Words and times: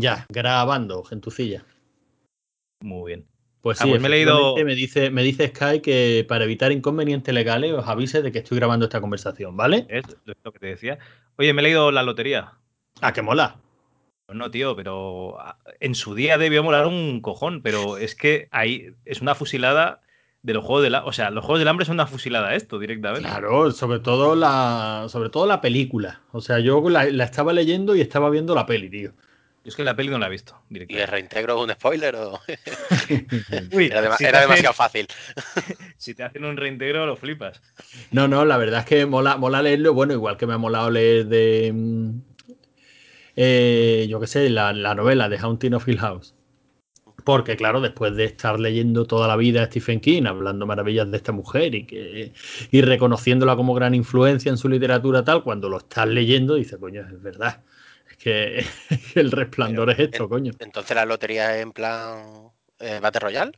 Ya, 0.00 0.26
grabando, 0.28 1.02
gentucilla. 1.04 1.64
Muy 2.82 3.10
bien. 3.12 3.26
Pues 3.60 3.80
Ah, 3.80 3.84
sí, 3.84 3.90
pues 3.90 4.00
me 4.00 4.08
he 4.08 4.10
leído- 4.10 4.54
me 4.64 4.74
dice, 4.74 5.10
me 5.10 5.22
dice 5.22 5.48
Sky 5.48 5.80
que 5.80 6.24
para 6.28 6.44
evitar 6.44 6.70
inconvenientes 6.72 7.34
legales 7.34 7.72
os 7.72 7.86
avise 7.88 8.22
de 8.22 8.30
que 8.30 8.38
estoy 8.38 8.58
grabando 8.58 8.84
esta 8.86 9.00
conversación, 9.00 9.56
¿vale? 9.56 9.86
Es 9.88 10.04
lo 10.44 10.52
que 10.52 10.58
te 10.58 10.66
decía. 10.66 10.98
Oye, 11.36 11.52
me 11.52 11.60
he 11.60 11.64
leído 11.64 11.90
la 11.90 12.02
lotería. 12.02 12.52
Ah, 13.00 13.12
que 13.12 13.22
mola. 13.22 13.56
Pues 14.26 14.38
no, 14.38 14.50
tío, 14.50 14.76
pero 14.76 15.40
ah, 15.40 15.58
en 15.80 15.94
su 15.94 16.14
día 16.14 16.38
debió 16.38 16.62
molar 16.62 16.86
un 16.86 17.20
cojón, 17.20 17.62
pero 17.62 17.96
es 17.98 18.14
que 18.14 18.48
ahí 18.52 18.94
es 19.04 19.20
una 19.22 19.34
fusilada 19.34 20.02
de 20.42 20.54
los 20.54 20.64
juegos 20.64 20.84
del 20.84 20.94
hambre. 20.94 21.08
O 21.08 21.12
sea, 21.12 21.30
los 21.30 21.44
juegos 21.44 21.58
del 21.58 21.68
hambre 21.68 21.84
son 21.86 21.94
una 21.94 22.06
fusilada 22.06 22.54
esto 22.54 22.78
directamente. 22.78 23.28
Claro, 23.28 23.72
sobre 23.72 23.98
todo 23.98 24.36
la, 24.36 25.06
sobre 25.08 25.30
todo 25.30 25.46
la 25.46 25.60
película. 25.60 26.20
O 26.30 26.40
sea, 26.40 26.60
yo 26.60 26.88
la, 26.88 27.06
la 27.06 27.24
estaba 27.24 27.52
leyendo 27.52 27.96
y 27.96 28.00
estaba 28.02 28.30
viendo 28.30 28.54
la 28.54 28.66
peli, 28.66 28.88
tío. 28.88 29.12
Yo 29.68 29.72
es 29.72 29.76
que 29.76 29.84
la 29.84 29.94
peli 29.94 30.08
no 30.08 30.18
la 30.18 30.28
he 30.28 30.30
visto 30.30 30.58
¿Y 30.70 30.96
el 30.96 31.06
reintegro 31.06 31.58
es 31.58 31.62
un 31.64 31.70
spoiler 31.74 32.16
o...? 32.16 32.40
Uy, 33.70 33.84
Era, 33.84 34.00
dema- 34.00 34.16
si, 34.16 34.24
te 34.24 34.28
era 34.30 34.38
hacen, 34.38 34.48
demasiado 34.48 34.72
fácil. 34.72 35.06
si 35.98 36.14
te 36.14 36.22
hacen 36.22 36.46
un 36.46 36.56
reintegro, 36.56 37.04
lo 37.04 37.16
flipas. 37.16 37.60
No, 38.10 38.26
no, 38.28 38.46
la 38.46 38.56
verdad 38.56 38.80
es 38.80 38.86
que 38.86 39.04
mola, 39.04 39.36
mola 39.36 39.60
leerlo. 39.60 39.92
Bueno, 39.92 40.14
igual 40.14 40.38
que 40.38 40.46
me 40.46 40.54
ha 40.54 40.58
molado 40.58 40.90
leer 40.90 41.26
de. 41.26 41.70
mm, 41.74 42.10
eh, 43.36 44.06
yo 44.08 44.18
qué 44.20 44.26
sé, 44.26 44.48
la, 44.48 44.72
la 44.72 44.94
novela 44.94 45.28
de 45.28 45.36
Haunting 45.36 45.74
of 45.74 45.86
Hill 45.86 45.98
House. 45.98 46.34
Porque, 47.26 47.54
claro, 47.58 47.82
después 47.82 48.16
de 48.16 48.24
estar 48.24 48.58
leyendo 48.58 49.04
toda 49.04 49.28
la 49.28 49.36
vida 49.36 49.62
a 49.62 49.66
Stephen 49.66 50.00
King, 50.00 50.22
hablando 50.24 50.64
maravillas 50.64 51.10
de 51.10 51.18
esta 51.18 51.32
mujer 51.32 51.74
y, 51.74 51.84
que, 51.84 52.32
y 52.70 52.80
reconociéndola 52.80 53.54
como 53.54 53.74
gran 53.74 53.94
influencia 53.94 54.48
en 54.48 54.56
su 54.56 54.70
literatura, 54.70 55.22
tal, 55.24 55.42
cuando 55.42 55.68
lo 55.68 55.76
estás 55.76 56.08
leyendo, 56.08 56.54
dices, 56.54 56.78
coño, 56.78 57.02
es 57.02 57.20
verdad. 57.20 57.60
Que, 58.22 58.64
el 59.14 59.30
resplandor 59.30 59.86
Pero, 59.88 59.92
es 60.02 60.08
esto, 60.10 60.24
en- 60.24 60.28
coño. 60.28 60.52
Entonces 60.58 60.94
la 60.96 61.04
lotería 61.06 61.56
es 61.56 61.62
en 61.62 61.72
plan 61.72 62.50
eh, 62.80 62.98
Battle 63.00 63.20
Royale. 63.20 63.52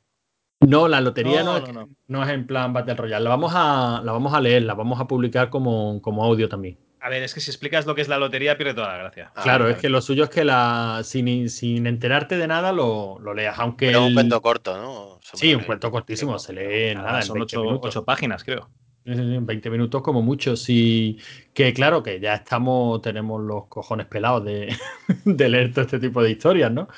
No, 0.61 0.87
la 0.89 1.01
lotería 1.01 1.43
no, 1.43 1.53
No, 1.59 1.67
es, 1.67 1.73
no, 1.75 1.81
no. 1.87 1.89
no 2.09 2.23
es 2.23 2.29
en 2.31 2.47
plan 2.47 2.73
Battle 2.75 2.95
Royale. 2.95 3.25
La 3.25 3.31
vamos 3.31 3.53
a, 3.55 4.03
la 4.05 4.13
vamos 4.13 4.35
a 4.35 4.41
leer, 4.41 4.63
la 4.65 4.75
vamos 4.75 5.01
a 5.01 5.07
publicar 5.07 5.49
como, 5.49 6.01
como 6.03 6.23
audio 6.25 6.49
también. 6.49 6.79
A 7.01 7.09
ver, 7.09 7.23
es 7.23 7.33
que 7.33 7.41
si 7.41 7.51
explicas 7.51 7.87
lo 7.87 7.95
que 7.95 8.03
es 8.03 8.09
la 8.09 8.19
lotería, 8.19 8.59
pierde 8.59 8.75
toda 8.75 8.89
la 8.89 8.99
gracia. 8.99 9.33
Ah, 9.35 9.43
Claro, 9.43 9.69
es 9.71 9.79
que 9.79 9.89
lo 9.89 10.03
suyo 10.03 10.25
es 10.25 10.29
que 10.31 10.45
la 10.45 11.01
sin, 11.03 11.49
sin 11.49 11.87
enterarte 11.87 12.37
de 12.37 12.47
nada 12.47 12.73
lo, 12.73 13.19
lo 13.21 13.33
leas, 13.33 13.59
aunque 13.59 13.87
Pero 13.87 14.01
es 14.01 14.03
un 14.05 14.09
el- 14.09 14.15
cuento 14.17 14.43
corto, 14.43 14.77
¿no? 14.77 15.19
Sí, 15.23 15.55
un 15.55 15.63
cuento 15.63 15.91
cortísimo, 15.91 16.39
se 16.39 16.53
lee 16.53 16.95
Nada, 16.95 17.07
nada, 17.07 17.21
en 17.21 17.27
son 17.27 17.35
20 17.39 17.57
ocho, 17.57 17.63
minutos. 17.65 17.89
ocho 17.97 18.05
páginas, 18.05 18.45
creo. 18.45 18.69
Sí, 19.05 19.15
sí, 19.15 19.21
sí, 19.21 19.35
en 19.35 19.47
20 19.47 19.71
minutos 19.71 20.03
como 20.03 20.23
mucho. 20.23 20.57
Sí, 20.57 21.19
que 21.55 21.73
claro, 21.73 22.03
que 22.03 22.21
ya 22.21 22.35
estamos, 22.35 23.01
tenemos 23.01 23.41
los 23.43 23.67
cojones 23.67 24.07
pelados 24.07 24.45
de, 24.45 24.77
de 25.25 25.49
leer 25.49 25.73
todo 25.73 25.85
este 25.85 25.99
tipo 25.99 26.23
de 26.23 26.31
historias, 26.31 26.71
¿no? 26.71 26.89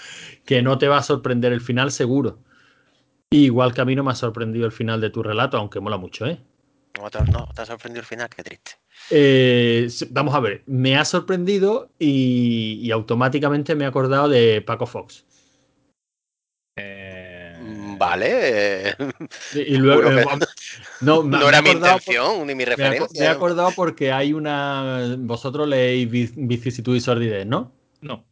Que 0.44 0.62
no 0.62 0.78
te 0.78 0.88
va 0.88 0.98
a 0.98 1.02
sorprender 1.02 1.52
el 1.52 1.60
final 1.60 1.92
seguro. 1.92 2.38
Igual 3.30 3.72
que 3.72 3.80
a 3.80 3.84
mí 3.84 3.94
no 3.94 4.04
me 4.04 4.10
ha 4.10 4.14
sorprendido 4.14 4.66
el 4.66 4.72
final 4.72 5.00
de 5.00 5.10
tu 5.10 5.22
relato, 5.22 5.56
aunque 5.56 5.80
mola 5.80 5.96
mucho, 5.96 6.26
¿eh? 6.26 6.38
No, 6.98 7.08
no, 7.32 7.48
te 7.54 7.62
ha 7.62 7.66
sorprendido 7.66 8.00
el 8.00 8.06
final, 8.06 8.28
qué 8.28 8.42
triste. 8.42 8.72
Eh, 9.10 9.88
vamos 10.10 10.34
a 10.34 10.40
ver, 10.40 10.62
me 10.66 10.96
ha 10.96 11.04
sorprendido 11.04 11.90
y, 11.98 12.78
y 12.82 12.90
automáticamente 12.90 13.74
me 13.74 13.84
he 13.84 13.86
acordado 13.86 14.28
de 14.28 14.60
Paco 14.60 14.86
Fox. 14.86 15.24
Vale. 18.04 18.88
eh, 18.88 18.94
Y, 19.54 19.58
y 19.60 19.76
luego, 19.78 20.10
eh, 20.10 20.24
no, 21.00 21.22
me- 21.22 21.38
no 21.38 21.44
me 21.44 21.48
era 21.48 21.62
mi 21.62 21.68
por- 21.68 21.76
intención 21.76 22.46
ni 22.48 22.54
mi 22.54 22.64
referencia. 22.64 23.06
me 23.20 23.26
he 23.26 23.28
acordado 23.28 23.70
porque 23.76 24.10
hay 24.10 24.32
una. 24.32 25.14
Vosotros 25.18 25.68
leéis 25.68 26.10
Vic- 26.10 26.34
Vicisitud 26.36 26.96
y 26.96 27.00
Sordidez, 27.00 27.46
¿no? 27.46 27.72
no. 28.00 28.24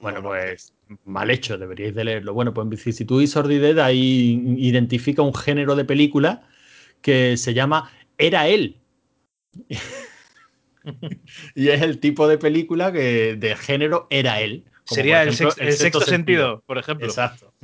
Bueno, 0.00 0.18
No, 0.22 0.22
no. 0.22 0.28
pues 0.30 0.72
mal 1.04 1.28
hecho, 1.30 1.58
deberíais 1.58 1.94
de 1.94 2.04
leerlo. 2.04 2.32
Bueno, 2.32 2.54
pues 2.54 2.64
en 2.64 2.70
Vicisitud 2.70 3.20
y 3.20 3.26
Sordidez 3.26 3.76
ahí 3.78 4.40
identifica 4.58 5.20
un 5.22 5.34
género 5.34 5.74
de 5.76 5.84
película 5.84 6.48
que 7.02 7.36
se 7.36 7.52
llama 7.52 7.90
Era 8.16 8.46
él. 8.48 8.76
y 11.54 11.68
es 11.68 11.82
el 11.82 11.98
tipo 11.98 12.28
de 12.28 12.38
película 12.38 12.92
que 12.92 13.36
de 13.36 13.56
género 13.56 14.06
Era 14.10 14.40
él. 14.40 14.64
Como 14.88 14.94
Sería 14.96 15.22
el, 15.22 15.28
ejemplo, 15.28 15.50
sex- 15.50 15.66
el 15.66 15.72
sexto, 15.74 16.00
sentido, 16.00 16.62
por 16.66 16.78
ejemplo. 16.78 17.06
Exacto. 17.06 17.52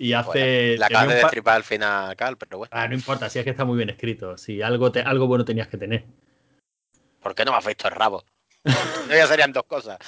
Y 0.00 0.12
Bueno, 0.12 0.28
hace. 0.30 0.76
la 0.78 0.86
acabas 0.86 1.08
de 1.08 1.14
pa- 1.14 1.20
destripar 1.22 1.56
al 1.56 1.64
final, 1.64 2.14
Cal, 2.16 2.36
pero 2.36 2.58
bueno. 2.58 2.70
Ah, 2.72 2.86
no 2.86 2.94
importa, 2.94 3.28
si 3.28 3.38
es 3.40 3.44
que 3.44 3.50
está 3.50 3.64
muy 3.64 3.76
bien 3.76 3.90
escrito. 3.90 4.36
Si 4.38 4.62
algo, 4.62 4.92
te- 4.92 5.00
algo 5.00 5.26
bueno 5.26 5.44
tenías 5.44 5.66
que 5.68 5.76
tener. 5.76 6.04
¿Por 7.20 7.34
qué 7.34 7.44
no 7.44 7.50
me 7.52 7.58
has 7.58 7.66
visto 7.66 7.88
el 7.88 7.94
rabo? 7.94 8.22
No, 8.64 8.72
ya 9.14 9.26
serían 9.26 9.52
dos 9.52 9.64
cosas. 9.64 9.98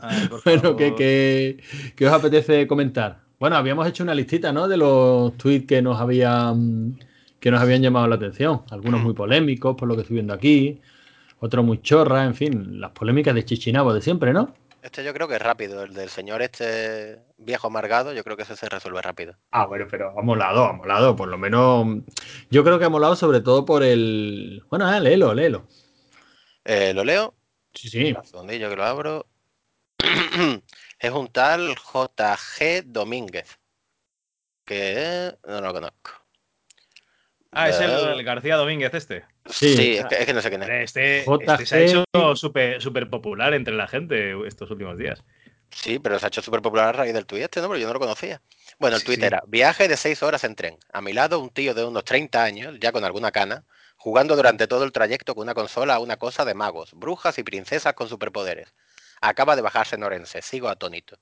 Ay, 0.00 0.28
Bueno, 0.44 0.76
¿qué, 0.76 0.94
qué, 0.94 1.62
qué 1.96 2.06
os 2.06 2.12
apetece 2.12 2.66
comentar? 2.66 3.20
Bueno, 3.38 3.56
habíamos 3.56 3.86
hecho 3.88 4.02
una 4.04 4.14
listita, 4.14 4.52
¿no? 4.52 4.68
De 4.68 4.76
los 4.76 5.36
tweets 5.36 5.66
que 5.66 5.82
nos 5.82 6.00
habían 6.00 6.98
que 7.40 7.50
nos 7.50 7.60
habían 7.60 7.80
llamado 7.82 8.06
la 8.06 8.16
atención. 8.16 8.62
Algunos 8.70 9.00
muy 9.02 9.14
polémicos, 9.14 9.74
por 9.76 9.88
lo 9.88 9.94
que 9.96 10.02
estoy 10.02 10.14
viendo 10.14 10.34
aquí. 10.34 10.80
Otros 11.40 11.64
muy 11.64 11.80
chorras, 11.80 12.26
en 12.26 12.34
fin, 12.34 12.80
las 12.80 12.90
polémicas 12.90 13.34
de 13.34 13.44
Chichinabo 13.44 13.94
de 13.94 14.02
siempre, 14.02 14.32
¿no? 14.34 14.54
Este 14.82 15.04
yo 15.04 15.12
creo 15.12 15.28
que 15.28 15.34
es 15.34 15.42
rápido. 15.42 15.82
El 15.82 15.94
del 15.94 16.08
señor 16.08 16.42
este 16.42 17.20
viejo 17.36 17.66
amargado, 17.66 18.12
yo 18.12 18.24
creo 18.24 18.36
que 18.36 18.44
ese 18.44 18.56
se 18.56 18.68
resuelve 18.68 19.02
rápido. 19.02 19.36
Ah, 19.50 19.66
bueno, 19.66 19.86
pero 19.90 20.18
ha 20.18 20.22
molado, 20.22 20.64
ha 20.64 20.72
molado. 20.72 21.16
Por 21.16 21.28
lo 21.28 21.36
menos, 21.36 21.86
yo 22.50 22.64
creo 22.64 22.78
que 22.78 22.86
ha 22.86 22.90
molado 22.90 23.14
sobre 23.16 23.40
todo 23.40 23.64
por 23.64 23.82
el... 23.82 24.62
Bueno, 24.70 24.86
ah, 24.86 24.98
léelo, 24.98 25.34
léelo. 25.34 25.66
Eh, 26.64 26.94
¿Lo 26.94 27.04
leo? 27.04 27.34
Sí, 27.74 27.88
sí. 27.88 28.16
Segundillo 28.24 28.70
que 28.70 28.76
lo 28.76 28.84
abro. 28.84 29.26
es 30.98 31.10
un 31.10 31.28
tal 31.28 31.74
JG 31.74 32.84
Domínguez. 32.86 33.58
Que 34.64 35.36
no 35.46 35.60
lo 35.60 35.72
conozco. 35.72 36.12
Ah, 37.52 37.68
es 37.68 37.80
el, 37.80 37.90
Eh, 37.90 38.12
el 38.12 38.24
García 38.24 38.56
Domínguez 38.56 38.94
este. 38.94 39.24
Sí. 39.52 39.76
Sí, 39.76 39.96
es, 39.96 40.06
que, 40.06 40.14
es 40.16 40.26
que 40.26 40.34
no 40.34 40.42
sé 40.42 40.48
quién 40.48 40.62
es. 40.62 40.68
Este, 40.68 41.18
este 41.20 41.66
se 41.66 41.76
ha 41.76 41.80
hecho 41.80 42.04
súper 42.36 42.80
súper 42.80 43.08
popular 43.10 43.54
entre 43.54 43.74
la 43.74 43.86
gente 43.86 44.34
estos 44.46 44.70
últimos 44.70 44.96
días. 44.98 45.22
Sí, 45.70 45.98
pero 45.98 46.18
se 46.18 46.26
ha 46.26 46.28
hecho 46.28 46.42
súper 46.42 46.62
popular 46.62 46.88
a 46.88 46.92
raíz 46.92 47.14
del 47.14 47.26
tuit 47.26 47.42
este, 47.42 47.60
¿no? 47.60 47.68
Pero 47.68 47.78
yo 47.78 47.86
no 47.86 47.92
lo 47.92 48.00
conocía. 48.00 48.42
Bueno, 48.78 48.96
el 48.96 49.00
Sí, 49.02 49.06
tuit 49.06 49.20
sí. 49.20 49.26
era, 49.26 49.42
viaje 49.46 49.86
de 49.88 49.96
seis 49.96 50.22
horas 50.22 50.42
en 50.44 50.56
tren. 50.56 50.78
A 50.92 51.00
mi 51.00 51.12
lado 51.12 51.38
un 51.38 51.50
tío 51.50 51.74
de 51.74 51.84
unos 51.84 52.04
30 52.04 52.42
años, 52.42 52.76
ya 52.80 52.92
con 52.92 53.04
alguna 53.04 53.30
cana, 53.30 53.64
jugando 53.96 54.34
durante 54.34 54.66
todo 54.66 54.84
el 54.84 54.92
trayecto 54.92 55.34
con 55.34 55.42
una 55.42 55.54
consola 55.54 55.94
a 55.94 56.00
una 56.00 56.16
cosa 56.16 56.44
de 56.44 56.54
magos, 56.54 56.92
brujas 56.94 57.38
y 57.38 57.44
princesas 57.44 57.94
con 57.94 58.08
superpoderes. 58.08 58.74
Acaba 59.20 59.54
de 59.54 59.62
bajarse 59.62 59.96
en 59.96 60.02
Orense, 60.02 60.42
sigo 60.42 60.68
atónito. 60.68 61.18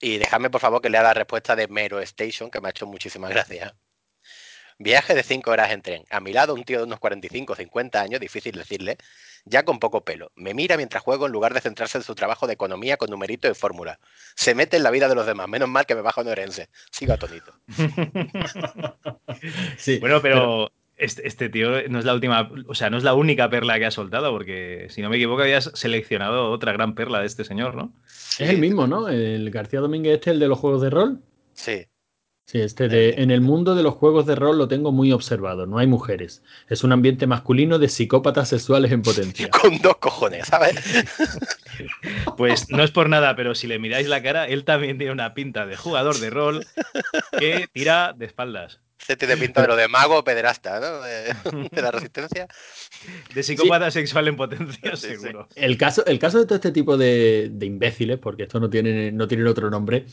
Y 0.00 0.18
dejadme 0.18 0.50
por 0.50 0.60
favor 0.60 0.80
que 0.80 0.90
lea 0.90 1.02
la 1.02 1.14
respuesta 1.14 1.56
de 1.56 1.66
Mero 1.68 2.00
Station, 2.00 2.50
que 2.50 2.60
me 2.60 2.68
ha 2.68 2.70
hecho 2.70 2.86
muchísimas 2.86 3.30
gracias. 3.34 3.74
Viaje 4.78 5.14
de 5.14 5.24
5 5.24 5.50
horas 5.50 5.72
en 5.72 5.82
tren. 5.82 6.04
A 6.10 6.20
mi 6.20 6.32
lado 6.32 6.54
un 6.54 6.62
tío 6.62 6.78
de 6.78 6.84
unos 6.84 7.00
45 7.00 7.52
o 7.52 7.56
50 7.56 8.00
años, 8.00 8.20
difícil 8.20 8.52
decirle, 8.52 8.96
ya 9.44 9.64
con 9.64 9.80
poco 9.80 10.04
pelo. 10.04 10.30
Me 10.36 10.54
mira 10.54 10.76
mientras 10.76 11.02
juego 11.02 11.26
en 11.26 11.32
lugar 11.32 11.52
de 11.52 11.60
centrarse 11.60 11.98
en 11.98 12.04
su 12.04 12.14
trabajo 12.14 12.46
de 12.46 12.52
economía 12.52 12.96
con 12.96 13.10
numerito 13.10 13.50
y 13.50 13.54
fórmula. 13.54 13.98
Se 14.36 14.54
mete 14.54 14.76
en 14.76 14.84
la 14.84 14.90
vida 14.90 15.08
de 15.08 15.16
los 15.16 15.26
demás. 15.26 15.48
Menos 15.48 15.68
mal 15.68 15.84
que 15.84 15.96
me 15.96 16.02
bajo 16.02 16.20
en 16.20 16.28
Orense. 16.28 16.68
Sigo 16.92 17.12
atónito. 17.12 17.52
sí. 19.76 19.98
Bueno, 19.98 20.22
pero 20.22 20.70
este, 20.96 21.26
este 21.26 21.48
tío 21.48 21.88
no 21.88 21.98
es 21.98 22.04
la 22.04 22.14
última, 22.14 22.50
o 22.66 22.74
sea, 22.74 22.90
no 22.90 22.98
es 22.98 23.04
la 23.04 23.14
única 23.14 23.50
perla 23.50 23.78
que 23.78 23.86
ha 23.86 23.90
soltado, 23.90 24.30
porque 24.30 24.86
si 24.90 25.02
no 25.02 25.10
me 25.10 25.16
equivoco, 25.16 25.42
habías 25.42 25.70
seleccionado 25.74 26.50
otra 26.50 26.72
gran 26.72 26.94
perla 26.94 27.20
de 27.20 27.26
este 27.26 27.44
señor, 27.44 27.74
¿no? 27.74 27.92
Es 28.38 28.48
el 28.48 28.58
mismo, 28.58 28.86
¿no? 28.86 29.08
El 29.08 29.50
García 29.50 29.80
Domínguez 29.80 30.14
este, 30.14 30.30
el 30.30 30.38
de 30.38 30.48
los 30.48 30.58
juegos 30.58 30.82
de 30.82 30.90
rol. 30.90 31.20
Sí. 31.54 31.86
Sí, 32.50 32.62
este 32.62 32.88
de, 32.88 33.10
en 33.18 33.30
el 33.30 33.42
mundo 33.42 33.74
de 33.74 33.82
los 33.82 33.92
juegos 33.92 34.24
de 34.24 34.34
rol 34.34 34.56
lo 34.56 34.68
tengo 34.68 34.90
muy 34.90 35.12
observado. 35.12 35.66
No 35.66 35.76
hay 35.76 35.86
mujeres. 35.86 36.42
Es 36.70 36.82
un 36.82 36.92
ambiente 36.92 37.26
masculino 37.26 37.78
de 37.78 37.90
psicópatas 37.90 38.48
sexuales 38.48 38.90
en 38.90 39.02
potencia. 39.02 39.50
Con 39.62 39.76
dos 39.82 39.98
cojones, 39.98 40.46
¿sabes? 40.46 40.76
Pues 42.36 42.70
no 42.70 42.82
es 42.82 42.90
por 42.90 43.08
nada, 43.08 43.36
pero 43.36 43.54
si 43.54 43.68
le 43.68 43.78
miráis 43.78 44.08
la 44.08 44.20
cara, 44.20 44.48
él 44.48 44.64
también 44.64 44.98
tiene 44.98 45.12
una 45.12 45.34
pinta 45.34 45.64
de 45.64 45.76
jugador 45.76 46.18
de 46.18 46.30
rol 46.30 46.66
que 47.38 47.68
tira 47.72 48.14
de 48.16 48.26
espaldas. 48.26 48.80
Se 49.08 49.16
tiene 49.16 49.38
pinta 49.38 49.62
de 49.62 49.68
lo 49.68 49.74
de 49.76 49.88
mago 49.88 50.18
o 50.18 50.22
pederasta, 50.22 50.78
¿no? 50.80 51.00
De, 51.00 51.68
de 51.72 51.82
la 51.82 51.90
resistencia. 51.90 52.46
De 53.34 53.42
psicópata 53.42 53.90
sexual 53.90 54.28
en 54.28 54.36
potencia, 54.36 54.94
Sí, 54.96 55.08
sí. 55.08 55.16
seguro. 55.16 55.48
El 55.56 55.78
caso, 55.78 56.04
el 56.04 56.18
caso 56.18 56.38
de 56.38 56.44
todo 56.44 56.56
este 56.56 56.72
tipo 56.72 56.98
de, 56.98 57.48
de 57.50 57.64
imbéciles, 57.64 58.18
porque 58.18 58.42
esto 58.42 58.60
no 58.60 58.68
tiene, 58.68 59.10
no 59.10 59.26
tiene 59.26 59.48
otro 59.48 59.70
nombre, 59.70 60.04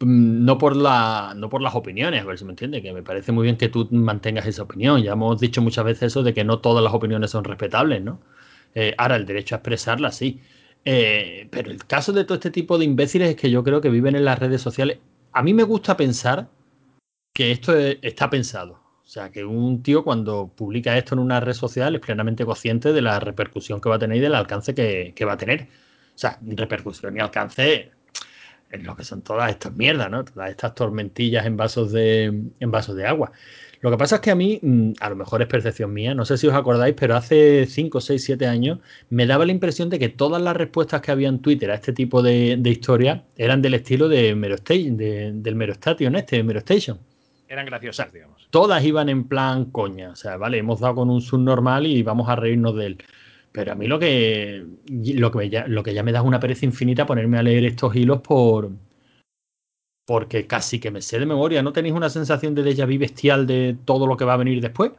mm, 0.00 0.44
no 0.44 0.58
por, 0.58 0.74
la, 0.74 1.34
no 1.36 1.48
por 1.48 1.62
las 1.62 1.76
opiniones, 1.76 2.20
a 2.20 2.24
ver 2.24 2.36
si 2.36 2.44
me 2.44 2.50
entiende, 2.50 2.82
que 2.82 2.92
me 2.92 3.04
parece 3.04 3.30
muy 3.30 3.44
bien 3.44 3.56
que 3.56 3.68
tú 3.68 3.86
mantengas 3.92 4.44
esa 4.46 4.64
opinión. 4.64 5.00
Ya 5.04 5.12
hemos 5.12 5.38
dicho 5.40 5.62
muchas 5.62 5.84
veces 5.84 6.02
eso 6.08 6.24
de 6.24 6.34
que 6.34 6.42
no 6.42 6.58
todas 6.58 6.82
las 6.82 6.92
opiniones 6.92 7.30
son 7.30 7.44
respetables, 7.44 8.02
¿no? 8.02 8.20
Eh, 8.74 8.92
ahora, 8.98 9.14
el 9.14 9.24
derecho 9.24 9.54
a 9.54 9.58
expresarlas, 9.58 10.16
sí. 10.16 10.40
Eh, 10.84 11.46
pero 11.52 11.70
el 11.70 11.84
caso 11.86 12.12
de 12.12 12.24
todo 12.24 12.34
este 12.34 12.50
tipo 12.50 12.76
de 12.76 12.86
imbéciles 12.86 13.30
es 13.30 13.36
que 13.36 13.50
yo 13.52 13.62
creo 13.62 13.80
que 13.80 13.88
viven 13.88 14.16
en 14.16 14.24
las 14.24 14.40
redes 14.40 14.60
sociales. 14.60 14.98
A 15.32 15.44
mí 15.44 15.54
me 15.54 15.62
gusta 15.62 15.96
pensar 15.96 16.48
que 17.32 17.50
esto 17.52 17.76
es- 17.76 17.98
está 18.02 18.30
pensado. 18.30 18.74
O 19.04 19.08
sea, 19.12 19.30
que 19.30 19.44
un 19.44 19.82
tío 19.82 20.04
cuando 20.04 20.48
publica 20.48 20.96
esto 20.96 21.14
en 21.14 21.18
una 21.20 21.40
red 21.40 21.52
social 21.54 21.94
es 21.94 22.00
plenamente 22.00 22.44
consciente 22.46 22.92
de 22.92 23.02
la 23.02 23.20
repercusión 23.20 23.80
que 23.80 23.88
va 23.88 23.96
a 23.96 23.98
tener 23.98 24.16
y 24.18 24.20
del 24.20 24.34
alcance 24.34 24.74
que, 24.74 25.14
va 25.24 25.34
a 25.34 25.36
tener. 25.36 25.68
O 26.14 26.18
sea, 26.18 26.38
repercusión 26.42 27.16
y 27.16 27.20
alcance 27.20 27.90
en 28.70 28.84
lo 28.84 28.96
que 28.96 29.04
son 29.04 29.22
todas 29.22 29.50
estas 29.50 29.74
mierdas, 29.74 30.10
¿no? 30.10 30.24
Todas 30.24 30.50
estas 30.50 30.74
tormentillas 30.74 31.46
en 31.46 31.56
vasos 31.56 31.92
de, 31.92 32.26
en 32.60 32.70
vasos 32.70 32.96
de 32.96 33.06
agua. 33.06 33.32
Lo 33.80 33.90
que 33.90 33.98
pasa 33.98 34.16
es 34.16 34.20
que 34.22 34.30
a 34.30 34.34
mí, 34.34 34.58
mm, 34.62 34.92
a 35.00 35.10
lo 35.10 35.16
mejor 35.16 35.42
es 35.42 35.48
percepción 35.48 35.92
mía, 35.92 36.14
no 36.14 36.24
sé 36.24 36.38
si 36.38 36.46
os 36.46 36.54
acordáis, 36.54 36.94
pero 36.98 37.16
hace 37.16 37.66
5, 37.66 38.00
6, 38.00 38.24
7 38.24 38.46
años 38.46 38.78
me 39.10 39.26
daba 39.26 39.44
la 39.44 39.52
impresión 39.52 39.90
de 39.90 39.98
que 39.98 40.08
todas 40.08 40.40
las 40.40 40.56
respuestas 40.56 41.00
que 41.02 41.10
había 41.10 41.28
en 41.28 41.40
Twitter 41.40 41.70
a 41.70 41.74
este 41.74 41.92
tipo 41.92 42.22
de, 42.22 42.56
de 42.58 42.70
historias 42.70 43.22
eran 43.36 43.60
del 43.62 43.74
estilo 43.74 44.08
de 44.08 44.34
de, 44.34 45.32
del 45.34 45.54
Merostation 45.56 46.16
este, 46.16 46.42
Merostation. 46.42 46.98
Eran 47.52 47.66
graciosas, 47.66 48.10
digamos. 48.10 48.48
Todas 48.48 48.82
iban 48.82 49.10
en 49.10 49.24
plan 49.24 49.66
coña, 49.66 50.12
o 50.12 50.16
sea, 50.16 50.38
vale, 50.38 50.56
hemos 50.56 50.80
dado 50.80 50.94
con 50.94 51.10
un 51.10 51.20
subnormal 51.20 51.84
y 51.84 52.02
vamos 52.02 52.26
a 52.30 52.34
reírnos 52.34 52.74
de 52.76 52.86
él. 52.86 52.98
Pero 53.52 53.72
a 53.72 53.74
mí 53.74 53.86
lo 53.86 53.98
que, 53.98 54.64
lo 54.88 55.30
que, 55.30 55.50
ya, 55.50 55.66
lo 55.66 55.82
que 55.82 55.92
ya 55.92 56.02
me 56.02 56.12
da 56.12 56.20
es 56.20 56.24
una 56.24 56.40
pereza 56.40 56.64
infinita 56.64 57.04
ponerme 57.04 57.36
a 57.36 57.42
leer 57.42 57.66
estos 57.66 57.94
hilos 57.94 58.22
por, 58.22 58.70
porque 60.06 60.46
casi 60.46 60.80
que 60.80 60.90
me 60.90 61.02
sé 61.02 61.18
de 61.18 61.26
memoria. 61.26 61.62
¿No 61.62 61.74
tenéis 61.74 61.94
una 61.94 62.08
sensación 62.08 62.54
de 62.54 62.64
déjà 62.64 62.86
vu 62.86 62.98
bestial 62.98 63.46
de 63.46 63.76
todo 63.84 64.06
lo 64.06 64.16
que 64.16 64.24
va 64.24 64.32
a 64.32 64.38
venir 64.38 64.62
después? 64.62 64.92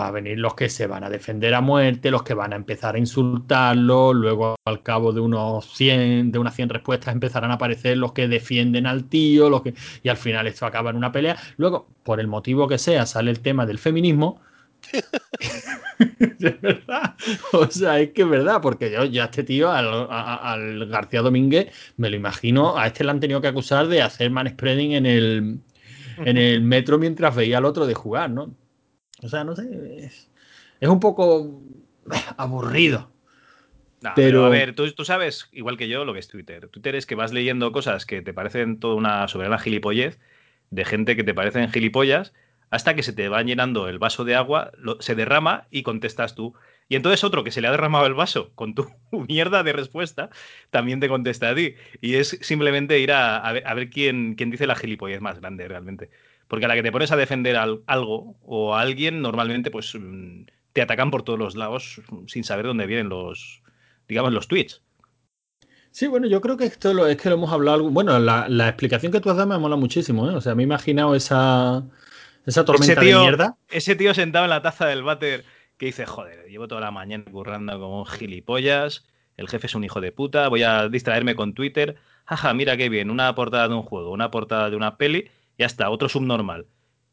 Va 0.00 0.08
a 0.08 0.10
venir 0.12 0.38
los 0.38 0.54
que 0.54 0.70
se 0.70 0.86
van 0.86 1.04
a 1.04 1.10
defender 1.10 1.52
a 1.52 1.60
muerte, 1.60 2.10
los 2.10 2.22
que 2.22 2.32
van 2.32 2.54
a 2.54 2.56
empezar 2.56 2.94
a 2.94 2.98
insultarlo, 2.98 4.14
luego 4.14 4.56
al 4.64 4.82
cabo 4.82 5.12
de 5.12 5.20
unos 5.20 5.76
100, 5.76 6.32
de 6.32 6.38
unas 6.38 6.54
100 6.54 6.70
respuestas 6.70 7.12
empezarán 7.12 7.50
a 7.50 7.54
aparecer 7.54 7.98
los 7.98 8.12
que 8.12 8.26
defienden 8.26 8.86
al 8.86 9.04
tío, 9.04 9.50
los 9.50 9.62
que 9.62 9.74
y 10.02 10.08
al 10.08 10.16
final 10.16 10.46
esto 10.46 10.64
acaba 10.64 10.88
en 10.88 10.96
una 10.96 11.12
pelea. 11.12 11.36
Luego, 11.58 11.86
por 12.02 12.18
el 12.18 12.28
motivo 12.28 12.66
que 12.66 12.78
sea, 12.78 13.04
sale 13.04 13.30
el 13.30 13.40
tema 13.40 13.66
del 13.66 13.78
feminismo 13.78 14.40
es 15.98 16.60
verdad. 16.60 17.14
O 17.52 17.70
sea, 17.70 18.00
es 18.00 18.10
que 18.12 18.22
es 18.22 18.28
verdad, 18.28 18.60
porque 18.62 18.90
yo 18.90 19.04
ya 19.04 19.24
este 19.24 19.44
tío, 19.44 19.70
al, 19.70 20.86
García 20.88 21.22
Domínguez, 21.22 21.72
me 21.96 22.10
lo 22.10 22.16
imagino, 22.16 22.76
a 22.78 22.86
este 22.86 23.04
le 23.04 23.10
han 23.10 23.20
tenido 23.20 23.40
que 23.40 23.48
acusar 23.48 23.88
de 23.88 24.02
hacer 24.02 24.30
manspreading 24.30 24.92
en 24.92 25.06
el, 25.06 25.60
en 26.18 26.36
el 26.36 26.62
metro 26.62 26.98
mientras 26.98 27.34
veía 27.34 27.58
al 27.58 27.64
otro 27.64 27.86
de 27.86 27.94
jugar, 27.94 28.30
¿no? 28.30 28.54
O 29.22 29.28
sea, 29.28 29.44
no 29.44 29.54
sé, 29.54 29.68
es, 30.04 30.28
un 30.88 31.00
poco 31.00 31.62
aburrido. 32.36 33.10
pero... 34.14 34.46
a 34.46 34.48
ver, 34.48 34.74
tú, 34.74 34.90
tú, 34.92 35.04
sabes, 35.04 35.48
igual 35.52 35.76
que 35.76 35.88
yo, 35.88 36.04
lo 36.04 36.12
que 36.12 36.20
es 36.20 36.28
Twitter. 36.28 36.68
Twitter 36.68 36.94
es 36.94 37.06
que 37.06 37.14
vas 37.14 37.32
leyendo 37.32 37.72
cosas 37.72 38.06
que 38.06 38.22
te 38.22 38.32
parecen 38.32 38.80
toda 38.80 38.94
una 38.94 39.28
soberana 39.28 39.58
gilipollez 39.58 40.18
de 40.70 40.84
gente 40.84 41.16
que 41.16 41.24
te 41.24 41.34
parecen 41.34 41.70
gilipollas 41.70 42.32
hasta 42.70 42.94
que 42.94 43.02
se 43.02 43.12
te 43.12 43.28
va 43.28 43.42
llenando 43.42 43.88
el 43.88 43.98
vaso 43.98 44.24
de 44.24 44.36
agua, 44.36 44.70
se 45.00 45.14
derrama 45.16 45.66
y 45.70 45.82
contestas 45.82 46.34
tú. 46.34 46.54
Y 46.88 46.96
entonces 46.96 47.22
otro 47.24 47.44
que 47.44 47.50
se 47.50 47.60
le 47.60 47.68
ha 47.68 47.72
derramado 47.72 48.06
el 48.06 48.14
vaso 48.14 48.52
con 48.54 48.74
tu 48.74 48.88
mierda 49.28 49.62
de 49.62 49.72
respuesta, 49.72 50.30
también 50.70 51.00
te 51.00 51.08
contesta 51.08 51.50
a 51.50 51.54
ti. 51.54 51.74
Y 52.00 52.14
es 52.14 52.38
simplemente 52.40 52.98
ir 53.00 53.12
a, 53.12 53.52
ver, 53.52 53.90
quién, 53.90 54.34
quién, 54.36 54.50
dice 54.50 54.66
la 54.66 54.76
gilipollez 54.76 55.20
más 55.20 55.40
grande 55.40 55.66
realmente. 55.66 56.10
Porque 56.50 56.64
a 56.64 56.68
la 56.68 56.74
que 56.74 56.82
te 56.82 56.90
pones 56.90 57.12
a 57.12 57.16
defender 57.16 57.56
algo 57.56 58.36
o 58.42 58.74
a 58.74 58.80
alguien, 58.80 59.22
normalmente 59.22 59.70
pues 59.70 59.94
mm, 59.94 60.46
te 60.72 60.82
atacan 60.82 61.12
por 61.12 61.22
todos 61.22 61.38
los 61.38 61.54
lados 61.54 62.02
sin 62.26 62.42
saber 62.42 62.66
dónde 62.66 62.86
vienen 62.86 63.08
los, 63.08 63.62
digamos, 64.08 64.32
los 64.32 64.48
tweets. 64.48 64.82
Sí, 65.92 66.08
bueno, 66.08 66.26
yo 66.26 66.40
creo 66.40 66.56
que 66.56 66.64
esto 66.64 66.92
lo, 66.92 67.06
es 67.06 67.18
que 67.18 67.28
lo 67.28 67.36
hemos 67.36 67.52
hablado. 67.52 67.88
Bueno, 67.90 68.18
la, 68.18 68.48
la 68.48 68.68
explicación 68.68 69.12
que 69.12 69.20
tú 69.20 69.30
has 69.30 69.36
dado 69.36 69.48
me 69.48 69.58
mola 69.58 69.76
muchísimo. 69.76 70.28
¿eh? 70.28 70.34
O 70.34 70.40
sea, 70.40 70.56
me 70.56 70.64
he 70.64 70.66
imaginado 70.66 71.14
esa, 71.14 71.84
esa 72.44 72.64
tormenta 72.64 73.00
de 73.00 73.14
mierda. 73.14 73.56
Ese 73.68 73.94
tío 73.94 74.12
sentado 74.12 74.44
en 74.44 74.50
la 74.50 74.60
taza 74.60 74.86
del 74.86 75.04
váter 75.04 75.44
que 75.76 75.86
dice, 75.86 76.04
joder, 76.04 76.46
llevo 76.48 76.66
toda 76.66 76.80
la 76.80 76.90
mañana 76.90 77.24
currando 77.30 77.78
como 77.78 78.04
gilipollas, 78.06 79.06
el 79.36 79.48
jefe 79.48 79.68
es 79.68 79.74
un 79.76 79.84
hijo 79.84 80.00
de 80.00 80.10
puta, 80.10 80.48
voy 80.48 80.64
a 80.64 80.88
distraerme 80.88 81.36
con 81.36 81.54
Twitter, 81.54 81.94
jaja, 82.26 82.52
mira 82.54 82.76
qué 82.76 82.88
bien, 82.88 83.08
una 83.08 83.32
portada 83.36 83.68
de 83.68 83.74
un 83.74 83.82
juego, 83.82 84.10
una 84.10 84.32
portada 84.32 84.68
de 84.68 84.76
una 84.76 84.98
peli, 84.98 85.30
y 85.60 85.62
hasta 85.62 85.90
otro 85.90 86.08
subnormal. 86.08 86.68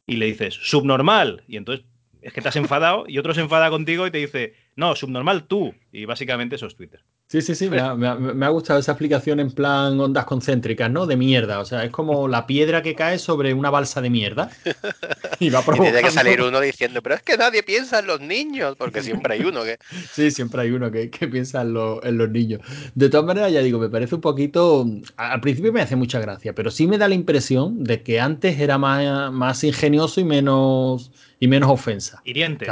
Y 0.06 0.16
le 0.16 0.26
dices, 0.26 0.54
subnormal, 0.54 1.44
y 1.50 1.58
entonces 1.58 1.86
es 2.22 2.32
que 2.32 2.42
te 2.42 2.48
has 2.48 2.56
enfadado 2.56 3.04
y 3.06 3.18
otro 3.18 3.34
se 3.34 3.42
enfada 3.42 3.70
contigo 3.70 4.08
y 4.08 4.12
te 4.12 4.20
dice, 4.20 4.54
no, 4.78 4.96
subnormal 4.96 5.48
tú, 5.48 5.76
y 5.92 6.06
básicamente 6.06 6.56
eso 6.56 6.66
es 6.66 6.78
Twitter. 6.78 7.04
Sí, 7.30 7.42
sí, 7.42 7.56
sí, 7.56 7.70
me 7.70 7.80
ha, 7.80 8.50
gustado 8.50 8.80
esa 8.80 8.94
explicación 8.94 9.42
en 9.42 9.52
plan 9.52 10.00
ondas 10.00 10.24
concéntricas, 10.24 10.90
¿no? 10.90 11.06
De 11.06 11.18
mierda. 11.18 11.60
O 11.60 11.66
sea, 11.66 11.84
es 11.84 11.92
como 11.92 12.30
la 12.30 12.48
piedra 12.48 12.82
que 12.82 12.96
cae 12.96 13.20
sobre 13.20 13.54
una 13.54 13.70
balsa 13.70 14.02
de 14.02 14.10
mierda. 14.10 14.50
Y 15.40 15.52
va 15.52 15.62
provocando... 15.62 15.92
tiene 15.92 16.08
que 16.08 16.12
salir 16.12 16.42
uno 16.42 16.60
diciendo, 16.60 17.04
pero 17.04 17.14
es 17.14 17.22
que 17.22 17.38
nadie 17.38 17.62
piensa 17.62 18.00
en 18.00 18.08
los 18.08 18.20
niños, 18.22 18.76
porque 18.76 19.04
siempre 19.04 19.36
hay 19.36 19.42
uno 19.42 19.64
que. 19.64 19.78
Sí, 20.12 20.32
siempre 20.32 20.62
hay 20.62 20.72
uno 20.72 20.90
que, 20.90 21.10
piensa 21.10 21.62
en, 21.62 21.74
los 21.74 22.30
niños. 22.32 22.62
De 22.96 23.10
todas 23.10 23.26
maneras, 23.26 23.52
ya 23.52 23.62
digo, 23.62 23.78
me 23.78 23.90
parece 23.90 24.16
un 24.16 24.22
poquito. 24.22 24.88
Al 25.18 25.42
principio 25.42 25.72
me 25.72 25.82
hace 25.82 25.96
mucha 25.96 26.20
gracia, 26.20 26.56
pero 26.56 26.72
sí 26.72 26.88
me 26.88 26.98
da 26.98 27.08
la 27.08 27.14
impresión 27.14 27.84
de 27.84 28.02
que 28.02 28.20
antes 28.20 28.60
era 28.60 28.80
más, 28.80 29.32
más 29.32 29.64
ingenioso 29.64 30.22
y 30.22 30.24
menos, 30.24 31.12
y 31.40 31.48
menos 31.48 31.70
ofensa. 31.70 32.22
Hiriente. 32.26 32.66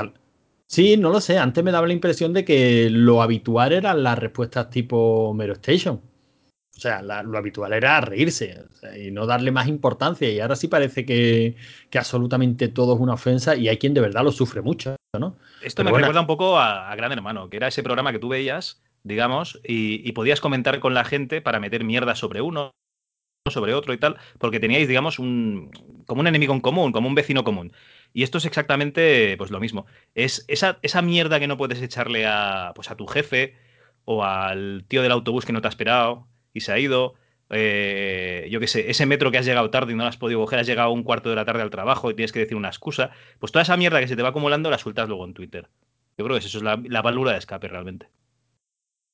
Sí, 0.68 0.98
no 0.98 1.10
lo 1.10 1.22
sé. 1.22 1.38
Antes 1.38 1.64
me 1.64 1.72
daba 1.72 1.88
la 1.88 1.94
impresión 1.94 2.34
de 2.34 2.44
que 2.44 2.90
lo 2.90 3.22
habitual 3.22 3.74
eran 3.74 4.04
las 4.04 4.18
respuestas 4.18 4.70
tipo 4.70 5.34
Mero 5.34 5.54
Station. 5.54 6.02
O 6.76 6.80
sea, 6.80 7.02
lo 7.02 7.38
habitual 7.38 7.72
era 7.72 8.02
reírse 8.02 8.66
y 9.00 9.10
no 9.10 9.26
darle 9.26 9.52
más 9.52 9.68
importancia. 9.68 10.30
Y 10.30 10.42
ahora 10.42 10.58
sí 10.58 10.68
parece 10.68 11.06
que, 11.06 11.56
absolutamente 11.98 12.68
todo 12.68 12.96
es 12.96 13.00
una 13.00 13.14
ofensa 13.14 13.56
y 13.56 13.70
hay 13.70 13.78
quien 13.78 13.94
de 13.94 14.02
verdad 14.02 14.26
lo 14.26 14.32
sufre 14.34 14.62
mucho, 14.62 14.98
¿no? 15.18 15.38
Esto 15.62 15.86
me 15.86 15.92
recuerda 15.92 16.20
un 16.20 16.28
poco 16.28 16.60
a, 16.60 16.94
Gran 16.96 17.14
Hermano, 17.14 17.50
que 17.50 17.58
era 17.58 17.70
ese 17.70 17.82
programa 17.82 18.12
que 18.12 18.20
tú 18.20 18.28
veías, 18.28 18.84
digamos, 19.04 19.62
y, 19.64 20.08
y 20.08 20.12
podías 20.12 20.42
comentar 20.42 20.82
con 20.82 20.94
la 20.94 21.06
gente 21.06 21.40
para 21.40 21.62
meter 21.62 21.86
mierda 21.86 22.14
sobre 22.14 22.42
uno, 22.42 22.72
sobre 23.50 23.74
otro 23.74 23.94
y 23.94 23.98
tal, 23.98 24.18
porque 24.40 24.60
teníais, 24.60 24.88
digamos, 24.88 25.20
un, 25.20 25.72
como 26.06 26.22
un 26.22 26.28
enemigo 26.28 26.54
en 26.54 26.62
común, 26.62 26.92
como 26.92 27.08
un 27.08 27.16
vecino 27.16 27.44
común. 27.44 27.72
Y 28.16 28.24
esto 28.24 28.38
es 28.38 28.46
exactamente 28.46 29.36
pues, 29.38 29.52
lo 29.52 29.60
mismo. 29.60 29.88
Es 30.16 30.46
esa, 30.48 30.80
esa 30.84 31.02
mierda 31.02 31.38
que 31.38 31.48
no 31.48 31.58
puedes 31.58 31.82
echarle 31.82 32.26
a, 32.26 32.72
pues, 32.74 32.90
a 32.90 32.96
tu 32.96 33.08
jefe 33.08 33.58
o 34.06 34.24
al 34.24 34.86
tío 34.88 35.02
del 35.02 35.12
autobús 35.12 35.44
que 35.44 35.52
no 35.52 35.60
te 35.60 35.68
ha 35.68 35.70
esperado 35.70 36.26
y 36.54 36.62
se 36.62 36.72
ha 36.72 36.80
ido. 36.80 37.16
Eh, 37.50 38.48
yo 38.50 38.62
qué 38.62 38.68
sé, 38.68 38.90
ese 38.90 39.06
metro 39.06 39.32
que 39.32 39.38
has 39.38 39.46
llegado 39.46 39.70
tarde 39.70 39.92
y 39.92 39.96
no 39.98 40.08
has 40.08 40.16
podido 40.16 40.40
coger, 40.40 40.60
has 40.60 40.66
llegado 40.66 40.92
un 40.92 41.04
cuarto 41.04 41.30
de 41.30 41.36
la 41.36 41.44
tarde 41.44 41.62
al 41.62 41.70
trabajo 41.70 42.10
y 42.10 42.14
tienes 42.14 42.32
que 42.32 42.40
decir 42.40 42.56
una 42.56 42.70
excusa. 42.70 43.12
Pues 43.38 43.52
toda 43.52 43.64
esa 43.64 43.76
mierda 43.76 44.00
que 44.00 44.08
se 44.08 44.16
te 44.16 44.24
va 44.24 44.30
acumulando 44.30 44.70
la 44.70 44.78
sueltas 44.78 45.10
luego 45.10 45.26
en 45.26 45.34
Twitter. 45.34 45.68
Yo 46.18 46.24
creo 46.24 46.40
que 46.40 46.46
eso 46.46 46.58
es 46.58 46.64
la, 46.64 46.82
la 46.88 47.02
válvula 47.02 47.34
de 47.34 47.40
escape 47.40 47.68
realmente. 47.68 48.08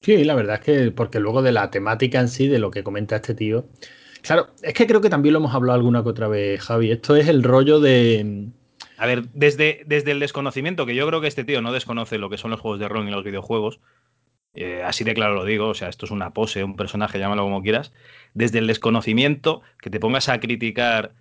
Sí, 0.03 0.24
la 0.24 0.36
verdad 0.36 0.59
es 0.59 0.62
que, 0.62 0.92
porque 0.92 1.19
luego 1.19 1.42
de 1.42 1.53
la 1.53 1.71
temática 1.71 2.19
en 2.19 2.27
sí, 2.27 2.48
de 2.48 2.59
lo 2.59 2.69
que 2.69 2.83
comenta 2.83 3.15
este 3.15 3.33
tío, 3.33 3.65
claro, 4.22 4.51
es 4.62 4.75
que 4.75 4.86
creo 4.86 5.01
que 5.01 5.10
también 5.10 5.34
lo 5.34 5.39
hemos 5.39 5.55
hablado 5.55 5.77
alguna 5.77 6.03
que 6.03 6.10
otra 6.10 6.27
vez, 6.27 6.62
Javi. 6.62 6.91
Esto 6.91 7.15
es 7.15 7.27
el 7.27 7.41
rollo 7.41 7.79
de, 7.79 8.51
a 9.01 9.08
ver, 9.08 9.29
desde, 9.34 9.81
desde 9.88 10.12
el 10.12 10.20
desconocimiento, 10.20 10.86
que 10.86 10.93
yo 10.93 11.08
creo 11.08 11.22
que 11.22 11.27
este 11.27 11.43
tío 11.43 11.60
no 11.63 11.72
desconoce 11.72 12.20
lo 12.20 12.29
que 12.29 12.38
son 12.38 12.51
los 12.51 12.60
juegos 12.60 12.79
de 12.79 12.88
rol 12.88 13.08
y 13.08 13.12
los 13.12 13.24
videojuegos, 13.24 13.79
eh, 14.53 14.84
así 14.86 15.03
de 15.03 15.15
claro 15.15 15.34
lo 15.34 15.43
digo, 15.43 15.70
o 15.70 15.74
sea, 15.74 15.89
esto 15.89 16.05
es 16.05 16.12
una 16.12 16.34
pose, 16.34 16.63
un 16.63 16.75
personaje, 16.75 17.17
llámalo 17.17 17.41
como 17.41 17.63
quieras, 17.63 17.93
desde 18.36 18.60
el 18.60 18.67
desconocimiento, 18.67 19.63
que 19.81 19.89
te 19.89 20.00
pongas 20.00 20.29
a 20.29 20.39
criticar, 20.39 21.15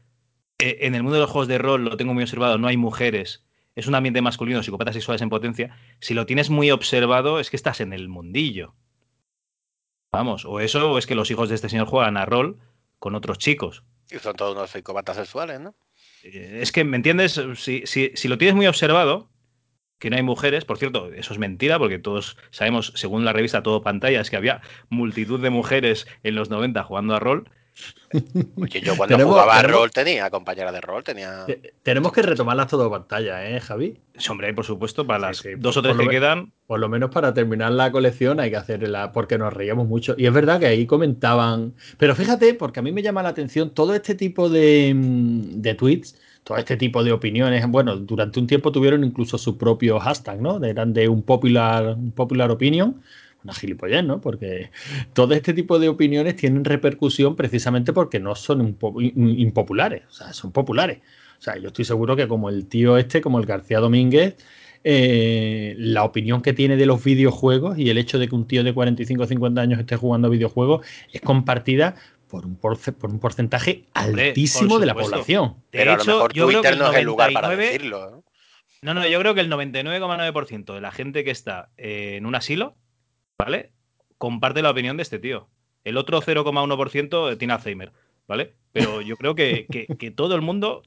eh, 0.58 0.76
en 0.82 0.94
el 0.94 1.02
mundo 1.02 1.14
de 1.14 1.22
los 1.22 1.30
juegos 1.30 1.48
de 1.48 1.56
rol, 1.56 1.86
lo 1.86 1.96
tengo 1.96 2.12
muy 2.12 2.22
observado, 2.22 2.58
no 2.58 2.68
hay 2.68 2.76
mujeres, 2.76 3.46
es 3.74 3.86
un 3.86 3.94
ambiente 3.94 4.20
masculino, 4.20 4.62
psicópatas 4.62 4.94
sexuales 4.94 5.22
en 5.22 5.30
potencia, 5.30 5.74
si 6.00 6.12
lo 6.12 6.26
tienes 6.26 6.50
muy 6.50 6.70
observado 6.70 7.40
es 7.40 7.48
que 7.48 7.56
estás 7.56 7.80
en 7.80 7.94
el 7.94 8.10
mundillo. 8.10 8.74
Vamos, 10.12 10.44
o 10.44 10.60
eso, 10.60 10.92
o 10.92 10.98
es 10.98 11.06
que 11.06 11.14
los 11.14 11.30
hijos 11.30 11.48
de 11.48 11.54
este 11.54 11.70
señor 11.70 11.86
juegan 11.86 12.18
a 12.18 12.26
rol 12.26 12.58
con 12.98 13.14
otros 13.14 13.38
chicos. 13.38 13.84
Y 14.10 14.18
son 14.18 14.36
todos 14.36 14.54
unos 14.54 14.68
psicópatas 14.68 15.16
sexuales, 15.16 15.60
¿no? 15.60 15.74
Eh, 16.22 16.58
es 16.62 16.72
que, 16.72 16.84
¿me 16.84 16.96
entiendes? 16.96 17.40
Si, 17.56 17.84
si, 17.86 18.28
lo 18.28 18.38
tienes 18.38 18.54
muy 18.54 18.66
observado, 18.66 19.30
que 19.98 20.10
no 20.10 20.16
hay 20.16 20.22
mujeres, 20.22 20.64
por 20.64 20.78
cierto, 20.78 21.12
eso 21.12 21.32
es 21.32 21.38
mentira, 21.38 21.78
porque 21.78 21.98
todos 21.98 22.36
sabemos, 22.50 22.92
según 22.96 23.24
la 23.24 23.32
revista 23.32 23.62
Todo 23.62 23.82
Pantallas, 23.82 24.30
que 24.30 24.36
había 24.36 24.62
multitud 24.88 25.40
de 25.40 25.50
mujeres 25.50 26.06
en 26.22 26.34
los 26.34 26.50
90 26.50 26.82
jugando 26.84 27.14
a 27.14 27.20
rol. 27.20 27.50
Oye, 28.56 28.80
yo 28.80 28.96
cuando 28.96 29.18
jugaba 29.18 29.58
a 29.58 29.62
rol 29.62 29.90
tenía 29.90 30.30
compañera 30.30 30.72
de 30.72 30.80
rol, 30.80 31.04
tenía. 31.04 31.46
Tenemos 31.82 32.12
que 32.12 32.22
retomarlas 32.22 32.68
todo 32.68 32.90
pantalla, 32.90 33.48
¿eh, 33.48 33.60
Javi? 33.60 33.98
hombre, 34.28 34.52
por 34.52 34.64
supuesto, 34.64 35.06
para 35.06 35.18
las 35.18 35.42
dos 35.58 35.76
o 35.76 35.82
tres 35.82 35.96
que 35.96 36.08
quedan. 36.08 36.52
Por 36.66 36.80
lo 36.80 36.88
menos 36.88 37.10
para 37.10 37.32
terminar 37.32 37.72
la 37.72 37.90
colección 37.92 38.40
hay 38.40 38.50
que 38.50 38.56
hacerla, 38.56 39.12
porque 39.12 39.38
nos 39.38 39.52
reíamos 39.52 39.86
mucho. 39.86 40.14
Y 40.18 40.26
es 40.26 40.32
verdad 40.32 40.60
que 40.60 40.66
ahí 40.66 40.86
comentaban. 40.86 41.74
Pero 41.98 42.14
fíjate, 42.14 42.54
porque 42.54 42.80
a 42.80 42.82
mí 42.82 42.92
me 42.92 43.02
llama 43.02 43.22
la 43.22 43.30
atención 43.30 43.70
todo 43.70 43.94
este 43.94 44.14
tipo 44.14 44.48
de, 44.48 44.92
mm, 44.94 45.60
de 45.62 45.74
tweets 45.74 46.16
todo 46.44 46.56
este 46.56 46.76
tipo 46.76 47.04
de 47.04 47.12
opiniones. 47.12 47.66
Bueno, 47.68 47.96
durante 47.96 48.40
un 48.40 48.46
tiempo 48.46 48.72
tuvieron 48.72 49.04
incluso 49.04 49.38
su 49.38 49.58
propio 49.58 50.00
hashtag, 50.00 50.40
¿no? 50.40 50.62
Eran 50.64 50.92
de 50.92 51.08
un 51.08 51.22
popular, 51.22 51.94
un 51.96 52.12
popular 52.12 52.50
opinion 52.50 53.00
una 53.44 53.54
gilipollez, 53.54 54.04
¿no? 54.04 54.20
Porque 54.20 54.70
todo 55.12 55.34
este 55.34 55.52
tipo 55.52 55.78
de 55.78 55.88
opiniones 55.88 56.36
tienen 56.36 56.64
repercusión 56.64 57.36
precisamente 57.36 57.92
porque 57.92 58.20
no 58.20 58.34
son 58.34 58.76
impopulares, 59.14 60.02
o 60.08 60.12
sea, 60.12 60.32
son 60.32 60.52
populares. 60.52 60.98
O 61.38 61.42
sea, 61.42 61.56
yo 61.56 61.68
estoy 61.68 61.84
seguro 61.84 62.16
que 62.16 62.28
como 62.28 62.50
el 62.50 62.66
tío 62.66 62.98
este, 62.98 63.20
como 63.20 63.38
el 63.38 63.46
García 63.46 63.80
Domínguez, 63.80 64.36
eh, 64.84 65.74
la 65.78 66.04
opinión 66.04 66.42
que 66.42 66.52
tiene 66.52 66.76
de 66.76 66.86
los 66.86 67.02
videojuegos 67.02 67.78
y 67.78 67.90
el 67.90 67.98
hecho 67.98 68.18
de 68.18 68.28
que 68.28 68.34
un 68.34 68.46
tío 68.46 68.64
de 68.64 68.72
45 68.72 69.22
o 69.22 69.26
50 69.26 69.60
años 69.60 69.80
esté 69.80 69.96
jugando 69.96 70.28
a 70.28 70.30
videojuegos 70.30 70.86
es 71.12 71.20
compartida 71.20 71.96
por 72.28 72.46
un, 72.46 72.56
por 72.56 72.78
un 73.10 73.18
porcentaje 73.18 73.84
altísimo 73.92 74.78
de 74.78 74.86
la 74.86 74.94
población. 74.94 75.56
Pero 75.70 75.92
a 75.92 75.96
lo 75.96 76.04
mejor 76.04 76.32
Twitter 76.32 76.78
no 76.78 76.90
es 76.92 76.96
el 76.96 77.04
lugar 77.04 77.32
para 77.32 77.48
decirlo. 77.54 78.22
No, 78.82 78.94
no, 78.94 79.06
yo 79.06 79.18
creo 79.20 79.34
que 79.34 79.42
el 79.42 79.50
99,9% 79.50 80.74
de 80.74 80.80
la 80.80 80.90
gente 80.90 81.22
que 81.24 81.30
está 81.30 81.68
en 81.76 82.24
un 82.24 82.34
asilo, 82.34 82.76
¿vale? 83.40 83.72
Comparte 84.18 84.62
la 84.62 84.70
opinión 84.70 84.96
de 84.96 85.02
este 85.02 85.18
tío. 85.18 85.48
El 85.84 85.96
otro 85.96 86.20
0,1% 86.20 87.38
tiene 87.38 87.54
Alzheimer, 87.54 87.92
¿vale? 88.28 88.54
Pero 88.72 89.00
yo 89.00 89.16
creo 89.16 89.34
que, 89.34 89.66
todo 90.14 90.34
el 90.34 90.42
mundo 90.42 90.82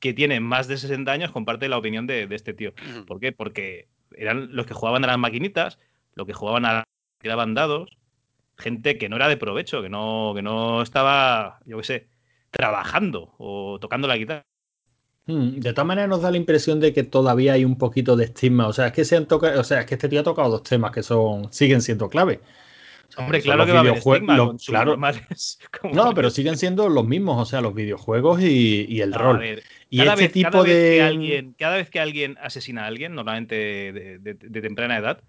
que 0.00 0.12
tiene 0.12 0.40
más 0.40 0.68
de 0.68 0.76
60 0.76 1.10
años 1.10 1.30
comparte 1.30 1.68
la 1.68 1.78
opinión 1.78 2.06
de, 2.06 2.28
este 2.30 2.52
tío. 2.52 2.74
¿Por 3.06 3.20
qué? 3.20 3.32
Porque 3.32 3.88
eran 4.16 4.54
los 4.54 4.66
que 4.66 4.74
jugaban 4.74 5.04
a 5.04 5.08
las 5.08 5.18
maquinitas, 5.18 5.78
los 6.14 6.26
que 6.26 6.34
jugaban 6.34 6.66
a 6.66 6.84
daban 7.22 7.54
dados, 7.54 7.96
gente 8.58 8.98
que 8.98 9.08
no 9.08 9.16
era 9.16 9.28
de 9.28 9.38
provecho, 9.38 9.80
que 9.80 9.88
no, 9.88 10.32
que 10.34 10.42
no 10.42 10.82
estaba, 10.82 11.60
yo 11.64 11.78
qué 11.78 11.84
sé, 11.84 12.08
trabajando 12.50 13.34
o 13.38 13.78
tocando 13.80 14.06
la 14.08 14.18
guitarra. 14.18 14.44
Hmm, 15.26 15.58
de 15.58 15.72
todas 15.72 15.86
maneras 15.86 16.10
nos 16.10 16.20
da 16.20 16.30
la 16.30 16.36
impresión 16.36 16.80
de 16.80 16.92
que 16.92 17.02
todavía 17.02 17.54
hay 17.54 17.64
un 17.64 17.78
poquito 17.78 18.16
de 18.16 18.24
estigma. 18.24 18.66
O 18.66 18.72
sea, 18.72 18.88
es 18.88 18.92
que 18.92 19.04
se 19.04 19.16
han 19.16 19.26
tocado, 19.26 19.60
o 19.60 19.64
sea, 19.64 19.80
es 19.80 19.86
que 19.86 19.94
este 19.94 20.08
tío 20.08 20.20
ha 20.20 20.24
tocado 20.24 20.50
dos 20.50 20.62
temas 20.62 20.92
que 20.92 21.02
son, 21.02 21.52
siguen 21.52 21.80
siendo 21.80 22.08
clave. 22.10 22.40
Hombre, 23.16 23.40
claro 23.40 23.64
que 23.64 23.72
va 23.72 23.78
a 23.78 23.80
haber 23.80 23.94
estigma 23.94 24.56
claro, 24.66 24.96
no, 25.92 26.14
pero 26.14 26.30
siguen 26.30 26.56
siendo 26.56 26.88
los 26.88 27.06
mismos, 27.06 27.40
o 27.40 27.44
sea, 27.44 27.60
los 27.60 27.74
videojuegos 27.74 28.40
y, 28.42 29.00
el 29.00 29.12
rol. 29.12 29.60
y 29.88 30.00
este 30.00 30.28
tipo 30.28 30.64
de. 30.64 31.02
alguien, 31.02 31.54
cada 31.58 31.76
vez 31.76 31.90
que 31.90 32.00
alguien 32.00 32.36
asesina 32.40 32.84
a 32.84 32.86
alguien, 32.86 33.14
normalmente 33.14 34.18
de, 34.20 34.60
temprana 34.60 34.98
edad, 34.98 35.22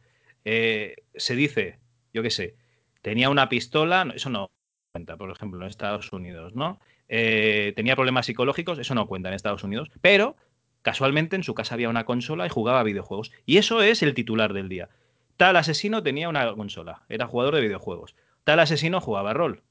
eh, 0.45 0.95
se 1.15 1.35
dice, 1.35 1.79
yo 2.13 2.23
qué 2.23 2.31
sé, 2.31 2.55
tenía 3.01 3.29
una 3.29 3.49
pistola, 3.49 4.11
eso 4.15 4.29
no 4.29 4.49
cuenta, 4.91 5.17
por 5.17 5.29
ejemplo, 5.29 5.61
en 5.61 5.67
Estados 5.67 6.11
Unidos, 6.11 6.55
¿no? 6.55 6.79
Eh, 7.07 7.73
tenía 7.75 7.95
problemas 7.95 8.25
psicológicos, 8.25 8.79
eso 8.79 8.95
no 8.95 9.07
cuenta 9.07 9.29
en 9.29 9.35
Estados 9.35 9.63
Unidos, 9.63 9.89
pero 10.01 10.35
casualmente 10.81 11.35
en 11.35 11.43
su 11.43 11.53
casa 11.53 11.75
había 11.75 11.89
una 11.89 12.05
consola 12.05 12.45
y 12.45 12.49
jugaba 12.49 12.83
videojuegos. 12.83 13.31
Y 13.45 13.57
eso 13.57 13.81
es 13.81 14.03
el 14.03 14.13
titular 14.13 14.53
del 14.53 14.69
día. 14.69 14.89
Tal 15.37 15.57
asesino 15.57 16.03
tenía 16.03 16.29
una 16.29 16.53
consola, 16.53 17.03
era 17.09 17.27
jugador 17.27 17.55
de 17.55 17.61
videojuegos. 17.61 18.15
Tal 18.43 18.59
asesino 18.59 19.01
jugaba 19.01 19.33
rol. 19.33 19.63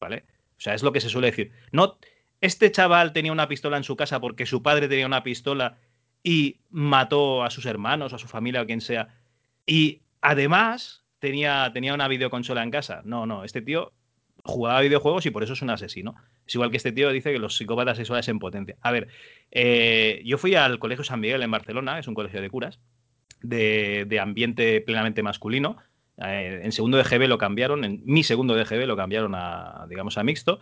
¿Vale? 0.00 0.24
O 0.58 0.60
sea, 0.60 0.74
es 0.74 0.82
lo 0.82 0.92
que 0.92 1.00
se 1.00 1.08
suele 1.08 1.28
decir. 1.28 1.52
No, 1.72 1.98
este 2.40 2.70
chaval 2.72 3.12
tenía 3.12 3.32
una 3.32 3.48
pistola 3.48 3.76
en 3.76 3.84
su 3.84 3.96
casa 3.96 4.20
porque 4.20 4.46
su 4.46 4.62
padre 4.62 4.88
tenía 4.88 5.06
una 5.06 5.22
pistola 5.22 5.78
y 6.22 6.58
mató 6.70 7.44
a 7.44 7.50
sus 7.50 7.66
hermanos, 7.66 8.12
a 8.12 8.18
su 8.18 8.26
familia 8.26 8.62
o 8.62 8.66
quien 8.66 8.80
sea. 8.80 9.08
Y 9.66 10.00
además 10.20 11.04
tenía, 11.18 11.70
tenía 11.72 11.94
una 11.94 12.08
videoconsola 12.08 12.62
en 12.62 12.70
casa. 12.70 13.02
No, 13.04 13.26
no, 13.26 13.44
este 13.44 13.62
tío 13.62 13.92
jugaba 14.46 14.80
videojuegos 14.80 15.26
y 15.26 15.30
por 15.30 15.42
eso 15.42 15.52
es 15.52 15.62
un 15.62 15.70
asesino. 15.70 16.14
Es 16.46 16.54
igual 16.54 16.70
que 16.70 16.76
este 16.76 16.92
tío 16.92 17.10
dice 17.10 17.32
que 17.32 17.38
los 17.38 17.56
psicópatas 17.56 17.96
sexuales 17.96 18.28
en 18.28 18.38
potencia. 18.38 18.76
A 18.80 18.92
ver, 18.92 19.08
eh, 19.50 20.22
yo 20.24 20.38
fui 20.38 20.54
al 20.54 20.78
Colegio 20.78 21.04
San 21.04 21.20
Miguel 21.20 21.42
en 21.42 21.50
Barcelona, 21.50 21.98
es 21.98 22.08
un 22.08 22.14
colegio 22.14 22.40
de 22.40 22.50
curas, 22.50 22.80
de, 23.42 24.18
ambiente 24.20 24.80
plenamente 24.80 25.22
masculino. 25.22 25.76
Eh, 26.18 26.60
en 26.62 26.72
segundo 26.72 26.96
de 26.96 27.04
GB 27.04 27.28
lo 27.28 27.38
cambiaron, 27.38 27.84
en 27.84 28.02
mi 28.04 28.22
segundo 28.22 28.54
de 28.54 28.64
GB 28.64 28.86
lo 28.86 28.96
cambiaron 28.96 29.34
a, 29.34 29.86
digamos, 29.88 30.16
a 30.18 30.24
mixto. 30.24 30.60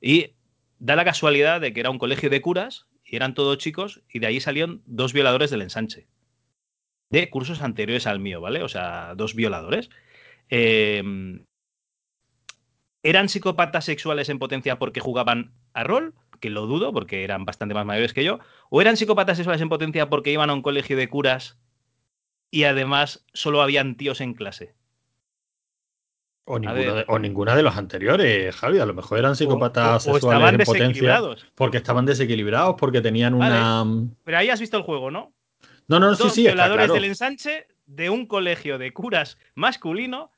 Y 0.00 0.34
da 0.78 0.96
la 0.96 1.04
casualidad 1.04 1.60
de 1.60 1.72
que 1.72 1.80
era 1.80 1.90
un 1.90 1.98
colegio 1.98 2.30
de 2.30 2.40
curas 2.40 2.86
y 3.04 3.16
eran 3.16 3.34
todos 3.34 3.58
chicos 3.58 4.02
y 4.12 4.18
de 4.18 4.26
ahí 4.26 4.40
salieron 4.40 4.82
dos 4.86 5.12
violadores 5.12 5.50
del 5.50 5.62
ensanche. 5.62 6.06
De 7.10 7.28
cursos 7.28 7.60
anteriores 7.60 8.06
al 8.06 8.20
mío, 8.20 8.40
¿vale? 8.40 8.62
O 8.62 8.68
sea, 8.68 9.14
dos 9.16 9.34
violadores. 9.34 9.90
Eh, 10.48 11.02
¿Eran 13.02 13.28
psicópatas 13.28 13.84
sexuales 13.84 14.28
en 14.28 14.38
potencia 14.38 14.78
porque 14.78 15.00
jugaban 15.00 15.52
a 15.72 15.84
rol? 15.84 16.14
Que 16.40 16.50
lo 16.50 16.66
dudo, 16.66 16.92
porque 16.92 17.24
eran 17.24 17.44
bastante 17.44 17.74
más 17.74 17.86
mayores 17.86 18.12
que 18.12 18.24
yo. 18.24 18.38
¿O 18.70 18.80
eran 18.80 18.96
psicópatas 18.96 19.36
sexuales 19.36 19.62
en 19.62 19.68
potencia 19.68 20.08
porque 20.08 20.32
iban 20.32 20.50
a 20.50 20.54
un 20.54 20.62
colegio 20.62 20.96
de 20.96 21.08
curas 21.08 21.58
y 22.50 22.64
además 22.64 23.24
solo 23.32 23.62
habían 23.62 23.96
tíos 23.96 24.20
en 24.20 24.34
clase? 24.34 24.74
O, 26.44 27.18
ninguna 27.18 27.54
de 27.54 27.62
los 27.62 27.76
anteriores, 27.76 28.56
Javi. 28.56 28.80
A 28.80 28.86
lo 28.86 28.92
mejor 28.92 29.18
eran 29.18 29.36
psicópatas 29.36 30.02
sexuales 30.02 30.52
en 30.52 30.64
potencia. 30.64 31.20
Porque 31.54 31.76
estaban 31.76 32.06
desequilibrados, 32.06 32.74
porque 32.76 33.00
tenían 33.00 33.34
una. 33.34 33.84
Pero 34.24 34.38
ahí 34.38 34.48
has 34.48 34.60
visto 34.60 34.76
el 34.76 34.82
juego, 34.82 35.10
¿no? 35.10 35.32
No, 35.86 36.00
no, 36.00 36.14
sí, 36.14 36.28
sí. 36.30 36.42
Violadores 36.42 36.92
del 36.92 37.04
ensanche 37.04 37.66
de 37.86 38.10
un 38.10 38.26
colegio 38.26 38.78
de 38.78 38.92
curas 38.92 39.38
masculino, 39.54 40.32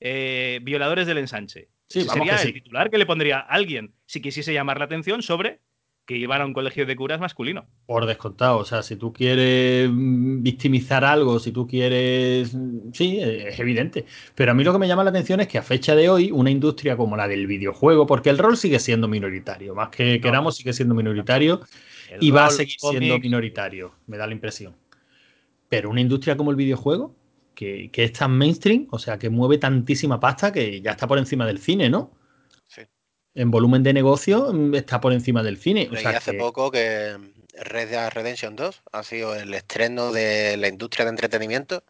eh, 0.00 0.60
violadores 0.62 1.06
del 1.06 1.18
ensanche. 1.18 1.68
Sí, 1.88 2.02
sería 2.02 2.36
el 2.36 2.52
titular 2.52 2.90
que 2.90 2.98
le 2.98 3.06
pondría 3.06 3.38
a 3.38 3.42
alguien 3.42 3.94
si 4.06 4.20
quisiese 4.20 4.52
llamar 4.52 4.78
la 4.78 4.84
atención 4.84 5.22
sobre 5.22 5.60
que 6.08 6.16
iban 6.16 6.40
a 6.40 6.46
un 6.46 6.54
colegio 6.54 6.86
de 6.86 6.96
curas 6.96 7.20
masculino. 7.20 7.66
Por 7.84 8.06
descontado, 8.06 8.56
o 8.56 8.64
sea, 8.64 8.82
si 8.82 8.96
tú 8.96 9.12
quieres 9.12 9.90
mm, 9.92 10.42
victimizar 10.42 11.04
algo, 11.04 11.38
si 11.38 11.52
tú 11.52 11.66
quieres, 11.66 12.54
mm, 12.54 12.92
sí, 12.94 13.18
es 13.20 13.58
evidente. 13.60 14.06
Pero 14.34 14.52
a 14.52 14.54
mí 14.54 14.64
lo 14.64 14.72
que 14.72 14.78
me 14.78 14.88
llama 14.88 15.04
la 15.04 15.10
atención 15.10 15.40
es 15.40 15.48
que 15.48 15.58
a 15.58 15.62
fecha 15.62 15.94
de 15.94 16.08
hoy, 16.08 16.30
una 16.30 16.50
industria 16.50 16.96
como 16.96 17.14
la 17.14 17.28
del 17.28 17.46
videojuego, 17.46 18.06
porque 18.06 18.30
el 18.30 18.38
rol 18.38 18.56
sigue 18.56 18.78
siendo 18.78 19.06
minoritario, 19.06 19.74
más 19.74 19.90
que 19.90 20.18
queramos, 20.18 20.56
sigue 20.56 20.72
siendo 20.72 20.94
minoritario 20.94 21.60
y 22.20 22.30
va 22.30 22.46
a 22.46 22.50
seguir 22.50 22.76
siendo 22.80 23.18
minoritario, 23.18 23.92
me 24.06 24.16
da 24.16 24.26
la 24.26 24.32
impresión. 24.32 24.74
Pero 25.68 25.90
una 25.90 26.00
industria 26.00 26.38
como 26.38 26.50
el 26.50 26.56
videojuego, 26.56 27.14
que, 27.58 27.90
es 28.04 28.12
tan 28.12 28.38
mainstream, 28.38 28.86
o 28.90 28.98
sea, 28.98 29.18
que 29.18 29.30
mueve 29.30 29.58
tantísima 29.58 30.20
pasta 30.20 30.52
que 30.52 30.80
ya 30.80 30.92
está 30.92 31.08
por 31.08 31.18
encima 31.18 31.44
del 31.44 31.58
cine, 31.58 31.90
¿no? 31.90 32.12
Sí. 32.68 32.82
En 33.34 33.50
volumen 33.50 33.82
de 33.82 33.92
negocio 33.92 34.52
mm, 34.52 34.76
está 34.76 35.00
por 35.00 35.12
encima 35.12 35.42
del 35.42 35.58
cine. 35.58 35.88
Leí 35.90 36.04
hace 36.04 36.34
poco 36.34 36.70
que 36.70 37.16
Red 37.54 37.90
Dead 37.90 38.10
Redemption 38.12 38.54
2 38.54 38.82
ha 38.92 39.02
sido 39.02 39.34
el 39.34 39.52
estreno 39.54 40.12
de 40.12 40.56
la 40.56 40.68
industria 40.68 41.04
de 41.04 41.10
entretenimiento, 41.10 41.82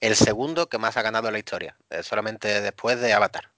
el 0.00 0.16
segundo 0.16 0.68
que 0.68 0.78
más 0.78 0.96
ha 0.96 1.02
ganado 1.02 1.28
en 1.28 1.34
la 1.34 1.38
historia, 1.38 1.76
eh, 1.90 2.02
solamente 2.02 2.60
después 2.60 3.00
de 3.00 3.12
Avatar. 3.12 3.52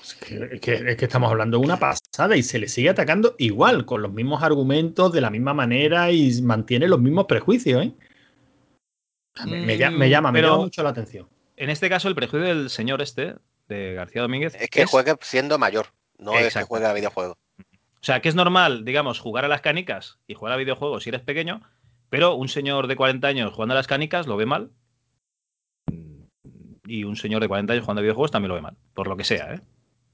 Es 0.00 0.14
que, 0.14 0.80
es 0.88 0.96
que, 0.96 1.04
estamos 1.04 1.30
hablando 1.30 1.58
de 1.58 1.64
una 1.64 1.78
pasada 1.78 2.36
y 2.36 2.42
se 2.42 2.58
le 2.58 2.68
sigue 2.68 2.88
atacando 2.88 3.34
igual, 3.38 3.84
con 3.84 4.00
los 4.00 4.12
mismos 4.12 4.42
argumentos, 4.42 5.12
de 5.12 5.20
la 5.20 5.28
misma 5.28 5.52
manera 5.52 6.10
y 6.10 6.40
mantiene 6.40 6.88
los 6.88 7.00
mismos 7.00 7.26
prejuicios. 7.26 7.84
¿eh? 7.84 7.92
Me, 9.46 9.76
llama, 9.76 9.98
me 9.98 10.08
llama 10.08 10.32
mucho 10.32 10.82
la 10.82 10.90
atención. 10.90 11.28
En 11.56 11.70
este 11.70 11.88
caso, 11.88 12.08
el 12.08 12.14
prejuicio 12.14 12.48
del 12.48 12.70
señor 12.70 13.02
este, 13.02 13.34
de 13.68 13.94
García 13.94 14.22
Domínguez. 14.22 14.54
Es 14.54 14.70
que 14.70 14.86
juegue 14.86 15.14
siendo 15.20 15.58
mayor, 15.58 15.86
no 16.18 16.38
es 16.38 16.54
que 16.54 16.62
juegue 16.62 16.86
a 16.86 16.92
videojuegos. 16.92 17.36
O 17.58 18.02
sea, 18.02 18.20
que 18.20 18.30
es 18.30 18.34
normal, 18.34 18.84
digamos, 18.84 19.18
jugar 19.18 19.44
a 19.44 19.48
las 19.48 19.60
canicas 19.60 20.18
y 20.26 20.34
jugar 20.34 20.54
a 20.54 20.56
videojuegos 20.56 21.02
si 21.02 21.10
eres 21.10 21.20
pequeño, 21.20 21.60
pero 22.08 22.34
un 22.34 22.48
señor 22.48 22.86
de 22.86 22.96
40 22.96 23.26
años 23.28 23.52
jugando 23.52 23.74
a 23.74 23.76
las 23.76 23.86
canicas 23.86 24.26
lo 24.26 24.36
ve 24.36 24.46
mal. 24.46 24.70
Y 26.86 27.04
un 27.04 27.16
señor 27.16 27.42
de 27.42 27.48
40 27.48 27.72
años 27.72 27.84
jugando 27.84 28.00
a 28.00 28.02
videojuegos 28.02 28.30
también 28.30 28.48
lo 28.48 28.54
ve 28.54 28.62
mal, 28.62 28.76
por 28.94 29.06
lo 29.06 29.16
que 29.16 29.24
sea, 29.24 29.54
¿eh? 29.54 29.60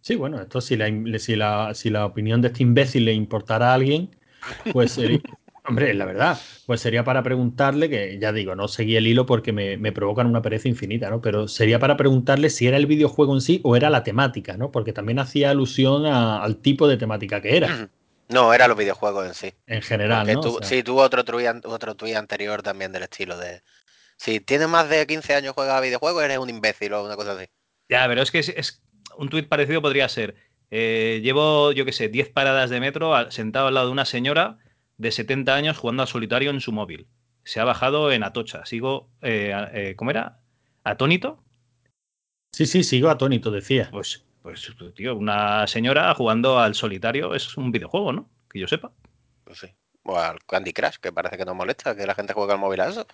Sí, 0.00 0.14
bueno, 0.14 0.40
esto 0.40 0.60
si 0.60 0.76
la, 0.76 0.88
si 1.18 1.36
la, 1.36 1.74
si 1.74 1.90
la 1.90 2.06
opinión 2.06 2.40
de 2.40 2.48
este 2.48 2.62
imbécil 2.62 3.04
le 3.04 3.12
importara 3.12 3.70
a 3.70 3.74
alguien, 3.74 4.16
pues 4.72 4.92
sería, 4.92 5.20
Hombre, 5.68 5.92
la 5.94 6.04
verdad, 6.04 6.38
pues 6.66 6.80
sería 6.80 7.02
para 7.02 7.22
preguntarle, 7.22 7.90
que 7.90 8.18
ya 8.20 8.32
digo, 8.32 8.54
no 8.54 8.68
seguí 8.68 8.96
el 8.96 9.06
hilo 9.06 9.26
porque 9.26 9.52
me, 9.52 9.92
provocan 9.92 10.26
una 10.26 10.42
pereza 10.42 10.68
infinita, 10.68 11.10
¿no? 11.10 11.20
Pero 11.20 11.48
sería 11.48 11.78
para 11.78 11.96
preguntarle 11.96 12.50
si 12.50 12.68
era 12.68 12.76
el 12.76 12.86
videojuego 12.86 13.34
en 13.34 13.40
sí 13.40 13.60
o 13.64 13.74
era 13.74 13.90
la 13.90 14.04
temática, 14.04 14.56
¿no? 14.56 14.70
Porque 14.70 14.92
también 14.92 15.18
hacía 15.18 15.50
alusión 15.50 16.06
al 16.06 16.58
tipo 16.58 16.86
de 16.86 16.96
temática 16.96 17.40
que 17.42 17.56
era. 17.56 17.90
No, 18.28 18.52
era 18.52 18.68
los 18.68 18.76
videojuegos 18.76 19.26
en 19.26 19.34
sí. 19.34 19.54
En 19.66 19.82
general, 19.82 20.26
¿no? 20.32 20.58
sí, 20.62 20.82
tuvo 20.82 21.02
otro 21.02 21.24
tuit, 21.24 21.64
otro 21.64 21.96
anterior 22.16 22.62
también 22.62 22.92
del 22.92 23.04
estilo 23.04 23.36
de... 23.38 23.62
Si 24.16 24.40
tienes 24.40 24.68
más 24.68 24.88
de 24.88 25.06
15 25.06 25.34
años 25.34 25.52
juega 25.54 25.76
a 25.76 25.80
videojuegos, 25.80 26.24
eres 26.24 26.38
un 26.38 26.48
imbécil 26.48 26.92
o 26.94 27.04
una 27.04 27.16
cosa 27.16 27.32
así. 27.32 27.46
Ya, 27.88 28.06
pero 28.08 28.22
es 28.22 28.30
que 28.30 28.38
es, 28.38 28.82
un 29.16 29.28
tuit 29.28 29.48
parecido 29.48 29.82
podría 29.82 30.08
ser, 30.08 30.36
eh, 30.70 31.20
llevo, 31.22 31.72
yo 31.72 31.84
qué 31.84 31.92
sé, 31.92 32.08
10 32.08 32.30
paradas 32.30 32.70
de 32.70 32.80
metro 32.80 33.30
sentado 33.30 33.68
al 33.68 33.74
lado 33.74 33.86
de 33.86 33.92
una 33.92 34.06
señora 34.06 34.58
de 34.98 35.10
70 35.10 35.54
años 35.54 35.78
jugando 35.78 36.02
al 36.02 36.08
solitario 36.08 36.50
en 36.50 36.60
su 36.60 36.72
móvil. 36.72 37.06
Se 37.44 37.60
ha 37.60 37.64
bajado 37.64 38.10
en 38.12 38.24
Atocha. 38.24 38.64
Sigo, 38.66 39.08
eh, 39.22 39.52
eh, 39.72 39.94
¿cómo 39.96 40.10
era? 40.10 40.40
¿Atónito? 40.84 41.42
Sí, 42.52 42.66
sí, 42.66 42.82
sigo 42.82 43.10
atónito, 43.10 43.50
decía. 43.50 43.88
Pues, 43.90 44.24
pues, 44.42 44.72
tío, 44.94 45.16
una 45.16 45.66
señora 45.66 46.14
jugando 46.14 46.58
al 46.58 46.74
solitario 46.74 47.34
es 47.34 47.56
un 47.56 47.70
videojuego, 47.70 48.12
¿no? 48.12 48.30
Que 48.50 48.60
yo 48.60 48.66
sepa. 48.66 48.92
Pues 49.44 49.58
sí. 49.58 49.68
O 50.04 50.16
al 50.16 50.38
Candy 50.46 50.72
Crush, 50.72 50.96
que 51.00 51.12
parece 51.12 51.36
que 51.36 51.44
no 51.44 51.54
molesta 51.54 51.96
que 51.96 52.06
la 52.06 52.14
gente 52.14 52.32
juegue 52.32 52.52
al 52.52 52.58
móvil 52.58 52.80
a 52.80 52.88
eso. 52.88 53.06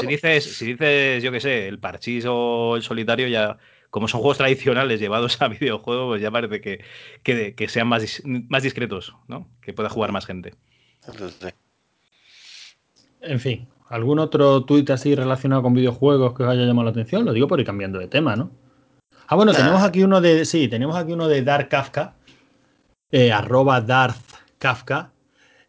si 0.00 0.06
dices, 0.06 0.56
si 0.56 0.66
dices, 0.66 1.22
yo 1.22 1.32
qué 1.32 1.40
sé, 1.40 1.68
el 1.68 1.80
parchís 1.80 2.24
o 2.26 2.76
el 2.76 2.82
solitario, 2.82 3.28
ya 3.28 3.58
como 3.90 4.08
son 4.08 4.20
juegos 4.20 4.38
tradicionales 4.38 5.00
llevados 5.00 5.42
a 5.42 5.48
videojuegos, 5.48 6.06
pues 6.06 6.22
ya 6.22 6.30
parece 6.30 6.60
que, 6.60 6.84
que, 7.22 7.68
sean 7.68 7.88
más, 7.88 8.22
más 8.24 8.62
discretos, 8.62 9.14
¿no? 9.28 9.48
Que 9.60 9.72
pueda 9.72 9.90
jugar 9.90 10.12
más 10.12 10.26
gente. 10.26 10.54
En 13.22 13.40
fin, 13.40 13.68
¿Algún 13.90 14.20
otro 14.20 14.64
tuit 14.64 14.88
así 14.90 15.16
relacionado 15.16 15.62
con 15.62 15.74
videojuegos 15.74 16.32
que 16.32 16.44
os 16.44 16.48
haya 16.48 16.62
llamado 16.62 16.84
la 16.84 16.90
atención? 16.92 17.24
Lo 17.24 17.32
digo 17.32 17.48
por 17.48 17.58
ir 17.58 17.66
cambiando 17.66 17.98
de 17.98 18.06
tema, 18.06 18.36
¿no? 18.36 18.52
Ah, 19.26 19.34
bueno, 19.34 19.52
tenemos 19.52 19.82
aquí 19.82 20.04
uno 20.04 20.20
de. 20.20 20.44
Sí, 20.44 20.68
tenemos 20.68 20.94
aquí 20.94 21.12
uno 21.12 21.26
de 21.26 21.42
Dark 21.42 21.68
Kafka. 21.68 22.14
Eh, 23.10 23.32
arroba 23.32 23.80
Darth 23.80 24.22
Kafka. 24.58 25.10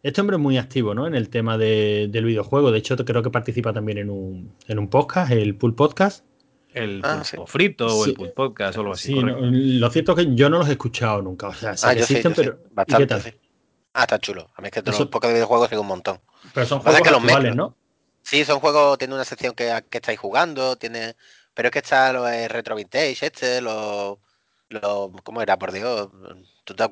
Este 0.04 0.20
hombre 0.20 0.36
es 0.36 0.40
muy 0.40 0.56
activo, 0.56 0.94
¿no? 0.94 1.08
En 1.08 1.16
el 1.16 1.30
tema 1.30 1.58
del 1.58 2.24
videojuego. 2.24 2.70
De 2.70 2.78
hecho, 2.78 2.96
creo 2.96 3.24
que 3.24 3.30
participa 3.30 3.72
también 3.72 3.98
en 3.98 4.08
un, 4.08 4.52
en 4.68 4.78
un 4.78 4.88
podcast, 4.88 5.32
el 5.32 5.56
Pool 5.56 5.74
Podcast. 5.74 6.24
El 6.72 7.00
ah, 7.02 7.24
frito 7.46 7.86
o 7.88 8.04
el 8.04 8.14
Pool 8.14 8.30
Podcast 8.30 8.78
o 8.78 8.82
algo 8.82 8.92
así. 8.92 9.14
Sí, 9.14 9.20
lo 9.20 9.90
cierto 9.90 10.12
es 10.12 10.26
que 10.26 10.34
yo 10.36 10.48
no 10.48 10.58
los 10.58 10.68
he 10.68 10.72
escuchado 10.72 11.22
nunca. 11.22 11.48
O 11.48 11.54
sea, 11.54 11.74
ah, 11.82 11.92
existen, 11.92 12.32
pero. 12.36 12.56
Bastante, 12.70 13.34
Ah, 13.94 14.02
está 14.02 14.18
chulo. 14.18 14.50
A 14.54 14.62
mí 14.62 14.68
es 14.68 14.72
que 14.72 14.82
todos 14.82 14.98
los 14.98 15.08
podcasts 15.08 15.32
de 15.32 15.34
videojuegos 15.34 15.68
sigo 15.68 15.82
un 15.82 15.88
montón. 15.88 16.20
Pero 16.54 16.66
son 16.66 16.80
juegos 16.80 17.00
actuales, 17.00 17.54
¿no? 17.54 17.76
Sí, 18.22 18.44
son 18.44 18.60
juegos, 18.60 18.98
tiene 18.98 19.14
una 19.14 19.24
sección 19.24 19.54
que, 19.54 19.84
que 19.90 19.98
estáis 19.98 20.18
jugando, 20.18 20.76
tiene 20.76 21.16
pero 21.54 21.68
es 21.68 21.72
que 21.72 21.78
está 21.80 22.12
lo 22.12 22.24
de 22.24 22.48
Retro 22.48 22.74
Vintage, 22.74 23.26
este, 23.26 23.60
lo, 23.60 24.20
lo 24.68 25.12
¿Cómo 25.22 25.42
era, 25.42 25.58
por 25.58 25.72
Dios? 25.72 26.08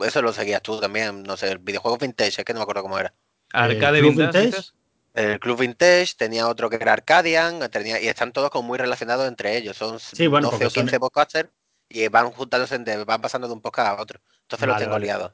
eso 0.04 0.23
lo 0.23 0.33
seguías 0.33 0.62
tú 0.62 0.80
también, 0.80 1.23
no 1.23 1.37
sé, 1.37 1.52
el 1.52 1.59
videojuego 1.59 1.99
Vintage, 1.99 2.40
es 2.40 2.45
que 2.45 2.52
no 2.52 2.61
me 2.61 2.62
acuerdo 2.64 2.83
cómo 2.83 2.99
era. 2.99 3.14
¿Arcade 3.52 4.02
Vintage? 4.02 4.73
El 5.12 5.40
Club 5.40 5.59
Vintage 5.59 6.14
tenía 6.16 6.47
otro 6.47 6.71
que 6.71 6.76
era 6.76 6.92
Arcadian, 6.92 7.69
tenía, 7.71 8.00
y 8.00 8.07
están 8.07 8.33
todos 8.33 8.50
como 8.50 8.69
muy 8.69 8.78
relacionados 8.78 9.26
entre 9.26 9.57
ellos. 9.57 9.76
Son 9.76 9.95
12 9.95 10.66
o 10.66 10.71
15 10.71 11.00
podcasters 11.00 11.50
y 11.88 12.07
van 12.09 12.30
juntándose, 12.30 12.78
van 13.04 13.21
pasando 13.21 13.49
de 13.49 13.54
un 13.54 13.61
podcast 13.61 13.88
a 13.88 14.00
otro. 14.00 14.21
Entonces 14.42 14.69
los 14.69 14.78
tengo 14.78 14.99
liados. 14.99 15.33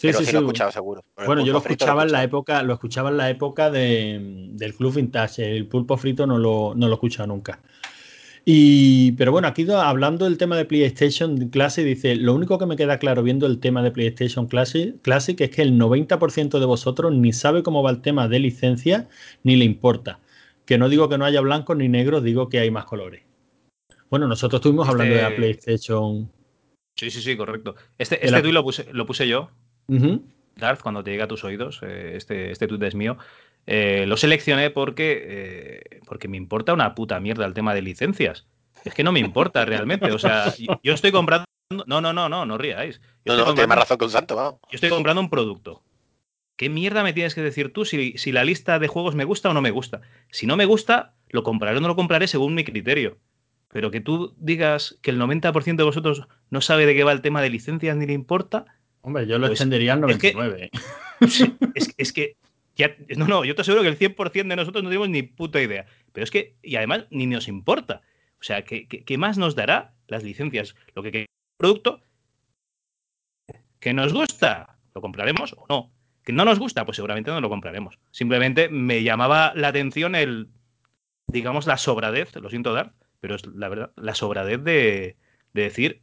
Sí, 0.00 0.06
Pero 0.06 0.20
sí, 0.20 0.24
sí, 0.24 0.32
lo 0.32 0.38
he 0.38 0.42
escuchado 0.44 0.72
seguro. 0.72 1.04
Bueno, 1.26 1.44
yo 1.44 1.52
lo 1.52 1.58
escuchaba 1.58 2.04
en 2.04 2.12
la 2.12 2.22
época, 2.22 2.62
lo 2.62 2.72
escuchaba 2.72 3.10
en 3.10 3.18
la 3.18 3.28
época 3.28 3.70
de, 3.70 4.48
del 4.52 4.74
Club 4.74 4.94
Vintage. 4.94 5.54
El 5.54 5.66
pulpo 5.66 5.98
frito 5.98 6.26
no 6.26 6.38
lo, 6.38 6.72
no 6.74 6.86
lo 6.86 6.94
he 6.94 6.96
escuchado 6.96 7.26
nunca. 7.26 7.60
Y, 8.46 9.12
pero 9.12 9.30
bueno, 9.30 9.46
aquí 9.46 9.70
hablando 9.70 10.24
del 10.24 10.38
tema 10.38 10.56
de 10.56 10.64
PlayStation 10.64 11.50
Classic, 11.50 11.84
dice, 11.84 12.16
lo 12.16 12.34
único 12.34 12.58
que 12.58 12.64
me 12.64 12.76
queda 12.76 12.98
claro 12.98 13.22
viendo 13.22 13.46
el 13.46 13.60
tema 13.60 13.82
de 13.82 13.90
PlayStation 13.90 14.46
Classic, 14.46 14.98
Classic 15.02 15.38
es 15.38 15.50
que 15.50 15.60
el 15.60 15.78
90% 15.78 16.58
de 16.58 16.64
vosotros 16.64 17.12
ni 17.12 17.34
sabe 17.34 17.62
cómo 17.62 17.82
va 17.82 17.90
el 17.90 18.00
tema 18.00 18.26
de 18.26 18.38
licencia, 18.38 19.06
ni 19.42 19.56
le 19.56 19.66
importa. 19.66 20.18
Que 20.64 20.78
no 20.78 20.88
digo 20.88 21.10
que 21.10 21.18
no 21.18 21.26
haya 21.26 21.42
blancos 21.42 21.76
ni 21.76 21.90
negros, 21.90 22.24
digo 22.24 22.48
que 22.48 22.60
hay 22.60 22.70
más 22.70 22.86
colores. 22.86 23.20
Bueno, 24.08 24.26
nosotros 24.26 24.60
estuvimos 24.60 24.88
hablando 24.88 25.14
de 25.14 25.20
la 25.20 25.28
este 25.28 25.36
PlayStation. 25.36 26.32
Sí, 26.96 27.10
sí, 27.10 27.20
sí, 27.20 27.36
correcto. 27.36 27.74
Este, 27.98 28.24
este 28.24 28.40
tweet 28.40 28.54
lo 28.54 28.64
puse, 28.64 28.86
lo 28.92 29.04
puse 29.04 29.28
yo. 29.28 29.50
Darth, 30.56 30.82
cuando 30.82 31.02
te 31.02 31.10
llega 31.10 31.24
a 31.24 31.28
tus 31.28 31.44
oídos, 31.44 31.80
eh, 31.82 32.12
este, 32.16 32.50
este 32.50 32.68
tweet 32.68 32.86
es 32.86 32.94
mío. 32.94 33.18
Eh, 33.66 34.04
lo 34.06 34.16
seleccioné 34.16 34.70
porque, 34.70 35.24
eh, 35.26 36.00
porque 36.06 36.28
me 36.28 36.36
importa 36.36 36.72
una 36.72 36.94
puta 36.94 37.20
mierda 37.20 37.46
el 37.46 37.54
tema 37.54 37.74
de 37.74 37.82
licencias. 37.82 38.46
Es 38.84 38.94
que 38.94 39.04
no 39.04 39.12
me 39.12 39.20
importa 39.20 39.64
realmente. 39.64 40.10
O 40.12 40.18
sea, 40.18 40.52
yo 40.82 40.92
estoy 40.92 41.12
comprando. 41.12 41.44
No, 41.86 42.00
no, 42.00 42.12
no, 42.12 42.28
no, 42.28 42.46
no 42.46 42.58
ríais. 42.58 43.00
no, 43.24 43.36
no, 43.36 43.44
tienes 43.54 43.68
más 43.68 43.78
razón 43.78 43.98
que 43.98 44.04
un 44.04 44.10
santo, 44.10 44.36
vamos. 44.36 44.60
Yo 44.70 44.76
estoy 44.76 44.90
comprando 44.90 45.20
un 45.20 45.30
producto. 45.30 45.82
¿Qué 46.56 46.68
mierda 46.68 47.02
me 47.02 47.12
tienes 47.12 47.34
que 47.34 47.42
decir 47.42 47.72
tú 47.72 47.84
si, 47.84 48.18
si, 48.18 48.32
la 48.32 48.44
lista 48.44 48.78
de 48.78 48.88
juegos 48.88 49.14
me 49.14 49.24
gusta 49.24 49.48
o 49.48 49.54
no 49.54 49.62
me 49.62 49.70
gusta? 49.70 50.02
Si 50.30 50.46
no 50.46 50.56
me 50.56 50.66
gusta, 50.66 51.14
lo 51.28 51.42
compraré 51.42 51.78
o 51.78 51.80
no 51.80 51.88
lo 51.88 51.96
compraré 51.96 52.26
según 52.26 52.54
mi 52.54 52.64
criterio. 52.64 53.18
Pero 53.68 53.90
que 53.90 54.00
tú 54.00 54.34
digas 54.36 54.98
que 55.00 55.10
el 55.10 55.18
90% 55.18 55.76
de 55.76 55.84
vosotros 55.84 56.26
no 56.50 56.60
sabe 56.60 56.86
de 56.86 56.94
qué 56.94 57.04
va 57.04 57.12
el 57.12 57.22
tema 57.22 57.40
de 57.40 57.50
licencias 57.50 57.96
ni 57.96 58.04
le 58.04 58.12
importa. 58.12 58.66
Hombre, 59.02 59.26
yo 59.26 59.38
lo 59.38 59.46
pues 59.46 59.58
extendería 59.58 59.94
al 59.94 60.00
99. 60.00 60.70
es 61.96 62.12
que 62.12 62.36
no, 63.16 63.26
no, 63.26 63.44
yo 63.44 63.54
te 63.54 63.62
aseguro 63.62 63.82
que 63.82 63.88
el 63.88 63.98
100% 63.98 64.48
de 64.48 64.56
nosotros 64.56 64.82
no 64.82 64.90
tenemos 64.90 65.08
ni 65.08 65.22
puta 65.22 65.60
idea. 65.60 65.86
Pero 66.12 66.24
es 66.24 66.30
que, 66.30 66.56
y 66.62 66.76
además, 66.76 67.06
ni 67.10 67.26
nos 67.26 67.48
importa. 67.48 68.02
O 68.40 68.42
sea, 68.42 68.64
¿qué, 68.64 68.86
qué, 68.86 69.18
más 69.18 69.38
nos 69.38 69.54
dará 69.54 69.94
las 70.08 70.22
licencias? 70.22 70.74
Lo 70.94 71.02
que, 71.02 71.12
que 71.12 71.26
producto 71.56 72.02
que 73.78 73.92
nos 73.94 74.12
gusta, 74.12 74.78
lo 74.94 75.00
compraremos 75.00 75.54
o 75.54 75.66
no. 75.68 75.92
Que 76.24 76.32
no 76.32 76.44
nos 76.44 76.58
gusta, 76.58 76.84
pues 76.84 76.96
seguramente 76.96 77.30
no 77.30 77.40
lo 77.40 77.48
compraremos. 77.48 77.98
Simplemente 78.10 78.68
me 78.68 79.02
llamaba 79.02 79.52
la 79.54 79.68
atención 79.68 80.14
el, 80.14 80.48
digamos, 81.26 81.66
la 81.66 81.78
sobradez, 81.78 82.34
lo 82.36 82.50
siento 82.50 82.72
dar, 82.72 82.92
pero 83.20 83.34
es 83.34 83.46
la 83.46 83.68
verdad, 83.68 83.92
la 83.96 84.14
sobradez 84.14 84.62
de, 84.62 85.16
de 85.54 85.62
decir, 85.62 86.02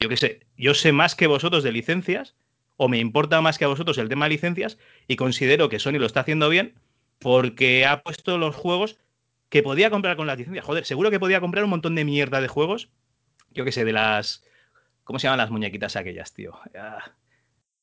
yo 0.00 0.08
qué 0.08 0.16
sé, 0.16 0.46
yo 0.56 0.74
sé 0.74 0.92
más 0.92 1.14
que 1.14 1.26
vosotros 1.26 1.62
de 1.62 1.72
licencias 1.72 2.34
o 2.76 2.88
me 2.88 2.98
importa 2.98 3.40
más 3.40 3.58
que 3.58 3.64
a 3.64 3.68
vosotros 3.68 3.98
el 3.98 4.08
tema 4.08 4.26
de 4.26 4.30
licencias 4.30 4.78
y 5.08 5.16
considero 5.16 5.68
que 5.68 5.78
Sony 5.78 5.92
lo 5.92 6.06
está 6.06 6.20
haciendo 6.20 6.48
bien 6.48 6.74
porque 7.18 7.86
ha 7.86 8.02
puesto 8.02 8.38
los 8.38 8.54
juegos 8.54 8.98
que 9.48 9.62
podía 9.62 9.90
comprar 9.90 10.16
con 10.16 10.26
las 10.26 10.38
licencias. 10.38 10.64
Joder, 10.64 10.84
seguro 10.84 11.10
que 11.10 11.20
podía 11.20 11.40
comprar 11.40 11.64
un 11.64 11.70
montón 11.70 11.94
de 11.94 12.04
mierda 12.04 12.40
de 12.40 12.48
juegos. 12.48 12.90
Yo 13.50 13.64
qué 13.64 13.72
sé, 13.72 13.84
de 13.84 13.92
las. 13.92 14.44
¿Cómo 15.04 15.18
se 15.18 15.24
llaman 15.24 15.38
las 15.38 15.50
muñequitas 15.50 15.96
aquellas, 15.96 16.34
tío? 16.34 16.58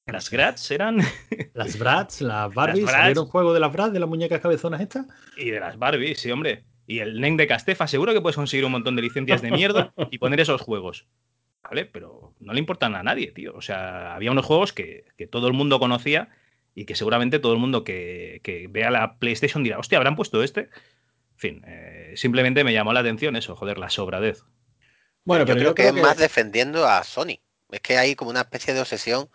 ¿Las 0.05 0.29
Grats 0.29 0.69
eran? 0.71 0.97
Las 1.53 1.79
Brats, 1.79 2.21
las 2.21 2.53
Barbies. 2.53 2.83
Las 2.83 3.17
un 3.17 3.27
juego 3.27 3.53
de 3.53 3.61
las 3.61 3.71
Brats, 3.71 3.93
de 3.93 3.99
las 3.99 4.09
muñecas 4.09 4.41
cabezonas 4.41 4.81
estas? 4.81 5.05
Y 5.37 5.51
de 5.51 5.59
las 5.59 5.77
Barbies, 5.77 6.19
sí, 6.19 6.29
hombre. 6.29 6.65
Y 6.85 6.99
el 6.99 7.21
NEM 7.21 7.37
de 7.37 7.47
Castefa, 7.47 7.87
seguro 7.87 8.13
que 8.13 8.19
puedes 8.19 8.35
conseguir 8.35 8.65
un 8.65 8.73
montón 8.73 8.97
de 8.97 9.01
licencias 9.01 9.41
de 9.41 9.51
mierda 9.51 9.93
y 10.11 10.17
poner 10.17 10.41
esos 10.41 10.61
juegos. 10.61 11.07
¿Vale? 11.63 11.85
Pero 11.85 12.33
no 12.39 12.53
le 12.53 12.59
importan 12.59 12.95
a 12.95 13.03
nadie, 13.03 13.31
tío. 13.31 13.53
O 13.55 13.61
sea, 13.61 14.13
había 14.15 14.31
unos 14.31 14.45
juegos 14.45 14.73
que, 14.73 15.05
todo 15.31 15.47
el 15.47 15.53
mundo 15.53 15.79
conocía 15.79 16.29
y 16.75 16.85
que 16.85 16.95
seguramente 16.95 17.39
todo 17.39 17.53
el 17.53 17.59
mundo 17.59 17.83
que, 17.83 18.67
vea 18.69 18.91
la 18.91 19.17
PlayStation 19.17 19.63
dirá, 19.63 19.79
hostia, 19.79 19.97
¿habrán 19.97 20.15
puesto 20.15 20.43
este? 20.43 20.61
En 20.61 21.39
fin, 21.39 21.63
eh, 21.65 22.13
simplemente 22.15 22.63
me 22.63 22.73
llamó 22.73 22.93
la 22.93 22.99
atención 22.99 23.35
eso, 23.35 23.55
joder, 23.55 23.77
la 23.77 23.89
sobradez. 23.89 24.43
Bueno, 25.25 25.45
pero 25.45 25.57
yo, 25.57 25.73
creo, 25.73 25.93
que, 25.93 25.97
es 25.97 26.03
más 26.03 26.17
defendiendo 26.17 26.85
a 26.87 27.03
Sony. 27.03 27.39
Es 27.71 27.79
que 27.81 27.97
hay 27.97 28.15
como 28.15 28.29
una 28.29 28.41
especie 28.41 28.73
de 28.73 28.81
obsesión. 28.81 29.29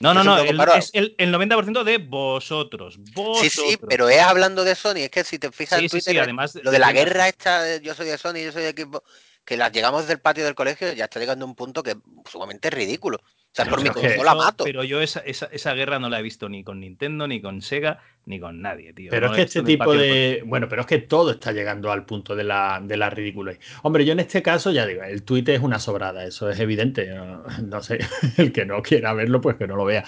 No, 0.00 0.12
no, 0.12 0.24
no, 0.24 0.38
es 0.38 0.90
el, 0.92 1.16
90% 1.16 1.84
de 1.84 1.98
vosotros, 1.98 2.98
Sí, 3.40 3.48
sí, 3.48 3.78
pero 3.88 4.08
es 4.08 4.20
hablando 4.20 4.64
de 4.64 4.74
Sony. 4.74 4.96
Es 4.96 5.10
que 5.10 5.22
si 5.22 5.38
te 5.38 5.52
fijas 5.52 5.80
en 5.80 5.88
Twitter, 5.88 6.18
además, 6.20 6.58
lo 6.62 6.70
de 6.70 6.78
la 6.78 6.92
guerra 6.92 7.28
esta, 7.28 7.76
yo 7.78 7.94
soy 7.94 8.06
de 8.06 8.18
Sony, 8.18 8.38
yo 8.44 8.52
soy 8.52 8.62
de 8.62 8.70
equipo 8.70 9.04
que 9.44 9.56
las 9.56 9.72
llegamos 9.72 10.06
del 10.08 10.20
patio 10.20 10.44
del 10.44 10.54
colegio 10.54 10.92
ya 10.92 11.04
está 11.04 11.20
llegando 11.20 11.44
a 11.44 11.48
un 11.48 11.54
punto 11.54 11.82
que 11.82 11.90
es 11.90 11.96
sumamente 12.30 12.70
ridículo. 12.70 13.18
O 13.18 13.56
sea, 13.56 13.66
por 13.66 13.80
mi 13.84 13.88
consola 13.88 14.34
mato. 14.34 14.64
Pero 14.64 14.82
yo 14.82 15.00
esa, 15.00 15.20
esa, 15.20 15.74
guerra 15.74 16.00
no 16.00 16.08
la 16.08 16.18
he 16.18 16.22
visto 16.22 16.48
ni 16.48 16.64
con 16.64 16.80
Nintendo, 16.80 17.28
ni 17.28 17.40
con 17.40 17.62
Sega, 17.62 18.00
ni 18.26 18.40
con 18.40 18.60
nadie, 18.60 18.92
tío. 18.92 19.10
Pero 19.12 19.28
es 19.28 19.32
que 19.32 19.42
este 19.42 19.62
tipo 19.62 19.94
de. 19.94 20.42
Bueno, 20.44 20.68
pero 20.68 20.80
es 20.80 20.88
que 20.88 20.98
todo 20.98 21.30
está 21.30 21.52
llegando 21.52 21.92
al 21.92 22.04
punto 22.04 22.34
de 22.34 22.42
la, 22.42 22.80
de 22.82 22.96
la 22.96 23.10
ridícula. 23.10 23.54
Hombre, 23.82 24.04
yo 24.04 24.12
en 24.12 24.18
este 24.18 24.42
caso, 24.42 24.72
ya 24.72 24.84
digo, 24.86 25.04
el 25.04 25.22
tuit 25.22 25.48
es 25.50 25.60
una 25.60 25.78
sobrada, 25.78 26.24
eso 26.24 26.50
es 26.50 26.58
evidente. 26.58 27.14
No, 27.64 27.80
sé, 27.80 28.00
el 28.38 28.52
que 28.52 28.64
no 28.64 28.82
quiera 28.82 29.12
verlo, 29.12 29.40
pues 29.40 29.56
que 29.56 29.68
no 29.68 29.76
lo 29.76 29.84
vea. 29.84 30.04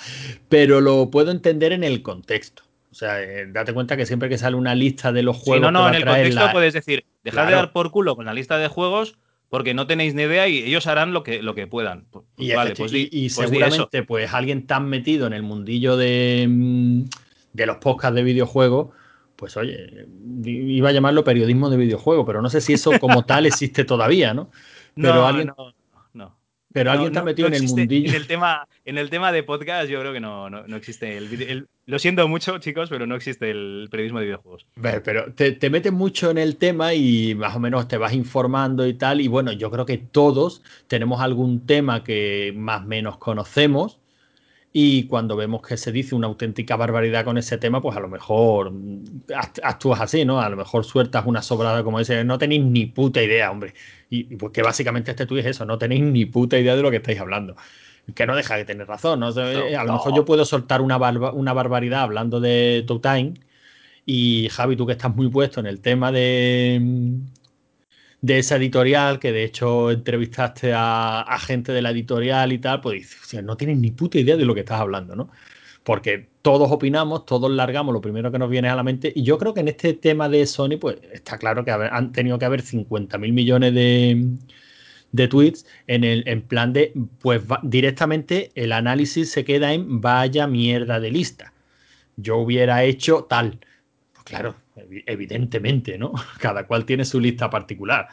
Pero 0.49 0.81
lo 0.81 1.11
puedo 1.11 1.31
entender 1.31 1.72
en 1.72 1.85
el 1.85 2.03
contexto. 2.03 2.64
O 2.90 2.94
sea, 2.94 3.22
eh, 3.22 3.46
date 3.49 3.72
cuenta 3.72 3.96
que 3.96 4.07
siempre 4.07 4.29
que 4.29 4.38
sale 4.38 4.57
una 4.57 4.75
lista 4.75 5.12
de 5.12 5.22
los 5.22 5.37
juegos. 5.37 5.62
no, 5.62 5.70
no, 5.70 5.88
en 5.88 5.94
el 5.94 6.05
contexto 6.05 6.51
puedes 6.51 6.75
decir, 6.75 7.05
dejad 7.22 7.46
de 7.46 7.53
dar 7.53 7.72
por 7.72 7.92
culo 7.92 8.16
con 8.16 8.25
la 8.25 8.35
lista 8.35 8.59
de 8.59 8.66
juegos 8.66 9.18
porque 9.48 9.74
no 9.74 9.87
tenéis 9.87 10.14
ni 10.14 10.22
idea 10.22 10.48
y 10.48 10.59
ellos 10.59 10.87
harán 10.87 11.12
lo 11.12 11.22
que, 11.22 11.42
lo 11.42 11.54
que 11.54 11.66
puedan. 11.66 12.06
Pues, 12.11 12.24
y, 12.37 12.52
vale, 12.52 12.74
pues, 12.76 12.92
y, 12.94 13.09
pues 13.28 13.35
seguramente, 13.35 14.02
pues 14.02 14.32
alguien 14.35 14.66
tan 14.66 14.88
metido 14.88 15.26
en 15.26 15.32
el 15.32 15.42
mundillo 15.42 15.96
de, 15.96 16.46
mm, 16.48 17.04
de 17.52 17.66
los 17.66 17.76
podcasts 17.78 18.16
de 18.16 18.22
videojuegos, 18.22 18.88
pues 19.37 19.56
oye, 19.56 20.06
iba 20.44 20.88
a 20.88 20.92
llamarlo 20.92 21.22
periodismo 21.22 21.70
de 21.70 21.76
videojuegos, 21.76 22.26
pero 22.26 22.42
no 22.42 22.50
sé 22.50 22.61
si 22.61 22.72
eso 22.72 22.98
como 22.98 23.24
tal 23.24 23.46
existe 23.46 23.85
todavía, 23.85 24.35
¿no? 24.35 24.50
Pero 24.94 25.14
no, 25.14 25.26
alguien... 25.26 25.52
no. 26.14 26.37
Pero 26.72 26.90
alguien 26.90 27.09
está 27.09 27.22
metido 27.22 27.48
en 27.48 27.54
el 27.54 27.62
mundillo. 27.62 28.11
En 28.11 28.14
el, 28.14 28.26
tema, 28.26 28.68
en 28.87 28.99
el 28.99 29.11
tema 29.11 29.33
de 29.33 29.42
podcast, 29.42 29.90
yo 29.90 30.01
creo 30.01 30.12
que 30.12 30.20
no, 30.20 30.49
no, 30.49 30.77
existe. 30.77 31.16
El, 31.18 31.68
lo 31.85 31.99
siento 31.99 32.27
mucho, 32.29 32.59
chicos, 32.59 32.88
pero 32.88 33.07
no 33.07 33.14
existe 33.14 33.51
el 33.51 33.88
periodismo 33.90 34.20
de 34.20 34.27
videojuegos. 34.27 34.66
Pero 34.81 35.33
te, 35.35 35.53
te, 35.53 35.68
metes 35.68 35.92
mucho 35.92 36.31
en 36.31 36.38
el 36.38 36.57
tema 36.57 36.94
y 36.94 37.35
más 37.35 37.55
o 37.55 37.61
menos 37.61 37.88
te 37.88 37.99
vas 37.99 38.14
informando 38.14 38.87
y 38.87 38.94
tal. 38.94 39.20
Y 39.20 39.29
bueno, 39.29 39.53
yo 39.53 39.70
creo 39.70 39.85
que 39.85 39.99
todos 39.99 40.62
tenemos 40.87 41.20
algún 41.20 41.66
tema 41.66 42.03
que 42.03 42.55
más 42.57 42.85
o 42.85 42.87
menos 42.87 43.18
conocemos 43.18 43.99
y 44.79 45.05
cuando 45.05 45.37
vemos 45.37 45.62
que 45.62 45.79
se 45.79 45.90
dice 45.90 46.14
una 46.14 46.27
auténtica 46.27 46.77
barbaridad 46.77 47.25
con 47.25 47.38
ese 47.38 47.57
tema, 47.57 47.81
pues 47.81 47.96
a 47.96 48.01
lo 48.01 48.09
mejor 48.09 48.70
actúas 49.62 50.03
así, 50.03 50.27
¿no? 50.27 50.38
A 50.38 50.51
lo 50.51 50.59
mejor 50.59 50.85
sueltas 50.85 51.25
una 51.25 51.40
sobrada 51.40 51.83
como 51.83 51.99
ese, 51.99 52.25
no 52.25 52.37
tenéis 52.37 52.62
ni 52.62 52.85
puta 52.85 53.22
idea, 53.22 53.51
hombre. 53.51 53.72
Y, 54.11 54.37
pues 54.37 54.53
que 54.53 54.61
básicamente 54.61 55.12
este 55.12 55.25
tuit 55.25 55.40
es 55.40 55.53
eso, 55.53 55.64
no 55.64 55.79
tenéis 55.79 56.03
ni 56.03 56.27
puta 56.27 56.59
idea 56.59 56.77
de 56.77 56.83
lo 56.83 56.90
que 56.90 56.99
estáis 56.99 57.18
hablando. 57.18 57.57
Que 58.14 58.26
no 58.26 58.36
deja 58.36 58.56
de 58.56 58.64
tener 58.64 58.86
razón, 58.86 59.20
¿no? 59.20 59.26
a 59.26 59.84
lo 59.84 59.92
mejor 59.92 60.14
yo 60.14 60.24
puedo 60.24 60.44
soltar 60.44 60.80
una, 60.80 60.96
una 61.32 61.52
barbaridad 61.52 62.02
hablando 62.02 62.40
de 62.40 62.84
Two 62.86 63.00
Time 63.00 63.34
y 64.06 64.48
Javi, 64.50 64.76
tú 64.76 64.86
que 64.86 64.92
estás 64.92 65.14
muy 65.14 65.28
puesto 65.28 65.58
en 65.58 65.66
el 65.66 65.80
tema 65.80 66.12
de, 66.12 66.80
de 68.20 68.38
esa 68.38 68.56
editorial, 68.56 69.18
que 69.18 69.32
de 69.32 69.44
hecho 69.44 69.90
entrevistaste 69.90 70.72
a, 70.74 71.36
gente 71.40 71.72
de 71.72 71.82
la 71.82 71.90
editorial 71.90 72.52
y 72.52 72.58
tal, 72.58 72.80
pues 72.80 73.00
dices, 73.00 73.42
no 73.42 73.56
tienes 73.56 73.78
ni 73.78 73.90
puta 73.90 74.18
idea 74.18 74.36
de 74.36 74.44
lo 74.44 74.54
que 74.54 74.60
estás 74.60 74.80
hablando, 74.80 75.16
¿no? 75.16 75.28
Porque 75.82 76.28
todos 76.42 76.70
opinamos, 76.70 77.26
todos 77.26 77.50
largamos 77.50 77.92
lo 77.92 78.00
primero 78.00 78.30
que 78.30 78.38
nos 78.38 78.50
viene 78.50 78.68
a 78.68 78.76
la 78.76 78.82
mente. 78.84 79.12
Y 79.14 79.22
yo 79.24 79.38
creo 79.38 79.54
que 79.54 79.60
en 79.60 79.68
este 79.68 79.94
tema 79.94 80.28
de 80.28 80.46
Sony, 80.46 80.78
pues 80.80 80.98
está 81.12 81.38
claro 81.38 81.64
que 81.64 81.72
han 81.72 82.12
tenido 82.12 82.38
que 82.38 82.44
haber 82.44 82.62
50 82.62 83.18
mil 83.18 83.32
millones 83.32 83.74
de, 83.74 84.36
de 85.16 85.29
tweets 85.29 85.66
en 85.87 86.05
el 86.05 86.22
en 86.26 86.42
plan 86.42 86.72
de, 86.72 86.92
pues 87.20 87.42
directamente 87.62 88.52
el 88.55 88.72
análisis 88.72 89.31
se 89.31 89.44
queda 89.44 89.72
en 89.72 90.00
vaya 90.00 90.46
mierda 90.46 91.00
de 91.00 91.11
lista. 91.11 91.52
Yo 92.16 92.37
hubiera 92.37 92.85
hecho 92.85 93.24
tal. 93.29 93.59
Pues 94.12 94.24
claro, 94.24 94.55
evidentemente, 95.07 95.98
¿no? 95.98 96.12
Cada 96.38 96.66
cual 96.66 96.85
tiene 96.85 97.05
su 97.05 97.20
lista 97.20 97.50
particular 97.50 98.09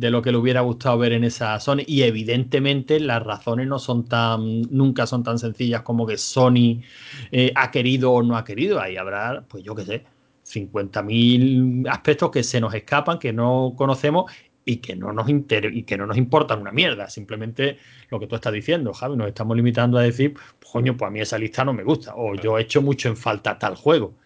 de 0.00 0.10
lo 0.10 0.22
que 0.22 0.32
le 0.32 0.38
hubiera 0.38 0.62
gustado 0.62 0.98
ver 0.98 1.12
en 1.12 1.24
esa 1.24 1.60
Sony. 1.60 1.82
Y 1.86 2.02
evidentemente 2.02 2.98
las 3.00 3.22
razones 3.22 3.68
no 3.68 3.78
son 3.78 4.06
tan, 4.06 4.62
nunca 4.70 5.06
son 5.06 5.22
tan 5.22 5.38
sencillas 5.38 5.82
como 5.82 6.06
que 6.06 6.16
Sony 6.16 6.80
eh, 7.30 7.52
ha 7.54 7.70
querido 7.70 8.12
o 8.12 8.22
no 8.22 8.36
ha 8.36 8.44
querido. 8.44 8.80
Ahí 8.80 8.96
habrá, 8.96 9.44
pues 9.46 9.62
yo 9.62 9.74
qué 9.74 9.84
sé, 9.84 10.04
50.000 10.46 11.88
aspectos 11.90 12.30
que 12.30 12.42
se 12.42 12.60
nos 12.60 12.72
escapan, 12.74 13.18
que 13.18 13.32
no 13.32 13.74
conocemos 13.76 14.30
y 14.64 14.76
que 14.76 14.96
no 14.96 15.12
nos 15.12 15.28
y 15.28 15.82
que 15.82 15.96
no 15.96 16.06
nos 16.06 16.16
importan 16.16 16.60
una 16.60 16.72
mierda. 16.72 17.08
Simplemente 17.10 17.78
lo 18.10 18.20
que 18.20 18.26
tú 18.26 18.34
estás 18.34 18.52
diciendo, 18.52 18.92
Javi, 18.92 19.16
nos 19.16 19.28
estamos 19.28 19.56
limitando 19.56 19.98
a 19.98 20.02
decir, 20.02 20.34
coño, 20.70 20.96
pues 20.96 21.08
a 21.08 21.10
mí 21.10 21.20
esa 21.20 21.38
lista 21.38 21.64
no 21.64 21.72
me 21.72 21.84
gusta. 21.84 22.14
O 22.16 22.34
yo 22.34 22.58
he 22.58 22.62
hecho 22.62 22.82
mucho 22.82 23.08
en 23.08 23.16
falta 23.16 23.58
tal 23.58 23.74
juego. 23.76 24.16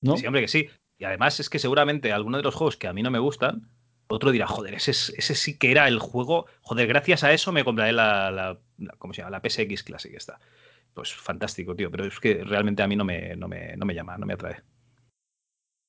¿No? 0.00 0.16
Sí, 0.16 0.26
hombre, 0.26 0.42
que 0.42 0.48
sí. 0.48 0.68
Y 0.98 1.04
además 1.04 1.40
es 1.40 1.50
que 1.50 1.58
seguramente 1.58 2.12
algunos 2.12 2.38
de 2.38 2.44
los 2.44 2.54
juegos 2.54 2.76
que 2.76 2.86
a 2.86 2.92
mí 2.92 3.02
no 3.02 3.10
me 3.10 3.18
gustan, 3.18 3.68
otro 4.08 4.30
dirá, 4.30 4.46
joder, 4.46 4.74
ese, 4.74 4.90
ese 4.90 5.34
sí 5.34 5.58
que 5.58 5.70
era 5.70 5.88
el 5.88 5.98
juego. 5.98 6.46
Joder, 6.60 6.86
gracias 6.86 7.24
a 7.24 7.32
eso 7.32 7.52
me 7.52 7.64
compraré 7.64 7.92
la, 7.92 8.30
la, 8.30 8.58
¿cómo 8.98 9.14
se 9.14 9.22
llama? 9.22 9.38
La 9.38 9.48
PSX 9.48 9.82
Classic 9.82 10.14
esta. 10.14 10.38
Pues 10.94 11.12
fantástico, 11.14 11.74
tío. 11.74 11.90
Pero 11.90 12.04
es 12.04 12.20
que 12.20 12.44
realmente 12.44 12.82
a 12.82 12.88
mí 12.88 12.96
no 12.96 13.04
me, 13.04 13.34
no 13.36 13.48
me, 13.48 13.76
no 13.76 13.86
me 13.86 13.94
llama, 13.94 14.18
no 14.18 14.26
me 14.26 14.34
atrae. 14.34 14.62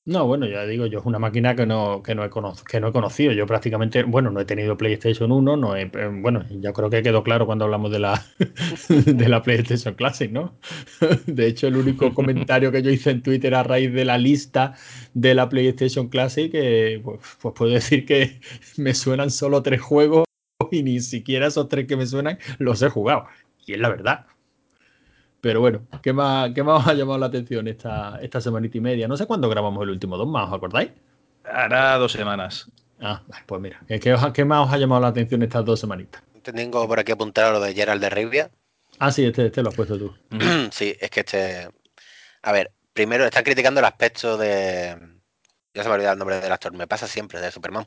No, 0.06 0.26
bueno, 0.26 0.46
ya 0.46 0.66
digo, 0.66 0.84
yo 0.84 0.98
es 0.98 1.06
una 1.06 1.18
máquina 1.18 1.56
que 1.56 1.64
no, 1.64 2.02
que 2.02 2.14
no, 2.14 2.24
he, 2.26 2.30
que 2.68 2.78
no 2.78 2.88
he 2.88 2.92
conocido. 2.92 3.32
Yo 3.32 3.46
prácticamente, 3.46 4.02
bueno, 4.02 4.30
no 4.30 4.38
he 4.40 4.44
tenido 4.44 4.76
PlayStation 4.76 5.32
1, 5.32 5.56
no 5.56 5.76
he, 5.76 5.82
eh, 5.84 6.10
bueno, 6.20 6.44
ya 6.50 6.74
creo 6.74 6.90
que 6.90 7.02
quedó 7.02 7.22
claro 7.22 7.46
cuando 7.46 7.64
hablamos 7.64 7.90
de 7.90 8.00
la, 8.00 8.22
de 8.88 9.28
la 9.30 9.42
PlayStation 9.42 9.94
Classic, 9.94 10.30
¿no? 10.30 10.58
De 11.26 11.46
hecho, 11.46 11.68
el 11.68 11.76
único 11.76 12.12
comentario 12.12 12.70
que 12.70 12.82
yo 12.82 12.90
hice 12.90 13.12
en 13.12 13.22
Twitter 13.22 13.54
a 13.54 13.62
raíz 13.62 13.94
de 13.94 14.04
la 14.04 14.18
lista 14.18 14.74
de 15.14 15.34
la 15.34 15.48
PlayStation 15.48 16.08
Classic, 16.10 16.52
pues, 17.02 17.20
pues 17.40 17.54
puedo 17.54 17.72
decir 17.72 18.04
que 18.04 18.40
me 18.76 18.92
suenan 18.92 19.30
solo 19.30 19.62
tres 19.62 19.80
juegos 19.80 20.24
y 20.70 20.82
ni 20.82 21.00
siquiera 21.00 21.46
esos 21.46 21.68
tres 21.68 21.86
que 21.86 21.96
me 21.96 22.06
suenan 22.06 22.38
los 22.58 22.82
he 22.82 22.90
jugado. 22.90 23.24
Y 23.66 23.72
es 23.72 23.78
la 23.80 23.88
verdad. 23.88 24.26
Pero 25.44 25.60
bueno, 25.60 25.86
¿qué 26.00 26.14
más, 26.14 26.52
qué 26.54 26.62
más 26.62 26.80
os 26.80 26.88
ha 26.88 26.94
llamado 26.94 27.18
la 27.18 27.26
atención 27.26 27.68
esta, 27.68 28.18
esta 28.22 28.40
semanita 28.40 28.78
y 28.78 28.80
media? 28.80 29.06
No 29.06 29.14
sé 29.14 29.26
cuándo 29.26 29.46
grabamos 29.50 29.82
el 29.82 29.90
último 29.90 30.16
dos 30.16 30.26
más, 30.26 30.48
¿os 30.48 30.54
acordáis? 30.54 30.90
Hará 31.44 31.98
dos 31.98 32.12
semanas. 32.12 32.70
Ah, 32.98 33.20
pues 33.44 33.60
mira, 33.60 33.78
¿qué, 33.86 34.44
más 34.46 34.66
os 34.66 34.72
ha 34.72 34.78
llamado 34.78 35.02
la 35.02 35.08
atención 35.08 35.42
estas 35.42 35.62
dos 35.66 35.80
semanitas? 35.80 36.22
Tengo 36.42 36.88
por 36.88 36.98
aquí 36.98 37.12
apuntado 37.12 37.52
lo 37.52 37.60
de 37.60 37.74
Gerald 37.74 38.00
de 38.00 38.08
Rivia. 38.08 38.50
Ah, 38.98 39.12
sí, 39.12 39.26
este, 39.26 39.44
este 39.44 39.62
lo 39.62 39.68
has 39.68 39.74
puesto 39.74 39.98
tú. 39.98 40.14
sí, 40.72 40.96
es 40.98 41.10
que 41.10 41.20
este. 41.20 41.68
A 42.40 42.52
ver, 42.52 42.72
primero 42.94 43.26
están 43.26 43.44
criticando 43.44 43.80
el 43.80 43.86
aspecto 43.86 44.38
de. 44.38 44.96
Ya 45.74 45.82
se 45.82 45.88
me 45.90 45.92
ha 45.92 45.96
olvidado 45.96 46.14
el 46.14 46.18
nombre 46.20 46.40
del 46.40 46.52
actor, 46.52 46.72
me 46.72 46.86
pasa 46.86 47.06
siempre, 47.06 47.42
de 47.42 47.50
Superman. 47.50 47.86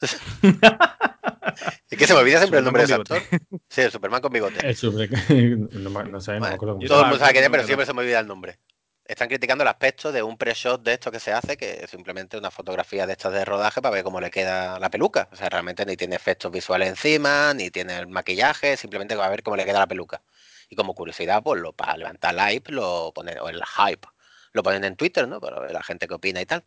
es 1.90 1.98
que 1.98 2.06
se 2.06 2.12
me 2.12 2.20
olvida 2.20 2.38
siempre 2.38 2.58
el 2.58 2.64
nombre 2.64 2.82
de 2.82 2.84
ese 2.84 2.94
actor. 2.94 3.22
Sí, 3.68 3.80
el 3.80 3.90
Superman 3.90 4.20
con 4.20 4.32
bigote. 4.32 4.66
El 4.66 4.76
super... 4.76 5.08
no, 5.72 6.04
no, 6.04 6.20
sé, 6.20 6.34
no 6.34 6.40
me 6.40 6.48
acuerdo. 6.48 6.78
Todo 6.86 7.00
el 7.00 7.06
mundo 7.06 7.18
sabe 7.18 7.32
quién 7.32 7.44
es, 7.44 7.50
pero 7.50 7.64
siempre 7.64 7.86
se 7.86 7.94
me 7.94 8.00
olvida 8.00 8.20
el 8.20 8.26
nombre. 8.26 8.58
Están 9.04 9.28
criticando 9.28 9.62
el 9.62 9.68
aspecto 9.68 10.10
de 10.10 10.22
un 10.22 10.36
pre-shot 10.36 10.82
de 10.82 10.94
esto 10.94 11.12
que 11.12 11.20
se 11.20 11.32
hace, 11.32 11.56
que 11.56 11.84
es 11.84 11.90
simplemente 11.90 12.36
una 12.36 12.50
fotografía 12.50 13.06
de 13.06 13.12
estas 13.12 13.32
de 13.32 13.44
rodaje 13.44 13.80
para 13.80 13.94
ver 13.94 14.02
cómo 14.02 14.20
le 14.20 14.30
queda 14.30 14.80
la 14.80 14.90
peluca. 14.90 15.28
O 15.32 15.36
sea, 15.36 15.48
realmente 15.48 15.86
ni 15.86 15.96
tiene 15.96 16.16
efectos 16.16 16.50
visuales 16.50 16.88
encima, 16.88 17.54
ni 17.54 17.70
tiene 17.70 17.96
el 17.98 18.08
maquillaje, 18.08 18.76
simplemente 18.76 19.14
va 19.14 19.26
a 19.26 19.30
ver 19.30 19.44
cómo 19.44 19.56
le 19.56 19.64
queda 19.64 19.78
la 19.78 19.86
peluca. 19.86 20.22
Y 20.68 20.74
como 20.74 20.94
curiosidad, 20.94 21.42
pues 21.42 21.62
lo, 21.62 21.72
para 21.72 21.96
levantar 21.96 22.34
el 22.34 22.40
hype, 22.40 22.72
lo 22.72 23.12
ponen, 23.14 23.38
o 23.38 23.48
el 23.48 23.62
hype, 23.64 24.08
lo 24.52 24.62
ponen 24.64 24.82
en 24.82 24.96
Twitter, 24.96 25.28
¿no? 25.28 25.40
Para 25.40 25.60
ver 25.60 25.70
la 25.70 25.84
gente 25.84 26.08
que 26.08 26.14
opina 26.14 26.40
y 26.40 26.46
tal 26.46 26.64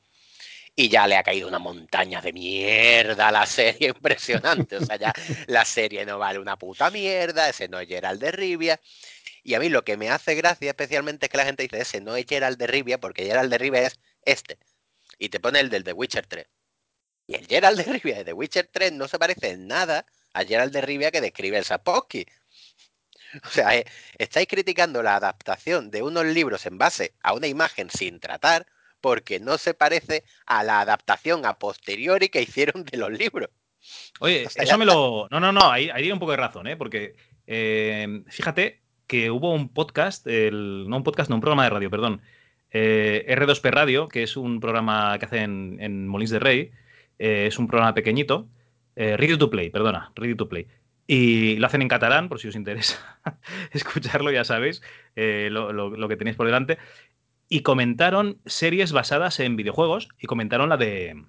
y 0.76 0.90
ya 0.90 1.08
le 1.08 1.18
ha 1.18 1.24
caído 1.24 1.48
una 1.48 1.60
montaña 1.60 2.22
de 2.22 2.34
mierda 2.34 3.28
a 3.28 3.32
la 3.32 3.46
serie 3.46 3.90
impresionante. 3.96 4.78
O 4.78 4.86
sea, 4.86 4.96
ya 4.98 5.14
la 5.48 5.66
serie 5.66 6.06
no 6.06 6.20
vale 6.20 6.40
una 6.40 6.58
puta 6.58 6.90
mierda, 6.92 7.50
ese 7.50 7.68
no 7.68 7.80
es 7.80 7.88
Gerald 7.88 8.22
de 8.22 8.32
Rivia. 8.32 8.80
Y 9.44 9.54
a 9.56 9.60
mí 9.60 9.70
lo 9.70 9.84
que 9.84 9.98
me 9.98 10.10
hace 10.10 10.36
gracia 10.36 10.70
especialmente 10.70 11.26
es 11.26 11.32
que 11.32 11.38
la 11.38 11.46
gente 11.46 11.64
dice, 11.64 11.82
ese 11.82 12.02
no 12.02 12.16
es 12.16 12.26
Gerald 12.28 12.58
de 12.58 12.68
Rivia, 12.68 13.00
porque 13.00 13.26
Gerald 13.26 13.52
de 13.52 13.58
Rivia 13.58 13.88
es 13.88 14.00
este. 14.24 14.60
Y 15.18 15.30
te 15.30 15.40
pone 15.40 15.60
el 15.60 15.70
del 15.70 15.84
The 15.84 15.94
Witcher 15.94 16.26
3. 16.26 16.46
Y 17.28 17.36
el 17.36 17.48
Gerald 17.48 17.78
de 17.78 17.94
Rivia 17.94 18.18
de 18.18 18.26
The 18.26 18.34
Witcher 18.34 18.70
3 18.72 18.94
no 18.94 19.08
se 19.08 19.20
parece 19.20 19.52
en 19.52 19.68
nada 19.68 20.06
a 20.34 20.44
Gerald 20.44 20.74
de 20.74 20.82
Rivia 20.82 21.12
que 21.12 21.22
describe 21.22 21.58
el 21.58 21.66
Sapowski. 21.66 22.26
O 23.44 23.50
sea, 23.50 23.76
eh, 23.76 23.86
estáis 24.18 24.48
criticando 24.48 25.04
la 25.04 25.16
adaptación 25.16 25.92
de 25.92 26.02
unos 26.02 26.26
libros 26.26 26.66
en 26.66 26.80
base 26.80 27.14
a 27.22 27.34
una 27.34 27.46
imagen 27.46 27.92
sin 27.92 28.20
tratar, 28.20 28.66
porque 29.02 29.40
no 29.40 29.58
se 29.58 29.74
parece 29.74 30.24
a 30.46 30.64
la 30.64 30.82
adaptación 30.82 31.46
a 31.46 31.60
posteriori 31.60 32.30
que 32.30 32.42
hicieron 32.42 32.84
de 32.84 32.98
los 32.98 33.12
libros. 33.12 33.50
Oye, 34.20 34.48
eso 34.56 34.78
me 34.78 34.86
lo. 34.86 35.28
No, 35.32 35.40
no, 35.40 35.52
no, 35.52 35.72
ahí, 35.72 35.90
hay 35.90 36.12
un 36.12 36.20
poco 36.20 36.32
de 36.32 36.38
razón, 36.38 36.68
¿eh? 36.68 36.76
Porque 36.76 37.16
eh, 37.48 38.24
fíjate 38.28 38.82
que 39.08 39.32
hubo 39.32 39.54
un 39.54 39.70
podcast, 39.70 40.28
no 40.28 40.98
un 40.98 41.04
podcast, 41.04 41.30
no, 41.30 41.38
un 41.38 41.42
programa 41.42 41.64
de 41.64 41.70
radio, 41.70 41.90
perdón. 41.90 42.22
Eh, 42.72 43.26
R2P 43.28 43.72
Radio, 43.72 44.08
que 44.08 44.24
es 44.24 44.38
un 44.38 44.60
programa 44.60 45.18
que 45.18 45.26
hacen 45.26 45.78
en 45.80 46.08
Molins 46.08 46.32
de 46.32 46.40
Rey. 46.40 46.72
Eh, 47.18 47.46
es 47.48 47.58
un 47.58 47.68
programa 47.68 47.94
pequeñito. 47.94 48.48
Ready 48.96 49.38
to 49.38 49.50
Play, 49.50 49.70
perdona, 49.70 50.12
Ready 50.14 50.36
to 50.36 50.50
Play. 50.50 50.68
Y 51.08 51.56
lo 51.56 51.68
hacen 51.68 51.82
en 51.82 51.88
catalán, 51.88 52.28
por 52.28 52.38
si 52.40 52.50
os 52.50 52.56
interesa 52.56 53.22
escucharlo, 53.72 54.30
ya 54.30 54.44
sabéis 54.44 54.82
lo, 55.16 55.72
lo, 55.72 56.08
que 56.10 56.18
tenéis 56.18 56.36
por 56.36 56.46
delante 56.46 56.78
y 57.50 57.62
comentaron 57.62 58.40
series 58.46 58.92
basadas 58.92 59.40
en 59.40 59.56
videojuegos 59.56 60.08
y 60.20 60.28
comentaron 60.28 60.70
la 60.70 60.78
de 60.78 61.26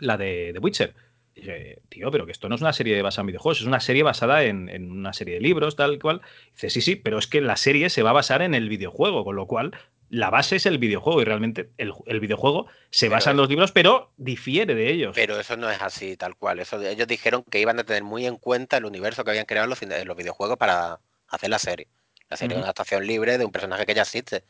la 0.00 0.16
de 0.16 0.50
The 0.54 0.58
Witcher. 0.58 0.94
Y 1.34 1.42
dije, 1.42 1.82
tío, 1.88 2.10
pero 2.10 2.26
que 2.26 2.32
esto 2.32 2.48
no 2.48 2.56
es 2.56 2.62
una 2.62 2.72
serie 2.72 3.00
basada 3.02 3.22
en 3.22 3.26
videojuegos, 3.28 3.60
es 3.60 3.66
una 3.66 3.80
serie 3.80 4.02
basada 4.02 4.42
en, 4.42 4.90
una 4.90 5.12
serie 5.12 5.34
de 5.34 5.40
libros, 5.40 5.76
tal 5.76 6.00
cual. 6.00 6.22
dice, 6.54 6.70
sí, 6.70 6.80
sí, 6.80 6.96
pero 6.96 7.18
es 7.18 7.26
que 7.26 7.40
la 7.40 7.56
serie 7.56 7.90
se 7.90 8.02
va 8.02 8.10
a 8.10 8.14
basar 8.14 8.42
en 8.42 8.54
el 8.54 8.68
videojuego, 8.68 9.24
con 9.24 9.36
lo 9.36 9.46
cual 9.46 9.76
la 10.08 10.30
base 10.30 10.56
es 10.56 10.64
el 10.64 10.78
videojuego 10.78 11.20
y 11.20 11.26
realmente 11.26 11.70
el, 11.76 11.92
videojuego 12.20 12.66
se 12.90 13.10
basa 13.10 13.30
en 13.30 13.36
los 13.36 13.50
libros, 13.50 13.72
pero 13.72 14.12
difiere 14.16 14.74
de 14.74 14.90
ellos. 14.90 15.12
Pero 15.14 15.38
eso 15.38 15.56
no 15.58 15.70
es 15.70 15.82
así, 15.82 16.16
tal 16.16 16.34
cual. 16.36 16.60
Eso, 16.60 16.80
ellos 16.82 17.06
dijeron 17.06 17.44
que 17.50 17.60
iban 17.60 17.78
a 17.78 17.84
tener 17.84 18.02
muy 18.02 18.26
en 18.26 18.36
cuenta 18.36 18.78
el 18.78 18.86
universo 18.86 19.22
que 19.22 19.30
habían 19.30 19.44
creado 19.44 19.68
los, 19.68 19.80
los 19.82 20.16
videojuegos 20.16 20.56
para 20.56 21.00
hacer 21.28 21.50
la 21.50 21.58
serie. 21.58 21.88
La 22.30 22.36
serie 22.36 22.54
es 22.54 22.58
una 22.58 22.66
adaptación 22.66 23.06
libre 23.06 23.38
de 23.38 23.44
un 23.44 23.52
personaje 23.52 23.86
que 23.86 23.94
ya 23.94 24.02
existe 24.02 24.44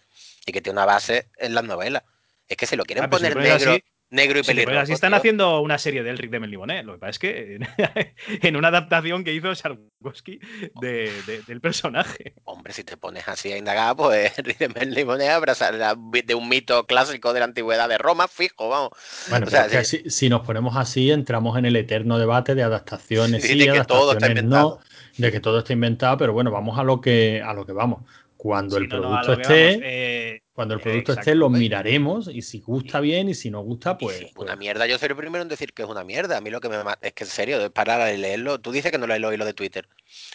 y 0.49 0.53
que 0.53 0.63
tiene 0.63 0.79
una 0.79 0.87
base 0.87 1.29
en 1.37 1.55
las 1.55 1.65
novelas. 1.65 2.05
Es 2.49 2.57
que 2.57 2.67
se 2.67 2.77
lo 2.77 2.85
quieren 2.85 3.05
ah, 3.05 3.11
poner 3.11 3.37
negro, 3.37 3.77
negro 4.09 4.39
y 4.39 4.43
pelirrojo. 4.43 4.79
así 4.79 4.95
están 4.95 5.13
haciendo 5.13 5.61
una 5.61 5.77
serie 5.77 6.03
del 6.03 6.17
Rick 6.17 6.31
de 6.31 6.41
Melniboné. 6.41 6.83
Lo 6.83 6.95
que 6.95 6.99
pasa 6.99 7.11
es 7.11 7.19
que 7.19 7.61
en 8.41 8.57
una 8.57 8.69
adaptación 8.69 9.23
que 9.23 9.35
hizo 9.35 9.55
Sarkowski 9.55 10.41
del 10.81 11.61
personaje. 11.61 12.33
Hombre, 12.45 12.73
si 12.73 12.85
te 12.85 12.97
pones 12.97 13.29
así 13.29 13.53
a 13.53 13.59
indagar, 13.59 13.95
pues 13.97 14.35
Rick 14.39 14.59
de 14.59 14.69
Melniboné 14.71 15.29
habrá 15.29 15.55
de 15.55 16.35
un 16.35 16.49
mito 16.49 16.87
clásico 16.87 17.35
de 17.35 17.41
la 17.41 17.45
antigüedad 17.45 17.91
de 17.91 17.99
Roma, 17.99 18.27
fijo, 18.27 18.71
vamos. 18.71 18.91
Bueno, 19.29 19.47
si, 19.85 20.29
nos 20.31 20.41
ponemos 20.47 20.79
así, 20.79 21.11
entramos 21.11 21.59
en 21.59 21.67
el 21.67 21.77
eterno 21.77 22.19
debate 22.19 22.55
de 22.55 22.63
adaptaciones 22.63 23.43
sí, 23.43 23.59
de 23.59 23.71
que 23.71 23.85
todo 23.85 24.13
está 24.13 24.29
inventado. 24.29 24.81
de 25.19 25.31
que 25.31 25.41
todo 25.41 25.59
está 25.59 25.75
inventado, 25.75 26.17
pero 26.17 26.33
bueno, 26.33 26.51
vamos 26.51 26.79
a 26.79 26.83
lo 26.85 27.03
que 27.03 27.43
a 27.45 27.53
lo 27.53 27.67
que 27.67 27.73
vamos. 27.73 28.05
Cuando 28.39 28.77
el 28.77 28.89
producto 28.89 29.33
esté, 29.33 29.81
eh, 29.83 30.43
cuando 30.53 30.75
el 30.75 30.81
producto 30.81 31.13
esté, 31.13 31.35
lo 31.35 31.51
miraremos 31.51 32.31
y 32.33 32.41
si 32.43 32.61
gusta 32.61 33.01
bien 33.01 33.29
y 33.29 33.35
si 33.35 33.51
no 33.51 33.63
gusta, 33.63 33.99
pues, 33.99 34.21
Una 34.21 34.31
pues 34.33 34.59
mierda, 34.59 34.87
yo 34.87 34.97
soy 34.97 35.09
el 35.09 35.17
primero 35.17 35.43
en 35.43 35.49
decir 35.49 35.73
que 35.73 35.83
es 35.83 35.89
una 35.89 36.05
mierda. 36.05 36.37
A 36.37 36.41
mí 36.41 36.49
lo 36.49 36.61
que 36.61 36.69
me 36.69 36.77
es 37.03 37.13
que 37.15 37.25
en 37.25 37.31
serio, 37.31 37.59
de 37.59 37.69
parar 37.69 38.01
a 38.01 38.13
leerlo. 38.13 38.61
Tú 38.61 38.71
dices 38.71 38.93
que 38.93 38.99
no 38.99 39.09
lo 39.09 39.15
leído 39.15 39.37
lo 39.37 39.45
de 39.45 39.55
Twitter. 39.55 39.89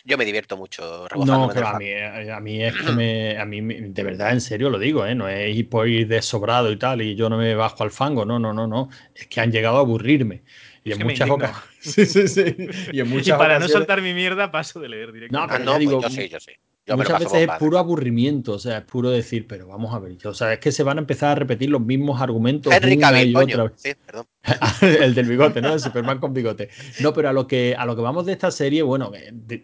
Yo 0.04 0.18
me 0.18 0.26
divierto 0.26 0.58
mucho. 0.58 1.08
No, 1.16 1.50
pero 1.54 1.66
a 1.66 1.80
mí, 1.80 1.86
eh, 1.88 2.30
a 2.30 2.42
mí 2.42 2.62
es 2.62 2.76
que 2.76 2.92
me, 2.92 3.39
a 3.39 3.46
mí 3.46 3.62
de 3.62 4.04
verdad, 4.04 4.34
en 4.34 4.42
serio 4.42 4.70
lo 4.70 4.80
digo, 4.80 5.06
¿eh? 5.06 5.16
no 5.16 5.30
es 5.30 5.56
ir 5.56 5.70
por 5.70 5.88
ir 5.88 6.06
de 6.06 6.22
sobrado 6.22 6.74
y 6.74 6.78
tal 6.78 7.02
y 7.02 7.16
yo 7.16 7.30
no 7.30 7.38
me 7.38 7.56
bajo 7.56 7.84
al 7.84 7.92
fango. 7.92 8.26
No, 8.26 8.38
no, 8.38 8.54
no, 8.54 8.68
no. 8.68 8.89
Es 9.16 9.28
que 9.28 9.39
han 9.39 9.50
llegado 9.50 9.78
a 9.78 9.80
aburrirme. 9.80 10.44
Y 10.84 10.91
en 10.91 11.04
muchas 11.04 11.30
ocasiones. 11.30 11.63
sí, 11.80 12.06
sí, 12.06 12.28
sí. 12.28 12.56
Y, 12.91 13.00
en 13.00 13.10
muchas 13.10 13.36
y 13.36 13.39
para 13.39 13.60
no 13.60 13.67
soltar 13.67 14.02
mi 14.02 14.13
mierda, 14.13 14.52
paso 14.52 14.80
de 14.80 14.89
leer 14.89 15.12
directamente. 15.12 15.60
No, 15.60 15.65
pero 15.65 15.80
digo, 15.80 16.02
pues 16.02 16.15
yo 16.15 16.22
sí, 16.22 16.30
yo 16.30 16.39
sí 16.39 16.52
muchas 16.88 17.19
veces 17.19 17.50
es 17.50 17.50
puro 17.60 17.78
aburrimiento, 17.78 18.54
o 18.54 18.60
sea, 18.60 18.80
es 18.80 18.84
puro 18.84 19.10
decir, 19.10 19.48
pero 19.48 19.67
vamos 19.67 19.93
a 19.93 20.00
ver, 20.00 20.17
o 20.26 20.34
sea, 20.34 20.54
es 20.54 20.60
que 20.60 20.72
se 20.72 20.84
van 20.84 20.98
a 20.98 21.02
empezar 21.02 21.32
a 21.32 21.36
repetir 21.36 21.69
los 21.69 21.82
mismos 21.82 22.22
argumentos. 22.22 22.74
Henry 22.74 22.98
Cavill. 22.98 23.36
Sí, 23.76 23.93
perdón. 24.06 24.28
el 24.82 25.13
del 25.13 25.28
bigote, 25.28 25.62
¿no? 25.62 25.74
El 25.74 25.80
Superman 25.80 26.19
con 26.19 26.34
bigote. 26.34 26.69
No, 27.00 27.13
pero 27.13 27.30
a 27.30 27.34
lo 27.34 27.48
que 27.48 27.76
a 27.78 27.86
lo 27.86 27.96
que 27.96 28.02
vamos 28.02 28.26
de 28.26 28.34
esta 28.34 28.52
serie, 28.52 28.82
bueno, 28.82 29.12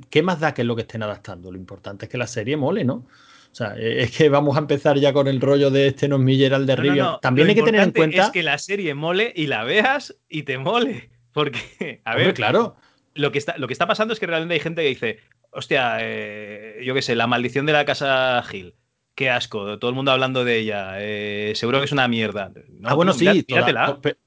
¿qué 0.10 0.24
más 0.24 0.40
da 0.40 0.54
que 0.54 0.62
es 0.62 0.68
lo 0.68 0.76
que 0.76 0.84
estén 0.84 1.04
adaptando? 1.04 1.52
Lo 1.52 1.58
importante 1.58 2.06
es 2.06 2.12
que 2.12 2.18
la 2.18 2.28
serie 2.28 2.56
mole, 2.56 2.86
¿no? 2.86 3.06
O 3.52 3.56
sea, 3.56 3.76
e, 3.78 4.04
es 4.04 4.16
que 4.16 4.30
vamos 4.30 4.56
a 4.56 4.60
empezar 4.60 4.98
ya 4.98 5.14
con 5.14 5.28
el 5.28 5.42
rollo 5.42 5.72
de 5.72 5.88
este 5.88 6.08
no 6.08 6.18
es 6.18 6.22
mi 6.22 6.38
Gerald 6.38 6.68
de 6.68 6.76
Rivia. 6.76 7.20
También 7.22 7.50
hay 7.50 7.56
que 7.56 7.64
tener 7.64 7.82
en 7.82 7.92
cuenta. 7.92 8.24
Es 8.24 8.30
que 8.30 8.44
la 8.44 8.58
serie 8.58 8.94
mole 8.94 9.34
y 9.36 9.48
la 9.48 9.64
veas 9.64 10.16
y 10.30 10.44
te 10.44 10.58
mole. 10.58 11.10
Porque, 11.34 12.02
a 12.04 12.16
ver, 12.16 12.34
claro. 12.34 12.76
Lo 13.16 13.32
que, 13.32 13.40
está, 13.40 13.58
lo 13.58 13.68
que 13.68 13.74
está 13.74 13.88
pasando 13.88 14.14
es 14.14 14.20
que 14.20 14.28
realmente 14.28 14.54
hay 14.54 14.60
gente 14.60 14.82
que 14.82 14.88
dice, 14.88 15.20
hostia, 15.52 15.98
eh, 16.00 16.82
yo 16.84 16.94
qué 16.94 17.02
sé, 17.02 17.16
la 17.16 17.28
maldición 17.28 17.66
de 17.66 17.74
la 17.74 17.86
casa 17.86 18.42
Gil 18.44 18.76
qué 19.20 19.30
asco, 19.30 19.78
todo 19.80 19.90
el 19.90 19.96
mundo 19.96 20.14
hablando 20.14 20.46
de 20.46 20.60
ella, 20.60 20.94
eh, 21.00 21.52
seguro 21.54 21.80
que 21.80 21.86
es 21.86 21.92
una 21.92 22.08
mierda. 22.08 22.54
ah, 22.86 22.94
bueno, 22.94 23.12
sí, 23.12 23.46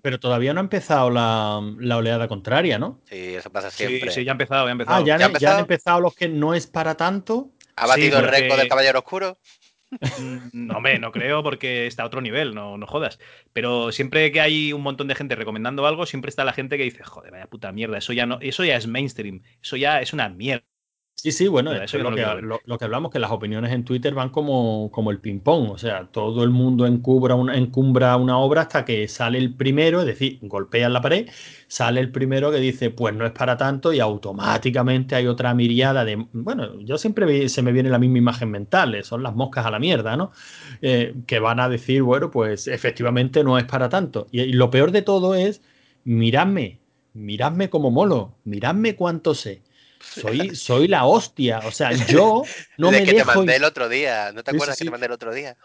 pero 0.02 0.20
todavía 0.20 0.52
no 0.52 0.60
ha 0.60 0.64
empezado 0.64 1.08
la, 1.08 1.56
oleada 1.96 2.28
contraria, 2.28 2.78
¿no? 2.78 3.00
Sí, 3.08 3.34
eso 3.36 3.50
pasa 3.50 3.70
siempre. 3.70 4.10
Sí, 4.10 4.20
sí, 4.20 4.24
ya 4.26 4.32
ha 4.32 4.34
empezado, 4.34 4.66
ya 4.66 4.68
ha 4.68 4.72
empezado. 4.72 4.98
Ah, 4.98 5.02
ya, 5.02 5.14
han, 5.54 5.60
empezado? 5.60 6.00
los 6.02 6.14
que 6.14 6.28
no 6.28 6.52
es 6.52 6.66
para 6.66 6.94
tanto. 6.94 7.48
¿Ha 7.76 7.86
batido 7.86 8.18
el 8.18 8.28
récord 8.28 8.58
del 8.58 8.68
Caballero 8.68 9.00
Oscuro? 9.00 9.38
Mm, 10.18 10.66
no, 10.66 10.76
hombre, 10.78 10.98
no 10.98 11.12
creo 11.12 11.42
porque 11.42 11.86
está 11.86 12.02
a 12.02 12.06
otro 12.06 12.20
nivel, 12.20 12.54
no, 12.54 12.78
no 12.78 12.86
jodas. 12.86 13.18
Pero 13.52 13.92
siempre 13.92 14.32
que 14.32 14.40
hay 14.40 14.72
un 14.72 14.82
montón 14.82 15.08
de 15.08 15.14
gente 15.14 15.36
recomendando 15.36 15.86
algo, 15.86 16.06
siempre 16.06 16.30
está 16.30 16.44
la 16.44 16.52
gente 16.52 16.78
que 16.78 16.84
dice, 16.84 17.04
joder, 17.04 17.32
vaya 17.32 17.46
puta 17.46 17.72
mierda, 17.72 17.98
eso 17.98 18.12
ya 18.12 18.26
no, 18.26 18.38
eso 18.40 18.64
ya 18.64 18.76
es 18.76 18.86
mainstream, 18.86 19.42
eso 19.62 19.76
ya 19.76 20.00
es 20.00 20.12
una 20.12 20.28
mierda. 20.28 20.71
Sí, 21.14 21.30
sí, 21.30 21.46
bueno, 21.46 21.72
eso 21.72 21.98
es 21.98 22.02
lo 22.02 22.10
que, 22.10 22.24
lo, 22.64 22.78
que, 22.78 22.84
hablamos, 22.84 23.12
que 23.12 23.20
las 23.20 23.30
opiniones 23.30 23.70
en 23.70 23.84
Twitter 23.84 24.12
van 24.12 24.30
como, 24.30 24.90
como 24.90 25.12
el 25.12 25.20
ping-pong, 25.20 25.70
o 25.70 25.78
sea, 25.78 26.08
todo 26.10 26.42
el 26.42 26.50
mundo 26.50 26.84
encubra 26.84 27.36
una, 27.36 27.54
encumbra 27.56 28.16
una 28.16 28.38
obra 28.38 28.62
hasta 28.62 28.84
que 28.84 29.06
sale 29.06 29.38
el 29.38 29.54
primero, 29.54 30.00
es 30.00 30.06
decir, 30.06 30.40
golpea 30.42 30.86
en 30.86 30.92
la 30.92 31.00
pared, 31.00 31.28
sale 31.68 32.00
el 32.00 32.10
primero 32.10 32.50
que 32.50 32.58
dice, 32.58 32.90
pues 32.90 33.14
no 33.14 33.24
es 33.24 33.30
para 33.30 33.56
tanto 33.56 33.92
y 33.92 34.00
automáticamente 34.00 35.14
hay 35.14 35.28
otra 35.28 35.54
miriada 35.54 36.04
de, 36.04 36.26
bueno, 36.32 36.80
yo 36.80 36.98
siempre 36.98 37.48
se 37.48 37.62
me 37.62 37.70
viene 37.70 37.88
la 37.90 38.00
misma 38.00 38.18
imagen 38.18 38.50
mental, 38.50 38.96
eh, 38.96 39.04
son 39.04 39.22
las 39.22 39.36
moscas 39.36 39.64
a 39.64 39.70
la 39.70 39.78
mierda, 39.78 40.16
¿no? 40.16 40.32
Eh, 40.80 41.14
que 41.28 41.38
van 41.38 41.60
a 41.60 41.68
decir, 41.68 42.02
bueno, 42.02 42.32
pues 42.32 42.66
efectivamente 42.66 43.44
no 43.44 43.58
es 43.58 43.64
para 43.64 43.88
tanto. 43.88 44.26
Y, 44.32 44.40
y 44.40 44.52
lo 44.54 44.70
peor 44.70 44.90
de 44.90 45.02
todo 45.02 45.36
es, 45.36 45.62
miradme, 46.02 46.80
miradme 47.12 47.70
como 47.70 47.92
molo, 47.92 48.34
miradme 48.44 48.96
cuánto 48.96 49.34
sé 49.34 49.62
soy, 50.20 50.54
soy 50.56 50.88
la 50.88 51.04
hostia. 51.04 51.60
O 51.64 51.70
sea, 51.70 51.92
yo 51.92 52.42
no 52.78 52.90
de 52.90 53.00
me 53.00 53.04
que 53.04 53.14
te 53.14 53.24
mandé 53.24 53.56
el 53.56 53.64
otro 53.64 53.88
día. 53.88 54.32
¿No 54.32 54.42
te 54.42 54.50
acuerdas 54.50 54.76
que 54.78 54.84
te 54.84 54.90
mandé 54.90 55.06
el 55.06 55.12
otro 55.12 55.32
día? 55.32 55.56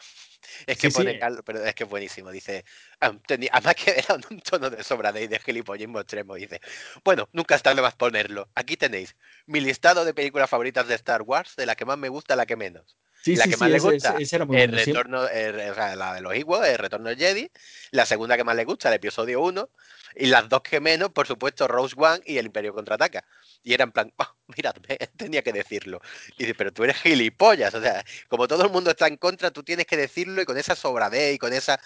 Es 0.66 0.78
que 0.78 0.90
pone 0.90 1.20
Carlos, 1.20 1.42
pero 1.46 1.64
es 1.64 1.76
que 1.76 1.84
es 1.84 1.90
buenísimo. 1.90 2.32
Dice, 2.32 2.66
además 3.00 3.76
que 3.76 3.92
era 3.98 4.16
un 4.16 4.40
tono 4.40 4.70
de 4.70 4.84
sobra 4.84 5.12
de, 5.12 5.28
de 5.28 5.40
gilipollismo 5.40 6.00
extremo. 6.00 6.36
Dice, 6.36 6.62
bueno, 7.04 7.30
nunca 7.34 7.56
está 7.56 7.74
de 7.74 7.82
más 7.82 7.96
ponerlo. 7.96 8.50
Aquí 8.56 8.78
tenéis 8.78 9.16
mi 9.46 9.60
listado 9.60 10.06
de 10.06 10.14
películas 10.14 10.50
favoritas 10.50 10.88
de 10.88 10.96
Star 10.96 11.22
Wars, 11.22 11.56
de 11.56 11.66
la 11.66 11.76
que 11.76 11.86
más 11.86 11.98
me 11.98 12.10
gusta 12.10 12.36
la 12.36 12.46
que 12.46 12.56
menos. 12.56 12.98
la 13.26 13.46
que 13.46 13.58
más 13.58 13.70
le 13.70 13.80
gusta, 13.80 14.16
el 14.18 14.72
retorno, 14.72 15.22
o 15.22 15.28
sea, 15.28 15.96
la 15.96 16.14
de 16.14 16.22
los 16.22 16.34
Ewoks, 16.34 16.68
el 16.68 16.78
retorno 16.78 17.10
de 17.10 17.16
Jedi. 17.16 17.52
La 17.92 18.06
segunda 18.06 18.38
que 18.38 18.44
más 18.44 18.56
le 18.56 18.66
gusta, 18.66 18.90
el 18.90 18.96
episodio 18.96 19.42
1. 19.42 19.70
Y 20.16 20.28
las 20.28 20.50
dos 20.50 20.62
que 20.62 20.80
menos, 20.80 21.12
por 21.12 21.28
supuesto, 21.28 21.68
Rose 21.68 21.96
One 21.98 22.22
y 22.26 22.38
el 22.38 22.48
Imperio 22.48 22.74
contraataca. 22.74 23.24
Y 23.64 23.74
era 23.74 23.84
en 23.84 23.92
plan, 23.92 24.12
oh, 24.18 24.26
mira, 24.56 24.74
tenía 25.18 25.42
que 25.42 25.54
decirlo. 25.54 26.02
Y 26.38 26.44
dice, 26.44 26.56
pero 26.56 26.72
tú 26.72 26.84
eres 26.84 26.98
gilipollas. 26.98 27.74
O 27.74 27.82
sea, 27.82 28.04
como 28.28 28.48
todo 28.48 28.64
el 28.64 28.72
mundo 28.72 28.92
está 28.92 29.08
en 29.08 29.18
contra, 29.18 29.52
tú 29.52 29.64
tienes 29.64 29.86
que 29.86 29.98
decirlo 29.98 30.42
y 30.42 30.46
con 30.46 30.58
esa 30.58 30.76
sobradez 30.76 31.36
y 31.36 31.38
con 31.38 31.54
esa. 31.54 31.80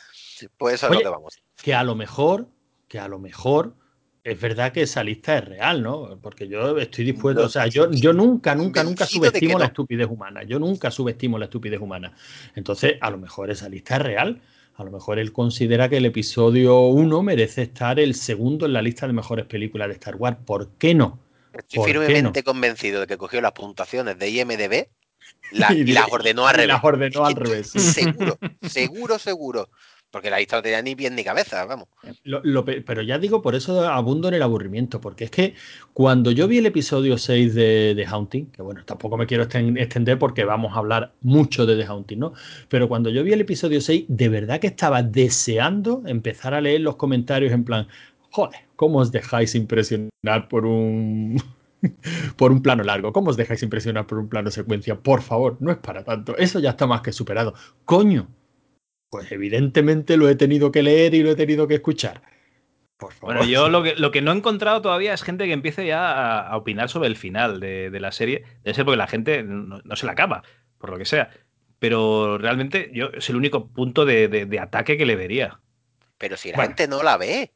Pues 0.57 0.75
eso 0.75 0.87
es 0.87 0.93
lo 0.93 0.99
que 0.99 1.07
vamos. 1.07 1.41
Que 1.61 1.73
a 1.73 1.83
lo 1.83 1.95
mejor, 1.95 2.47
que 2.87 2.99
a 2.99 3.07
lo 3.07 3.19
mejor. 3.19 3.75
Es 4.23 4.39
verdad 4.39 4.71
que 4.71 4.83
esa 4.83 5.03
lista 5.03 5.39
es 5.39 5.45
real, 5.45 5.81
¿no? 5.81 6.19
Porque 6.21 6.47
yo 6.47 6.77
estoy 6.77 7.05
dispuesto, 7.05 7.43
o 7.43 7.49
sea, 7.49 7.65
yo, 7.65 7.89
yo 7.89 8.13
nunca, 8.13 8.53
nunca, 8.53 8.83
nunca 8.83 9.07
subestimo 9.07 9.57
la 9.57 9.65
estupidez 9.65 10.05
humana. 10.07 10.43
Yo 10.43 10.59
nunca 10.59 10.91
subestimo 10.91 11.39
la 11.39 11.45
estupidez 11.45 11.79
humana. 11.79 12.13
Entonces, 12.53 12.97
a 13.01 13.09
lo 13.09 13.17
mejor 13.17 13.49
esa 13.49 13.67
lista 13.67 13.95
es 13.95 14.03
real. 14.03 14.41
A 14.75 14.83
lo 14.83 14.91
mejor 14.91 15.19
él 15.19 15.33
considera 15.33 15.89
que 15.89 15.97
el 15.97 16.05
episodio 16.05 16.81
1 16.81 17.23
merece 17.23 17.63
estar 17.63 17.99
el 17.99 18.15
segundo 18.15 18.65
en 18.65 18.73
la 18.73 18.81
lista 18.81 19.07
de 19.07 19.13
mejores 19.13 19.45
películas 19.45 19.87
de 19.87 19.95
Star 19.95 20.15
Wars. 20.15 20.37
¿Por 20.45 20.69
qué 20.77 20.93
no? 20.93 21.19
Estoy 21.53 21.85
firmemente 21.85 22.43
convencido 22.43 23.01
de 23.01 23.07
que 23.07 23.17
cogió 23.17 23.41
las 23.41 23.51
puntuaciones 23.51 24.17
de 24.17 24.29
IMDB 24.29 24.87
y, 25.51 25.91
las 25.91 26.11
ordenó 26.11 26.47
al 26.47 26.55
revés. 26.55 26.67
Las 26.67 26.83
ordenó 26.83 27.25
al 27.25 27.35
revés. 27.35 27.71
Seguro, 27.71 28.37
seguro, 28.61 29.19
seguro. 29.19 29.69
Porque 30.11 30.29
la 30.29 30.39
lista 30.39 30.57
no 30.57 30.61
tenía 30.61 30.81
ni 30.81 30.93
bien 30.93 31.15
ni 31.15 31.23
cabeza, 31.23 31.63
vamos. 31.63 31.87
pero 32.85 33.01
ya 33.01 33.17
digo, 33.17 33.41
por 33.41 33.55
eso 33.55 33.87
abundo 33.87 34.27
en 34.27 34.33
el 34.33 34.41
aburrimiento, 34.41 34.99
porque 34.99 35.23
es 35.23 35.31
que 35.31 35.55
cuando 35.93 36.31
yo 36.31 36.49
vi 36.49 36.57
el 36.57 36.65
episodio 36.65 37.17
6 37.17 37.55
de 37.55 37.93
The 37.95 38.05
Haunting, 38.05 38.47
que 38.47 38.61
bueno, 38.61 38.83
tampoco 38.83 39.15
me 39.15 39.25
quiero 39.25 39.43
extender 39.43 40.19
porque 40.19 40.43
vamos 40.43 40.75
a 40.75 40.79
hablar 40.79 41.13
mucho 41.21 41.65
de 41.65 41.77
The 41.77 41.85
Haunting, 41.85 42.19
¿no? 42.19 42.33
Pero 42.67 42.89
cuando 42.89 43.09
yo 43.09 43.23
vi 43.23 43.31
el 43.31 43.39
episodio 43.39 43.79
6, 43.79 44.03
de 44.09 44.27
verdad 44.27 44.59
que 44.59 44.67
estaba 44.67 45.01
deseando 45.01 46.03
empezar 46.05 46.53
a 46.53 46.59
leer 46.59 46.81
los 46.81 46.97
comentarios 46.97 47.53
en 47.53 47.63
plan, 47.63 47.87
joder, 48.31 48.61
¿cómo 48.75 48.99
os 48.99 49.11
dejáis 49.11 49.53
impresionar 49.55 50.47
por 50.49 50.65
un 50.65 51.37
por 52.37 52.51
un 52.51 52.61
plano 52.61 52.83
largo. 52.83 53.13
¿Cómo 53.13 53.29
os 53.29 53.37
dejáis 53.37 53.63
impresionar 53.63 54.07
por 54.07 54.17
un 54.17 54.29
plano 54.29 54.51
secuencia? 54.51 54.95
Por 54.95 55.21
favor, 55.21 55.57
no 55.59 55.71
es 55.71 55.77
para 55.77 56.03
tanto. 56.03 56.37
Eso 56.37 56.59
ya 56.59 56.71
está 56.71 56.87
más 56.87 57.01
que 57.01 57.11
superado. 57.11 57.53
Coño, 57.85 58.27
pues 59.09 59.31
evidentemente 59.31 60.17
lo 60.17 60.29
he 60.29 60.35
tenido 60.35 60.71
que 60.71 60.83
leer 60.83 61.13
y 61.13 61.23
lo 61.23 61.31
he 61.31 61.35
tenido 61.35 61.67
que 61.67 61.75
escuchar. 61.75 62.21
Por 62.97 63.13
favor. 63.13 63.35
Bueno, 63.35 63.51
yo 63.51 63.67
lo 63.69 63.81
que, 63.81 63.95
lo 63.95 64.11
que 64.11 64.21
no 64.21 64.31
he 64.31 64.35
encontrado 64.35 64.81
todavía 64.81 65.13
es 65.13 65.23
gente 65.23 65.45
que 65.45 65.53
empiece 65.53 65.85
ya 65.87 66.39
a, 66.39 66.55
opinar 66.55 66.89
sobre 66.89 67.07
el 67.07 67.17
final 67.17 67.59
de, 67.59 67.89
la 67.99 68.11
serie. 68.11 68.43
Debe 68.63 68.75
ser 68.75 68.85
porque 68.85 68.97
la 68.97 69.07
gente 69.07 69.43
no, 69.43 69.81
se 69.95 70.05
la 70.05 70.11
acaba, 70.11 70.43
por 70.77 70.91
lo 70.91 70.97
que 70.97 71.05
sea. 71.05 71.31
Pero 71.79 72.37
realmente 72.37 72.91
yo 72.93 73.07
es 73.07 73.27
el 73.29 73.37
único 73.37 73.67
punto 73.69 74.05
de, 74.05 74.59
ataque 74.61 74.97
que 74.97 75.07
le 75.07 75.15
vería. 75.15 75.59
Pero 76.19 76.37
si 76.37 76.51
la 76.51 76.61
gente 76.61 76.87
no 76.87 77.01
la 77.01 77.17
ve. 77.17 77.51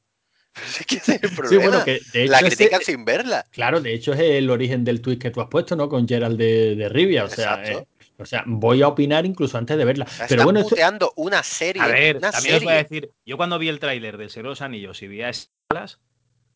Es 0.89 1.09
el 1.09 1.19
problema. 1.35 1.85
la 2.13 2.39
critican 2.39 2.81
sin 2.81 3.05
verla. 3.05 3.45
Claro, 3.51 3.81
de 3.81 3.93
hecho 3.93 4.13
es 4.13 4.19
el 4.19 4.49
origen 4.49 4.83
del 4.83 5.01
tweet 5.01 5.17
que 5.17 5.31
tú 5.31 5.41
has 5.41 5.47
puesto, 5.47 5.75
¿no? 5.75 5.89
Con 5.89 6.07
Gerald 6.07 6.37
de, 6.37 6.89
Rivia. 6.89 7.25
O 7.25 7.29
sea, 7.29 7.63
eh, 7.63 7.85
o 8.17 8.25
sea, 8.25 8.43
voy 8.45 8.81
a 8.81 8.87
opinar 8.87 9.25
incluso 9.25 9.57
antes 9.57 9.77
de 9.77 9.85
verla. 9.85 10.07
Pero 10.29 10.43
bueno, 10.43 10.61
esto... 10.61 11.13
una 11.17 11.43
serie. 11.43 11.81
A 11.81 11.87
ver, 11.87 12.19
también 12.19 12.41
serie. 12.41 12.57
os 12.57 12.63
voy 12.63 12.73
a 12.73 12.77
decir, 12.77 13.11
yo 13.25 13.37
cuando 13.37 13.59
vi 13.59 13.67
el 13.69 13.79
tráiler 13.79 14.17
del 14.17 14.29
Señor 14.29 14.45
de 14.45 14.49
los 14.49 14.61
Anillos 14.61 15.01
y 15.01 15.07
vi 15.07 15.21
a 15.21 15.29
esas 15.29 15.99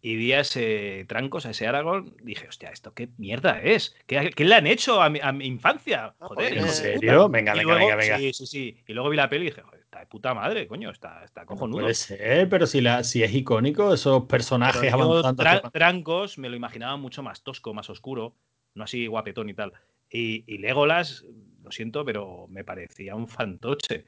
y 0.01 0.15
vi 0.15 0.31
a 0.33 0.41
ese 0.41 1.05
Trancos, 1.07 1.45
a 1.45 1.49
ese 1.49 1.67
Aragorn, 1.67 2.15
dije, 2.23 2.47
hostia, 2.47 2.69
¿esto 2.69 2.93
qué 2.93 3.09
mierda 3.17 3.61
es? 3.61 3.95
¿Qué, 4.07 4.31
le 4.37 4.55
han 4.55 4.67
hecho 4.67 5.01
a 5.01 5.09
mi, 5.09 5.19
infancia? 5.45 6.15
Ah, 6.19 6.27
Joder. 6.27 6.57
¿En 6.57 6.69
serio? 6.69 7.27
Venga, 7.27 7.53
venga, 7.53 7.75
venga, 7.75 7.95
venga. 7.95 8.17
Sí, 8.17 8.33
sí, 8.33 8.45
sí. 8.45 8.77
Y 8.87 8.93
luego 8.93 9.09
vi 9.09 9.17
la 9.17 9.29
peli 9.29 9.47
y 9.47 9.49
dije, 9.49 9.61
joder, 9.61 9.78
está 9.89 10.01
de 10.01 10.05
puta 10.05 10.35
madre, 10.35 10.67
coño, 10.67 10.91
está, 10.91 11.23
está 11.23 11.45
cojonudo. 11.45 11.81
puede 11.81 11.95
ser, 11.95 12.47
pero 12.47 12.67
si, 12.67 12.79
la, 12.79 13.03
si 13.03 13.23
es 13.23 13.33
icónico, 13.33 13.91
esos 13.91 14.25
personajes 14.25 14.93
avanzando. 14.93 15.71
Trancos 15.71 16.37
me 16.37 16.47
lo 16.47 16.55
imaginaba 16.55 16.95
mucho 16.95 17.23
más 17.23 17.41
tosco, 17.41 17.73
más 17.73 17.89
oscuro, 17.89 18.35
no 18.75 18.83
así 18.83 19.07
guapetón 19.07 19.49
y 19.49 19.55
tal. 19.55 19.73
Y, 20.11 20.43
y 20.45 20.59
Legolas, 20.59 21.25
lo 21.63 21.71
siento, 21.71 22.05
pero 22.05 22.45
me 22.49 22.63
parecía 22.63 23.15
un 23.15 23.27
fantoche. 23.27 24.05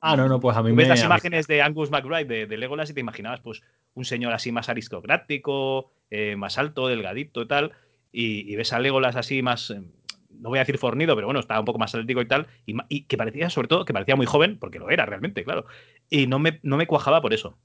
Ah, 0.00 0.16
no, 0.16 0.28
no, 0.28 0.38
pues 0.38 0.56
a 0.56 0.62
mí 0.62 0.70
me. 0.70 0.76
Ves 0.76 0.88
las 0.88 1.04
imágenes 1.04 1.46
de 1.48 1.62
Angus 1.62 1.90
McBride 1.90 2.46
de, 2.46 2.56
Legolas 2.56 2.90
y 2.90 2.94
te 2.94 3.00
imaginabas, 3.00 3.40
pues, 3.40 3.62
un 3.94 4.04
señor 4.04 4.32
así 4.32 4.52
más 4.52 4.68
aristocrático, 4.68 5.90
eh, 6.10 6.36
más 6.36 6.58
alto, 6.58 6.86
delgadito 6.86 7.42
y 7.42 7.48
tal. 7.48 7.72
Y, 8.12 8.54
ves 8.54 8.72
a 8.72 8.78
Legolas 8.78 9.16
así 9.16 9.42
más. 9.42 9.74
No 10.40 10.48
voy 10.50 10.58
a 10.58 10.62
decir 10.62 10.78
fornido, 10.78 11.14
pero 11.14 11.26
bueno, 11.26 11.40
estaba 11.40 11.60
un 11.60 11.66
poco 11.66 11.78
más 11.78 11.94
atlético 11.94 12.20
y 12.20 12.28
tal. 12.28 12.46
Y, 12.66 13.04
que 13.04 13.16
parecía, 13.16 13.50
sobre 13.50 13.68
todo, 13.68 13.84
que 13.84 13.92
parecía 13.92 14.16
muy 14.16 14.26
joven, 14.26 14.58
porque 14.58 14.78
lo 14.78 14.90
era 14.90 15.06
realmente, 15.06 15.44
claro. 15.44 15.66
Y 16.10 16.26
no 16.26 16.38
me, 16.38 16.60
no 16.62 16.76
me 16.76 16.86
cuajaba 16.86 17.20
por 17.20 17.34
eso. 17.34 17.58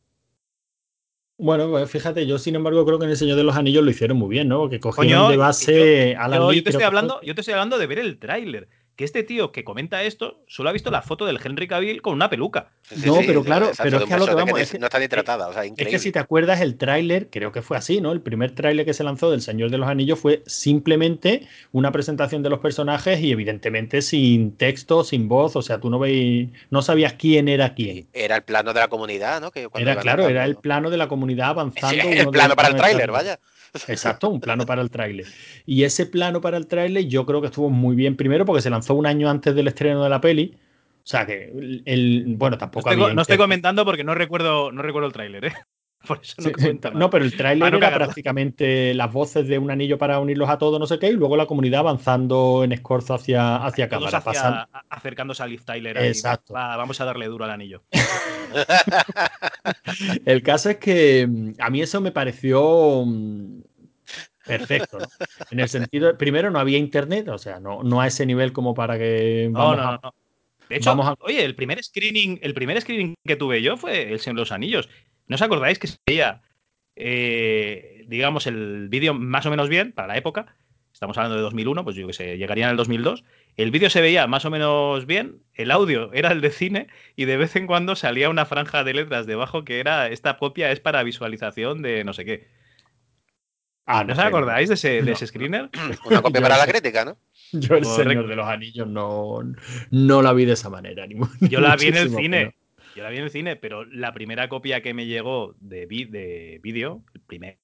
Bueno, 1.38 1.70
pues 1.70 1.90
fíjate, 1.90 2.28
yo 2.28 2.38
sin 2.38 2.56
embargo 2.56 2.86
creo 2.86 3.00
que 3.00 3.06
en 3.06 3.12
el 3.12 3.18
Señor 3.18 3.38
de 3.38 3.44
los 3.44 3.56
Anillos 3.56 3.84
lo 3.84 3.90
hicieron 3.90 4.18
muy 4.18 4.30
bien, 4.30 4.50
¿no? 4.50 4.70
Que 4.70 4.82
cogieron 4.82 5.32
de 5.32 5.38
base 5.38 6.16
a 6.18 6.28
la 6.28 6.36
yo, 6.36 6.52
yo, 6.52 6.64
te 6.64 6.72
estoy 6.72 6.84
hablando, 6.84 7.22
yo 7.22 7.34
te 7.34 7.42
estoy 7.42 7.54
hablando 7.54 7.78
de 7.78 7.88
ver 7.88 8.00
el 8.00 8.20
tráiler 8.20 8.68
que 9.00 9.06
este 9.06 9.24
tío 9.24 9.54
que 9.54 9.64
comenta 9.64 10.04
esto 10.04 10.44
solo 10.46 10.68
ha 10.68 10.74
visto 10.74 10.92
la 10.92 11.02
foto 11.02 11.26
del 11.26 11.40
Henry 11.42 11.70
Cavill 11.70 12.02
con 12.02 12.16
una 12.16 12.30
peluca. 12.30 12.68
no, 13.06 13.20
pero 13.26 13.46
claro, 13.46 13.72
pero 13.82 14.00
es 14.00 14.04
que 14.04 14.14
a 14.14 14.18
lo 14.18 14.26
que 14.28 14.34
vamos. 14.34 14.74
no 14.78 14.88
está 14.88 15.00
ni 15.00 15.08
tratada, 15.08 15.48
o 15.48 15.54
sea, 15.54 15.64
Es 15.64 15.88
que 15.88 16.00
si 16.00 16.12
te 16.12 16.20
acuerdas, 16.20 16.60
el 16.60 16.78
tráiler, 16.78 17.30
creo 17.30 17.54
que 17.54 17.62
fue 17.62 17.78
así, 17.78 18.02
¿no? 18.02 18.12
El 18.12 18.20
primer 18.20 18.52
tráiler 18.52 18.86
que 18.86 18.94
se 18.94 19.06
lanzó 19.06 19.32
del 19.32 19.42
Señor 19.42 19.72
de 19.72 19.78
los 19.78 19.88
Anillos 19.88 20.20
fue 20.20 20.44
simplemente 20.48 21.48
una 21.72 21.94
presentación 21.94 22.44
de 22.44 22.50
los 22.50 22.60
personajes 22.60 23.22
y 23.22 23.32
evidentemente 23.32 24.02
sin 24.02 24.58
texto, 24.58 25.06
sin 25.06 25.30
voz, 25.30 25.56
o 25.56 25.62
sea, 25.62 25.80
tú 25.80 25.90
no 25.90 25.98
veis, 25.98 26.50
no 26.70 26.82
sabías 26.82 27.14
quién 27.14 27.48
era 27.48 27.76
quién. 27.76 28.10
Era 28.12 28.36
el 28.36 28.44
plano 28.44 28.74
de 28.74 28.82
la 28.82 28.90
comunidad, 28.90 29.40
¿no? 29.40 29.50
era 29.76 29.96
claro, 29.96 30.28
era 30.28 30.44
el 30.44 30.58
plano 30.58 30.90
de 30.90 30.98
la 30.98 31.08
comunidad 31.08 31.52
avanzando. 31.52 32.04
el 32.04 32.28
plano 32.28 32.54
para 32.58 32.68
el 32.68 32.76
tráiler, 32.76 33.12
vaya. 33.12 33.40
Exacto, 33.88 34.30
un 34.30 34.40
plano 34.40 34.66
para 34.66 34.82
el 34.82 34.90
tráiler. 34.90 35.26
Y 35.66 35.84
ese 35.84 36.06
plano 36.06 36.42
para 36.42 36.58
el 36.58 36.68
tráiler 36.68 37.06
yo 37.08 37.26
creo 37.26 37.42
que 37.42 37.48
estuvo 37.48 37.70
muy 37.70 37.96
bien 37.96 38.16
primero 38.16 38.46
porque 38.46 38.62
se 38.62 38.70
lanzó 38.70 38.96
un 38.96 39.06
año 39.06 39.30
antes 39.30 39.56
del 39.56 39.68
estreno 39.68 40.04
de 40.04 40.10
la 40.10 40.22
peli. 40.22 40.58
O 40.98 41.08
sea 41.10 41.26
que 41.26 41.82
el, 41.86 42.26
bueno, 42.38 42.58
tampoco 42.58 42.90
no 42.90 42.96
estoy, 42.96 43.16
no 43.16 43.22
estoy 43.22 43.38
comentando 43.38 43.86
porque 43.86 44.04
no 44.04 44.14
recuerdo, 44.14 44.72
no 44.72 44.82
recuerdo 44.82 45.08
el 45.08 45.14
tráiler, 45.14 45.46
¿eh? 45.46 45.54
Por 46.08 46.22
eso 46.24 46.36
no 46.38 46.44
Sí, 46.48 46.54
cuenta 46.54 46.92
no, 46.92 47.10
pero 47.10 47.26
el 47.26 47.36
tráiler 47.36 47.72
no 47.72 47.78
era 47.78 47.88
cagarla. 47.88 48.06
prácticamente 48.08 48.94
las 48.94 49.12
voces 49.12 49.48
de 49.48 49.58
un 49.60 49.70
anillo 49.70 49.98
para 49.98 50.20
unirlos 50.20 50.50
a 50.50 50.58
todos, 50.58 50.80
no 50.80 50.88
sé 50.88 50.98
qué, 50.98 51.08
y 51.10 51.14
luego 51.14 51.36
la 51.36 51.46
comunidad 51.46 51.82
avanzando 51.82 52.64
en 52.64 52.72
escorzo 52.72 53.16
hacia, 53.16 53.58
hacia 53.58 53.90
Todos 53.90 54.04
cámara, 54.10 54.18
hacia- 54.20 54.32
pasando. 54.32 54.58
a- 54.72 54.84
acercándose 54.90 55.44
a 55.44 55.48
Liv 55.48 55.64
Tyler. 55.66 55.98
Exacto. 55.98 56.54
"Va, 56.54 56.78
vamos 56.78 57.00
a 57.02 57.06
darle 57.06 57.26
duro 57.28 57.44
al 57.46 57.52
anillo. 57.52 57.84
El 60.26 60.42
caso 60.44 60.70
es 60.70 60.78
que 60.78 61.28
mm, 61.28 61.52
a 61.60 61.70
mí 61.70 61.82
eso 61.82 62.02
me 62.02 62.12
pareció 62.12 63.04
mm, 63.06 63.62
perfecto, 64.46 65.00
¿no? 65.00 65.08
En 65.52 65.60
el 65.60 65.70
sentido, 65.70 66.18
primero 66.18 66.50
no 66.52 66.60
había 66.60 66.78
internet, 66.78 67.28
o 67.30 67.38
sea, 67.38 67.60
no, 67.60 67.84
no 67.84 68.02
a 68.02 68.08
ese 68.08 68.26
nivel 68.26 68.54
como 68.54 68.74
para 68.74 68.98
que 68.98 69.50
No, 69.52 69.60
vamos 69.60 69.78
no, 69.78 69.84
a- 69.84 70.00
no. 70.04 70.14
De 70.70 70.76
hecho, 70.76 70.92
a- 70.92 71.16
oye, 71.22 71.44
el 71.44 71.56
primer 71.56 71.84
screening, 71.84 72.40
el 72.44 72.54
primer 72.54 72.80
screening 72.80 73.16
que 73.26 73.36
tuve 73.36 73.62
yo 73.62 73.76
fue 73.76 74.12
El 74.12 74.20
Señor 74.20 74.36
de 74.38 74.42
los 74.42 74.52
Anillos. 74.52 74.88
¿No 75.30 75.36
os 75.36 75.42
acordáis 75.42 75.80
que 75.80 75.88
se 75.88 75.98
veía, 76.06 76.42
eh, 76.96 78.04
digamos, 78.08 78.48
el 78.48 78.90
vídeo 78.90 79.14
más 79.14 79.46
o 79.46 79.52
menos 79.52 79.70
bien 79.70 79.94
para 79.94 80.10
la 80.10 80.18
época? 80.18 80.56
Estamos 80.92 81.18
hablando 81.18 81.38
de 81.38 81.44
2001, 81.44 81.84
pues 81.84 81.96
yo 81.96 82.08
que 82.08 82.14
sé, 82.14 82.38
llegaría 82.38 82.66
en 82.66 82.72
el 82.72 82.78
2002. 82.78 83.24
El 83.56 83.72
vídeo 83.72 83.90
se 83.92 84.02
veía 84.02 84.26
más 84.26 84.44
o 84.46 84.50
menos 84.50 85.06
bien, 85.06 85.44
el 85.54 85.70
audio 85.70 86.12
era 86.14 86.32
el 86.32 86.42
de 86.42 86.50
cine 86.50 86.88
y 87.16 87.26
de 87.26 87.38
vez 87.38 87.56
en 87.56 87.68
cuando 87.68 87.96
salía 87.96 88.30
una 88.30 88.46
franja 88.46 88.84
de 88.84 88.94
letras 88.96 89.28
debajo 89.28 89.64
que 89.64 89.80
era 89.80 90.10
esta 90.10 90.38
copia 90.38 90.72
es 90.72 90.80
para 90.80 91.04
visualización 91.04 91.84
de 91.84 92.04
no 92.04 92.14
sé 92.14 92.26
qué. 92.26 92.48
Ah, 93.86 94.04
¿No 94.04 94.14
os 94.14 94.20
sé, 94.20 94.26
acordáis 94.26 94.68
de 94.68 94.76
ese, 94.76 95.02
de 95.04 95.12
ese 95.12 95.28
screener? 95.28 95.70
Una 96.06 96.22
copia 96.22 96.42
para 96.42 96.58
la 96.58 96.68
crítica, 96.68 97.06
¿no? 97.06 97.18
Yo 97.52 97.76
el 97.76 97.84
Correcto. 97.84 97.96
Señor 97.96 98.28
de 98.28 98.36
los 98.36 98.48
Anillos 98.48 98.88
no, 98.88 99.40
no 99.92 100.22
la 100.22 100.34
vi 100.34 100.46
de 100.46 100.54
esa 100.54 100.70
manera. 100.70 101.06
Ni, 101.08 101.16
Yo 101.50 101.62
la 101.62 101.76
vi 101.76 101.88
en 101.88 101.98
el 101.98 102.16
cine. 102.16 102.56
Yo 102.96 103.04
la 103.04 103.10
vi 103.10 103.18
en 103.18 103.24
el 103.24 103.30
cine, 103.30 103.56
pero 103.56 103.86
la 103.86 104.14
primera 104.14 104.50
copia 104.50 104.82
que 104.82 104.94
me 104.94 105.06
llegó 105.06 105.56
de, 105.60 105.86
de 105.88 106.60
vídeo, 106.62 107.04
el 107.14 107.22
primer 107.22 107.60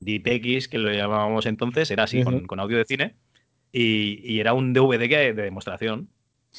DPX, 0.00 0.68
que 0.68 0.78
lo 0.78 0.92
llamábamos 0.92 1.46
entonces, 1.46 1.90
era 1.90 2.04
así, 2.04 2.22
con, 2.22 2.34
Ujú. 2.36 2.46
con 2.46 2.60
audio 2.60 2.78
de 2.78 2.84
cine. 2.84 3.16
Y, 3.72 4.20
y 4.30 4.40
era 4.40 4.52
un 4.52 4.72
DVD 4.72 5.32
de 5.32 5.42
demostración. 5.42 6.08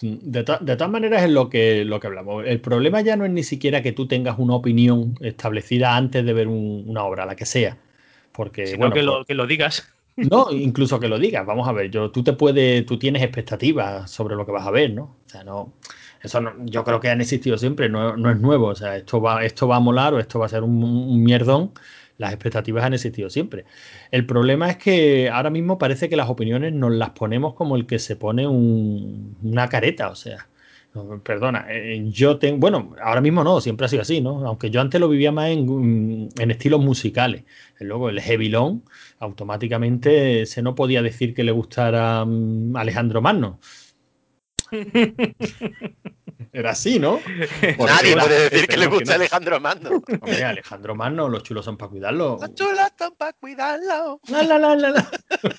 De, 0.02 0.43
to- 0.43 0.58
de 0.60 0.76
todas 0.76 0.91
maneras 0.91 1.22
es 1.24 1.30
lo 1.30 1.50
que, 1.50 1.86
lo 1.86 2.00
que 2.00 2.08
hablamos. 2.08 2.46
El 2.48 2.60
problema 2.62 3.02
ya 3.02 3.15
no 3.15 3.26
es 3.26 3.32
ni 3.32 3.43
siquiera 3.43 3.84
que 3.84 3.91
tú 3.91 4.08
tengas 4.08 4.39
una 4.39 4.56
opinión 4.56 5.15
establecida 5.22 5.96
antes 5.96 6.26
de 6.26 6.34
ver 6.34 6.48
un- 6.48 6.84
una 6.88 7.04
obra, 7.04 7.26
la 7.28 7.36
que 7.36 7.46
sea. 7.46 7.78
Porque, 8.32 8.65
sino 8.65 8.80
bueno, 8.80 8.93
que, 8.96 9.02
pues- 9.02 9.06
lo, 9.06 9.26
que 9.26 9.34
lo 9.36 9.48
digas. 9.48 9.89
No, 10.15 10.52
incluso 10.52 11.00
que 11.00 11.08
lo 11.08 11.17
digas. 11.17 11.43
Vamos 11.46 11.67
a 11.67 11.72
ver, 11.72 11.89
yo, 11.89 12.12
tú 12.12 12.24
te 12.24 12.34
puedes, 12.34 12.86
tú 12.86 13.00
tienes 13.00 13.24
expectativas 13.24 14.12
sobre 14.12 14.36
lo 14.36 14.46
que 14.46 14.52
vas 14.52 14.67
a 14.67 14.72
ver, 14.72 14.91
¿no? 14.93 15.17
O 15.26 15.30
sea, 15.30 15.43
no, 15.43 15.74
eso 16.24 16.42
no, 16.42 16.54
yo 16.66 16.84
creo 16.84 17.00
que 17.00 17.10
han 17.10 17.22
existido 17.22 17.58
siempre, 17.58 17.90
no, 17.90 18.18
no 18.18 18.32
es 18.32 18.40
nuevo. 18.40 18.68
O 18.68 18.76
sea, 18.76 18.96
esto 18.98 19.22
va, 19.22 19.44
esto 19.46 19.68
va 19.68 19.78
a 19.78 19.80
molar 19.80 20.14
o 20.14 20.20
esto 20.20 20.40
va 20.40 20.46
a 20.48 20.50
ser 20.50 20.64
un, 20.64 21.24
mierdón. 21.24 21.74
Las 22.18 22.32
expectativas 22.34 22.84
han 22.86 22.94
existido 22.94 23.30
siempre. 23.30 23.66
El 24.12 24.26
problema 24.26 24.70
es 24.70 24.78
que 24.78 25.30
ahora 25.30 25.50
mismo 25.50 25.78
parece 25.78 26.10
que 26.10 26.16
las 26.16 26.30
opiniones 26.30 26.72
nos 26.74 26.92
las 26.94 27.10
ponemos 27.12 27.54
como 27.56 27.76
el 27.76 27.86
que 27.88 28.00
se 28.00 28.16
pone 28.16 28.48
un- 28.48 29.38
una 29.44 29.68
careta, 29.70 30.10
o 30.10 30.16
sea. 30.16 30.48
Perdona, 31.24 31.66
eh, 31.70 32.04
yo 32.12 32.38
tengo, 32.38 32.60
bueno, 32.60 32.96
ahora 33.02 33.20
mismo 33.20 33.44
no, 33.44 33.60
siempre 33.62 33.86
ha 33.88 33.90
sido 33.90 34.04
así, 34.04 34.22
¿no? 34.22 34.46
Aunque 34.46 34.70
yo 34.70 34.80
antes 34.80 35.02
lo 35.02 35.10
vivía 35.10 35.32
más 35.32 35.50
en, 35.50 36.30
en 36.40 36.52
estilos 36.52 36.82
musicales. 36.82 37.46
Luego 37.80 38.10
el 38.10 38.22
heavy 38.22 38.50
long, 38.50 38.82
automáticamente 39.20 40.46
se 40.46 40.62
no 40.62 40.76
podía 40.76 41.02
decir 41.02 41.34
que 41.34 41.44
le 41.44 41.52
gustara 41.52 42.24
mm, 42.26 42.76
Alejandro 42.78 43.22
Magno. 43.22 43.60
Era 46.54 46.72
así, 46.72 47.00
¿no? 47.00 47.20
Porque 47.78 47.92
Nadie 47.92 48.16
puede 48.16 48.50
decir 48.50 48.68
que 48.68 48.78
le 48.78 48.88
que 48.88 48.94
gusta 48.94 49.14
no. 49.14 49.16
Alejandro 49.16 49.60
Mando. 49.60 49.90
Hombre, 49.90 50.44
Alejandro 50.44 50.94
Magno, 50.96 51.28
los 51.28 51.42
chulos 51.42 51.66
son 51.66 51.78
para 51.78 51.90
cuidarlo. 51.90 52.38
Los 52.40 52.54
chulos 52.54 52.80
están 52.86 53.16
para 53.16 53.34
cuidarlo. 53.34 54.20
La, 54.28 54.44
la, 54.44 54.60
la, 54.60 54.76
la, 54.76 54.92
la. 54.92 55.12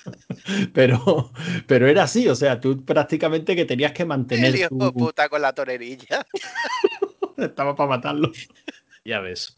Pero, 0.73 1.31
pero 1.67 1.87
era 1.87 2.03
así, 2.03 2.27
o 2.29 2.35
sea, 2.35 2.59
tú 2.59 2.85
prácticamente 2.85 3.55
que 3.55 3.65
tenías 3.65 3.93
que 3.93 4.03
El 4.03 4.09
mantener 4.09 4.55
hijo 4.55 4.69
tu... 4.69 4.93
puta 4.93 5.27
con 5.27 5.41
la 5.41 5.53
torerilla. 5.53 6.25
Estaba 7.37 7.75
para 7.75 7.89
matarlo. 7.89 8.31
Ya 9.03 9.19
ves. 9.21 9.57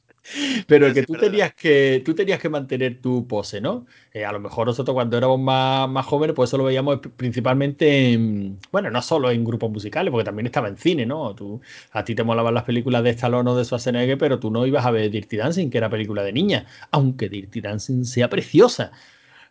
Pero 0.67 0.93
que 0.93 1.03
tú 1.03 1.13
tenías 1.13 1.53
que 1.53 2.01
tú 2.05 2.13
tenías 2.13 2.39
que 2.39 2.49
mantener 2.49 3.01
tu 3.01 3.27
pose, 3.27 3.61
¿no? 3.61 3.85
Eh, 4.13 4.25
a 4.25 4.31
lo 4.31 4.39
mejor 4.39 4.67
nosotros 4.67 4.93
cuando 4.93 5.17
éramos 5.17 5.39
más, 5.39 5.89
más 5.89 6.05
jóvenes, 6.05 6.35
pues 6.35 6.49
eso 6.49 6.57
lo 6.57 6.65
veíamos 6.65 6.99
principalmente 7.15 8.13
en, 8.13 8.59
bueno, 8.71 8.91
no 8.91 9.01
solo 9.01 9.31
en 9.31 9.43
grupos 9.43 9.71
musicales, 9.71 10.11
porque 10.11 10.25
también 10.25 10.47
estaba 10.47 10.67
en 10.67 10.77
cine, 10.77 11.05
¿no? 11.05 11.33
Tú, 11.35 11.61
a 11.91 12.03
ti 12.03 12.15
te 12.15 12.23
molaban 12.23 12.53
las 12.53 12.63
películas 12.63 13.03
de 13.03 13.11
Stallone 13.11 13.49
o 13.49 13.55
de 13.55 13.65
Schwarzenegger, 13.65 14.17
pero 14.17 14.39
tú 14.39 14.51
no 14.51 14.65
ibas 14.65 14.85
a 14.85 14.91
ver 14.91 15.09
Dirty 15.11 15.37
Dancing, 15.37 15.69
que 15.69 15.77
era 15.77 15.89
película 15.89 16.23
de 16.23 16.33
niña, 16.33 16.65
aunque 16.91 17.29
Dirty 17.29 17.61
Dancing 17.61 18.03
sea 18.05 18.29
preciosa. 18.29 18.91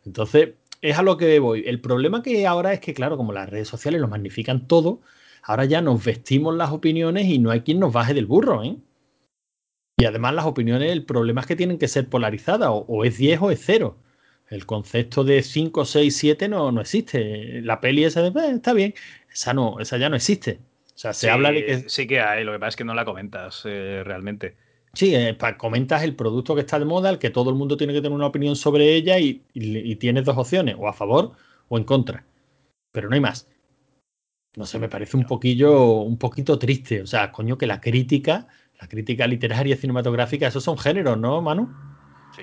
Entonces, 0.05 0.51
es 0.83 0.99
a 0.99 1.03
lo 1.03 1.17
que 1.17 1.39
voy. 1.39 1.65
El 1.67 1.81
problema 1.81 2.23
que 2.23 2.47
ahora 2.47 2.73
es 2.73 2.81
que, 2.81 2.95
claro, 2.95 3.17
como 3.17 3.33
las 3.33 3.49
redes 3.51 3.69
sociales 3.69 4.01
lo 4.01 4.09
magnifican 4.09 4.67
todo, 4.69 5.01
ahora 5.43 5.65
ya 5.65 5.81
nos 5.83 6.05
vestimos 6.05 6.55
las 6.57 6.71
opiniones 6.73 7.27
y 7.27 7.39
no 7.39 7.51
hay 7.51 7.62
quien 7.62 7.81
nos 7.81 7.93
baje 7.93 8.15
del 8.15 8.27
burro, 8.27 8.62
¿eh? 8.65 8.77
Y 9.98 10.04
además 10.04 10.35
las 10.35 10.44
opiniones, 10.46 10.92
el 10.92 11.04
problema 11.04 11.40
es 11.40 11.46
que 11.46 11.56
tienen 11.56 11.78
que 11.78 11.88
ser 11.88 12.09
polarizadas, 12.09 12.68
o, 12.70 12.85
o 12.88 13.04
es 13.04 13.16
10 13.18 13.40
o 13.40 13.50
es 13.50 13.61
0. 13.64 13.96
El 14.48 14.66
concepto 14.66 15.24
de 15.24 15.42
5, 15.42 15.85
6, 15.85 16.16
7 16.16 16.48
no, 16.48 16.70
no 16.70 16.80
existe. 16.82 17.61
La 17.62 17.80
peli 17.80 18.04
esa 18.04 18.22
de, 18.22 18.28
"Eh, 18.28 18.52
está 18.54 18.72
bien, 18.74 18.94
esa 19.32 19.54
no, 19.54 19.80
esa 19.80 19.96
ya 19.98 20.09
no 20.09 20.16
existe. 20.16 20.61
O 20.94 20.98
sea, 20.98 21.12
se 21.12 21.26
Sí, 21.26 21.32
habla 21.32 21.50
de 21.52 21.64
que 21.64 21.88
Sí 21.88 22.06
que 22.06 22.20
hay, 22.20 22.44
lo 22.44 22.52
que 22.52 22.59
pasa 22.59 22.68
es 22.70 22.76
que 22.76 22.85
no 22.85 22.94
la 22.94 23.04
comentas 23.04 23.62
eh, 23.64 24.02
realmente. 24.04 24.56
sí, 24.92 25.14
eh, 25.14 25.35
pa- 25.35 25.56
comentas 25.59 26.02
el 26.02 26.16
producto 26.16 26.54
que 26.54 26.61
está 26.62 26.78
de 26.78 26.85
moda, 26.85 27.11
el 27.11 27.18
que 27.18 27.30
todo 27.30 27.50
el 27.50 27.56
mundo 27.56 27.76
tiene 27.76 27.92
que 27.92 28.00
tener 28.02 28.14
una 28.16 28.26
opinión 28.26 28.56
sobre 28.56 28.94
ella 28.94 29.18
y, 29.18 29.42
y- 29.52 29.78
y 29.92 29.96
tienes 29.96 30.24
dos 30.24 30.37
opciones, 30.38 30.76
o 30.78 30.88
a 30.88 30.92
favor 30.92 31.32
o 31.68 31.78
en 31.78 31.85
contra. 31.85 32.24
Pero 32.92 33.09
no 33.09 33.14
hay 33.14 33.20
más. 33.20 33.48
No 34.56 34.64
sé, 34.66 34.78
me 34.78 34.88
parece 34.88 35.16
un 35.16 35.24
poquillo, 35.26 36.00
un 36.00 36.18
poquito 36.18 36.59
triste. 36.59 37.02
O 37.02 37.06
sea, 37.06 37.30
coño, 37.30 37.59
que 37.59 37.66
la 37.66 37.80
crítica, 37.80 38.48
la 38.81 38.89
crítica 38.89 39.27
literaria 39.27 39.75
y 39.75 39.79
cinematográfica, 39.79 40.47
esos 40.47 40.62
son 40.62 40.79
géneros, 40.79 41.17
¿no, 41.19 41.41
Manu? 41.41 41.75
Sí, 42.35 42.43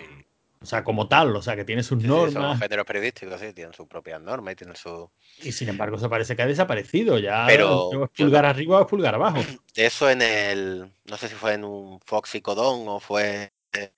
O 0.61 0.65
sea, 0.65 0.83
como 0.83 1.07
tal, 1.07 1.35
o 1.35 1.41
sea, 1.41 1.55
que 1.55 1.63
tiene 1.63 1.83
sus 1.83 2.01
sí, 2.01 2.07
sí, 2.07 2.09
son 2.09 2.33
normas 2.33 2.59
géneros 2.59 2.85
periodísticos, 2.85 3.39
sí, 3.39 3.53
tienen 3.53 3.73
sus 3.73 3.87
propias 3.87 4.21
normas 4.21 4.53
y 4.53 4.55
tienen 4.55 4.75
su... 4.75 5.09
y 5.41 5.51
sin 5.51 5.69
embargo 5.69 5.97
eso 5.97 6.09
parece 6.09 6.35
que 6.35 6.41
ha 6.41 6.47
desaparecido. 6.47 7.19
Ya 7.19 7.45
Pero 7.47 8.03
es 8.03 8.09
pulgar 8.09 8.45
arriba 8.45 8.79
o 8.79 8.81
es 8.81 8.87
pulgar 8.87 9.15
abajo. 9.15 9.39
Eso 9.75 10.09
en 10.09 10.21
el... 10.21 10.91
No 11.05 11.17
sé 11.17 11.27
si 11.27 11.35
fue 11.35 11.53
en 11.53 11.63
un 11.63 11.99
Fox 12.01 12.35
y 12.35 12.41
Codón 12.41 12.87
o 12.87 12.99
fue 12.99 13.51
eh, 13.73 13.91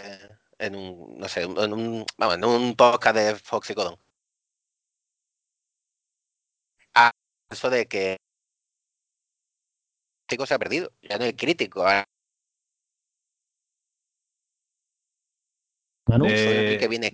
en 0.58 0.76
un... 0.76 1.17
No 1.17 1.28
sé, 1.28 1.43
en 1.43 1.74
un... 1.74 2.06
Vamos, 2.17 2.36
en 2.36 2.45
un 2.45 2.76
podcast 2.76 3.15
de 3.15 3.36
Fox 3.36 3.69
y 3.69 3.76
Codón. 3.76 3.98
Ah, 6.93 7.12
eso 7.50 7.69
de 7.69 7.86
que... 7.88 8.12
El 8.13 8.17
crítico 10.28 10.45
se 10.45 10.54
ha 10.54 10.60
perdido. 10.60 10.91
Ya 11.04 11.17
no 11.17 11.26
hay 11.26 11.34
crítico. 11.34 11.82
ahora 11.82 12.06
Manu, 16.07 16.25
Eh, 16.29 16.77
que 16.79 16.87
viene. 16.87 17.11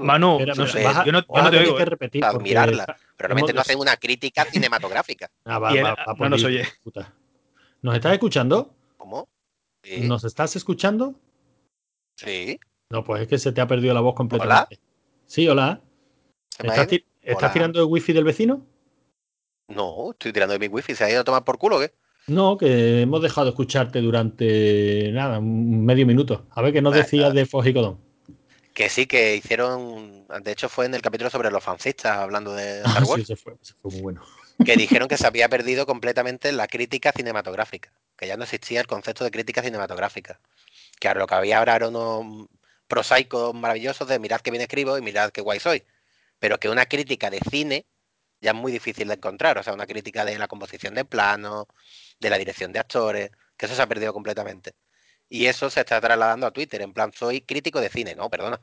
Manu, 0.00 0.32
espera, 0.38 0.54
no 0.54 0.66
sé, 0.66 0.84
vas 0.84 1.04
yo 1.06 1.12
no, 1.12 1.20
yo 1.20 1.42
no 1.42 1.50
te 1.50 1.58
oigo. 1.58 1.76
que 1.76 1.82
¿eh? 1.82 1.86
repetir 1.86 2.20
para 2.20 2.32
porque 2.34 2.44
admirarla. 2.56 2.84
Pero 3.16 3.28
realmente 3.28 3.52
no 3.54 3.60
hacen 3.62 3.78
una 3.78 3.96
crítica 3.96 4.44
cinematográfica. 4.50 5.30
Ah, 5.44 5.58
va- 5.58 5.72
va- 5.74 5.94
va 5.94 6.14
no 6.18 6.28
nos 6.30 6.44
oye. 6.44 6.64
puta. 6.82 7.12
¿Nos 7.82 7.94
estás 7.94 8.12
escuchando? 8.12 8.74
¿Cómo? 8.96 9.28
Sí, 9.82 10.00
¿Nos 10.06 10.24
estás 10.24 10.56
escuchando? 10.56 11.14
sí. 12.16 12.58
No, 12.90 13.02
pues 13.02 13.22
es 13.22 13.28
que 13.28 13.38
se 13.38 13.50
te 13.50 13.60
ha 13.60 13.66
perdido 13.66 13.92
la 13.94 14.00
voz 14.00 14.14
completamente. 14.14 14.78
Sí, 15.26 15.48
hola. 15.48 15.80
¿Se 16.50 16.62
me 16.62 16.72
ha 16.74 16.82
¿Estás, 16.82 17.00
Hola. 17.42 17.52
tirando 17.52 17.80
el 17.80 17.86
wifi 17.86 18.12
del 18.12 18.22
vecino? 18.24 18.64
No, 19.68 20.10
estoy 20.12 20.32
tirando 20.32 20.52
de 20.52 20.58
mi 20.58 20.68
wifi. 20.68 20.94
¿Se 20.94 21.02
ha 21.02 21.10
ido 21.10 21.22
a 21.22 21.24
tomar 21.24 21.42
por 21.44 21.58
culo 21.58 21.78
o 21.78 21.80
qué? 21.80 21.92
No, 22.26 22.56
que 22.58 23.00
hemos 23.00 23.22
dejado 23.22 23.46
de 23.46 23.50
escucharte 23.50 24.00
durante 24.02 25.10
nada, 25.12 25.38
un 25.38 25.84
medio 25.84 26.06
minuto. 26.06 26.46
A 26.50 26.60
ver 26.62 26.72
qué 26.74 26.82
nos 26.82 26.94
decías 26.94 27.32
de 27.34 27.46
Fojicodón. 27.46 27.98
Que 28.74 28.88
sí, 28.88 29.06
que 29.06 29.36
hicieron. 29.36 30.26
De 30.42 30.50
hecho, 30.52 30.68
fue 30.68 30.86
en 30.86 30.94
el 30.94 31.00
capítulo 31.00 31.30
sobre 31.30 31.50
los 31.50 31.62
fancistas, 31.62 32.18
hablando 32.18 32.52
de 32.54 32.78
Star 32.80 33.02
Ah, 33.02 33.04
sí, 33.04 33.10
Wars, 33.10 33.22
ese 33.22 33.36
fue, 33.36 33.54
ese 33.62 33.72
fue 33.80 33.92
muy 33.92 34.00
bueno. 34.02 34.22
que 34.64 34.76
dijeron 34.76 35.06
que 35.08 35.16
se 35.16 35.26
había 35.26 35.48
perdido 35.48 35.86
completamente 35.86 36.50
la 36.52 36.66
crítica 36.66 37.12
cinematográfica. 37.12 37.92
Que 38.16 38.26
ya 38.26 38.36
no 38.36 38.42
existía 38.44 38.80
el 38.80 38.86
concepto 38.88 39.24
de 39.24 39.30
crítica 39.30 39.62
cinematográfica. 39.62 40.40
Que 41.00 41.08
ahora 41.08 41.20
lo 41.20 41.26
que 41.28 41.34
había 41.36 41.58
ahora 41.58 41.76
eran 41.76 41.94
unos 41.94 42.48
prosaicos 42.88 43.54
maravillosos 43.54 44.06
de 44.08 44.18
mirad 44.18 44.40
que 44.40 44.50
bien 44.50 44.62
escribo 44.62 44.98
y 44.98 45.02
mirad 45.02 45.30
qué 45.30 45.40
guay 45.40 45.60
soy. 45.60 45.84
Pero 46.40 46.58
que 46.58 46.68
una 46.68 46.86
crítica 46.86 47.30
de 47.30 47.40
cine 47.48 47.86
ya 48.40 48.50
es 48.50 48.56
muy 48.56 48.72
difícil 48.72 49.06
de 49.08 49.14
encontrar. 49.14 49.56
O 49.56 49.62
sea, 49.62 49.72
una 49.72 49.86
crítica 49.86 50.24
de 50.24 50.36
la 50.36 50.48
composición 50.48 50.94
de 50.94 51.04
planos, 51.04 51.66
de 52.18 52.28
la 52.30 52.38
dirección 52.38 52.72
de 52.72 52.80
actores, 52.80 53.30
que 53.56 53.66
eso 53.66 53.74
se 53.76 53.82
ha 53.82 53.86
perdido 53.86 54.12
completamente. 54.12 54.72
Y 55.34 55.48
eso 55.48 55.68
se 55.68 55.80
está 55.80 56.00
trasladando 56.00 56.46
a 56.46 56.52
Twitter, 56.52 56.80
en 56.80 56.92
plan, 56.92 57.10
soy 57.12 57.40
crítico 57.40 57.80
de 57.80 57.88
cine. 57.88 58.14
No, 58.14 58.30
perdona. 58.30 58.60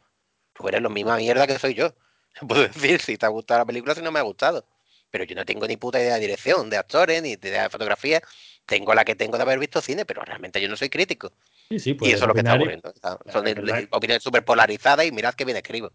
Tú 0.53 0.69
eres 0.69 0.81
la 0.81 0.87
misma 0.87 1.17
mierda 1.17 1.45
que 1.45 1.59
soy 1.59 1.73
yo. 1.73 1.93
Puedo 2.47 2.61
decir 2.61 3.01
si 3.01 3.17
te 3.17 3.25
ha 3.25 3.29
gustado 3.29 3.59
la 3.59 3.65
película, 3.65 3.93
si 3.93 4.01
no 4.01 4.09
me 4.09 4.19
ha 4.19 4.21
gustado. 4.21 4.65
Pero 5.09 5.25
yo 5.25 5.35
no 5.35 5.43
tengo 5.43 5.67
ni 5.67 5.75
puta 5.75 5.99
idea 5.99 6.13
de 6.13 6.21
dirección, 6.21 6.69
de 6.69 6.77
actores, 6.77 7.21
ni 7.21 7.35
de 7.35 7.49
idea 7.49 7.63
de 7.63 7.69
fotografía. 7.69 8.21
Tengo 8.65 8.93
la 8.93 9.03
que 9.03 9.15
tengo 9.15 9.35
de 9.35 9.43
haber 9.43 9.59
visto 9.59 9.81
cine, 9.81 10.05
pero 10.05 10.21
realmente 10.21 10.61
yo 10.61 10.69
no 10.69 10.77
soy 10.77 10.87
crítico. 10.87 11.33
Sí, 11.67 11.77
sí, 11.77 11.89
y 11.89 11.93
puedes 11.95 12.15
eso 12.15 12.23
es 12.23 12.27
lo 12.29 12.33
que 12.35 12.39
está 12.39 12.53
y- 12.53 12.55
ocurriendo. 12.55 12.93
Son 13.33 13.45
opiniones 13.91 14.23
súper 14.23 14.45
polarizadas 14.45 15.05
y 15.05 15.11
mirad 15.11 15.33
que 15.33 15.43
bien 15.43 15.57
escribo. 15.57 15.91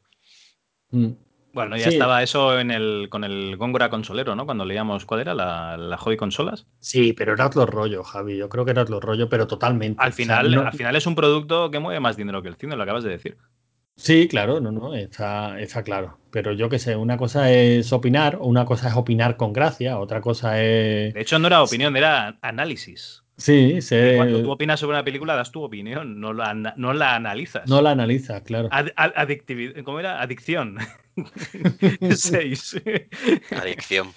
Mm. 0.91 1.13
Bueno, 1.57 1.75
ya 1.79 1.85
Sí. 1.85 1.95
estaba 1.95 2.23
eso 2.23 2.61
en 2.61 2.71
el, 2.71 3.09
con 3.09 3.25
el 3.25 3.57
Góngora 3.57 3.89
Consolero, 3.89 4.37
¿no? 4.37 4.45
Cuando 4.45 4.67
leíamos, 4.67 5.07
¿cuál 5.07 5.21
era? 5.23 5.33
La, 5.35 5.79
la 5.79 5.97
Hobby 5.97 6.19
Consolas. 6.19 6.67
Sí, 6.81 7.15
pero 7.15 7.33
era 7.33 7.47
otro 7.47 7.65
rollo, 7.65 8.05
Javi. 8.05 8.37
Yo 8.37 8.51
creo 8.51 8.67
que 8.67 8.73
era 8.73 8.83
otro 8.83 9.01
rollo, 9.01 9.31
pero 9.31 9.47
totalmente. 9.47 10.03
Al 10.03 10.11
O 10.11 10.13
sea, 10.13 10.25
final, 10.25 10.55
no- 10.55 10.61
al 10.67 10.75
final 10.75 10.95
es 10.97 11.07
un 11.07 11.15
producto 11.15 11.71
que 11.71 11.79
mueve 11.79 11.99
más 11.99 12.15
dinero 12.19 12.43
que 12.43 12.49
el 12.49 12.57
cine, 12.57 12.77
lo 12.77 12.83
acabas 12.83 13.05
de 13.05 13.11
decir. 13.11 13.39
Sí, 13.97 14.29
claro, 14.29 14.61
no, 14.61 14.71
no, 14.71 14.95
está, 14.95 15.59
está 15.59 15.83
claro. 15.83 16.19
Pero 16.31 16.53
yo 16.53 16.69
qué 16.69 16.79
sé, 16.79 16.95
una 16.95 17.17
cosa 17.17 17.51
es 17.51 17.91
opinar, 17.95 18.37
una 18.39 18.67
cosa 18.67 18.89
es 18.91 18.95
opinar 18.95 19.39
con 19.39 19.55
gracia, 19.55 19.99
otra 19.99 20.21
cosa 20.21 20.63
es. 20.63 21.15
De 21.15 21.23
hecho, 21.23 21.39
no 21.39 21.47
era 21.47 21.63
opinión, 21.63 21.97
era 21.97 22.37
análisis. 22.43 23.23
Sí, 23.39 23.81
se- 23.81 24.17
Cuando 24.17 24.43
tú 24.43 24.51
opinas 24.51 24.79
sobre 24.81 24.97
una 24.97 25.05
película, 25.05 25.35
das 25.35 25.53
tu 25.53 25.63
opinión, 25.63 26.21
no 26.21 26.35
la, 26.35 26.53
no 26.53 26.93
la 26.93 27.15
analizas. 27.17 27.67
no 27.67 27.81
la 27.81 27.93
analizas, 27.93 28.43
claro. 28.43 28.69
Ad- 28.71 28.91
¿Cómo 29.85 30.01
era? 30.01 30.21
Adicción. 30.21 30.77
Seis. 32.17 32.77
Adicción. 33.51 34.15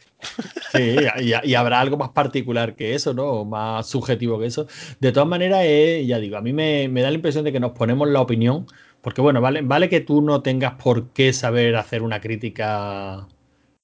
Sí, 0.71 0.97
y, 1.19 1.49
y 1.49 1.55
habrá 1.55 1.79
algo 1.79 1.97
más 1.97 2.09
particular 2.09 2.75
que 2.75 2.93
eso, 2.95 3.13
¿no? 3.13 3.25
O 3.25 3.45
más 3.45 3.87
subjetivo 3.87 4.39
que 4.39 4.47
eso. 4.47 4.67
De 4.99 5.11
todas 5.11 5.29
maneras, 5.29 5.61
eh, 5.63 6.05
ya 6.05 6.19
digo, 6.19 6.37
a 6.37 6.41
mí 6.41 6.53
me, 6.53 6.89
me 6.89 7.01
da 7.01 7.09
la 7.09 7.15
impresión 7.15 7.45
de 7.45 7.51
que 7.53 7.59
nos 7.59 7.71
ponemos 7.71 8.07
la 8.09 8.21
opinión, 8.21 8.67
porque 9.01 9.21
bueno, 9.21 9.41
vale, 9.41 9.61
vale 9.61 9.89
que 9.89 10.01
tú 10.01 10.21
no 10.21 10.41
tengas 10.41 10.73
por 10.81 11.11
qué 11.13 11.33
saber 11.33 11.75
hacer 11.77 12.03
una 12.03 12.19
crítica 12.21 13.27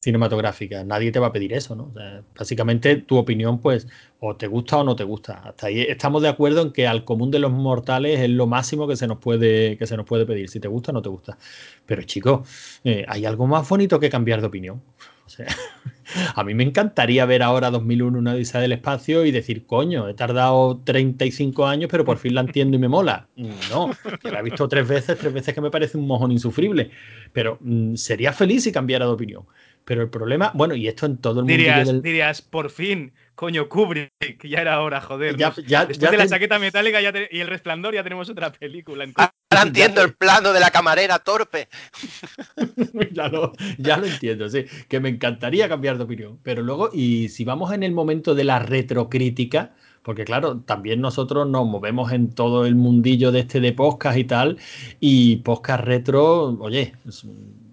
cinematográfica, 0.06 0.84
nadie 0.84 1.12
te 1.12 1.18
va 1.20 1.28
a 1.28 1.32
pedir 1.32 1.52
eso, 1.52 1.76
¿no? 1.76 1.86
O 1.86 1.94
sea, 1.94 2.22
básicamente 2.38 2.96
tu 2.98 3.18
opinión, 3.18 3.60
pues, 3.60 3.88
o 4.20 4.36
te 4.36 4.46
gusta 4.46 4.78
o 4.78 4.84
no 4.84 4.96
te 4.96 5.04
gusta. 5.04 5.42
Hasta 5.44 5.66
ahí 5.66 5.82
estamos 5.82 6.22
de 6.22 6.30
acuerdo 6.30 6.62
en 6.62 6.72
que 6.72 6.88
al 6.88 7.04
común 7.04 7.32
de 7.32 7.40
los 7.40 7.52
mortales 7.52 8.20
es 8.20 8.30
lo 8.30 8.46
máximo 8.46 8.88
que 8.88 8.96
se 8.96 9.08
nos 9.08 9.18
puede, 9.18 9.78
que 9.78 9.88
se 9.88 9.98
nos 9.98 10.06
puede 10.06 10.28
pedir, 10.28 10.48
si 10.50 10.60
te 10.60 10.68
gusta 10.68 10.92
o 10.92 10.94
no 10.94 11.02
te 11.02 11.10
gusta. 11.10 11.40
Pero 11.88 12.04
chicos, 12.04 12.48
eh, 12.84 13.04
hay 13.08 13.26
algo 13.26 13.48
más 13.48 13.68
bonito 13.68 14.00
que 14.00 14.12
cambiar 14.12 14.42
de 14.42 14.48
opinión. 14.48 14.84
O 15.26 15.30
sea, 15.30 15.48
a 16.36 16.44
mí 16.44 16.54
me 16.54 16.64
encantaría 16.64 17.26
ver 17.26 17.42
ahora 17.42 17.72
2001 17.72 18.20
una 18.20 18.34
odisea 18.34 18.62
del 18.62 18.74
espacio 18.74 19.26
y 19.26 19.32
decir, 19.32 19.66
coño, 19.66 20.08
he 20.08 20.14
tardado 20.14 20.82
35 20.84 21.66
años, 21.66 21.90
pero 21.90 22.06
por 22.06 22.20
fin 22.20 22.36
la 22.36 22.42
entiendo 22.42 22.78
y 22.78 22.80
me 22.80 22.88
mola. 22.88 23.28
No, 23.72 23.90
que 24.22 24.30
la 24.30 24.42
he 24.42 24.44
visto 24.44 24.68
tres 24.68 24.88
veces, 24.88 25.18
tres 25.18 25.34
veces 25.34 25.56
que 25.56 25.62
me 25.62 25.72
parece 25.72 25.98
un 25.98 26.06
mojón 26.06 26.32
insufrible. 26.32 26.92
Pero 27.34 27.58
mm, 27.60 27.96
sería 27.96 28.34
feliz 28.34 28.64
si 28.64 28.72
cambiara 28.72 29.06
de 29.06 29.12
opinión. 29.14 29.46
Pero 29.86 30.02
el 30.02 30.10
problema, 30.10 30.52
bueno, 30.56 30.76
y 30.76 30.88
esto 30.88 31.06
en 31.06 31.18
todo 31.18 31.42
el 31.42 31.46
mundo 31.46 31.52
Dirías, 31.58 31.88
del... 31.88 32.02
dirías, 32.02 32.42
por 32.42 32.72
fin, 32.72 33.14
coño, 33.36 33.70
Kubrick, 33.70 34.44
ya 34.44 34.60
era 34.60 34.82
hora, 34.82 35.00
joder. 35.00 35.38
Ya- 35.38 35.54
ya- 35.68 35.86
Después 35.86 36.00
ya 36.00 36.12
de 36.12 36.18
la 36.18 36.28
chaqueta 36.28 36.58
metálica 36.58 37.00
ya 37.02 37.14
te- 37.14 37.30
y 37.32 37.40
el 37.40 37.48
resplandor 37.48 37.94
ya 37.94 38.02
tenemos 38.04 38.28
otra 38.30 38.52
película. 38.52 39.04
en 39.04 39.14
Ah, 39.18 39.32
Ahora 39.52 39.68
entiendo 39.68 40.02
el 40.02 40.14
plano 40.14 40.52
de 40.54 40.60
la 40.60 40.72
camarera 40.72 41.20
torpe. 41.20 41.70
ya, 43.12 43.28
lo, 43.30 43.54
ya 43.78 43.98
lo 43.98 44.06
entiendo, 44.08 44.50
sí. 44.50 44.66
Que 44.90 45.00
me 45.00 45.10
encantaría 45.10 45.70
cambiar 45.70 45.98
de 45.98 46.04
opinión. 46.04 46.40
Pero 46.44 46.62
luego, 46.62 46.90
y 46.92 47.30
si 47.30 47.46
vamos 47.46 47.72
en 47.72 47.84
el 47.84 47.92
momento 47.92 48.36
de 48.36 48.44
la 48.44 48.60
retrocrítica, 48.60 49.74
porque 50.02 50.26
claro, 50.26 50.60
también 50.62 51.00
nosotros 51.00 51.48
nos 51.48 51.66
movemos 51.68 52.12
en 52.12 52.32
todo 52.34 52.66
el 52.66 52.76
mundillo 52.76 53.32
de 53.32 53.42
este 53.42 53.60
de 53.60 53.72
podcast 53.72 54.18
y 54.18 54.24
tal, 54.26 54.58
y 55.00 55.38
podcast 55.38 55.84
retro, 55.84 56.58
oye, 56.60 56.94
es 57.08 57.24
un- 57.24 57.65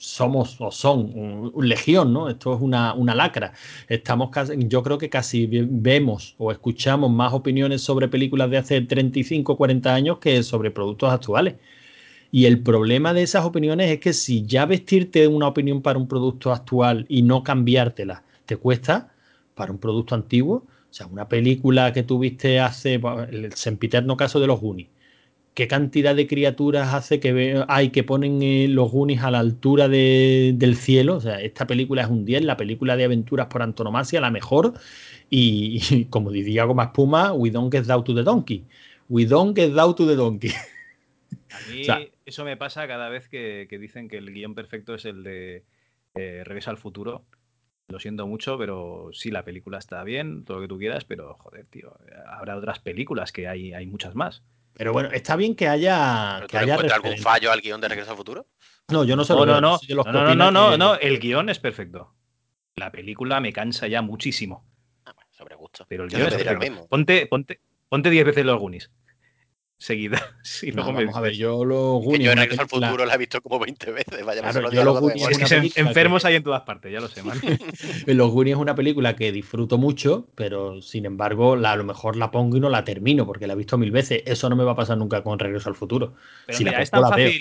somos 0.00 0.56
o 0.60 0.70
son 0.72 1.12
un, 1.54 1.68
legión, 1.68 2.12
¿no? 2.12 2.28
Esto 2.28 2.54
es 2.54 2.60
una, 2.60 2.94
una 2.94 3.14
lacra. 3.14 3.52
Estamos 3.88 4.30
casi, 4.30 4.54
yo 4.68 4.82
creo 4.82 4.98
que 4.98 5.10
casi 5.10 5.46
ve- 5.46 5.66
vemos 5.68 6.34
o 6.38 6.50
escuchamos 6.52 7.10
más 7.10 7.32
opiniones 7.32 7.82
sobre 7.82 8.08
películas 8.08 8.50
de 8.50 8.58
hace 8.58 8.80
35 8.80 9.52
o 9.52 9.56
40 9.56 9.94
años 9.94 10.18
que 10.18 10.42
sobre 10.42 10.70
productos 10.70 11.12
actuales. 11.12 11.54
Y 12.32 12.46
el 12.46 12.62
problema 12.62 13.12
de 13.12 13.22
esas 13.22 13.44
opiniones 13.44 13.90
es 13.90 14.00
que 14.00 14.12
si 14.12 14.44
ya 14.46 14.66
vestirte 14.66 15.26
una 15.28 15.48
opinión 15.48 15.82
para 15.82 15.98
un 15.98 16.08
producto 16.08 16.52
actual 16.52 17.06
y 17.08 17.22
no 17.22 17.42
cambiártela 17.42 18.22
te 18.46 18.56
cuesta, 18.56 19.12
para 19.54 19.72
un 19.72 19.78
producto 19.78 20.14
antiguo, 20.14 20.64
o 20.90 20.92
sea, 20.94 21.06
una 21.06 21.28
película 21.28 21.92
que 21.92 22.02
tuviste 22.02 22.60
hace, 22.60 23.00
el 23.30 23.52
sempiterno 23.54 24.16
caso 24.16 24.40
de 24.40 24.46
los 24.46 24.60
Goonies, 24.60 24.88
¿qué 25.54 25.68
cantidad 25.68 26.14
de 26.16 26.26
criaturas 26.26 26.94
hace 26.94 27.20
que 27.20 27.64
hay 27.68 27.90
que 27.90 28.04
ponen 28.04 28.42
eh, 28.42 28.68
los 28.68 28.90
Goonies 28.90 29.22
a 29.22 29.30
la 29.30 29.40
altura 29.40 29.88
de- 29.88 30.52
del 30.56 30.76
cielo? 30.76 31.16
O 31.16 31.20
sea, 31.20 31.40
esta 31.40 31.66
película 31.66 32.02
es 32.02 32.08
un 32.08 32.24
10, 32.24 32.42
la 32.44 32.56
película 32.56 32.96
de 32.96 33.04
aventuras 33.04 33.46
por 33.48 33.62
antonomasia, 33.62 34.20
la 34.20 34.30
mejor. 34.30 34.74
Y, 35.30 35.80
y 35.90 36.04
como 36.10 36.30
diría 36.30 36.64
Goma 36.64 36.84
Espuma, 36.84 37.32
we 37.32 37.50
don't 37.50 37.72
get 37.72 37.84
down 37.84 38.04
to 38.04 38.14
the 38.14 38.22
donkey. 38.22 38.64
We 39.08 39.26
don't 39.26 39.56
get 39.56 39.72
down 39.74 39.94
to 39.96 40.06
the 40.06 40.16
donkey. 40.16 40.50
A 41.52 41.60
mí 41.66 41.82
O 41.82 41.84
sea- 41.84 42.00
eso 42.24 42.44
me 42.44 42.56
pasa 42.56 42.86
cada 42.86 43.08
vez 43.08 43.28
que, 43.28 43.66
que 43.68 43.78
dicen 43.78 44.08
que 44.08 44.18
el 44.18 44.32
guion 44.32 44.54
perfecto 44.54 44.94
es 44.94 45.04
el 45.04 45.22
de 45.24 45.64
eh, 46.14 46.42
Regresa 46.44 46.70
al 46.70 46.76
futuro. 46.78 47.24
Lo 47.88 47.98
siento 47.98 48.26
mucho, 48.26 48.56
pero 48.56 49.10
sí, 49.12 49.30
la 49.30 49.44
película 49.44 49.78
está 49.78 50.04
bien, 50.04 50.44
todo 50.44 50.58
lo 50.58 50.62
que 50.62 50.68
tú 50.68 50.78
quieras, 50.78 51.04
pero 51.04 51.34
joder, 51.34 51.66
tío, 51.66 51.92
habrá 52.28 52.56
otras 52.56 52.78
películas 52.78 53.32
que 53.32 53.48
hay, 53.48 53.72
hay 53.72 53.86
muchas 53.86 54.14
más. 54.14 54.44
Pero 54.74 54.92
bueno, 54.92 55.10
está 55.12 55.36
bien 55.36 55.54
que 55.54 55.68
haya. 55.68 56.36
¿Pero 56.36 56.46
Que 56.46 56.50
¿Tú 56.52 56.56
le 56.56 56.62
haya 56.64 56.74
encuentras 56.74 57.00
algún 57.04 57.18
fallo 57.18 57.52
al 57.52 57.60
guion 57.60 57.80
de 57.80 57.88
Regreso 57.88 58.10
al 58.12 58.16
Futuro? 58.16 58.46
No, 58.88 59.04
yo 59.04 59.14
no 59.16 59.24
sé. 59.24 59.32
No, 59.34 59.40
lo 59.40 59.46
no, 59.46 59.54
que- 59.56 59.60
no, 59.60 59.78
soy 59.78 59.88
de 59.88 59.94
los 59.94 60.06
no, 60.06 60.12
no, 60.12 60.18
no, 60.20 60.26
opinan 60.30 60.54
no, 60.54 60.70
que- 60.72 60.78
no, 60.78 60.94
el 60.96 61.18
guion 61.20 61.48
es 61.48 61.58
perfecto. 61.58 62.14
La 62.76 62.90
película 62.90 63.40
me 63.40 63.52
cansa 63.52 63.86
ya 63.88 64.00
muchísimo, 64.02 64.66
Ah, 65.04 65.12
bueno, 65.14 65.28
sobre 65.32 65.54
gusto. 65.56 65.84
pero 65.88 66.04
el 66.04 66.10
Yo 66.10 66.16
guion 66.18 66.28
es 66.28 66.34
perfecto. 66.34 66.60
mismo. 66.60 66.88
Ponte, 66.88 67.26
ponte, 67.26 67.60
ponte 67.88 68.10
10 68.10 68.24
veces 68.24 68.44
los 68.46 68.58
Goonies. 68.58 68.90
Seguida. 69.80 70.20
Sí, 70.42 70.68
No, 70.70 70.76
luego 70.76 70.92
me 70.92 71.04
vamos 71.04 71.16
a 71.16 71.20
ver, 71.20 71.32
yo 71.34 71.64
los 71.64 72.00
Que 72.00 72.06
Goonies. 72.06 72.26
yo 72.26 72.32
una 72.32 72.42
Regreso 72.42 72.62
al 72.62 72.68
Futuro 72.68 73.04
la 73.06 73.14
he 73.14 73.18
visto 73.18 73.40
como 73.40 73.58
20 73.58 73.90
veces. 73.92 74.24
Vaya, 74.24 74.42
Claro, 74.42 74.68
me 74.68 74.74
yo 74.74 74.84
los 74.84 75.00
Goonies. 75.00 75.28
Es 75.30 75.38
que 75.72 75.80
enfermos 75.80 76.24
hay 76.24 76.34
en 76.36 76.42
todas 76.42 76.62
partes, 76.62 76.92
ya 76.92 77.00
lo 77.00 77.08
sé, 77.08 77.22
man. 77.22 77.40
Los 78.06 78.30
Goonies 78.30 78.56
es 78.56 78.60
una 78.60 78.74
película 78.74 79.16
que 79.16 79.32
disfruto 79.32 79.78
mucho, 79.78 80.28
pero 80.34 80.82
sin 80.82 81.06
embargo, 81.06 81.56
la- 81.56 81.72
a 81.72 81.76
lo 81.76 81.84
mejor 81.84 82.16
la 82.16 82.30
pongo 82.30 82.56
y 82.56 82.60
no 82.60 82.68
la 82.68 82.84
termino 82.84 83.26
porque 83.26 83.46
la 83.46 83.54
he 83.54 83.56
visto 83.56 83.78
mil 83.78 83.90
veces. 83.90 84.22
Eso 84.26 84.48
no 84.50 84.56
me 84.56 84.64
va 84.64 84.72
a 84.72 84.76
pasar 84.76 84.98
nunca 84.98 85.22
con 85.22 85.38
Regreso 85.38 85.68
al 85.70 85.76
Futuro. 85.76 86.14
Pero 86.46 86.58
Si 86.58 86.64
la 86.64 86.70
mira, 86.72 86.82
es 86.82 86.90
pongo, 86.90 87.02
tan 87.02 87.10
la 87.10 87.16
veo. 87.16 87.32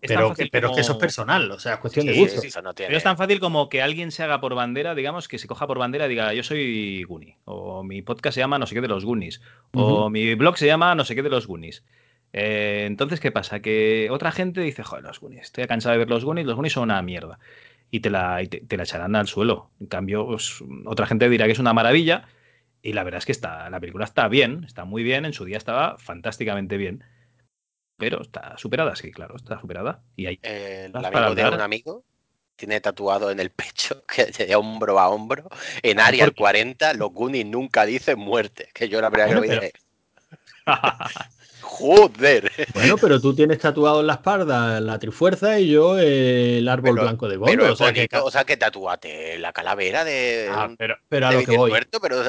Fácil. 0.00 0.02
es 0.02 0.08
tan 0.08 0.16
Pero, 0.16 0.28
fácil 0.28 0.48
pero 0.52 0.68
es 0.70 0.74
que 0.74 0.80
eso 0.80 0.92
es 0.92 0.94
como- 0.94 1.00
personal, 1.00 1.50
o 1.50 1.58
sea, 1.58 1.74
es 1.74 1.78
cuestión 1.80 2.06
de 2.06 2.12
gusto. 2.18 2.40
sí, 2.40 2.48
no 2.62 2.74
tiene. 2.74 2.88
Pero 2.88 2.98
es 2.98 3.04
tan 3.04 3.16
fácil 3.16 3.40
como 3.40 3.68
que 3.68 3.82
alguien 3.82 4.10
se 4.10 4.22
haga 4.22 4.40
por 4.40 4.54
bandera, 4.54 4.94
digamos, 4.94 5.28
que 5.28 5.38
se 5.38 5.46
coja 5.48 5.66
por 5.66 5.78
bandera 5.78 6.06
y 6.06 6.10
diga, 6.10 6.32
yo 6.34 6.42
soy 6.42 7.02
Goonie, 7.04 7.36
o 7.44 7.82
mi 7.82 8.02
podcast 8.02 8.34
se 8.34 8.40
llama 8.40 8.58
no 8.58 8.66
sé 8.66 8.74
qué 8.74 8.80
de 8.80 8.88
los 8.88 9.04
Goonies, 9.04 9.40
o 9.72 10.10
mi 10.10 10.34
blog 10.34 10.56
se 10.58 10.66
llama 10.66 10.94
no 10.94 11.04
sé 11.04 11.14
qué 11.14 11.22
de 11.22 11.30
los 11.30 11.46
Goonies. 11.46 11.84
Eh, 12.32 12.84
entonces, 12.86 13.20
¿qué 13.20 13.32
pasa? 13.32 13.60
Que 13.60 14.08
otra 14.10 14.30
gente 14.32 14.60
dice, 14.60 14.82
joder, 14.82 15.04
los 15.04 15.20
Goonies, 15.20 15.42
estoy 15.46 15.66
cansado 15.66 15.92
de 15.92 15.98
ver 15.98 16.10
los 16.10 16.24
Goonies, 16.24 16.46
los 16.46 16.56
Goonies 16.56 16.72
son 16.74 16.82
una 16.84 17.00
mierda. 17.02 17.38
Y 17.90 18.00
te 18.00 18.10
la, 18.10 18.42
y 18.42 18.48
te, 18.48 18.60
te 18.60 18.76
la 18.76 18.82
echarán 18.82 19.14
al 19.16 19.28
suelo. 19.28 19.70
En 19.80 19.86
cambio, 19.86 20.26
pues, 20.26 20.62
otra 20.86 21.06
gente 21.06 21.28
dirá 21.30 21.46
que 21.46 21.52
es 21.52 21.58
una 21.60 21.72
maravilla. 21.72 22.26
Y 22.82 22.92
la 22.92 23.04
verdad 23.04 23.18
es 23.18 23.26
que 23.26 23.32
está, 23.32 23.70
la 23.70 23.80
película 23.80 24.04
está 24.04 24.28
bien, 24.28 24.64
está 24.64 24.84
muy 24.84 25.02
bien, 25.02 25.24
en 25.24 25.32
su 25.32 25.44
día 25.44 25.56
estaba 25.56 25.96
fantásticamente 25.98 26.76
bien. 26.76 27.04
Pero 27.98 28.20
está 28.22 28.56
superada, 28.58 28.94
sí, 28.96 29.10
claro, 29.10 29.36
está 29.36 29.60
superada. 29.60 30.00
Y 30.16 30.26
hay 30.26 30.38
Eh, 30.42 30.90
el 30.92 31.04
amigo 31.04 31.34
de 31.34 31.48
un 31.48 31.60
amigo 31.60 32.04
tiene 32.56 32.80
tatuado 32.80 33.30
en 33.30 33.40
el 33.40 33.50
pecho, 33.50 34.04
que 34.14 34.26
de 34.26 34.54
hombro 34.56 34.98
a 34.98 35.08
hombro, 35.08 35.48
en 35.82 36.00
Ah, 36.00 36.06
área 36.06 36.24
¿por 36.26 36.34
qué? 36.34 36.40
40, 36.40 36.94
los 36.94 37.12
Goonies 37.12 37.46
nunca 37.46 37.84
dicen 37.86 38.18
muerte. 38.18 38.68
Que 38.74 38.88
yo 38.88 39.00
la 39.00 39.10
primera 39.10 39.28
que 39.28 39.34
lo 39.34 39.40
dije, 39.42 39.72
joder. 41.60 42.50
Bueno, 42.74 42.96
pero 42.98 43.20
tú 43.20 43.34
tienes 43.34 43.58
tatuado 43.58 44.00
en 44.00 44.06
la 44.06 44.14
espalda 44.14 44.80
la 44.80 44.98
trifuerza 44.98 45.58
y 45.58 45.68
yo 45.70 45.98
eh, 45.98 46.58
el 46.58 46.68
árbol 46.68 46.94
Pero- 46.94 47.02
blanco 47.02 47.28
de 47.28 47.34
es 47.36 47.40
O 47.70 47.76
sea, 47.76 47.92
que, 47.92 48.00
bonito, 48.00 48.24
o 48.24 48.30
sea, 48.30 48.44
que 48.44 48.56
tatuate 48.56 49.38
la 49.38 49.52
calavera 49.52 50.04
de, 50.04 50.48
Ah, 50.50 50.68
pero, 50.76 50.96
pero 51.08 51.26
a 51.26 51.30
de 51.30 51.36
lo 51.40 51.44
que 51.44 51.56
voy. 51.56 51.70
muerto, 51.70 52.00
pero 52.00 52.22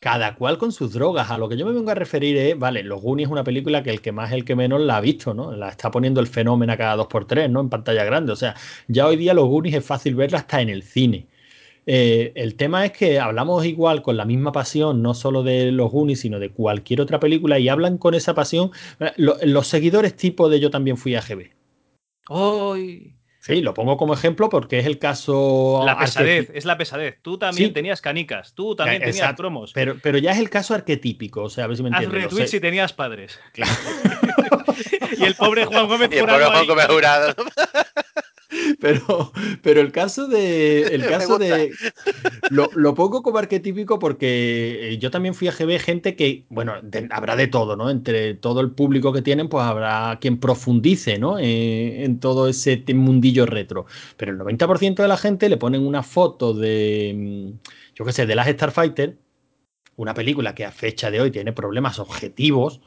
Cada 0.00 0.36
cual 0.36 0.58
con 0.58 0.70
sus 0.70 0.92
drogas. 0.92 1.30
A 1.30 1.38
lo 1.38 1.48
que 1.48 1.56
yo 1.56 1.66
me 1.66 1.72
vengo 1.72 1.90
a 1.90 1.94
referir 1.94 2.36
es, 2.36 2.56
vale, 2.58 2.84
Los 2.84 3.02
Goonies 3.02 3.26
es 3.26 3.32
una 3.32 3.42
película 3.42 3.82
que 3.82 3.90
el 3.90 4.00
que 4.00 4.12
más, 4.12 4.30
el 4.32 4.44
que 4.44 4.54
menos 4.54 4.80
la 4.80 4.98
ha 4.98 5.00
visto, 5.00 5.34
¿no? 5.34 5.50
La 5.56 5.70
está 5.70 5.90
poniendo 5.90 6.20
el 6.20 6.28
fenómeno 6.28 6.72
a 6.72 6.76
cada 6.76 6.94
dos 6.96 7.08
por 7.08 7.26
tres, 7.26 7.50
¿no? 7.50 7.60
En 7.60 7.68
pantalla 7.68 8.04
grande. 8.04 8.32
O 8.32 8.36
sea, 8.36 8.54
ya 8.86 9.06
hoy 9.08 9.16
día 9.16 9.34
Los 9.34 9.48
Goonies 9.48 9.74
es 9.74 9.84
fácil 9.84 10.14
verla 10.14 10.38
hasta 10.38 10.60
en 10.60 10.68
el 10.68 10.82
cine. 10.84 11.26
Eh, 11.86 12.32
el 12.36 12.54
tema 12.54 12.84
es 12.84 12.92
que 12.92 13.18
hablamos 13.18 13.64
igual 13.66 14.02
con 14.02 14.16
la 14.16 14.24
misma 14.24 14.52
pasión, 14.52 15.02
no 15.02 15.14
solo 15.14 15.42
de 15.42 15.72
los 15.72 15.90
Goonies, 15.90 16.20
sino 16.20 16.38
de 16.38 16.50
cualquier 16.50 17.00
otra 17.00 17.18
película, 17.18 17.58
y 17.58 17.68
hablan 17.68 17.98
con 17.98 18.14
esa 18.14 18.34
pasión 18.34 18.70
eh, 19.00 19.12
lo- 19.16 19.36
los 19.42 19.66
seguidores 19.66 20.14
tipo 20.16 20.48
de 20.48 20.60
Yo 20.60 20.70
también 20.70 20.96
fui 20.96 21.14
a 21.16 21.22
GB. 21.22 21.50
¡Ay! 22.28 23.17
Sí, 23.40 23.60
lo 23.60 23.72
pongo 23.72 23.96
como 23.96 24.14
ejemplo 24.14 24.48
porque 24.48 24.78
es 24.80 24.86
el 24.86 24.98
caso. 24.98 25.82
La 25.86 25.96
pesadez, 25.98 26.50
es 26.54 26.64
la 26.64 26.76
pesadez. 26.76 27.18
Tú 27.22 27.38
también 27.38 27.68
Sí. 27.70 27.72
tenías 27.74 28.00
canicas, 28.00 28.52
tú 28.54 28.74
también 28.74 29.00
Eh, 29.02 29.06
tenías 29.06 29.34
cromos. 29.34 29.72
Pero, 29.72 29.96
pero 30.02 30.18
ya 30.18 30.32
es 30.32 30.38
el 30.38 30.50
caso 30.50 30.74
arquetípico, 30.74 31.44
o 31.44 31.50
sea, 31.50 31.64
a 31.64 31.66
ver 31.68 31.76
si 31.76 31.82
me 31.82 31.88
Haz 31.90 31.94
entiendes. 32.02 32.22
Los 32.24 32.32
retweets 32.32 32.50
se- 32.50 32.56
si 32.56 32.60
tenías 32.60 32.92
padres. 32.92 33.38
Claro. 33.52 33.70
y 35.18 35.24
el 35.24 35.34
pobre 35.34 35.64
Juan 35.66 35.86
Gómez 35.88 36.10
y 36.12 36.16
el 36.18 36.26
pobre 36.26 36.74
me 36.74 36.82
ha 36.82 36.88
jurado. 36.88 37.34
Pero, 38.80 39.32
pero 39.62 39.80
el 39.80 39.92
caso 39.92 40.26
de. 40.26 40.94
El 40.94 41.04
caso 41.06 41.36
de. 41.38 41.70
Lo, 42.48 42.70
lo 42.74 42.94
pongo 42.94 43.22
como 43.22 43.38
arquetípico 43.38 43.98
porque 43.98 44.92
eh, 44.92 44.98
yo 44.98 45.10
también 45.10 45.34
fui 45.34 45.48
a 45.48 45.52
GB, 45.52 45.78
gente 45.78 46.16
que, 46.16 46.44
bueno, 46.48 46.74
de- 46.82 47.08
habrá 47.10 47.36
de 47.36 47.48
todo, 47.48 47.76
¿no? 47.76 47.90
Entre 47.90 48.34
todo 48.34 48.60
el 48.60 48.70
público 48.72 49.12
que 49.12 49.22
tienen, 49.22 49.48
pues 49.48 49.64
habrá 49.64 50.18
quien 50.20 50.38
profundice, 50.40 51.18
¿no? 51.18 51.38
Eh, 51.38 52.04
en 52.04 52.20
todo 52.20 52.48
ese 52.48 52.82
mundillo 52.94 53.46
retro. 53.46 53.86
Pero 54.16 54.32
el 54.32 54.38
90% 54.38 55.02
de 55.02 55.08
la 55.08 55.16
gente 55.18 55.48
le 55.48 55.56
ponen 55.58 55.86
una 55.86 56.02
foto 56.02 56.54
de. 56.54 57.14
mm, 57.16 57.68
Yo 57.96 58.04
qué 58.04 58.12
sé, 58.12 58.26
de 58.26 58.34
las 58.34 58.48
Starfighter, 58.48 59.18
una 59.96 60.14
película 60.14 60.54
que 60.54 60.64
a 60.64 60.72
fecha 60.72 61.10
de 61.10 61.20
hoy 61.20 61.30
tiene 61.30 61.52
problemas 61.52 61.98
objetivos. 61.98 62.80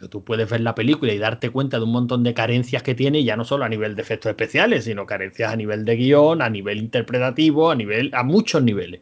Que 0.00 0.08
tú 0.08 0.24
puedes 0.24 0.48
ver 0.48 0.60
la 0.60 0.74
película 0.74 1.12
y 1.12 1.18
darte 1.18 1.50
cuenta 1.50 1.78
de 1.78 1.84
un 1.84 1.92
montón 1.92 2.22
de 2.24 2.34
carencias 2.34 2.82
que 2.82 2.94
tiene, 2.94 3.24
ya 3.24 3.36
no 3.36 3.44
solo 3.44 3.64
a 3.64 3.68
nivel 3.68 3.94
de 3.94 4.02
efectos 4.02 4.30
especiales, 4.30 4.84
sino 4.84 5.06
carencias 5.06 5.52
a 5.52 5.56
nivel 5.56 5.84
de 5.84 5.96
guion, 5.96 6.42
a 6.42 6.48
nivel 6.48 6.78
interpretativo, 6.78 7.70
a 7.70 7.74
nivel, 7.74 8.10
a 8.14 8.22
muchos 8.22 8.62
niveles. 8.62 9.00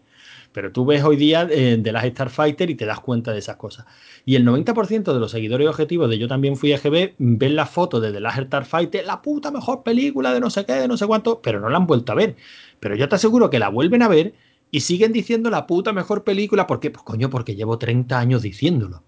Pero 0.52 0.72
tú 0.72 0.84
ves 0.84 1.04
hoy 1.04 1.16
día 1.16 1.46
eh, 1.48 1.76
de 1.78 1.92
las 1.92 2.04
Starfighter 2.04 2.70
y 2.70 2.74
te 2.74 2.84
das 2.84 3.00
cuenta 3.00 3.32
de 3.32 3.38
esas 3.38 3.56
cosas. 3.56 3.86
Y 4.24 4.34
el 4.34 4.44
90% 4.44 5.12
de 5.12 5.20
los 5.20 5.30
seguidores 5.30 5.68
objetivos 5.68 6.10
de 6.10 6.18
Yo 6.18 6.26
también 6.26 6.56
fui 6.56 6.72
a 6.72 6.78
GB 6.78 7.14
ven 7.18 7.56
la 7.56 7.66
foto 7.66 8.00
de 8.00 8.12
The 8.12 8.20
Last 8.20 8.42
Starfighter, 8.46 9.06
la 9.06 9.22
puta 9.22 9.50
mejor 9.52 9.82
película 9.84 10.32
de 10.34 10.40
no 10.40 10.50
sé 10.50 10.64
qué, 10.66 10.72
de 10.74 10.88
no 10.88 10.96
sé 10.96 11.06
cuánto, 11.06 11.40
pero 11.40 11.60
no 11.60 11.68
la 11.68 11.76
han 11.76 11.86
vuelto 11.86 12.12
a 12.12 12.16
ver. 12.16 12.36
Pero 12.80 12.96
yo 12.96 13.08
te 13.08 13.14
aseguro 13.14 13.48
que 13.48 13.60
la 13.60 13.68
vuelven 13.68 14.02
a 14.02 14.08
ver 14.08 14.34
y 14.72 14.80
siguen 14.80 15.12
diciendo 15.12 15.50
la 15.50 15.66
puta 15.66 15.92
mejor 15.92 16.24
película. 16.24 16.66
¿Por 16.66 16.80
qué? 16.80 16.90
Pues 16.90 17.04
coño, 17.04 17.30
porque 17.30 17.54
llevo 17.54 17.78
30 17.78 18.18
años 18.18 18.42
diciéndolo 18.42 19.04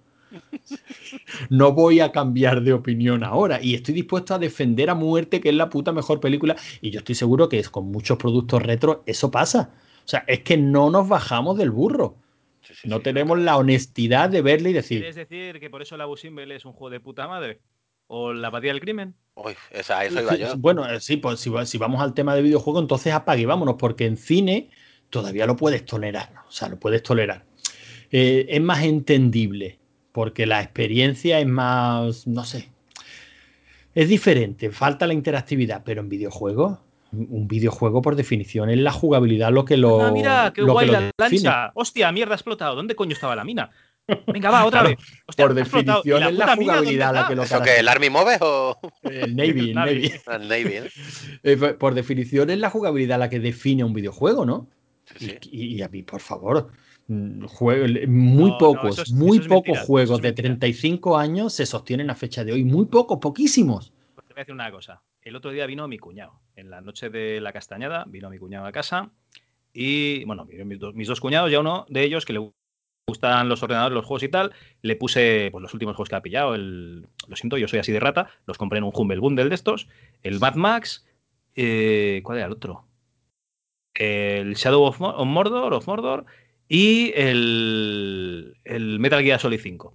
no 1.51 1.73
voy 1.73 2.01
a 2.01 2.13
cambiar 2.13 2.63
de 2.63 2.73
opinión 2.73 3.25
ahora 3.25 3.61
y 3.63 3.75
estoy 3.75 3.95
dispuesto 3.95 4.35
a 4.35 4.39
defender 4.39 4.91
a 4.91 4.95
muerte 4.95 5.41
que 5.41 5.49
es 5.51 5.55
la 5.55 5.69
puta 5.71 5.93
mejor 5.93 6.21
película 6.21 6.57
y 6.81 6.91
yo 6.91 6.99
estoy 6.99 7.15
seguro 7.15 7.49
que 7.49 7.59
es 7.59 7.69
con 7.71 7.87
muchos 7.91 8.19
productos 8.19 8.63
retro 8.63 9.03
eso 9.07 9.31
pasa. 9.31 9.71
O 10.05 10.09
sea, 10.09 10.25
es 10.27 10.41
que 10.41 10.57
no 10.57 10.91
nos 10.91 11.09
bajamos 11.09 11.57
del 11.59 11.71
burro. 11.71 12.17
Sí, 12.63 12.75
sí, 12.75 12.89
No 12.89 12.97
sí, 12.97 13.03
tenemos 13.03 13.39
la 13.39 13.57
honestidad 13.57 14.31
de 14.31 14.43
verle 14.43 14.71
y 14.71 14.73
decir, 14.73 15.01
¿Quieres 15.01 15.17
decir 15.17 15.61
que 15.61 15.71
por 15.71 15.83
eso 15.83 15.97
la 15.97 16.07
Busimbel 16.07 16.51
es 16.53 16.65
un 16.65 16.73
juego 16.73 16.91
de 16.91 17.01
puta 17.01 17.27
madre? 17.29 17.61
¿O 18.07 18.33
la 18.33 18.49
abadía 18.49 18.73
del 18.73 18.81
crimen? 18.81 19.15
Uy, 19.35 19.55
esa, 19.71 19.99
a 20.01 20.05
eso 20.05 20.21
iba 20.21 20.35
Sí, 20.35 20.41
yo. 20.41 20.57
Bueno, 20.59 20.89
eh, 20.89 21.01
sí, 21.01 21.17
pues 21.17 21.41
si, 21.41 21.51
va- 21.51 21.65
si 21.67 21.79
vamos 21.79 22.01
al 22.03 22.15
tema 22.15 22.35
de 22.35 22.43
videojuego, 22.43 22.81
entonces 22.81 23.13
apague 23.13 23.43
y 23.43 23.47
vámonos, 23.47 23.77
porque 23.79 24.05
en 24.07 24.17
cine 24.17 24.71
todavía 25.11 25.47
lo 25.47 25.57
puedes 25.57 25.85
tolerar. 25.87 26.35
O 26.49 26.51
sea, 26.53 26.69
lo 26.69 26.79
puedes 26.79 27.03
tolerar. 27.03 27.45
Eh, 28.11 28.47
es 28.49 28.61
más 28.63 28.85
entendible, 28.85 29.79
porque 30.13 30.47
la 30.47 30.61
experiencia 30.63 31.41
es 31.41 31.47
más, 31.47 32.27
no 32.27 32.45
sé, 32.45 32.69
es 33.95 34.09
diferente, 34.09 34.71
falta 34.71 35.07
la 35.07 35.15
interactividad, 35.15 35.83
pero 35.85 36.01
en 36.01 36.09
videojuegos, 36.09 36.79
un 37.13 37.47
videojuego 37.47 38.01
por 38.01 38.17
definición 38.17 38.71
es 38.71 38.79
la 38.79 38.93
jugabilidad 38.93 39.53
lo 39.53 39.65
que 39.67 39.77
lo. 39.77 40.01
ah, 40.03 40.11
mira, 40.13 40.53
qué 40.55 40.63
lo 40.63 40.69
que 40.69 40.73
guay 40.73 40.87
lo 40.87 40.93
la 40.95 41.01
define. 41.19 41.43
lancha. 41.51 41.73
Hostia, 41.75 42.11
mierda, 42.11 42.33
ha 42.33 42.37
explotado. 42.37 42.75
¿Dónde 42.75 42.95
coño 42.95 43.13
estaba 43.13 43.37
la 43.37 43.45
mina? 43.45 43.71
Venga, 44.27 44.51
va, 44.51 44.65
otra 44.65 44.81
Claro, 44.81 44.97
vez. 44.97 45.07
Hostia, 45.27 45.47
por 45.47 45.57
ha 45.57 45.61
explotado. 45.61 46.03
¿Y 46.05 46.09
definición 46.09 46.33
es 46.33 46.39
la 46.39 46.57
jugabilidad 46.57 47.15
la 47.15 47.29
que 47.29 47.35
lo 47.37 47.43
¿Eso 47.43 47.63
que 47.63 47.77
el 47.79 47.89
Army 47.89 48.09
Moves 48.11 48.39
o 48.41 48.79
El 49.03 49.37
Navy, 49.37 49.49
el 49.71 49.75
Navy. 49.75 49.95
Navy. 50.09 50.13
el 50.27 50.49
Navy? 50.49 50.81
¿no? 50.81 50.87
Eh, 51.51 51.57
por- 51.59 51.77
por 51.79 51.95
definición 51.95 52.49
es 52.51 52.59
la 52.59 52.71
jugabilidad 52.71 53.19
la 53.19 53.29
que 53.29 53.41
define 53.41 53.85
un 53.85 53.93
videojuego, 53.93 54.47
¿no? 54.47 54.69
Sí, 55.19 55.27
sí. 55.27 55.39
Y, 55.53 55.65
y 55.77 55.83
a 55.83 55.89
mí, 55.89 56.03
por 56.03 56.21
favor, 56.21 56.73
mm, 57.13 57.45
jue- 57.47 58.07
muy 58.09 58.51
No, 58.51 58.53
no, 58.53 58.59
pocos, 58.59 58.99
eso 58.99 59.15
muy 59.15 59.39
eso 59.39 59.49
pocos 59.49 59.67
mentira, 59.69 59.85
juegos 59.87 60.19
es 60.19 60.23
de 60.23 60.29
mentira. 60.29 60.49
35 60.49 61.17
años 61.19 61.53
se 61.53 61.67
sostienen 61.67 62.11
a 62.11 62.15
fecha 62.15 62.45
de 62.45 62.53
hoy. 62.53 62.65
Muy 62.65 62.87
pocos, 62.87 63.19
poquísimos. 63.19 63.93
Pues 64.15 64.27
te 64.27 64.35
voy 64.35 64.41
a 64.41 64.43
decir 64.43 64.55
una 64.55 64.71
cosa. 64.71 65.03
El 65.23 65.37
otro 65.37 65.51
día 65.53 65.67
vino 65.67 65.87
mi 65.89 65.99
cuñado. 65.99 66.41
En 66.57 66.71
la 66.71 66.81
noche 66.81 67.09
de 67.11 67.41
la 67.41 67.53
castañada 67.53 68.05
vino 68.09 68.29
mi 68.31 68.39
cuñado 68.39 68.67
a 68.67 68.73
casa. 68.73 69.11
Y 69.73 70.25
bueno, 70.25 70.45
mis, 70.47 70.79
dos- 70.81 70.95
mis 70.95 71.09
dos 71.09 71.21
cuñados, 71.21 71.51
ya 71.51 71.61
uno 71.61 71.87
de 71.89 72.03
ellos 72.05 72.25
que 72.27 72.33
le 72.35 72.51
gustan 73.09 73.49
los 73.49 73.63
ordenadores, 73.63 73.95
los 73.95 74.05
juegos 74.05 74.23
y 74.23 74.29
tal. 74.29 74.53
Le 74.83 74.97
puse 74.97 75.49
pues, 75.53 75.63
los 75.63 75.73
últimos 75.75 75.95
juegos 75.97 76.09
que 76.09 76.17
ha 76.17 76.23
pillado. 76.23 76.55
El, 76.55 77.07
lo 77.29 77.37
siento, 77.37 77.57
yo 77.59 77.69
soy 77.69 77.79
así 77.79 77.93
de 77.93 78.01
rata. 78.01 78.29
Los 78.47 78.59
compré 78.59 78.79
en 78.79 78.85
un 78.85 78.93
Humble 78.95 79.19
Bundle 79.21 79.49
de 79.49 79.55
estos. 79.55 79.89
El 80.23 80.41
Mad 80.41 80.57
Max. 80.57 81.07
eh, 81.55 82.21
¿Cuál 82.25 82.39
era 82.39 82.47
el 82.47 82.53
otro? 82.53 82.87
El 83.95 84.55
Shadow 84.55 84.85
of 84.85 84.99
Mordor, 85.01 85.75
of 85.75 85.87
Mordor. 85.87 86.25
Y 86.75 87.13
el, 87.17 88.57
el 88.65 88.99
Metal 88.99 89.23
Gear 89.23 89.39
Solid 89.39 89.61
5. 89.61 89.95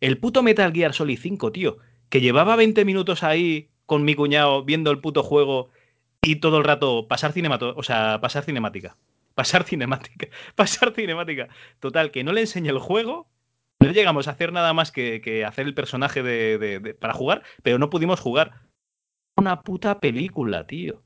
El 0.00 0.18
puto 0.18 0.42
Metal 0.42 0.72
Gear 0.72 0.92
Solid 0.92 1.16
5, 1.16 1.52
tío, 1.52 1.78
que 2.08 2.20
llevaba 2.20 2.56
20 2.56 2.84
minutos 2.84 3.22
ahí 3.22 3.70
con 3.86 4.04
mi 4.04 4.16
cuñado 4.16 4.64
viendo 4.64 4.90
el 4.90 5.00
puto 5.00 5.22
juego 5.22 5.70
y 6.20 6.36
todo 6.40 6.58
el 6.58 6.64
rato 6.64 7.06
pasar 7.06 7.30
cinemato, 7.32 7.74
o 7.76 7.84
sea, 7.84 8.20
pasar 8.20 8.42
cinemática. 8.44 8.96
Pasar 9.36 9.62
cinemática, 9.62 10.26
pasar 10.56 10.92
cinemática. 10.92 11.48
Total, 11.78 12.10
que 12.10 12.24
no 12.24 12.32
le 12.32 12.40
enseñé 12.40 12.70
el 12.70 12.80
juego, 12.80 13.30
no 13.78 13.92
llegamos 13.92 14.26
a 14.26 14.32
hacer 14.32 14.52
nada 14.52 14.74
más 14.74 14.90
que, 14.90 15.20
que 15.20 15.44
hacer 15.44 15.64
el 15.66 15.74
personaje 15.74 16.24
de- 16.24 16.94
para 17.00 17.14
jugar, 17.14 17.44
pero 17.62 17.78
no 17.78 17.88
pudimos 17.88 18.18
jugar. 18.18 18.62
Una 19.36 19.62
puta 19.62 20.00
película, 20.00 20.66
tío. 20.66 21.04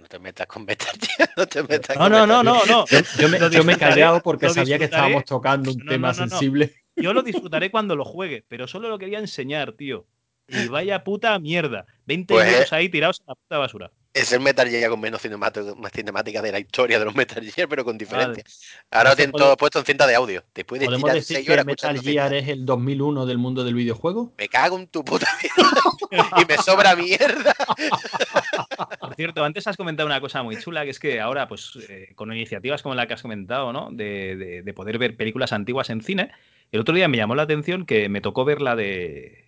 No 0.00 0.06
te 0.06 0.18
metas 0.18 0.46
con 0.46 0.64
Metal 0.64 0.94
Gear, 1.00 1.30
no 1.36 1.46
te 1.46 1.62
metas 1.62 1.96
No, 1.96 2.02
con 2.04 2.12
no, 2.12 2.26
no, 2.26 2.42
no, 2.42 2.64
no. 2.66 2.84
Yo 3.18 3.28
me, 3.28 3.38
yo 3.38 3.48
me 3.48 3.48
he 3.48 3.50
disfrutaré, 3.50 3.78
callado 3.78 4.22
porque 4.22 4.48
sabía 4.48 4.78
que 4.78 4.84
estábamos 4.84 5.24
tocando 5.24 5.70
un 5.72 5.78
No, 5.78 5.90
tema 5.90 6.08
no, 6.12 6.14
no, 6.14 6.20
no. 6.24 6.28
sensible. 6.30 6.74
Yo 6.96 7.12
lo 7.12 7.22
disfrutaré 7.22 7.70
cuando 7.70 7.94
lo 7.96 8.04
juegue, 8.04 8.44
pero 8.48 8.66
solo 8.66 8.88
lo 8.88 8.98
quería 8.98 9.18
enseñar, 9.18 9.72
tío. 9.72 10.06
Y 10.48 10.66
vaya 10.68 11.04
puta 11.04 11.38
mierda. 11.38 11.84
20 12.06 12.32
Pues, 12.34 12.46
minutos 12.46 12.72
ahí 12.72 12.88
tirados 12.88 13.20
en 13.20 13.26
la 13.28 13.34
puta 13.34 13.58
basura. 13.58 13.90
Es 14.20 14.32
el 14.32 14.40
Metal 14.40 14.68
Gear 14.68 14.90
con 14.90 15.00
menos 15.00 15.22
cinemática, 15.22 15.74
más 15.76 15.92
cinemática 15.92 16.42
de 16.42 16.52
la 16.52 16.58
historia 16.58 16.98
de 16.98 17.04
los 17.04 17.14
Metal 17.14 17.44
Gear, 17.44 17.68
pero 17.68 17.84
con 17.84 17.96
diferencia. 17.98 18.44
Ahora 18.90 19.10
lo 19.10 19.16
tienen 19.16 19.32
¿puedo- 19.32 19.44
todo 19.46 19.56
puesto 19.56 19.78
en 19.78 19.84
cinta 19.84 20.06
de 20.06 20.14
audio. 20.14 20.42
Te 20.52 20.64
puedes 20.64 20.86
¿Podemos 20.86 21.04
tirar 21.04 21.16
decir 21.16 21.36
6 21.36 21.46
que 21.48 21.64
Metal 21.64 22.00
Gear 22.00 22.30
cinta. 22.30 22.36
es 22.38 22.48
el 22.48 22.64
2001 22.66 23.26
del 23.26 23.38
mundo 23.38 23.64
del 23.64 23.74
videojuego? 23.74 24.32
Me 24.38 24.48
cago 24.48 24.78
en 24.78 24.86
tu 24.88 25.04
puta 25.04 25.28
vida. 25.42 26.30
y 26.42 26.44
me 26.46 26.56
sobra 26.58 26.96
mierda. 26.96 27.54
Por 29.00 29.14
cierto, 29.14 29.44
antes 29.44 29.66
has 29.66 29.76
comentado 29.76 30.06
una 30.06 30.20
cosa 30.20 30.42
muy 30.42 30.56
chula, 30.58 30.84
que 30.84 30.90
es 30.90 30.98
que 30.98 31.20
ahora, 31.20 31.48
pues, 31.48 31.72
eh, 31.88 32.12
con 32.14 32.32
iniciativas 32.32 32.82
como 32.82 32.94
la 32.94 33.06
que 33.06 33.14
has 33.14 33.22
comentado, 33.22 33.72
¿no? 33.72 33.88
De, 33.90 34.36
de- 34.36 34.62
de 34.62 34.74
poder 34.74 34.98
ver 34.98 35.16
películas 35.16 35.52
antiguas 35.52 35.90
en 35.90 36.02
cine. 36.02 36.30
El 36.72 36.80
otro 36.80 36.94
día 36.94 37.08
me 37.08 37.16
llamó 37.16 37.34
la 37.34 37.42
atención 37.42 37.86
que 37.86 38.08
me 38.08 38.20
tocó 38.20 38.44
ver 38.44 38.60
la 38.62 38.76
de. 38.76 39.44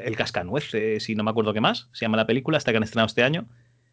El 0.00 0.16
Cascanueces 0.16 1.08
y 1.10 1.16
no 1.16 1.24
me 1.24 1.30
acuerdo 1.30 1.52
qué 1.52 1.60
más. 1.60 1.88
Se 1.92 2.04
llama 2.04 2.16
la 2.16 2.26
película, 2.26 2.56
hasta 2.56 2.70
que 2.70 2.76
han 2.76 2.84
estrenado 2.84 3.06
este 3.08 3.24
año. 3.24 3.46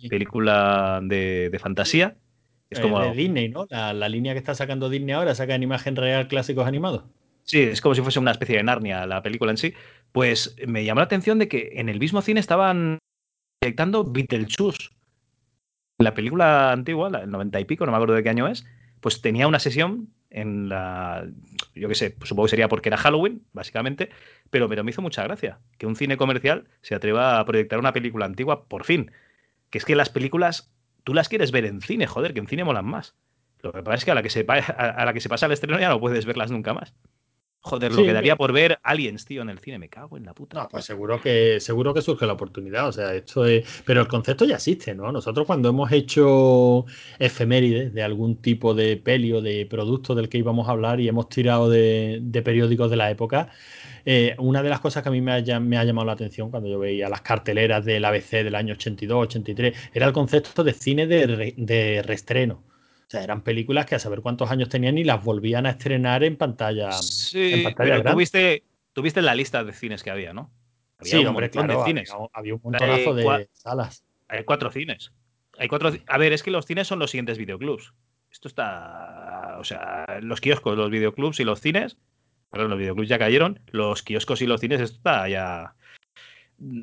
Película 0.10 1.00
de, 1.04 1.50
de 1.50 1.60
fantasía. 1.60 2.16
Es 2.70 2.80
Eh, 2.80 2.82
como. 2.82 3.00
de 3.00 3.14
Disney, 3.14 3.50
¿no? 3.50 3.68
La, 3.70 3.94
la 3.94 4.10
línea 4.10 4.34
que 4.34 4.40
está 4.40 4.56
sacando 4.56 4.90
Disney 4.90 5.14
ahora 5.14 5.36
saca 5.36 5.56
en 5.56 5.64
imagen 5.64 5.96
real 5.96 6.28
clásicos 6.28 6.66
animados. 6.68 7.04
Sí, 7.44 7.62
es 7.62 7.82
como 7.82 7.94
si 7.94 8.02
fuese 8.02 8.20
una 8.20 8.32
especie 8.32 8.56
de 8.58 8.64
Narnia 8.64 9.06
la 9.06 9.22
película 9.22 9.52
en 9.52 9.58
sí. 9.58 9.74
Pues 10.12 10.56
me 10.66 10.86
llamó 10.86 11.02
la 11.02 11.06
atención 11.06 11.40
de 11.40 11.48
que 11.48 11.72
en 11.74 11.90
el 11.90 12.00
mismo 12.00 12.22
cine 12.22 12.40
estaban 12.40 13.00
proyectando 13.60 14.06
Beetlejuice. 14.06 14.90
La 16.00 16.14
película 16.14 16.72
antigua, 16.72 17.10
la 17.10 17.20
del 17.22 17.30
90 17.32 17.60
y 17.60 17.66
pico, 17.66 17.86
no 17.86 17.92
me 17.92 17.98
acuerdo 17.98 18.16
de 18.16 18.24
qué 18.24 18.30
año 18.30 18.48
es, 18.48 18.66
pues 19.00 19.22
tenía 19.22 19.48
una 19.48 19.60
sesión 19.60 20.10
en 20.30 20.70
la. 20.70 21.28
Yo 21.76 21.88
qué 21.88 21.96
sé, 21.96 22.12
pues 22.12 22.30
supongo 22.30 22.46
que 22.48 22.52
sería 22.52 22.68
porque 22.68 22.90
era 22.90 22.98
Halloween, 22.98 23.44
básicamente, 23.54 24.10
pero, 24.50 24.68
pero 24.70 24.84
me 24.84 24.92
hizo 24.92 25.02
mucha 25.02 25.24
gracia 25.24 25.60
que 25.78 25.86
un 25.86 25.96
cine 25.96 26.18
comercial 26.18 26.66
se 26.82 26.96
atreva 26.96 27.40
a 27.40 27.46
proyectar 27.46 27.78
una 27.80 27.94
película 27.94 28.26
antigua, 28.26 28.66
por 28.66 28.86
fin. 28.86 29.12
Que 29.74 29.80
es 29.80 29.86
que 29.86 29.96
las 29.96 30.10
películas, 30.10 30.72
tú 31.04 31.16
las 31.16 31.30
quieres 31.30 31.52
ver 31.52 31.66
en 31.66 31.82
cine, 31.82 32.06
joder, 32.08 32.34
que 32.36 32.40
en 32.42 32.48
cine 32.48 32.64
molan 32.64 32.86
más. 32.86 33.16
Lo 33.64 33.72
que 33.74 33.82
pasa 33.82 33.96
es 33.96 34.06
que 34.06 34.12
a 34.12 34.16
la 34.16 34.22
que 34.24 34.30
se, 34.30 34.44
pa- 34.46 34.58
a 35.02 35.04
la 35.06 35.14
que 35.14 35.20
se 35.20 35.30
pasa 35.30 35.48
el 35.48 35.52
estreno 35.54 35.80
ya 35.80 35.90
no 35.90 36.00
puedes 36.00 36.26
verlas 36.26 36.52
nunca 36.52 36.74
más. 36.76 36.94
Joder, 37.66 37.92
lo 37.94 38.00
Sí, 38.00 38.04
que 38.06 38.12
daría 38.14 38.36
por 38.36 38.52
ver 38.52 38.78
Aliens, 38.84 39.24
tío, 39.24 39.42
en 39.42 39.50
el 39.50 39.58
cine. 39.60 39.80
Me 39.80 39.88
cago 39.88 40.18
en 40.18 40.26
la 40.26 40.34
puta. 40.34 40.64
No, 40.64 40.68
pues 40.70 40.84
seguro 40.84 41.22
que, 41.22 41.62
seguro 41.62 41.94
que 41.94 42.02
surge 42.02 42.26
la 42.26 42.34
oportunidad. 42.34 42.90
O 42.90 42.92
sea, 42.92 43.16
esto 43.16 43.46
es. 43.46 43.66
Pero 43.86 44.02
el 44.02 44.08
concepto 44.10 44.44
ya 44.44 44.56
existe, 44.56 44.94
¿no? 44.94 45.12
Nosotros 45.14 45.48
cuando 45.48 45.70
hemos 45.70 45.90
hecho 45.94 46.86
efemérides 47.20 47.94
de 47.94 48.04
algún 48.04 48.42
tipo 48.42 48.74
de 48.74 48.98
peli 48.98 49.32
o 49.32 49.42
de 49.42 49.66
producto 49.66 50.14
del 50.14 50.28
que 50.28 50.40
íbamos 50.40 50.68
a 50.68 50.72
hablar 50.72 51.00
y 51.00 51.08
hemos 51.08 51.30
tirado 51.30 51.70
de, 51.70 52.20
de 52.22 52.42
periódicos 52.42 52.90
de 52.92 52.98
la 52.98 53.10
época, 53.10 53.50
eh, 54.06 54.36
una 54.40 54.62
de 54.64 54.70
las 54.70 54.80
cosas 54.80 55.04
que 55.04 55.10
a 55.10 55.12
mí 55.12 55.22
me 55.22 55.32
ha, 55.32 55.40
llam- 55.40 55.64
me 55.64 55.78
ha 55.78 55.84
llamado 55.84 56.06
la 56.06 56.14
atención 56.14 56.50
cuando 56.52 56.70
yo 56.70 56.80
veía 56.80 57.10
las 57.10 57.22
carteleras 57.22 57.86
del 57.86 58.04
ABC 58.06 58.44
del 58.44 58.56
año 58.56 58.74
82, 58.74 59.24
83, 59.28 59.90
era 59.94 60.06
el 60.08 60.14
concepto 60.14 60.64
de 60.64 60.74
cine 60.74 61.08
de, 61.08 61.28
re- 61.28 61.54
de 61.58 62.02
reestreno. 62.04 62.64
O 63.06 63.10
sea, 63.14 63.24
eran 63.24 63.42
películas 63.42 63.86
que 63.86 63.96
a 63.96 64.00
saber 64.00 64.22
cuántos 64.22 64.50
años 64.50 64.70
tenían 64.70 64.98
y 64.98 65.04
las 65.04 65.24
volvían 65.24 65.66
a 65.66 65.72
estrenar 65.72 66.24
en 66.24 66.36
pantalla. 66.36 66.88
en 66.88 66.94
sí, 67.04 67.52
pantalla 67.64 67.76
pero 67.78 67.88
grande. 68.04 68.12
tuviste, 68.12 68.64
tuviste 68.94 69.22
la 69.22 69.36
lista 69.36 69.64
de 69.64 69.74
cines 69.74 70.02
que 70.04 70.10
había, 70.10 70.34
¿no? 70.34 70.52
Había 71.00 71.12
Sí, 71.12 71.18
un 71.18 71.28
hombre, 71.28 71.48
montón 71.48 71.66
claro, 71.68 71.80
de 71.82 71.86
cines. 71.86 72.12
Había, 72.12 72.28
había 72.34 72.54
un 72.56 72.62
montonazo 72.64 73.14
de 73.14 73.24
cua- 73.26 73.48
salas. 73.54 74.04
Hay 74.28 74.44
cuatro 74.46 74.72
cines. 74.72 75.12
Hay 75.60 75.68
cuatro. 75.68 75.92
A 76.08 76.18
ver, 76.18 76.34
es 76.34 76.42
que 76.42 76.50
los 76.50 76.66
cines 76.66 76.88
son 76.88 76.98
los 77.00 77.12
siguientes 77.12 77.38
videoclubs. 77.38 77.94
Esto 78.32 78.48
está. 78.48 79.58
O 79.60 79.64
sea, 79.64 80.06
los 80.22 80.42
kioscos, 80.42 80.76
los 80.76 80.90
videoclubs 80.90 81.40
y 81.40 81.44
los 81.44 81.60
cines. 81.62 81.98
Perdón, 82.54 82.70
los 82.70 82.80
videoclubs 82.80 83.10
ya 83.10 83.18
cayeron. 83.18 83.60
Los 83.72 84.04
kioscos 84.04 84.44
y 84.44 84.46
los 84.46 84.62
cines, 84.62 84.80
está 84.80 85.28
ya. 85.28 85.74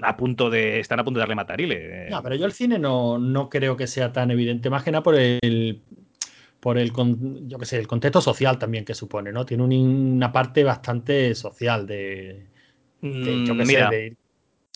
a 0.03 0.17
punto 0.17 0.51
de. 0.51 0.81
están 0.81 0.99
a 0.99 1.05
punto 1.05 1.19
de 1.19 1.23
darle 1.23 1.37
matarile. 1.37 2.09
No, 2.11 2.21
pero 2.25 2.35
yo 2.35 2.45
el 2.45 2.53
cine 2.53 2.77
no, 2.77 3.19
no 3.19 3.49
creo 3.49 3.77
que 3.77 3.87
sea 3.87 4.13
tan 4.13 4.33
evidente, 4.33 4.69
más 4.69 4.83
que 4.83 4.91
nada 4.91 5.05
por 5.05 5.15
el 5.15 5.81
por 6.59 6.77
el 6.77 6.93
yo 7.47 7.59
que 7.59 7.65
sé, 7.65 7.79
el 7.79 7.87
contexto 7.87 8.21
social 8.21 8.59
también 8.59 8.85
que 8.85 8.95
supone, 8.95 9.33
¿no? 9.33 9.47
Tiene 9.47 9.63
una 9.63 10.31
parte 10.31 10.63
bastante 10.63 11.35
social 11.37 11.87
de, 11.87 12.49
yo 13.01 13.57
que 13.57 13.65
Mira, 13.65 13.89
sé, 13.91 14.17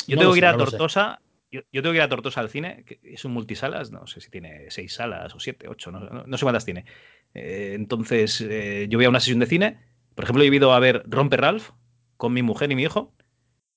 yo 0.06 0.16
tengo 0.16 0.32
que 0.32 0.38
ir 0.38 0.46
a 0.46 0.56
Tortosa, 0.56 1.20
yo, 1.50 1.62
tengo 1.70 1.90
que 1.90 1.96
ir 1.96 2.02
a 2.02 2.08
Tortosa 2.08 2.40
al 2.40 2.48
cine, 2.48 2.84
que 2.86 3.00
es 3.02 3.24
un 3.24 3.32
multisalas, 3.32 3.90
no 3.90 4.06
sé 4.06 4.20
si 4.20 4.30
tiene 4.30 4.70
seis 4.70 4.94
salas 4.94 5.34
o 5.34 5.40
siete, 5.40 5.68
ocho, 5.68 5.90
no, 5.90 6.38
sé 6.38 6.44
cuántas 6.44 6.64
tiene. 6.64 6.84
Eh, 7.34 7.72
entonces, 7.74 8.40
eh, 8.40 8.86
yo 8.88 8.96
voy 8.96 9.04
a 9.04 9.10
una 9.10 9.20
sesión 9.20 9.40
de 9.40 9.46
cine, 9.46 9.78
por 10.14 10.24
ejemplo, 10.24 10.42
he 10.44 10.46
ido 10.46 10.72
a 10.72 10.78
ver 10.80 11.02
Romper 11.06 11.40
Ralph 11.40 11.70
con 12.16 12.32
mi 12.32 12.42
mujer 12.42 12.70
y 12.72 12.76
mi 12.76 12.82
hijo, 12.82 13.14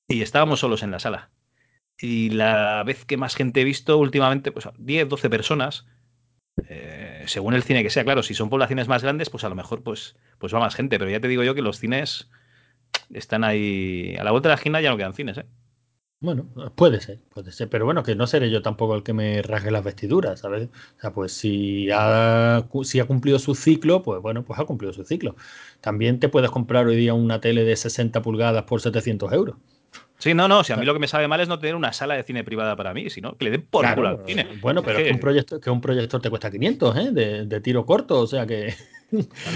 y 0.08 0.22
estábamos 0.22 0.60
solos 0.60 0.84
en 0.84 0.92
la 0.92 1.00
sala. 1.00 1.32
Y 2.00 2.30
la 2.30 2.84
vez 2.84 3.06
que 3.06 3.18
más 3.18 3.36
gente 3.36 3.62
he 3.62 3.64
visto 3.64 3.98
últimamente, 3.98 4.52
pues 4.52 4.70
10, 4.78 5.10
12 5.10 5.30
personas, 5.30 5.86
eh, 6.70 7.24
según 7.28 7.54
el 7.54 7.64
cine 7.64 7.84
que 7.84 7.90
sea, 7.90 8.04
claro, 8.04 8.24
si 8.24 8.34
son 8.34 8.50
poblaciones 8.50 8.88
más 8.88 9.04
grandes, 9.04 9.30
pues 9.30 9.44
a 9.44 9.50
lo 9.50 9.56
mejor 9.56 9.84
pues, 9.84 10.16
pues 10.38 10.54
va 10.54 10.60
más 10.60 10.76
gente, 10.76 11.00
pero 11.00 11.10
ya 11.12 11.20
te 11.20 11.28
digo 11.28 11.44
yo 11.44 11.56
que 11.56 11.62
los 11.62 11.80
cines 11.80 12.30
están 13.14 13.44
ahí 13.44 14.16
a 14.20 14.24
la 14.24 14.32
vuelta 14.32 14.50
de 14.50 14.52
la 14.54 14.58
esquina 14.58 14.82
ya 14.82 14.90
no 14.92 14.98
quedan 14.98 15.14
cines, 15.14 15.38
¿eh? 15.40 15.46
Bueno, 16.20 16.50
puede 16.76 17.00
ser, 17.00 17.20
puede 17.30 17.52
ser, 17.52 17.70
pero 17.70 17.86
bueno, 17.86 18.02
que 18.02 18.16
no 18.16 18.26
seré 18.26 18.50
yo 18.50 18.64
tampoco 18.64 18.96
el 18.96 19.04
que 19.04 19.14
me 19.14 19.44
rasgue 19.44 19.70
las 19.70 19.84
vestiduras, 19.84 20.40
¿sabes? 20.40 20.68
O 20.98 21.00
sea, 21.00 21.14
pues 21.14 21.32
si 21.32 21.90
ha, 21.94 22.68
si 22.84 23.00
ha 23.00 23.06
cumplido 23.06 23.38
su 23.38 23.54
ciclo, 23.54 24.02
pues 24.02 24.20
bueno, 24.24 24.44
pues 24.44 24.60
ha 24.60 24.66
cumplido 24.66 24.94
su 24.94 25.04
ciclo. 25.04 25.36
También 25.80 26.20
te 26.20 26.28
puedes 26.30 26.50
comprar 26.50 26.88
hoy 26.88 26.96
día 26.96 27.14
una 27.14 27.40
tele 27.40 27.64
de 27.66 27.76
60 27.76 28.24
pulgadas 28.24 28.64
por 28.64 28.82
700 28.82 29.32
euros. 29.32 29.58
Sí, 30.20 30.34
no, 30.34 30.48
no, 30.48 30.64
si 30.64 30.74
a 30.74 30.78
mí 30.78 30.86
lo 30.86 30.94
que 30.94 31.00
me 31.00 31.08
sabe 31.08 31.28
mal 31.28 31.40
es 31.42 31.48
no 31.48 31.60
tener 31.60 31.76
una 31.76 31.94
sala 31.94 32.16
de 32.16 32.24
cine 32.24 32.44
privada 32.44 32.76
para 32.76 32.94
mí, 32.94 33.10
sino 33.10 33.38
que 33.38 33.46
le 33.46 33.52
den 33.52 33.68
por 33.70 33.86
culo 33.94 34.08
al 34.08 34.26
cine. 34.26 34.48
Bueno, 34.62 34.82
pero 34.82 34.98
es 34.98 35.06
que 35.06 35.12
un, 35.12 35.20
proyector, 35.20 35.62
que 35.62 35.70
un 35.70 35.80
proyector 35.80 36.20
te 36.22 36.30
cuesta 36.30 36.50
500, 36.50 36.98
¿eh? 36.98 37.12
De, 37.12 37.62
tiro 37.62 37.86
corto, 37.86 38.20
o 38.22 38.28
sea 38.28 38.46
que. 38.46 38.74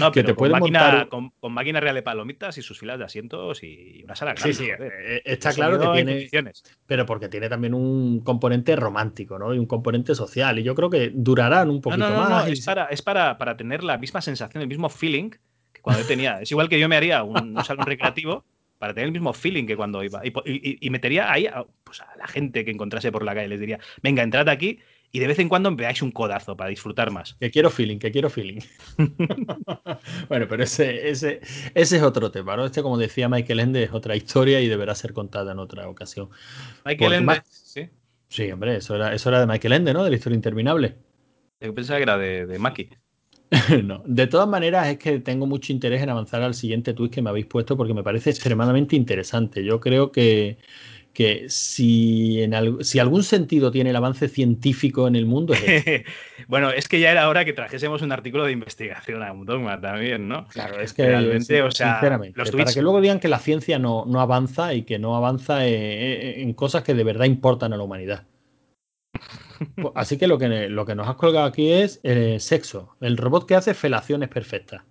No, 0.00 0.10
que 0.10 0.24
te 0.24 0.34
con, 0.34 0.50
máquina, 0.50 1.06
con, 1.10 1.52
máquina 1.52 1.78
real 1.78 1.94
de 1.94 2.02
palomitas 2.02 2.56
y 2.56 2.62
sus 2.62 2.78
filas 2.78 2.98
de 2.98 3.04
asientos 3.04 3.62
y 3.62 4.00
una 4.02 4.16
sala 4.16 4.32
grande. 4.32 4.54
Sí, 4.54 4.64
sí, 4.64 4.70
eh, 4.70 5.20
está 5.26 5.52
claro 5.52 5.78
que 5.78 6.28
tiene. 6.30 6.52
Pero 6.86 7.04
porque 7.04 7.28
tiene 7.28 7.50
también 7.50 7.74
un 7.74 8.20
componente 8.20 8.74
romántico, 8.76 9.38
¿no? 9.38 9.52
Y 9.52 9.58
un 9.58 9.66
componente 9.66 10.14
social. 10.14 10.58
Y 10.58 10.62
yo 10.62 10.74
creo 10.74 10.88
que 10.88 11.12
durarán 11.14 11.68
un 11.68 11.82
poquito 11.82 12.08
no, 12.08 12.10
no, 12.10 12.30
más. 12.30 12.48
es, 12.48 12.64
para, 12.64 12.86
es 12.86 13.02
para, 13.02 13.36
para 13.36 13.54
tener 13.54 13.84
la 13.84 13.98
misma 13.98 14.22
sensación, 14.22 14.62
el 14.62 14.68
mismo 14.68 14.88
feeling 14.88 15.28
que 15.28 15.82
cuando 15.82 16.00
yo 16.00 16.08
tenía. 16.08 16.40
es 16.40 16.50
igual 16.50 16.70
que 16.70 16.80
yo 16.80 16.88
me 16.88 16.96
haría 16.96 17.22
un, 17.22 17.54
un 17.54 17.62
salón 17.62 17.84
recreativo 17.84 18.46
para 18.82 18.94
tener 18.94 19.06
el 19.06 19.12
mismo 19.12 19.32
feeling 19.32 19.64
que 19.64 19.76
cuando 19.76 20.02
iba. 20.02 20.22
Y, 20.24 20.90
metería 20.90 21.30
ahí 21.30 21.46
a, 21.46 21.64
pues 21.84 22.00
a, 22.00 22.16
la 22.18 22.26
gente 22.26 22.64
que 22.64 22.72
encontrase 22.72 23.12
por 23.12 23.22
la 23.22 23.32
calle, 23.32 23.46
les 23.46 23.60
diría, 23.60 23.78
venga, 24.02 24.24
entrad 24.24 24.48
aquí 24.48 24.80
y 25.12 25.20
de 25.20 25.28
vez 25.28 25.38
en 25.38 25.48
cuando 25.48 25.72
veáis 25.76 26.02
un 26.02 26.10
codazo 26.10 26.56
para 26.56 26.68
disfrutar 26.68 27.12
más. 27.12 27.34
Que 27.34 27.52
quiero 27.52 27.70
feeling, 27.70 28.00
que 28.00 28.10
quiero 28.10 28.28
feeling. 28.28 28.58
bueno, 30.28 30.48
pero 30.48 30.64
ese, 30.64 31.10
ese, 31.10 31.40
ese 31.76 31.96
es 31.96 32.02
otro 32.02 32.32
tema, 32.32 32.56
¿no? 32.56 32.66
Este, 32.66 32.82
como 32.82 32.98
decía 32.98 33.28
Michael 33.28 33.60
Ende, 33.60 33.84
es 33.84 33.92
otra 33.92 34.16
historia 34.16 34.60
y 34.60 34.66
deberá 34.66 34.96
ser 34.96 35.12
contada 35.12 35.52
en 35.52 35.60
otra 35.60 35.88
ocasión. 35.88 36.30
Michael 36.84 37.12
Ende, 37.12 37.40
sí. 37.44 37.88
Sí, 38.30 38.50
hombre, 38.50 38.78
eso 38.78 38.96
era, 38.96 39.14
eso 39.14 39.28
era 39.28 39.38
de 39.38 39.46
Michael 39.46 39.74
Ende, 39.74 39.92
¿no? 39.92 40.02
De 40.02 40.10
la 40.10 40.16
historia 40.16 40.34
interminable. 40.34 40.96
Yo 41.60 41.72
pensaba 41.72 42.00
que 42.00 42.02
era 42.02 42.18
de, 42.18 42.46
de 42.46 42.58
Maki. 42.58 42.90
no. 43.84 44.02
De 44.06 44.26
todas 44.26 44.48
maneras, 44.48 44.88
es 44.88 44.98
que 44.98 45.18
tengo 45.18 45.46
mucho 45.46 45.72
interés 45.72 46.02
en 46.02 46.10
avanzar 46.10 46.42
al 46.42 46.54
siguiente 46.54 46.94
tweet 46.94 47.10
que 47.10 47.22
me 47.22 47.30
habéis 47.30 47.46
puesto 47.46 47.76
porque 47.76 47.94
me 47.94 48.02
parece 48.02 48.30
extremadamente 48.30 48.96
interesante. 48.96 49.62
Yo 49.62 49.78
creo 49.78 50.10
que, 50.10 50.56
que 51.12 51.44
si, 51.48 52.42
en 52.42 52.82
si 52.82 52.98
algún 52.98 53.22
sentido 53.22 53.70
tiene 53.70 53.90
el 53.90 53.96
avance 53.96 54.28
científico 54.28 55.06
en 55.06 55.16
el 55.16 55.26
mundo 55.26 55.52
es 55.52 55.62
este. 55.62 56.04
bueno, 56.48 56.70
es 56.70 56.88
que 56.88 56.98
ya 56.98 57.10
era 57.10 57.28
hora 57.28 57.44
que 57.44 57.52
trajésemos 57.52 58.00
un 58.00 58.12
artículo 58.12 58.46
de 58.46 58.52
investigación 58.52 59.22
a 59.22 59.32
un 59.32 59.44
dogma 59.44 59.78
también, 59.78 60.28
¿no? 60.28 60.46
Claro, 60.48 60.80
es 60.80 60.94
que 60.94 61.06
realmente, 61.06 61.60
o 61.62 61.70
sea, 61.70 62.00
los 62.34 62.50
para 62.52 62.72
que 62.72 62.80
luego 62.80 63.02
digan 63.02 63.20
que 63.20 63.28
la 63.28 63.38
ciencia 63.38 63.78
no, 63.78 64.06
no 64.06 64.20
avanza 64.22 64.72
y 64.72 64.84
que 64.84 64.98
no 64.98 65.14
avanza 65.14 65.66
en 65.66 66.54
cosas 66.54 66.84
que 66.84 66.94
de 66.94 67.04
verdad 67.04 67.26
importan 67.26 67.74
a 67.74 67.76
la 67.76 67.82
humanidad. 67.82 68.24
Pues, 69.74 69.92
así 69.94 70.18
que 70.18 70.26
lo, 70.26 70.38
que 70.38 70.68
lo 70.68 70.86
que 70.86 70.94
nos 70.94 71.08
has 71.08 71.16
colgado 71.16 71.46
aquí 71.46 71.70
es 71.70 72.00
el 72.02 72.40
sexo. 72.40 72.96
El 73.00 73.16
robot 73.16 73.46
que 73.46 73.54
hace 73.54 73.74
felaciones 73.74 74.28
perfectas. 74.28 74.82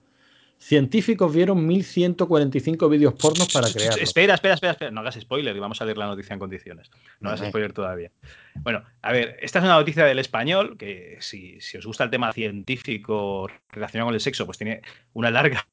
Científicos 0.57 1.33
vieron 1.33 1.65
1145 1.65 2.87
vídeos 2.87 3.15
pornos 3.15 3.51
para 3.51 3.67
crearlo. 3.71 3.99
Espera, 3.99 4.35
espera, 4.35 4.53
espera, 4.53 4.73
espera. 4.73 4.91
No 4.91 4.99
hagas 4.99 5.17
spoiler 5.19 5.55
y 5.55 5.59
vamos 5.59 5.81
a 5.81 5.85
leer 5.85 5.97
la 5.97 6.05
noticia 6.05 6.33
en 6.33 6.39
condiciones. 6.39 6.91
No 7.19 7.29
hagas 7.29 7.47
spoiler 7.47 7.73
todavía. 7.73 8.11
Bueno, 8.59 8.83
a 9.01 9.11
ver, 9.11 9.37
esta 9.41 9.57
es 9.57 9.65
una 9.65 9.73
noticia 9.73 10.05
del 10.05 10.19
español 10.19 10.77
que 10.77 11.17
si, 11.19 11.59
si 11.61 11.77
os 11.77 11.85
gusta 11.87 12.03
el 12.03 12.11
tema 12.11 12.31
científico 12.31 13.49
relacionado 13.71 14.09
con 14.09 14.13
el 14.13 14.21
sexo, 14.21 14.45
pues 14.45 14.59
tiene 14.59 14.83
una 15.13 15.31
larga 15.31 15.67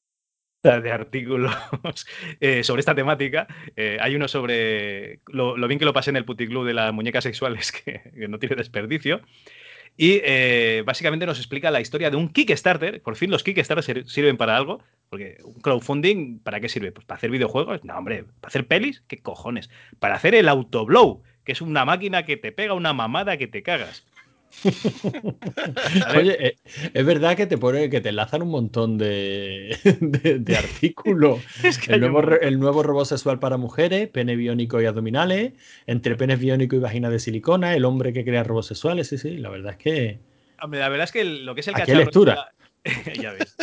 de 0.62 0.90
artículos 0.92 1.54
eh, 2.40 2.64
sobre 2.64 2.80
esta 2.80 2.94
temática. 2.94 3.46
Eh, 3.76 3.98
hay 4.00 4.16
uno 4.16 4.28
sobre 4.28 5.20
lo, 5.28 5.54
bien 5.68 5.78
que 5.78 5.84
lo 5.84 5.92
pasé 5.92 6.10
en 6.10 6.16
el 6.16 6.24
puticlub 6.24 6.66
de 6.66 6.74
las 6.74 6.92
muñecas 6.92 7.24
sexuales, 7.24 7.72
que, 7.84 8.02
no 8.28 8.38
tiene 8.38 8.56
desperdicio. 8.56 9.20
Y 9.96 10.20
eh, 10.24 10.82
básicamente 10.86 11.26
nos 11.26 11.38
explica 11.38 11.70
la 11.70 11.80
historia 11.80 12.10
de 12.10 12.16
un 12.16 12.28
Kickstarter. 12.28 13.02
Por 13.02 13.16
fin 13.16 13.30
los 13.30 13.42
Kickstarters 13.42 14.10
sirven 14.10 14.36
para 14.36 14.56
algo. 14.56 14.82
Porque 15.08 15.38
un 15.42 15.54
crowdfunding, 15.54 16.40
¿para 16.40 16.60
qué 16.60 16.68
sirve? 16.68 16.92
Pues 16.92 17.06
para 17.06 17.18
hacer 17.18 17.30
videojuegos. 17.30 17.82
No, 17.84 17.96
hombre, 17.96 18.24
¿para 18.40 18.48
hacer 18.48 18.66
pelis? 18.66 19.02
¿Qué 19.08 19.18
cojones? 19.18 19.70
Para 19.98 20.16
hacer 20.16 20.34
el 20.34 20.48
autoblow, 20.48 21.22
que 21.44 21.52
es 21.52 21.62
una 21.62 21.84
máquina 21.84 22.24
que 22.24 22.36
te 22.36 22.52
pega 22.52 22.74
una 22.74 22.92
mamada 22.92 23.38
que 23.38 23.48
te 23.48 23.62
cagas. 23.62 24.06
Oye, 26.16 26.46
eh, 26.46 26.56
es 26.92 27.06
verdad 27.06 27.36
que 27.36 27.46
te 27.46 27.58
pone, 27.58 27.90
que 27.90 28.00
te 28.00 28.08
enlazan 28.08 28.42
un 28.42 28.50
montón 28.50 28.98
de, 28.98 29.76
artículos. 30.58 31.40
el, 31.88 32.00
nuevo, 32.58 32.82
robot 32.82 33.06
sexual 33.06 33.38
para 33.38 33.56
mujeres, 33.56 34.08
pene 34.08 34.36
biónico 34.36 34.80
y 34.80 34.86
abdominales, 34.86 35.52
entre 35.86 36.16
penes 36.16 36.38
biónico 36.40 36.76
y 36.76 36.80
vagina 36.80 37.10
de 37.10 37.18
silicona, 37.18 37.74
el 37.74 37.84
hombre 37.84 38.12
que 38.12 38.24
crea 38.24 38.44
robots 38.44 38.66
sexuales, 38.66 39.08
sí, 39.08 39.18
sí, 39.18 39.36
la 39.38 39.50
verdad 39.50 39.72
es 39.72 39.78
que. 39.78 40.18
la 40.60 40.88
verdad 40.88 41.04
es 41.04 41.12
que 41.12 41.24
lo 41.24 41.54
que 41.54 41.60
es 41.60 41.68
el 41.68 41.76
Aquí 41.76 41.94
lectura. 41.94 42.52
ya 43.20 43.32
ves. 43.32 43.56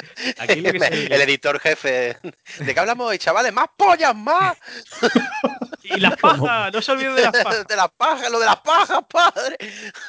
el... 0.48 1.22
editor 1.22 1.60
jefe. 1.60 2.18
¿De 2.60 2.74
qué 2.74 2.80
hablamos 2.80 3.08
hoy, 3.08 3.18
chavales? 3.18 3.54
¡Más 3.54 3.68
pollas, 3.78 4.16
más! 4.16 4.58
Y 5.88 6.00
las 6.00 6.18
pajas, 6.22 6.74
no 6.74 6.82
se 6.82 6.92
olviden 6.92 7.16
de 7.16 7.22
las 7.22 7.44
pajas. 7.44 7.68
De 7.68 7.76
las 7.76 7.92
pajas, 7.92 8.32
lo 8.32 8.40
de 8.40 8.46
las 8.46 8.60
pajas, 8.62 9.06
padre. 9.08 9.58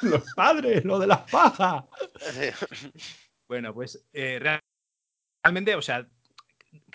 Los 0.01 0.23
padres, 0.35 0.85
lo 0.85 0.99
de 0.99 1.07
las 1.07 1.21
pajas. 1.31 1.85
Bueno, 3.47 3.75
pues 3.75 4.03
eh, 4.15 4.59
realmente, 5.43 5.75
o 5.75 5.83
sea, 5.83 6.09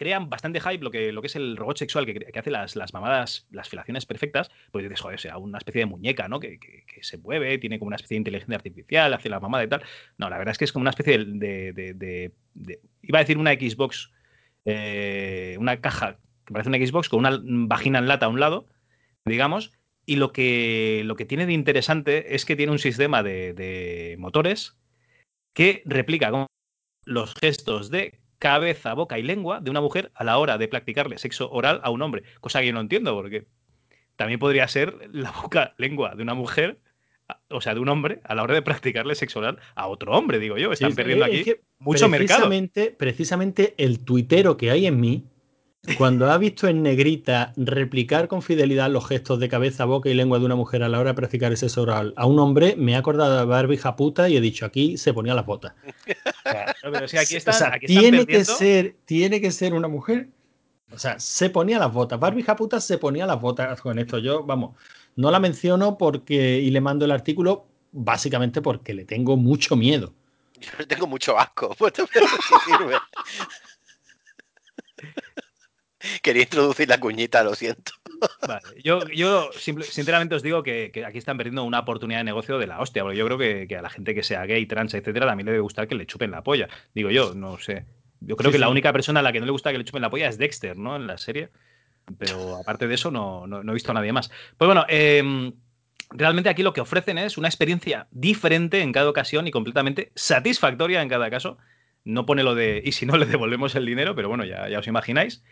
crean 0.01 0.31
bastante 0.31 0.59
hype 0.59 0.83
lo 0.83 0.89
que, 0.89 1.11
lo 1.11 1.21
que 1.21 1.27
es 1.27 1.35
el 1.35 1.55
robot 1.55 1.77
sexual 1.77 2.07
que, 2.07 2.25
hace 2.35 2.49
las, 2.49 2.75
las, 2.75 2.91
mamadas, 2.91 3.45
las 3.51 3.69
filaciones 3.69 4.07
perfectas, 4.07 4.49
pues 4.71 4.81
dices, 4.81 4.99
joder, 4.99 5.17
o 5.17 5.19
sea, 5.19 5.37
una 5.37 5.59
especie 5.59 5.81
de 5.81 5.85
muñeca, 5.85 6.27
¿no? 6.27 6.39
Que, 6.39 6.57
se 7.01 7.19
mueve, 7.19 7.59
tiene 7.59 7.77
como 7.77 7.89
una 7.89 7.97
especie 7.97 8.15
de 8.15 8.21
inteligencia 8.21 8.55
artificial, 8.55 9.13
hace 9.13 9.29
la 9.29 9.39
mamada 9.39 9.63
y 9.63 9.67
tal. 9.67 9.83
No, 10.17 10.27
la 10.27 10.39
verdad 10.39 10.53
es 10.53 10.57
que 10.57 10.65
es 10.65 10.71
como 10.71 10.81
una 10.81 10.89
especie 10.89 11.19
de. 11.19 12.31
iba 13.03 13.19
a 13.19 13.21
decir 13.21 13.37
una 13.37 13.53
Xbox, 13.53 14.11
eh, 14.65 15.55
una 15.59 15.79
caja 15.81 16.17
que 16.45 16.53
parece 16.53 16.69
una 16.69 16.83
Xbox 16.83 17.07
con 17.07 17.19
una 17.19 17.39
vagina 17.67 17.99
en 17.99 18.07
lata 18.07 18.25
a 18.25 18.29
un 18.29 18.39
lado, 18.39 18.65
digamos, 19.23 19.71
y 20.07 20.15
lo 20.15 20.31
que, 20.31 21.03
lo 21.05 21.15
que 21.15 21.25
tiene 21.25 21.45
de 21.45 21.53
interesante 21.53 22.33
es 22.33 22.43
que 22.45 22.55
tiene 22.55 22.71
un 22.71 22.79
sistema 22.79 23.21
de 23.21 24.15
motores 24.17 24.79
que 25.53 25.83
replica 25.85 26.47
los 27.05 27.35
gestos 27.35 27.91
de 27.91 28.20
cabeza, 28.41 28.95
boca 28.95 29.19
y 29.19 29.21
lengua 29.21 29.61
de 29.61 29.69
una 29.69 29.81
mujer 29.81 30.11
a 30.15 30.23
la 30.23 30.39
hora 30.39 30.57
de 30.57 30.67
practicarle 30.67 31.19
sexo 31.19 31.51
oral 31.51 31.79
a 31.83 31.91
un 31.91 32.01
hombre. 32.01 32.23
Cosa 32.39 32.59
que 32.59 32.67
yo 32.67 32.73
no 32.73 32.81
entiendo, 32.81 33.13
porque 33.13 33.45
también 34.15 34.39
podría 34.39 34.67
ser 34.67 34.95
la 35.11 35.31
boca, 35.31 35.75
lengua 35.77 36.15
de 36.15 36.23
una 36.23 36.33
mujer, 36.33 36.79
o 37.49 37.61
sea, 37.61 37.75
de 37.75 37.79
un 37.79 37.87
hombre, 37.87 38.19
a 38.23 38.33
la 38.33 38.41
hora 38.41 38.55
de 38.55 38.63
practicarle 38.63 39.13
sexo 39.13 39.39
oral 39.39 39.59
a 39.75 39.87
otro 39.87 40.13
hombre, 40.13 40.39
digo 40.39 40.57
yo. 40.57 40.71
Están 40.71 40.95
perdiendo 40.95 41.23
aquí 41.23 41.53
mucho 41.77 42.09
mercado. 42.09 42.49
Precisamente 42.97 43.75
el 43.77 44.03
tuitero 44.03 44.57
que 44.57 44.71
hay 44.71 44.87
en 44.87 44.99
mí 44.99 45.30
cuando 45.97 46.31
ha 46.31 46.37
visto 46.37 46.67
en 46.67 46.83
negrita 46.83 47.53
replicar 47.57 48.27
con 48.27 48.43
fidelidad 48.43 48.91
los 48.91 49.07
gestos 49.07 49.39
de 49.39 49.49
cabeza, 49.49 49.85
boca 49.85 50.09
y 50.09 50.13
lengua 50.13 50.37
de 50.37 50.45
una 50.45 50.55
mujer 50.55 50.83
a 50.83 50.89
la 50.89 50.99
hora 50.99 51.11
de 51.11 51.15
practicar 51.15 51.51
ese 51.51 51.67
oral 51.79 52.13
a 52.17 52.27
un 52.27 52.37
hombre, 52.39 52.75
me 52.77 52.95
ha 52.95 52.99
acordado 52.99 53.39
de 53.39 53.45
Barbie 53.45 53.79
puta 53.97 54.29
y 54.29 54.37
he 54.37 54.41
dicho 54.41 54.65
aquí 54.65 54.97
se 54.97 55.11
ponía 55.11 55.33
las 55.33 55.45
botas. 55.45 55.73
tiene 57.87 58.27
que 58.27 58.45
ser, 58.45 58.95
tiene 59.05 59.41
que 59.41 59.51
ser 59.51 59.73
una 59.73 59.87
mujer. 59.87 60.29
O 60.93 60.99
sea, 60.99 61.19
se 61.19 61.49
ponía 61.49 61.79
las 61.79 61.91
botas. 61.91 62.19
Barbie 62.19 62.43
puta 62.43 62.79
se 62.79 62.99
ponía 62.99 63.25
las 63.25 63.41
botas 63.41 63.81
con 63.81 63.97
esto. 63.97 64.19
Yo, 64.19 64.43
vamos, 64.43 64.75
no 65.15 65.31
la 65.31 65.39
menciono 65.39 65.97
porque 65.97 66.59
y 66.59 66.69
le 66.69 66.81
mando 66.81 67.05
el 67.05 67.11
artículo 67.11 67.65
básicamente 67.91 68.61
porque 68.61 68.93
le 68.93 69.05
tengo 69.05 69.35
mucho 69.35 69.75
miedo. 69.75 70.13
Yo 70.61 70.71
le 70.77 70.85
tengo 70.85 71.07
mucho 71.07 71.39
asco. 71.39 71.75
Quería 76.21 76.43
introducir 76.43 76.87
la 76.89 76.99
cuñita, 76.99 77.43
lo 77.43 77.55
siento. 77.55 77.93
Vale. 78.47 78.61
Yo, 78.83 79.07
yo 79.07 79.51
sinceramente 79.53 80.35
os 80.35 80.43
digo 80.43 80.63
que, 80.63 80.91
aquí 81.05 81.17
están 81.17 81.37
perdiendo 81.37 81.63
una 81.63 81.79
oportunidad 81.79 82.19
de 82.19 82.25
negocio 82.25 82.57
de 82.57 82.67
la 82.67 82.79
hostia, 82.79 83.03
porque 83.03 83.17
yo 83.17 83.25
creo 83.25 83.37
que, 83.37 83.75
a 83.75 83.81
la 83.81 83.89
gente 83.89 84.13
que 84.13 84.23
sea 84.23 84.45
gay, 84.45 84.65
trans, 84.65 84.93
etcétera, 84.93 85.25
también 85.25 85.45
le 85.45 85.53
debe 85.53 85.61
gustar 85.61 85.87
que 85.87 85.95
le 85.95 86.05
chupen 86.05 86.31
la 86.31 86.43
polla. 86.43 86.67
Digo 86.93 87.09
yo, 87.09 87.33
no 87.33 87.57
sé. 87.59 87.85
Yo 88.19 88.35
creo 88.35 88.51
que 88.51 88.59
la 88.59 88.69
única 88.69 88.93
persona 88.93 89.19
a 89.21 89.23
la 89.23 89.31
que 89.31 89.39
no 89.39 89.47
le 89.47 89.51
gusta 89.51 89.71
que 89.71 89.79
le 89.79 89.83
chupen 89.83 90.01
la 90.01 90.11
polla 90.11 90.27
es 90.27 90.37
Dexter, 90.37 90.77
¿no? 90.77 90.95
En 90.95 91.07
la 91.07 91.17
serie. 91.17 91.49
Pero 92.17 92.55
aparte 92.57 92.87
de 92.87 92.93
eso, 92.93 93.09
no, 93.09 93.47
no, 93.47 93.71
he 93.71 93.73
visto 93.73 93.91
a 93.91 93.95
nadie 93.95 94.13
más. 94.13 94.29
Pues 94.57 94.67
bueno, 94.67 94.85
em, 94.87 95.53
realmente 96.11 96.49
aquí 96.49 96.61
lo 96.61 96.73
que 96.73 96.81
ofrecen 96.81 97.17
es 97.17 97.37
una 97.37 97.47
experiencia 97.47 98.07
diferente 98.11 98.81
en 98.81 98.91
cada 98.91 99.09
ocasión 99.09 99.47
y 99.47 99.51
completamente 99.51 100.11
satisfactoria 100.15 101.01
en 101.01 101.09
cada 101.09 101.29
caso. 101.31 101.57
No 102.03 102.25
pone 102.25 102.43
lo 102.43 102.55
de, 102.55 102.81
y 102.83 102.91
si 102.91 103.05
no 103.05 103.17
le 103.17 103.25
devolvemos 103.25 103.75
el 103.75 103.85
dinero, 103.85 104.15
pero 104.15 104.29
bueno, 104.29 104.45
ya, 104.45 104.69
ya 104.69 104.79
os 104.79 104.87
imagináis. 104.87 105.43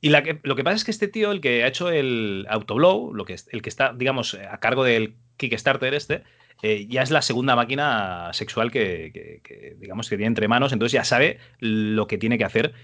Y 0.00 0.10
lo 0.10 0.22
que 0.22 0.64
pasa 0.64 0.76
es 0.76 0.84
que 0.84 0.92
este 0.92 1.08
tío, 1.08 1.32
el 1.32 1.40
que 1.40 1.64
ha 1.64 1.66
hecho 1.66 1.90
el 1.90 2.46
Autoblow, 2.48 3.12
lo 3.14 3.24
que, 3.24 3.36
el 3.50 3.62
que 3.62 3.68
está, 3.68 3.92
digamos, 3.92 4.34
a 4.34 4.58
cargo 4.60 4.84
del 4.84 5.16
Kickstarter 5.36 5.92
este, 5.94 6.22
eh, 6.62 6.86
ya 6.88 7.02
es 7.02 7.10
la 7.10 7.22
segunda 7.22 7.56
máquina 7.56 8.30
sexual 8.32 8.70
que, 8.70 9.42
digamos, 9.78 10.08
que 10.08 10.16
tiene 10.16 10.28
entre 10.28 10.48
manos, 10.48 10.72
entonces 10.72 10.92
ya 10.92 11.04
sabe 11.04 11.38
lo 11.58 12.06
que 12.06 12.18
tiene 12.18 12.38
que 12.38 12.44
hacer. 12.44 12.74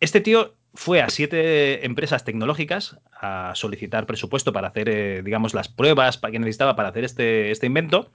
Este 0.00 0.20
tío 0.20 0.54
fue 0.74 1.00
a 1.02 1.10
siete 1.10 1.86
empresas 1.86 2.24
tecnológicas 2.24 2.98
a 3.12 3.52
solicitar 3.54 4.06
presupuesto 4.06 4.52
para 4.52 4.68
hacer, 4.68 4.88
eh, 4.88 5.22
digamos, 5.22 5.54
las 5.54 5.68
pruebas 5.68 6.18
que 6.18 6.38
necesitaba 6.38 6.76
para 6.76 6.88
hacer 6.88 7.04
este, 7.04 7.50
este 7.50 7.66
invento. 7.66 8.10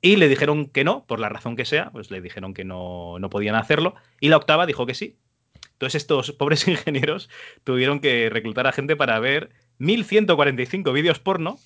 Y 0.00 0.16
le 0.16 0.28
dijeron 0.28 0.66
que 0.66 0.84
no, 0.84 1.04
por 1.06 1.18
la 1.18 1.28
razón 1.28 1.56
que 1.56 1.64
sea, 1.64 1.90
pues 1.90 2.10
le 2.10 2.20
dijeron 2.20 2.54
que 2.54 2.64
no, 2.64 3.18
no 3.18 3.30
podían 3.30 3.56
hacerlo. 3.56 3.94
Y 4.20 4.28
la 4.28 4.36
octava 4.36 4.64
dijo 4.64 4.86
que 4.86 4.94
sí, 4.94 5.16
entonces 5.78 6.02
estos 6.02 6.32
pobres 6.38 6.66
ingenieros 6.66 7.30
tuvieron 7.62 8.00
que 8.00 8.28
reclutar 8.30 8.66
a 8.66 8.72
gente 8.72 8.96
para 8.96 9.18
ver 9.20 9.50
1145 9.78 10.92
vídeos 10.92 11.20
porno. 11.20 11.58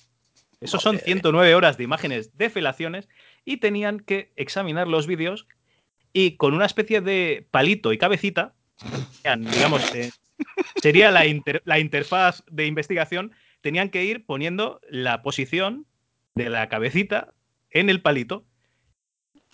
Esos 0.61 0.81
son 0.81 0.99
109 0.99 1.55
horas 1.55 1.77
de 1.77 1.83
imágenes 1.83 2.37
de 2.37 2.49
felaciones 2.49 3.09
y 3.43 3.57
tenían 3.57 3.99
que 3.99 4.31
examinar 4.35 4.87
los 4.87 5.07
vídeos 5.07 5.47
y 6.13 6.37
con 6.37 6.53
una 6.53 6.67
especie 6.67 7.01
de 7.01 7.47
palito 7.49 7.91
y 7.91 7.97
cabecita, 7.97 8.53
digamos, 9.25 9.93
eh, 9.95 10.11
sería 10.81 11.11
la, 11.11 11.25
la 11.65 11.79
interfaz 11.79 12.43
de 12.49 12.67
investigación, 12.67 13.33
tenían 13.61 13.89
que 13.89 14.05
ir 14.05 14.25
poniendo 14.25 14.79
la 14.89 15.23
posición 15.23 15.87
de 16.35 16.49
la 16.49 16.69
cabecita 16.69 17.33
en 17.71 17.89
el 17.89 18.01
palito 18.01 18.45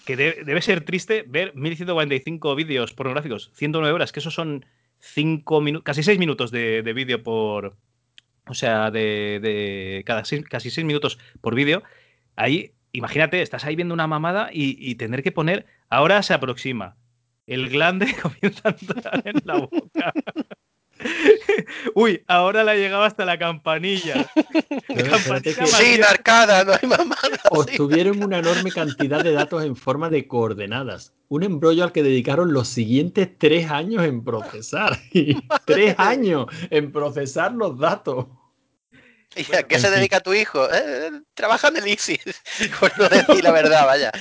que 0.06 0.16
debe 0.18 0.62
ser 0.62 0.84
triste 0.86 1.24
ver 1.28 1.56
1145 1.56 2.56
vídeos 2.56 2.94
pornográficos, 2.94 3.52
109 3.54 3.94
horas, 3.94 4.12
que 4.12 4.20
eso 4.20 4.32
son 4.32 4.66
5 5.00 5.62
minutos, 5.62 5.84
casi 5.84 6.04
6 6.04 6.20
minutos 6.20 6.52
de, 6.52 6.82
vídeo 6.94 7.24
por. 7.24 7.78
O 8.48 8.54
sea, 8.54 8.92
de, 8.92 10.04
cada 10.06 10.24
casi 10.50 10.72
6 10.72 10.86
minutos 10.86 11.20
por 11.42 11.56
vídeo. 11.56 11.84
Ahí, 12.36 12.74
imagínate, 12.92 13.42
estás 13.42 13.66
ahí 13.66 13.76
viendo 13.76 13.94
una 13.94 14.08
mamada 14.08 14.50
y, 14.52 14.78
y 14.80 14.96
tener 14.96 15.24
que 15.24 15.32
poner. 15.32 15.66
Ahora 15.90 16.24
se 16.24 16.34
aproxima. 16.34 16.98
El 17.46 17.70
glande 17.70 18.16
comienza 18.22 18.70
a 18.70 18.76
entrar 18.80 19.22
en 19.26 19.42
la 19.44 19.58
boca. 19.58 20.14
Uy, 21.94 22.24
ahora 22.28 22.64
la 22.64 22.76
llegaba 22.76 23.06
hasta 23.06 23.26
la 23.26 23.38
campanilla. 23.38 24.30
Sin 25.66 26.04
arcada, 26.04 26.64
no 26.64 26.74
hay 26.74 26.88
mamada. 26.88 27.40
Obtuvieron 27.52 28.22
una 28.24 28.40
enorme 28.40 28.72
cantidad 28.72 29.24
de 29.24 29.32
datos 29.32 29.64
en 29.64 29.76
forma 29.76 30.10
de 30.10 30.28
coordenadas. 30.28 31.14
Un 31.30 31.44
embrollo 31.44 31.84
al 31.84 31.92
que 31.92 32.04
dedicaron 32.04 32.54
los 32.54 32.68
siguientes 32.68 33.30
tres 33.38 33.70
años 33.70 34.04
en 34.04 34.24
procesar. 34.24 35.00
tres 35.66 35.96
años 35.98 36.48
en 36.70 36.92
procesar 36.92 37.54
los 37.54 37.78
datos. 37.78 38.26
¿Y 39.36 39.56
a 39.56 39.64
qué 39.64 39.80
se 39.80 39.92
dedica 39.92 40.22
tu 40.22 40.34
hijo? 40.34 40.68
Eh, 40.74 41.12
trabaja 41.36 41.68
en 41.68 41.78
el 41.78 41.88
ISIS. 41.88 42.20
Por 42.80 42.98
no 42.98 43.08
decir 43.08 43.44
la 43.44 43.52
verdad, 43.52 43.86
vaya 43.86 44.12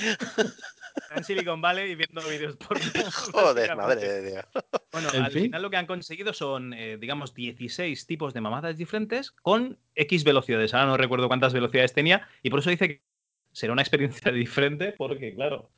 en 1.15 1.23
Silicon 1.23 1.61
Valley 1.61 1.91
y 1.91 1.95
viendo 1.95 2.21
vídeos 2.27 2.55
por 2.57 2.79
Joder, 3.31 3.75
madre 3.75 4.07
de 4.07 4.31
Dios. 4.31 4.45
Bueno, 4.91 5.09
al 5.13 5.31
final 5.31 5.61
lo 5.61 5.69
que 5.69 5.77
han 5.77 5.85
conseguido 5.85 6.33
son, 6.33 6.73
eh, 6.73 6.97
digamos, 6.97 7.33
16 7.33 8.05
tipos 8.05 8.33
de 8.33 8.41
mamadas 8.41 8.77
diferentes 8.77 9.31
con 9.31 9.77
X 9.95 10.23
velocidades. 10.23 10.73
Ahora 10.73 10.87
no 10.87 10.97
recuerdo 10.97 11.27
cuántas 11.27 11.53
velocidades 11.53 11.93
tenía 11.93 12.27
y 12.43 12.49
por 12.49 12.59
eso 12.59 12.69
dice 12.69 12.87
que 12.87 13.03
será 13.51 13.73
una 13.73 13.81
experiencia 13.81 14.31
diferente 14.31 14.93
porque, 14.97 15.33
claro, 15.33 15.69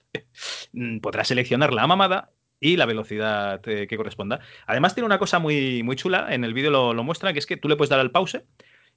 mm, 0.73 0.99
podrás 0.99 1.27
seleccionar 1.27 1.73
la 1.73 1.87
mamada 1.87 2.31
y 2.59 2.77
la 2.77 2.85
velocidad 2.85 3.67
eh, 3.67 3.87
que 3.87 3.97
corresponda. 3.97 4.39
Además 4.67 4.93
tiene 4.93 5.07
una 5.07 5.19
cosa 5.19 5.39
muy, 5.39 5.83
muy 5.83 5.95
chula, 5.95 6.33
en 6.33 6.43
el 6.43 6.53
vídeo 6.53 6.71
lo, 6.71 6.93
lo 6.93 7.03
muestra, 7.03 7.33
que 7.33 7.39
es 7.39 7.45
que 7.45 7.57
tú 7.57 7.67
le 7.67 7.75
puedes 7.75 7.89
dar 7.89 7.99
al 7.99 8.11
pause 8.11 8.45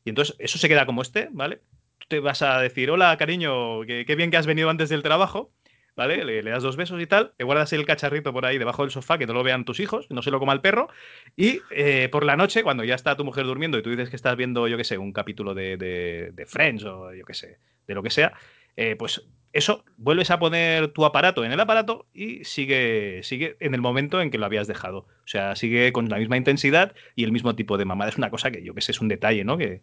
y 0.04 0.10
entonces 0.10 0.36
eso 0.38 0.58
se 0.58 0.68
queda 0.68 0.86
como 0.86 1.02
este, 1.02 1.28
¿vale? 1.32 1.62
Tú 1.98 2.06
te 2.08 2.20
vas 2.20 2.42
a 2.42 2.60
decir, 2.60 2.90
hola 2.90 3.16
cariño, 3.16 3.80
qué 3.86 4.14
bien 4.16 4.30
que 4.30 4.36
has 4.36 4.46
venido 4.46 4.68
antes 4.68 4.90
del 4.90 5.02
trabajo 5.02 5.50
¿vale? 5.96 6.24
Le, 6.24 6.42
das 6.42 6.62
dos 6.62 6.76
besos 6.76 7.00
y 7.00 7.06
tal, 7.06 7.32
te 7.36 7.44
guardas 7.44 7.72
el 7.72 7.86
cacharrito 7.86 8.32
por 8.32 8.46
ahí 8.46 8.58
debajo 8.58 8.82
del 8.82 8.90
sofá, 8.90 9.18
que 9.18 9.26
no 9.26 9.32
lo 9.32 9.42
vean 9.42 9.64
tus 9.64 9.80
hijos, 9.80 10.06
no 10.10 10.22
se 10.22 10.30
lo 10.30 10.38
coma 10.38 10.52
el 10.52 10.60
perro, 10.60 10.88
y 11.36 11.60
eh, 11.70 12.08
por 12.10 12.24
la 12.24 12.36
noche, 12.36 12.62
cuando 12.62 12.84
ya 12.84 12.94
está 12.94 13.16
tu 13.16 13.24
mujer 13.24 13.44
durmiendo 13.44 13.78
y 13.78 13.82
tú 13.82 13.90
dices 13.90 14.10
que 14.10 14.16
estás 14.16 14.36
viendo, 14.36 14.66
yo 14.68 14.76
qué 14.76 14.84
sé, 14.84 14.98
un 14.98 15.12
capítulo 15.12 15.54
de, 15.54 15.76
de, 15.76 16.46
Friends 16.46 16.84
o 16.84 17.12
yo 17.14 17.24
qué 17.24 17.34
sé, 17.34 17.58
de 17.86 17.94
lo 17.94 18.02
que 18.02 18.10
sea, 18.10 18.32
eh, 18.76 18.96
pues 18.96 19.26
eso, 19.52 19.84
vuelves 19.96 20.32
a 20.32 20.40
poner 20.40 20.88
tu 20.88 21.04
aparato 21.04 21.44
en 21.44 21.52
el 21.52 21.60
aparato 21.60 22.06
y 22.12 22.44
sigue, 22.44 23.20
sigue 23.22 23.56
en 23.60 23.72
el 23.74 23.80
momento 23.80 24.20
en 24.20 24.30
que 24.30 24.38
lo 24.38 24.46
habías 24.46 24.66
dejado. 24.66 24.98
O 24.98 25.26
sea, 25.26 25.54
sigue 25.54 25.92
con 25.92 26.08
la 26.08 26.18
misma 26.18 26.36
intensidad 26.36 26.92
y 27.14 27.22
el 27.22 27.30
mismo 27.30 27.54
tipo 27.54 27.78
de 27.78 27.84
mamada. 27.84 28.10
Es 28.10 28.18
una 28.18 28.30
cosa 28.30 28.50
que 28.50 28.64
yo 28.64 28.74
que 28.74 28.80
sé, 28.80 28.90
es 28.90 29.00
un 29.00 29.06
detalle, 29.06 29.44
¿no? 29.44 29.56
Que, 29.56 29.82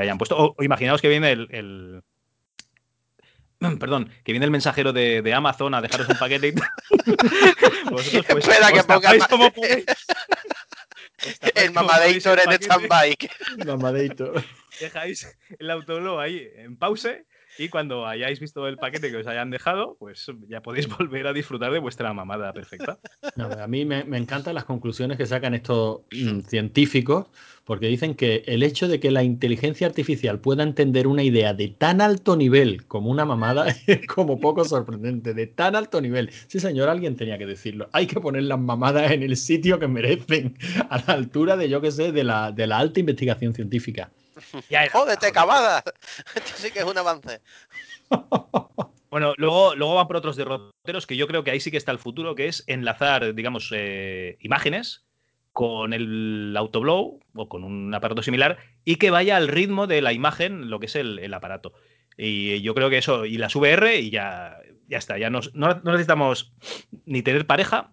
hayan 0.00 0.18
puesto. 0.18 0.36
O, 0.36 0.62
imaginaos 0.64 1.00
que 1.00 1.08
viene 1.08 1.30
el 1.30 2.02
perdón, 3.78 4.10
que 4.24 4.32
viene 4.32 4.44
el 4.44 4.50
mensajero 4.50 4.92
de, 4.92 5.32
Amazon 5.34 5.74
a 5.74 5.80
dejaros 5.80 6.08
un 6.08 6.18
paquete 6.18 6.48
y 6.48 6.52
Vosotros 7.90 8.24
pues 8.28 8.48
Espera 8.48 8.72
que 8.72 8.84
ponga 8.84 9.18
como 9.28 9.52
El 11.54 11.72
Mamadator 11.72 12.38
en 12.40 12.52
stand-by. 12.52 13.16
Mamadator. 13.64 14.44
Dejáis 14.78 15.26
el 15.58 15.70
autoblog 15.70 16.20
ahí 16.20 16.48
en 16.56 16.76
pause 16.76 17.24
y 17.58 17.68
cuando 17.68 18.06
hayáis 18.06 18.40
visto 18.40 18.66
el 18.66 18.76
paquete 18.76 19.10
que 19.10 19.18
os 19.18 19.26
hayan 19.26 19.50
dejado, 19.50 19.96
pues 19.98 20.26
ya 20.48 20.60
podéis 20.60 20.88
volver 20.98 21.26
a 21.26 21.32
disfrutar 21.32 21.72
de 21.72 21.78
vuestra 21.78 22.12
mamada 22.12 22.52
perfecta. 22.52 22.98
a 23.36 23.66
mí 23.66 23.84
me, 23.84 24.00
encantan 24.16 24.54
las 24.54 24.64
conclusiones 24.64 25.16
que 25.16 25.26
sacan 25.26 25.54
estos 25.54 26.00
mm, 26.12 26.40
científicos, 26.40 27.26
porque 27.64 27.86
dicen 27.86 28.14
que 28.14 28.44
el 28.46 28.62
hecho 28.62 28.88
de 28.88 29.00
que 29.00 29.10
la 29.10 29.22
inteligencia 29.22 29.86
artificial 29.86 30.38
pueda 30.38 30.62
entender 30.62 31.06
una 31.06 31.22
idea 31.22 31.54
de 31.54 31.68
tan 31.68 32.00
alto 32.00 32.36
nivel 32.36 32.84
como 32.86 33.10
una 33.10 33.24
mamada 33.24 33.66
es 33.86 34.06
como 34.06 34.40
poco 34.40 34.64
sorprendente, 34.64 35.34
de 35.34 35.46
tan 35.46 35.76
alto 35.76 36.00
nivel. 36.00 36.30
Sí, 36.46 36.60
señor, 36.60 36.88
alguien 36.88 37.16
tenía 37.16 37.38
que 37.38 37.46
decirlo. 37.46 37.88
Hay 37.92 38.06
que 38.06 38.20
poner 38.20 38.42
las 38.44 38.58
mamadas 38.58 39.12
en 39.12 39.22
el 39.22 39.36
sitio 39.36 39.78
que 39.78 39.88
merecen, 39.88 40.56
a 40.90 40.98
la 40.98 41.14
altura 41.14 41.56
de, 41.56 41.68
yo 41.68 41.80
que 41.80 41.90
sé, 41.90 42.12
de 42.12 42.24
la, 42.24 42.52
de 42.52 42.66
la 42.66 42.78
alta 42.78 43.00
investigación 43.00 43.54
científica. 43.54 44.10
Jódete, 44.92 45.32
cabada. 45.32 45.82
Esto 46.34 46.52
sí 46.56 46.70
que 46.70 46.80
es 46.80 46.84
un 46.84 46.98
avance. 46.98 47.40
Bueno, 49.14 49.32
luego, 49.36 49.76
luego 49.76 49.94
van 49.94 50.08
por 50.08 50.16
otros 50.16 50.34
derroteros 50.34 51.06
que 51.06 51.16
yo 51.16 51.28
creo 51.28 51.44
que 51.44 51.52
ahí 51.52 51.60
sí 51.60 51.70
que 51.70 51.76
está 51.76 51.92
el 51.92 52.00
futuro, 52.00 52.34
que 52.34 52.48
es 52.48 52.64
enlazar, 52.66 53.32
digamos, 53.32 53.70
eh, 53.72 54.36
imágenes 54.40 55.04
con 55.52 55.92
el 55.92 56.52
autoblow 56.58 57.20
o 57.32 57.48
con 57.48 57.62
un 57.62 57.94
aparato 57.94 58.24
similar 58.24 58.58
y 58.84 58.96
que 58.96 59.12
vaya 59.12 59.36
al 59.36 59.46
ritmo 59.46 59.86
de 59.86 60.02
la 60.02 60.12
imagen, 60.12 60.68
lo 60.68 60.80
que 60.80 60.86
es 60.86 60.96
el, 60.96 61.32
aparato. 61.32 61.74
Y 62.16 62.60
yo 62.62 62.74
creo 62.74 62.90
que 62.90 62.98
eso, 62.98 63.24
y 63.24 63.38
las 63.38 63.54
VR, 63.54 64.00
y 64.00 64.10
ya, 64.10 64.58
ya 64.88 64.98
está. 64.98 65.16
Ya 65.16 65.30
no, 65.30 65.42
necesitamos 65.84 66.52
ni 67.04 67.22
tener 67.22 67.46
pareja, 67.46 67.92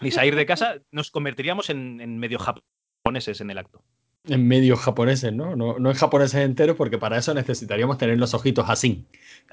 ni 0.00 0.12
salir 0.12 0.36
de 0.36 0.46
casa, 0.46 0.76
nos 0.92 1.10
convertiríamos 1.10 1.70
en, 1.70 2.00
en 2.00 2.18
medio 2.18 2.38
japoneses 2.38 3.40
en 3.40 3.50
el 3.50 3.58
acto 3.58 3.82
en 4.24 4.46
medios 4.46 4.78
japoneses, 4.80 5.32
¿no? 5.32 5.56
¿no? 5.56 5.78
No 5.78 5.90
en 5.90 5.96
japoneses 5.96 6.40
enteros, 6.42 6.76
porque 6.76 6.98
para 6.98 7.18
eso 7.18 7.34
necesitaríamos 7.34 7.98
tener 7.98 8.18
los 8.18 8.34
ojitos 8.34 8.68
así. 8.68 9.04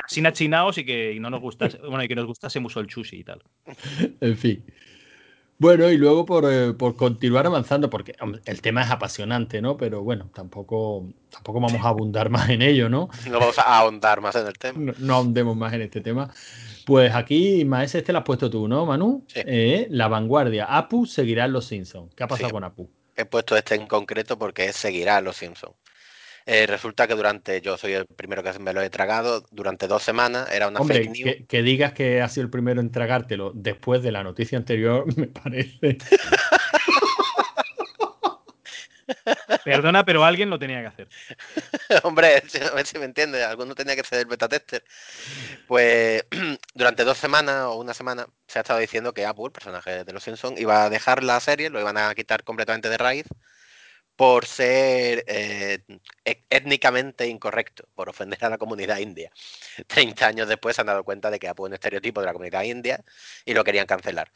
Así 0.03 0.21
nachinaos 0.21 0.77
y 0.77 0.85
que 0.85 1.17
no 1.19 1.29
nos 1.29 1.41
gustase, 1.41 1.77
bueno, 1.87 2.03
y 2.03 2.07
que 2.07 2.15
nos 2.15 2.25
gustase 2.25 2.59
mucho 2.59 2.79
el 2.79 2.87
chushi 2.87 3.17
y 3.17 3.23
tal. 3.23 3.43
en 4.21 4.37
fin. 4.37 4.63
Bueno, 5.57 5.89
y 5.89 5.97
luego 5.97 6.25
eh, 6.49 6.73
por, 6.77 6.95
continuar 6.95 7.45
avanzando, 7.45 7.89
porque 7.89 8.15
el 8.45 8.61
tema 8.61 8.81
es 8.81 8.91
apasionante, 8.91 9.61
¿no? 9.61 9.75
Pero 9.75 10.03
bueno, 10.03 10.29
tampoco, 10.33 11.09
tampoco 11.29 11.59
vamos 11.59 11.83
a 11.83 11.89
abundar 11.89 12.29
más 12.29 12.49
en 12.49 12.61
ello, 12.61 12.87
¿no? 12.87 13.09
No 13.29 13.39
vamos 13.41 13.59
a 13.59 13.63
ahondar 13.63 14.21
más 14.21 14.35
en 14.35 14.47
el 14.47 14.53
tema. 14.53 14.93
No, 14.99 15.15
ahondemos 15.15 15.57
más 15.57 15.73
en 15.73 15.81
este 15.81 15.99
tema. 15.99 16.33
Pues 16.85 17.13
aquí, 17.13 17.65
Maes, 17.65 17.93
este 17.93 18.13
lo 18.13 18.19
has 18.19 18.23
puesto 18.23 18.49
tú, 18.49 18.69
¿no, 18.69 18.85
Manu? 18.85 19.25
Sí. 19.27 19.41
Eh, 19.45 19.87
la 19.89 20.07
vanguardia. 20.07 20.63
Apu 20.63 21.05
seguirá 21.05 21.43
en 21.43 21.51
los 21.51 21.65
Simpsons. 21.65 22.15
¿Qué 22.15 22.23
ha 22.23 22.27
pasado 22.27 22.51
con 22.51 22.63
Apu? 22.63 22.89
He 23.19 23.25
puesto 23.25 23.55
este 23.57 23.75
en 23.75 23.87
concreto 23.87 24.37
porque 24.37 24.65
es 24.65 24.75
seguirá 24.75 25.17
a 25.17 25.21
los 25.21 25.37
Simpsons. 25.37 25.75
Eh, 26.45 26.65
resulta 26.65 27.07
que 27.07 27.13
durante, 27.13 27.61
yo 27.61 27.77
soy 27.77 27.93
el 27.93 28.07
primero 28.07 28.41
que 28.41 28.57
me 28.57 28.73
lo 28.73 28.81
he 28.81 28.89
tragado, 28.89 29.45
durante 29.51 29.87
dos 29.87 30.01
semanas 30.01 30.49
era 30.51 30.67
una 30.67 30.83
fake 30.83 31.11
news. 31.11 31.23
Que, 31.23 31.45
que 31.45 31.61
digas 31.61 31.93
que 31.93 32.21
has 32.21 32.33
sido 32.33 32.45
el 32.45 32.49
primero 32.49 32.81
en 32.81 32.91
tragártelo 32.91 33.51
después 33.53 34.01
de 34.01 34.11
la 34.11 34.23
noticia 34.23 34.57
anterior, 34.57 35.05
me 35.17 35.27
parece. 35.27 35.97
Perdona, 39.63 40.05
pero 40.05 40.23
alguien 40.23 40.49
lo 40.49 40.59
tenía 40.59 40.81
que 40.81 40.87
hacer. 40.87 41.07
Hombre, 42.03 42.43
a 42.71 42.75
ver 42.75 42.85
si 42.85 42.97
me 42.97 43.05
entiende, 43.05 43.43
alguno 43.43 43.75
tenía 43.75 43.95
que 43.95 44.03
ser 44.03 44.19
el 44.19 44.25
beta 44.25 44.47
tester. 44.47 44.83
Pues 45.67 46.23
durante 46.73 47.03
dos 47.03 47.17
semanas 47.17 47.65
o 47.65 47.75
una 47.75 47.93
semana 47.93 48.27
se 48.47 48.59
ha 48.59 48.61
estado 48.61 48.79
diciendo 48.79 49.13
que 49.13 49.25
Apple, 49.25 49.51
personaje 49.51 50.03
de 50.03 50.13
los 50.13 50.23
Simpsons, 50.23 50.59
iba 50.59 50.85
a 50.85 50.89
dejar 50.89 51.23
la 51.23 51.39
serie, 51.39 51.69
lo 51.69 51.79
iban 51.79 51.97
a 51.97 52.13
quitar 52.15 52.43
completamente 52.43 52.89
de 52.89 52.97
raíz 52.97 53.25
por 54.19 54.45
ser 54.45 55.23
eh, 55.27 55.79
e-, 56.25 56.43
étnicamente 56.49 57.25
incorrecto, 57.27 57.87
por 57.95 58.09
ofender 58.09 58.43
a 58.43 58.49
la 58.49 58.57
comunidad 58.57 58.97
india. 58.97 59.31
30 59.87 60.27
años 60.27 60.49
después 60.49 60.75
se 60.75 60.81
han 60.81 60.87
dado 60.87 61.05
cuenta 61.05 61.31
de 61.31 61.39
que 61.39 61.47
Apple 61.47 61.63
es 61.63 61.67
un 61.69 61.73
estereotipo 61.75 62.19
de 62.19 62.27
la 62.27 62.33
comunidad 62.33 62.63
india 62.63 63.03
y 63.45 63.53
lo 63.53 63.63
querían 63.63 63.87
cancelar. 63.87 64.31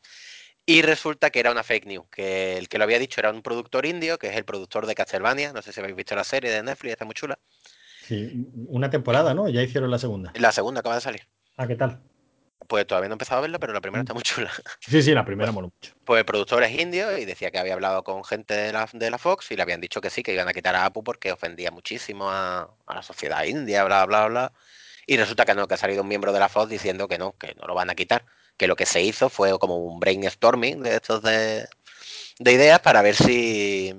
Y 0.65 0.81
resulta 0.81 1.29
que 1.29 1.39
era 1.39 1.51
una 1.51 1.63
fake 1.63 1.85
news, 1.85 2.07
que 2.09 2.57
el 2.57 2.69
que 2.69 2.77
lo 2.77 2.85
había 2.85 2.99
dicho 2.99 3.19
era 3.19 3.31
un 3.31 3.41
productor 3.41 3.85
indio, 3.85 4.17
que 4.17 4.27
es 4.27 4.37
el 4.37 4.45
productor 4.45 4.85
de 4.85 4.95
Castlevania, 4.95 5.51
no 5.51 5.61
sé 5.61 5.73
si 5.73 5.79
habéis 5.81 5.95
visto 5.95 6.15
la 6.15 6.23
serie 6.23 6.51
de 6.51 6.63
Netflix, 6.63 6.93
está 6.93 7.05
muy 7.05 7.15
chula. 7.15 7.37
Sí, 8.07 8.47
una 8.67 8.89
temporada, 8.89 9.33
¿no? 9.33 9.49
Ya 9.49 9.61
hicieron 9.61 9.91
la 9.91 9.97
segunda. 9.97 10.31
La 10.35 10.51
segunda 10.51 10.79
acaba 10.79 10.95
de 10.95 11.01
salir. 11.01 11.27
Ah, 11.57 11.67
¿qué 11.67 11.75
tal? 11.75 12.01
Pues 12.67 12.87
todavía 12.87 13.09
no 13.09 13.13
he 13.13 13.15
empezado 13.15 13.39
a 13.39 13.41
verla, 13.41 13.59
pero 13.59 13.73
la 13.73 13.81
primera 13.81 14.01
está 14.01 14.13
muy 14.13 14.23
chula. 14.23 14.51
Sí, 14.79 15.01
sí, 15.01 15.11
la 15.11 15.25
primera 15.25 15.51
mola 15.51 15.67
mucho. 15.67 15.93
Pues 16.05 16.19
el 16.19 16.25
productor 16.25 16.63
es 16.63 16.79
indio 16.79 17.17
y 17.17 17.25
decía 17.25 17.51
que 17.51 17.59
había 17.59 17.73
hablado 17.73 18.03
con 18.05 18.23
gente 18.23 18.53
de 18.53 18.71
la, 18.71 18.89
de 18.91 19.09
la 19.09 19.17
Fox 19.17 19.51
y 19.51 19.57
le 19.57 19.63
habían 19.63 19.81
dicho 19.81 19.99
que 19.99 20.09
sí, 20.09 20.23
que 20.23 20.33
iban 20.33 20.47
a 20.47 20.53
quitar 20.53 20.75
a 20.75 20.85
Apu 20.85 21.03
porque 21.03 21.33
ofendía 21.33 21.71
muchísimo 21.71 22.29
a, 22.29 22.73
a 22.85 22.95
la 22.95 23.03
sociedad 23.03 23.43
india, 23.43 23.83
bla, 23.83 24.05
bla, 24.05 24.27
bla. 24.27 24.53
Y 25.05 25.17
resulta 25.17 25.43
que 25.43 25.55
no, 25.55 25.67
que 25.67 25.73
ha 25.73 25.77
salido 25.77 26.03
un 26.03 26.07
miembro 26.07 26.31
de 26.31 26.39
la 26.39 26.47
Fox 26.47 26.69
diciendo 26.69 27.09
que 27.09 27.17
no, 27.17 27.37
que 27.37 27.53
no 27.55 27.67
lo 27.67 27.75
van 27.75 27.89
a 27.89 27.95
quitar. 27.95 28.25
Que 28.57 28.67
lo 28.67 28.75
que 28.75 28.85
se 28.85 29.01
hizo 29.01 29.29
fue 29.29 29.57
como 29.59 29.77
un 29.77 29.99
brainstorming 29.99 30.83
de 30.83 30.95
estos 30.95 31.21
de, 31.23 31.67
de 32.39 32.51
ideas 32.53 32.79
para 32.81 33.01
ver 33.01 33.15
si, 33.15 33.93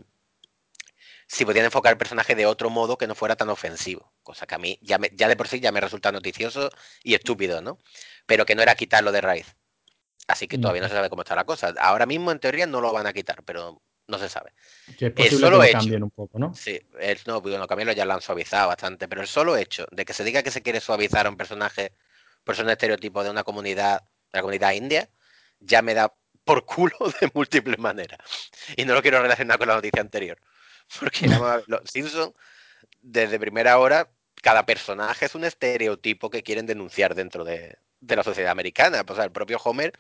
si 1.27 1.45
podían 1.45 1.65
enfocar 1.65 1.93
el 1.93 1.99
personaje 1.99 2.35
de 2.35 2.47
otro 2.47 2.71
modo 2.71 2.99
que 2.99 3.07
no 3.07 3.15
fuera 3.15 3.37
tan 3.37 3.49
ofensivo. 3.51 4.13
Cosa 4.23 4.47
que 4.47 4.55
a 4.55 4.59
mí 4.59 4.79
ya, 4.83 4.99
me- 4.99 5.11
ya 5.15 5.29
de 5.29 5.37
por 5.37 5.49
sí 5.49 5.61
ya 5.61 5.73
me 5.73 5.81
resulta 5.81 6.13
noticioso 6.13 6.71
y 7.03 7.15
estúpido, 7.15 7.61
¿no? 7.61 7.79
Pero 8.27 8.47
que 8.47 8.55
no 8.55 8.63
era 8.63 8.75
quitarlo 8.75 9.13
de 9.13 9.21
raíz. 9.21 9.57
Así 10.29 10.49
que 10.49 10.59
todavía 10.59 10.83
no 10.83 10.89
se 10.89 10.95
sabe 10.95 11.11
cómo 11.11 11.23
está 11.23 11.35
la 11.35 11.45
cosa. 11.45 11.75
Ahora 11.79 12.07
mismo, 12.07 12.33
en 12.33 12.39
teoría, 12.41 12.67
no 12.67 12.81
lo 12.81 12.93
van 12.93 13.07
a 13.07 13.13
quitar, 13.13 13.43
pero 13.45 13.83
no 14.07 14.19
se 14.19 14.29
sabe. 14.29 14.53
Que 14.97 15.07
es 15.07 15.13
posible 15.13 15.39
solo 15.41 15.59
que 15.59 15.65
lo 15.65 15.65
hecho. 15.65 15.79
cambien 15.79 16.03
un 16.03 16.11
poco, 16.11 16.39
¿no? 16.39 16.55
Sí, 16.55 16.81
el, 17.01 17.19
no, 17.27 17.41
bueno, 17.43 17.67
Camilo 17.67 17.93
ya 17.93 18.05
lo 18.07 18.15
han 18.15 18.23
suavizado 18.23 18.69
bastante, 18.69 19.09
pero 19.09 19.23
el 19.23 19.29
solo 19.29 19.57
hecho 19.57 19.87
de 19.91 20.05
que 20.05 20.13
se 20.15 20.25
diga 20.25 20.43
que 20.43 20.51
se 20.51 20.63
quiere 20.63 20.81
suavizar 20.81 21.27
a 21.27 21.31
un 21.31 21.37
personaje 21.37 21.93
por 22.45 22.57
ser 22.57 22.65
un 22.65 22.71
estereotipo 22.71 23.23
de 23.25 23.31
una 23.31 23.45
comunidad, 23.45 24.03
la 24.35 24.43
comunidad 24.43 24.73
india, 24.73 25.09
ya 25.61 25.83
me 25.83 25.95
da 25.95 26.13
por 26.45 26.65
culo 26.65 26.97
de 27.21 27.31
múltiples 27.33 27.79
maneras. 27.79 28.19
Y 28.77 28.85
no 28.85 28.95
lo 28.95 29.03
quiero 29.03 29.23
relacionar 29.23 29.59
con 29.59 29.69
la 29.69 29.75
noticia 29.77 30.03
anterior. 30.03 30.39
Porque 31.01 31.29
ver, 31.29 31.65
los 31.67 31.81
Simpsons, 31.85 32.33
desde 33.01 33.39
primera 33.39 33.79
hora, 33.79 34.11
cada 34.43 34.67
personaje 34.67 35.27
es 35.27 35.35
un 35.35 35.45
estereotipo 35.45 36.29
que 36.29 36.43
quieren 36.43 36.67
denunciar 36.67 37.15
dentro 37.15 37.45
de, 37.45 37.79
de 38.01 38.17
la 38.17 38.23
sociedad 38.23 38.51
americana. 38.51 39.05
Pues, 39.05 39.15
o 39.15 39.17
sea, 39.17 39.25
el 39.25 39.33
propio 39.33 39.59
Homer 39.65 39.99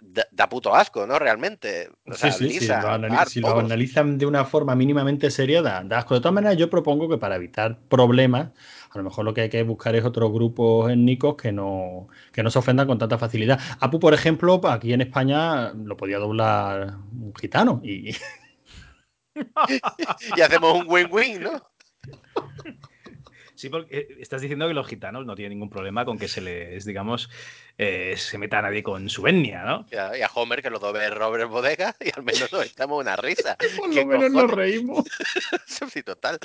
da, 0.00 0.26
da 0.30 0.48
puto 0.48 0.74
asco, 0.74 1.06
¿no? 1.06 1.18
Realmente. 1.18 1.90
O 2.06 2.14
sea, 2.14 2.30
sí, 2.30 2.48
sí, 2.50 2.68
lo 2.68 3.26
si 3.26 3.40
lo 3.40 3.58
analizan 3.58 4.18
de 4.18 4.26
una 4.26 4.44
forma 4.44 4.74
mínimamente 4.74 5.30
seria, 5.30 5.62
da, 5.62 5.82
da 5.82 5.98
asco. 5.98 6.14
De 6.14 6.20
todas 6.20 6.34
maneras, 6.34 6.56
yo 6.56 6.70
propongo 6.70 7.08
que 7.08 7.18
para 7.18 7.36
evitar 7.36 7.80
problemas, 7.88 8.50
a 8.90 8.98
lo 8.98 9.04
mejor 9.04 9.24
lo 9.24 9.34
que 9.34 9.42
hay 9.42 9.48
que 9.48 9.62
buscar 9.62 9.94
es 9.96 10.04
otros 10.04 10.32
grupos 10.32 10.90
étnicos 10.90 11.36
que 11.36 11.52
no, 11.52 12.08
que 12.32 12.42
no 12.42 12.50
se 12.50 12.58
ofendan 12.58 12.86
con 12.86 12.98
tanta 12.98 13.18
facilidad. 13.18 13.60
Apu, 13.80 13.98
por 13.98 14.14
ejemplo, 14.14 14.60
aquí 14.68 14.92
en 14.92 15.00
España 15.00 15.72
lo 15.72 15.96
podía 15.96 16.18
doblar 16.18 16.96
un 17.12 17.34
gitano. 17.34 17.80
Y, 17.82 18.10
y 20.36 20.40
hacemos 20.40 20.74
un 20.74 20.86
win-win, 20.88 21.42
¿no? 21.42 21.62
Sí, 23.58 23.70
porque 23.70 23.98
eh, 23.98 24.08
estás 24.20 24.40
diciendo 24.40 24.68
que 24.68 24.74
los 24.74 24.86
gitanos 24.86 25.26
no 25.26 25.34
tienen 25.34 25.58
ningún 25.58 25.68
problema 25.68 26.04
con 26.04 26.16
que 26.16 26.28
se 26.28 26.40
les, 26.40 26.84
digamos, 26.84 27.28
eh, 27.76 28.14
se 28.16 28.38
meta 28.38 28.60
a 28.60 28.62
nadie 28.62 28.84
con 28.84 29.08
su 29.08 29.26
etnia, 29.26 29.64
¿no? 29.64 29.84
Ya, 29.90 30.16
Y 30.16 30.22
a 30.22 30.30
Homer 30.32 30.62
que 30.62 30.70
lo 30.70 30.78
dobe 30.78 31.10
Robert 31.10 31.50
Bodega 31.50 31.96
y 31.98 32.10
al 32.14 32.22
menos 32.22 32.52
nos 32.52 32.66
echamos 32.66 33.00
una 33.00 33.16
risa. 33.16 33.56
por 33.76 33.90
¿Qué 33.90 34.02
lo 34.02 34.06
menos 34.06 34.30
nos 34.30 34.48
reímos. 34.52 35.04
sí, 35.66 36.04
total. 36.04 36.38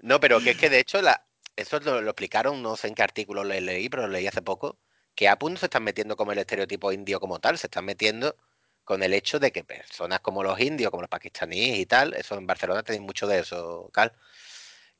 No, 0.00 0.20
pero 0.20 0.40
que 0.40 0.50
es 0.50 0.56
que 0.56 0.70
de 0.70 0.80
hecho 0.80 1.00
la, 1.02 1.26
eso 1.56 1.80
lo, 1.80 2.00
lo 2.00 2.10
explicaron, 2.10 2.62
no 2.62 2.76
sé 2.76 2.88
en 2.88 2.94
qué 2.94 3.02
artículo 3.02 3.44
le 3.44 3.60
leí, 3.60 3.88
pero 3.88 4.02
lo 4.02 4.08
leí 4.08 4.26
hace 4.26 4.42
poco, 4.42 4.78
que 5.14 5.28
Apu 5.28 5.50
no 5.50 5.56
se 5.56 5.66
están 5.66 5.84
metiendo 5.84 6.16
como 6.16 6.32
el 6.32 6.38
estereotipo 6.38 6.92
indio 6.92 7.20
como 7.20 7.40
tal, 7.40 7.58
se 7.58 7.66
están 7.66 7.84
metiendo 7.84 8.36
con 8.84 9.02
el 9.02 9.14
hecho 9.14 9.38
de 9.38 9.52
que 9.52 9.64
personas 9.64 10.20
como 10.20 10.42
los 10.42 10.58
indios, 10.60 10.90
como 10.90 11.02
los 11.02 11.10
pakistaníes 11.10 11.78
y 11.78 11.86
tal, 11.86 12.14
eso 12.14 12.36
en 12.36 12.46
Barcelona 12.46 12.82
tenéis 12.82 13.02
mucho 13.02 13.26
de 13.26 13.40
eso, 13.40 13.90
Cal, 13.92 14.12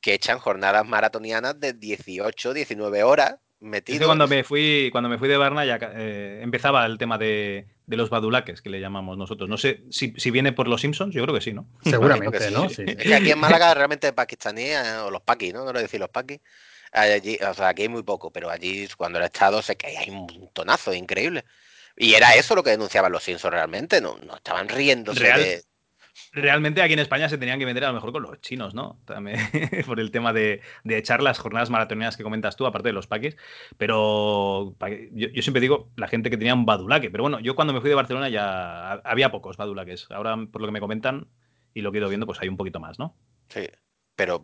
que 0.01 0.13
echan 0.13 0.39
jornadas 0.39 0.85
maratonianas 0.85 1.59
de 1.59 1.73
18, 1.73 2.53
19 2.53 3.03
horas 3.03 3.37
Que 3.85 3.99
cuando 3.99 4.27
me 4.27 4.43
fui, 4.43 4.89
cuando 4.91 5.09
me 5.09 5.17
fui 5.17 5.29
de 5.29 5.37
Varna 5.37 5.63
ya 5.65 5.79
eh, 5.81 6.41
empezaba 6.43 6.85
el 6.85 6.97
tema 6.97 7.17
de, 7.17 7.65
de 7.85 7.97
los 7.97 8.09
badulaques, 8.09 8.61
que 8.61 8.69
le 8.69 8.81
llamamos 8.81 9.17
nosotros. 9.17 9.49
No 9.49 9.57
sé 9.57 9.83
si, 9.89 10.13
si 10.17 10.31
viene 10.31 10.51
por 10.51 10.67
los 10.67 10.81
Simpsons, 10.81 11.15
yo 11.15 11.23
creo 11.23 11.33
que 11.33 11.41
sí, 11.41 11.53
¿no? 11.53 11.67
Seguramente, 11.81 12.39
sí. 12.41 12.53
¿no? 12.53 12.69
Sí. 12.69 12.83
Es 12.85 12.97
que 12.97 13.15
aquí 13.15 13.31
en 13.31 13.39
Málaga 13.39 13.73
realmente 13.73 14.11
pakistaníes 14.11 14.79
o 15.05 15.11
los 15.11 15.21
paquis, 15.21 15.53
¿no? 15.53 15.63
No 15.63 15.71
lo 15.71 15.79
decir 15.79 15.99
los 15.99 16.09
paquis. 16.09 16.41
Allí, 16.91 17.39
o 17.47 17.53
sea, 17.53 17.69
aquí 17.69 17.83
hay 17.83 17.89
muy 17.89 18.03
poco, 18.03 18.31
pero 18.31 18.49
allí 18.49 18.87
cuando 18.97 19.17
el 19.17 19.25
Estado 19.25 19.61
sé 19.61 19.77
que 19.77 19.87
hay 19.97 20.09
un 20.09 20.27
montonazo 20.27 20.93
increíble. 20.93 21.45
Y 21.95 22.15
era 22.15 22.35
eso 22.35 22.55
lo 22.55 22.63
que 22.63 22.71
denunciaban 22.71 23.11
los 23.11 23.23
Simpsons 23.23 23.53
realmente, 23.53 24.01
no, 24.01 24.17
no 24.17 24.35
estaban 24.35 24.67
riéndose 24.67 25.21
Real. 25.21 25.39
de. 25.39 25.63
Realmente 26.31 26.81
aquí 26.81 26.93
en 26.93 26.99
España 26.99 27.27
se 27.29 27.37
tenían 27.37 27.57
que 27.59 27.65
meter 27.65 27.83
a 27.85 27.87
lo 27.87 27.93
mejor 27.95 28.11
con 28.11 28.23
los 28.23 28.39
chinos, 28.41 28.73
¿no? 28.75 28.99
También 29.05 29.37
por 29.87 29.99
el 29.99 30.11
tema 30.11 30.31
de, 30.33 30.61
de 30.83 30.97
echar 30.97 31.21
las 31.23 31.39
jornadas 31.39 31.69
maratonianas 31.69 32.17
que 32.17 32.23
comentas 32.23 32.55
tú, 32.55 32.65
aparte 32.65 32.89
de 32.89 32.93
los 32.93 33.07
paquis. 33.07 33.35
Pero 33.77 34.75
yo, 35.11 35.41
siempre 35.41 35.61
digo 35.61 35.91
la 35.95 36.07
gente 36.07 36.29
que 36.29 36.37
tenía 36.37 36.53
un 36.53 36.65
badulaque. 36.65 37.09
Pero 37.09 37.23
bueno, 37.23 37.39
yo 37.39 37.55
cuando 37.55 37.73
me 37.73 37.81
fui 37.81 37.89
de 37.89 37.95
Barcelona 37.95 38.29
ya 38.29 38.93
ha- 38.93 39.01
había 39.03 39.31
pocos 39.31 39.57
badulaques. 39.57 40.07
Ahora, 40.11 40.35
por 40.51 40.61
lo 40.61 40.67
que 40.67 40.71
me 40.73 40.79
comentan 40.79 41.27
y 41.73 41.81
lo 41.81 41.91
que 41.91 41.97
he 41.97 42.01
ido 42.01 42.09
viendo, 42.09 42.25
pues 42.25 42.39
hay 42.41 42.49
un 42.49 42.57
poquito 42.57 42.79
más, 42.79 42.99
¿no? 42.99 43.17
Sí. 43.49 43.67
Pero 44.15 44.43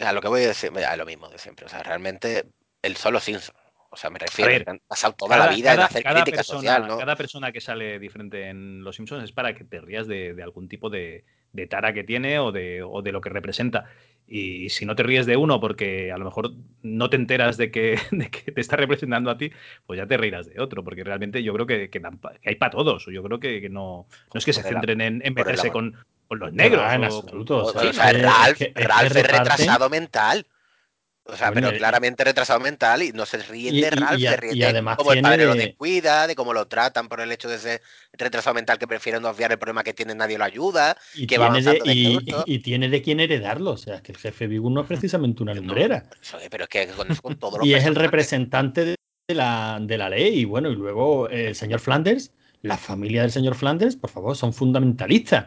a 0.00 0.12
lo 0.12 0.20
que 0.20 0.28
voy 0.28 0.44
a 0.44 0.48
decir, 0.48 0.70
a 0.78 0.96
lo 0.96 1.04
mismo 1.06 1.28
de 1.28 1.38
siempre. 1.38 1.66
O 1.66 1.68
sea, 1.68 1.82
realmente 1.82 2.44
el 2.82 2.96
solo 2.96 3.18
Simpson. 3.18 3.56
O 3.94 3.96
sea, 3.96 4.08
me 4.08 4.18
refiero 4.18 4.50
ver, 4.50 4.64
que 4.64 4.70
han 4.70 4.80
pasado 4.88 5.12
toda 5.12 5.36
la 5.36 5.48
vida 5.48 5.74
en 5.74 5.80
hacer 5.80 6.02
crítica 6.02 6.36
persona, 6.36 6.58
social, 6.60 6.86
¿no? 6.88 6.96
cada 6.98 7.14
persona 7.14 7.52
que 7.52 7.60
sale 7.60 7.98
diferente 7.98 8.48
en 8.48 8.82
Los 8.82 8.96
Simpsons 8.96 9.22
es 9.22 9.32
para 9.32 9.54
que 9.54 9.64
te 9.64 9.82
rías 9.82 10.06
de, 10.06 10.32
de 10.32 10.42
algún 10.42 10.66
tipo 10.66 10.88
de, 10.88 11.24
de 11.52 11.66
tara 11.66 11.92
que 11.92 12.02
tiene 12.02 12.38
o 12.38 12.52
de, 12.52 12.82
o 12.82 13.02
de 13.02 13.12
lo 13.12 13.20
que 13.20 13.28
representa. 13.28 13.84
Y 14.26 14.70
si 14.70 14.86
no 14.86 14.96
te 14.96 15.02
ríes 15.02 15.26
de 15.26 15.36
uno 15.36 15.60
porque 15.60 16.10
a 16.10 16.16
lo 16.16 16.24
mejor 16.24 16.52
no 16.80 17.10
te 17.10 17.16
enteras 17.16 17.58
de 17.58 17.70
que, 17.70 17.98
de 18.12 18.30
que 18.30 18.50
te 18.50 18.62
está 18.62 18.76
representando 18.76 19.30
a 19.30 19.36
ti, 19.36 19.52
pues 19.86 19.98
ya 19.98 20.06
te 20.06 20.16
reirás 20.16 20.46
de 20.46 20.58
otro, 20.58 20.82
porque 20.82 21.04
realmente 21.04 21.42
yo 21.42 21.52
creo 21.52 21.66
que, 21.66 21.90
que 21.90 22.00
dan 22.00 22.16
pa- 22.16 22.32
que 22.40 22.48
hay 22.48 22.54
para 22.54 22.70
todos. 22.70 23.04
Yo 23.12 23.22
creo 23.22 23.40
que, 23.40 23.60
que 23.60 23.68
no, 23.68 24.06
no 24.32 24.38
es 24.38 24.44
que 24.46 24.54
se 24.54 24.62
centren 24.62 25.02
en, 25.02 25.20
en 25.22 25.34
meterse 25.34 25.70
con, 25.70 26.02
con 26.28 26.38
los 26.38 26.50
negros. 26.54 26.82
Ah, 26.86 26.94
en 26.94 27.02
o- 27.02 27.06
absoluto. 27.08 27.58
O, 27.58 27.60
o 27.60 27.64
o 27.66 27.72
sea, 27.72 27.92
sea, 27.92 28.10
es 28.10 28.22
Ralph, 28.22 28.52
es 28.52 28.58
que- 28.58 28.72
es 28.80 28.88
Ralph 28.88 29.06
es 29.06 29.12
retrasado 29.16 29.90
mental. 29.90 30.46
O 31.24 31.36
sea, 31.36 31.50
Bueno, 31.52 31.68
pero 31.68 31.78
claramente 31.78 32.24
retrasado 32.24 32.58
mental 32.58 33.00
y 33.02 33.12
no 33.12 33.24
se 33.26 33.38
ríen 33.38 33.80
de 33.80 33.90
Ralph, 33.90 34.18
y 34.18 34.22
se 34.22 34.36
ríen 34.36 34.56
y 34.56 34.60
de 34.60 34.82
cómo 34.96 35.12
el 35.12 35.22
padre 35.22 35.46
lo 35.46 35.54
de- 35.54 35.66
descuida, 35.66 36.26
de 36.26 36.34
cómo 36.34 36.52
lo 36.52 36.66
tratan 36.66 37.08
por 37.08 37.20
el 37.20 37.30
hecho 37.30 37.48
de 37.48 37.58
ser 37.58 37.80
retrasado 38.12 38.54
mental 38.54 38.76
que 38.76 38.88
prefieren 38.88 39.22
no 39.22 39.28
obviar 39.28 39.52
el 39.52 39.58
problema 39.58 39.84
que 39.84 39.94
tiene, 39.94 40.16
nadie 40.16 40.36
lo 40.36 40.44
ayuda. 40.44 40.96
Y 41.14 41.28
que 41.28 41.38
va 41.38 41.52
tiene, 41.52 41.72
de, 41.72 41.80
de 41.80 42.42
y, 42.46 42.58
tiene 42.58 42.88
de 42.88 43.02
quién 43.02 43.20
heredarlo. 43.20 43.70
O 43.70 43.76
sea, 43.76 43.96
es 43.96 44.02
que 44.02 44.10
el 44.10 44.18
jefe 44.18 44.48
Vigo 44.48 44.68
no 44.68 44.80
es 44.80 44.88
precisamente 44.88 45.44
una 45.44 45.54
No, 45.54 45.60
lumbrera. 45.60 46.04
es, 46.20 46.48
pero 46.50 46.64
es 46.64 46.68
que 46.68 46.88
con, 47.22 47.36
todos 47.36 47.58
los 47.58 47.68
y 47.68 47.74
es 47.74 47.84
el 47.86 47.94
representante 47.94 48.84
de 48.84 48.96
la, 49.28 49.78
de 49.80 49.98
la 49.98 50.08
ley. 50.08 50.40
Y 50.40 50.44
bueno, 50.44 50.70
y 50.70 50.74
luego 50.74 51.30
eh, 51.30 51.46
el 51.46 51.54
señor 51.54 51.78
Flanders, 51.78 52.32
la 52.62 52.76
familia 52.76 53.22
del 53.22 53.30
señor 53.30 53.54
Flanders, 53.54 53.94
por 53.94 54.10
favor, 54.10 54.36
son 54.36 54.52
fundamentalistas. 54.52 55.46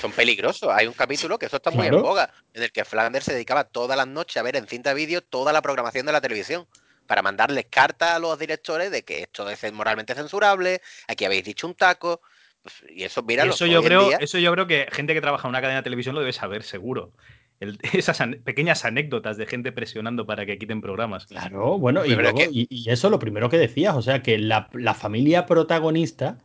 Son 0.00 0.12
peligrosos. 0.12 0.68
Hay 0.72 0.86
un 0.86 0.92
capítulo 0.92 1.38
que 1.38 1.46
eso 1.46 1.56
está 1.56 1.70
muy 1.70 1.86
en 1.86 1.92
boga, 2.02 2.30
en 2.54 2.62
el 2.62 2.72
que 2.72 2.84
Flanders 2.84 3.24
se 3.24 3.32
dedicaba 3.34 3.64
todas 3.64 3.96
las 3.96 4.06
noches 4.06 4.36
a 4.36 4.42
ver 4.42 4.56
en 4.56 4.66
cinta 4.66 4.92
vídeo 4.94 5.22
toda 5.22 5.52
la 5.52 5.62
programación 5.62 6.06
de 6.06 6.12
la 6.12 6.20
televisión 6.20 6.66
para 7.06 7.22
mandarles 7.22 7.66
cartas 7.70 8.10
a 8.12 8.18
los 8.18 8.38
directores 8.38 8.90
de 8.90 9.02
que 9.02 9.22
esto 9.22 9.48
es 9.50 9.72
moralmente 9.72 10.14
censurable, 10.14 10.80
aquí 11.08 11.24
habéis 11.24 11.44
dicho 11.44 11.66
un 11.66 11.74
taco. 11.74 12.20
pues, 12.62 12.74
y 12.90 13.02
eso, 13.02 13.22
mira, 13.22 13.44
eso 13.44 13.66
yo 13.66 13.82
creo, 13.82 14.08
día- 14.08 14.18
eso 14.20 14.38
yo 14.38 14.52
creo 14.52 14.66
que 14.66 14.86
gente 14.92 15.14
que 15.14 15.20
trabaja 15.20 15.48
en 15.48 15.50
una 15.50 15.60
cadena 15.60 15.80
de 15.80 15.82
televisión 15.84 16.14
lo 16.14 16.20
debe 16.20 16.32
saber, 16.32 16.62
seguro. 16.62 17.12
El- 17.58 17.78
esas 17.92 18.18
pequeñas 18.44 18.84
anécdotas 18.84 19.36
de 19.36 19.46
gente 19.46 19.72
presionando 19.72 20.26
para 20.26 20.46
que 20.46 20.58
quiten 20.58 20.80
programas. 20.80 21.26
Claro, 21.26 21.78
bueno, 21.78 22.04
y, 22.06 22.12
es 22.12 22.18
luego- 22.18 22.38
que- 22.38 22.48
y, 22.52 22.66
y 22.70 22.90
eso 22.90 23.10
lo 23.10 23.18
primero 23.18 23.48
que 23.50 23.58
decías, 23.58 23.94
o 23.96 24.02
sea, 24.02 24.22
que 24.22 24.38
la, 24.38 24.68
la 24.72 24.94
familia 24.94 25.44
protagonista, 25.46 26.38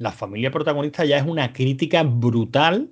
la 0.00 0.10
familia 0.12 0.50
protagonista 0.50 1.04
ya 1.04 1.18
es 1.18 1.26
una 1.26 1.52
crítica 1.52 2.02
brutal 2.02 2.88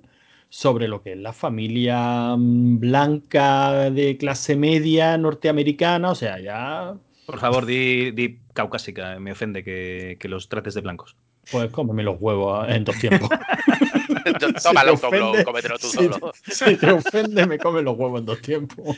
sobre 0.47 0.87
lo 0.87 1.01
que 1.03 1.11
es 1.13 1.17
la 1.17 1.33
familia 1.33 2.35
mm, 2.37 2.79
blanca 2.79 3.89
de 3.89 4.15
clase 4.17 4.55
media 4.55 5.17
norteamericana, 5.17 6.11
o 6.11 6.15
sea, 6.15 6.39
ya, 6.39 6.95
Por 7.25 7.39
favor, 7.39 7.65
di, 7.65 8.11
di 8.11 8.39
caucásica, 8.53 9.19
me 9.19 9.31
ofende 9.31 9.63
que, 9.63 10.17
que 10.19 10.27
los 10.29 10.47
trates 10.49 10.73
de 10.75 10.81
blancos. 10.81 11.15
pues 11.51 11.69
cómeme 11.71 12.03
los 12.03 12.15
huevos 12.19 12.67
en 12.69 12.83
dos 12.83 12.97
tiempos. 12.97 13.29
Toma 14.63 14.81
el 14.81 14.87
te 14.87 14.89
autoblow, 14.91 15.31
ofende- 15.33 15.43
cómetelo 15.45 15.77
tú 15.79 15.87
si 15.87 15.97
solo. 15.97 16.31
Si 16.45 16.75
te 16.75 16.91
ofende, 16.91 17.45
me 17.47 17.57
come 17.57 17.81
los 17.81 17.97
huevos 17.97 18.19
en 18.19 18.25
dos 18.25 18.41
tiempos. 18.41 18.97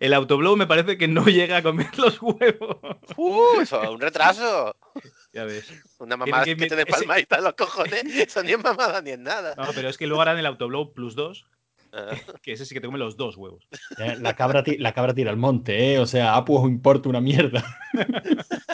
El 0.00 0.14
autoblow 0.14 0.56
me 0.56 0.66
parece 0.66 0.96
que 0.96 1.08
no 1.08 1.24
llega 1.26 1.58
a 1.58 1.62
comer 1.62 1.88
los 1.98 2.20
huevos. 2.22 2.76
Uh, 3.16 3.60
eso 3.60 3.82
es 3.82 3.88
un 3.90 4.00
retraso. 4.00 4.74
ya 5.34 5.44
ves. 5.44 5.66
Una 5.98 6.16
mamada 6.16 6.44
que 6.44 6.54
que, 6.56 6.60
me- 6.62 6.68
te 6.68 6.76
de 6.76 6.82
ese- 6.82 6.90
palmadita 6.92 7.36
en 7.38 7.44
los 7.44 7.54
cojones. 7.54 8.04
Eso 8.06 8.42
ni 8.42 8.52
es 8.52 8.62
mamada 8.62 9.02
ni 9.02 9.10
es 9.10 9.18
nada. 9.18 9.54
No, 9.56 9.66
pero 9.74 9.88
es 9.90 9.98
que 9.98 10.06
luego 10.06 10.22
harán 10.22 10.38
el 10.38 10.46
autoblow 10.46 10.94
plus 10.94 11.14
2, 11.14 11.46
Ah, 11.96 12.10
que 12.42 12.50
ese 12.52 12.64
sí 12.66 12.74
que 12.74 12.80
te 12.80 12.86
come 12.88 12.98
los 12.98 13.16
dos 13.16 13.36
huevos. 13.36 13.68
Eh, 13.98 14.16
La 14.20 14.34
cabra, 14.34 14.64
la 14.66 14.92
cabra 14.92 15.14
tira 15.14 15.30
al 15.30 15.36
monte, 15.36 15.92
¿eh? 15.94 16.00
O 16.00 16.06
sea, 16.06 16.34
Apu 16.34 16.56
os 16.56 16.68
importa 16.68 17.08
una 17.08 17.20
mierda. 17.20 17.62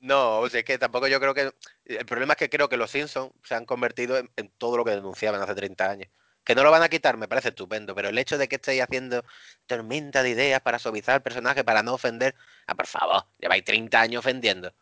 No, 0.00 0.38
o 0.38 0.48
sea, 0.48 0.60
es 0.60 0.64
que 0.64 0.78
tampoco 0.78 1.08
yo 1.08 1.18
creo 1.20 1.34
que... 1.34 1.50
El 1.84 2.06
problema 2.06 2.34
es 2.34 2.38
que 2.38 2.48
creo 2.48 2.68
que 2.68 2.76
los 2.76 2.90
Simpsons 2.90 3.32
se 3.42 3.54
han 3.56 3.64
convertido 3.64 4.16
en, 4.16 4.30
en 4.36 4.48
todo 4.56 4.76
lo 4.76 4.84
que 4.84 4.92
denunciaban 4.92 5.42
hace 5.42 5.54
30 5.56 5.90
años. 5.90 6.08
Que 6.44 6.54
no 6.54 6.62
lo 6.62 6.70
van 6.70 6.82
a 6.84 6.88
quitar, 6.88 7.16
me 7.16 7.26
parece 7.28 7.48
estupendo, 7.48 7.94
pero 7.96 8.08
el 8.08 8.16
hecho 8.16 8.38
de 8.38 8.48
que 8.48 8.56
estéis 8.56 8.80
haciendo 8.80 9.24
tormenta 9.66 10.22
de 10.22 10.30
ideas 10.30 10.60
para 10.60 10.78
suavizar 10.78 11.16
al 11.16 11.22
personaje, 11.22 11.64
para 11.64 11.82
no 11.82 11.94
ofender... 11.94 12.34
Ah, 12.68 12.76
por 12.76 12.86
favor, 12.86 13.24
lleváis 13.40 13.64
30 13.64 14.00
años 14.00 14.20
ofendiendo. 14.20 14.72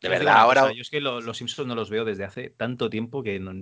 De 0.00 0.08
digo 0.08 0.18
verdad, 0.18 0.36
ahora... 0.42 0.72
yo 0.72 0.82
es 0.82 0.90
que 0.90 1.00
lo- 1.00 1.20
los 1.20 1.36
Simpsons 1.38 1.66
no 1.68 1.74
los 1.74 1.90
veo 1.90 2.04
desde 2.04 2.24
hace 2.24 2.50
tanto 2.50 2.90
tiempo 2.90 3.22
que 3.22 3.38
no- 3.40 3.52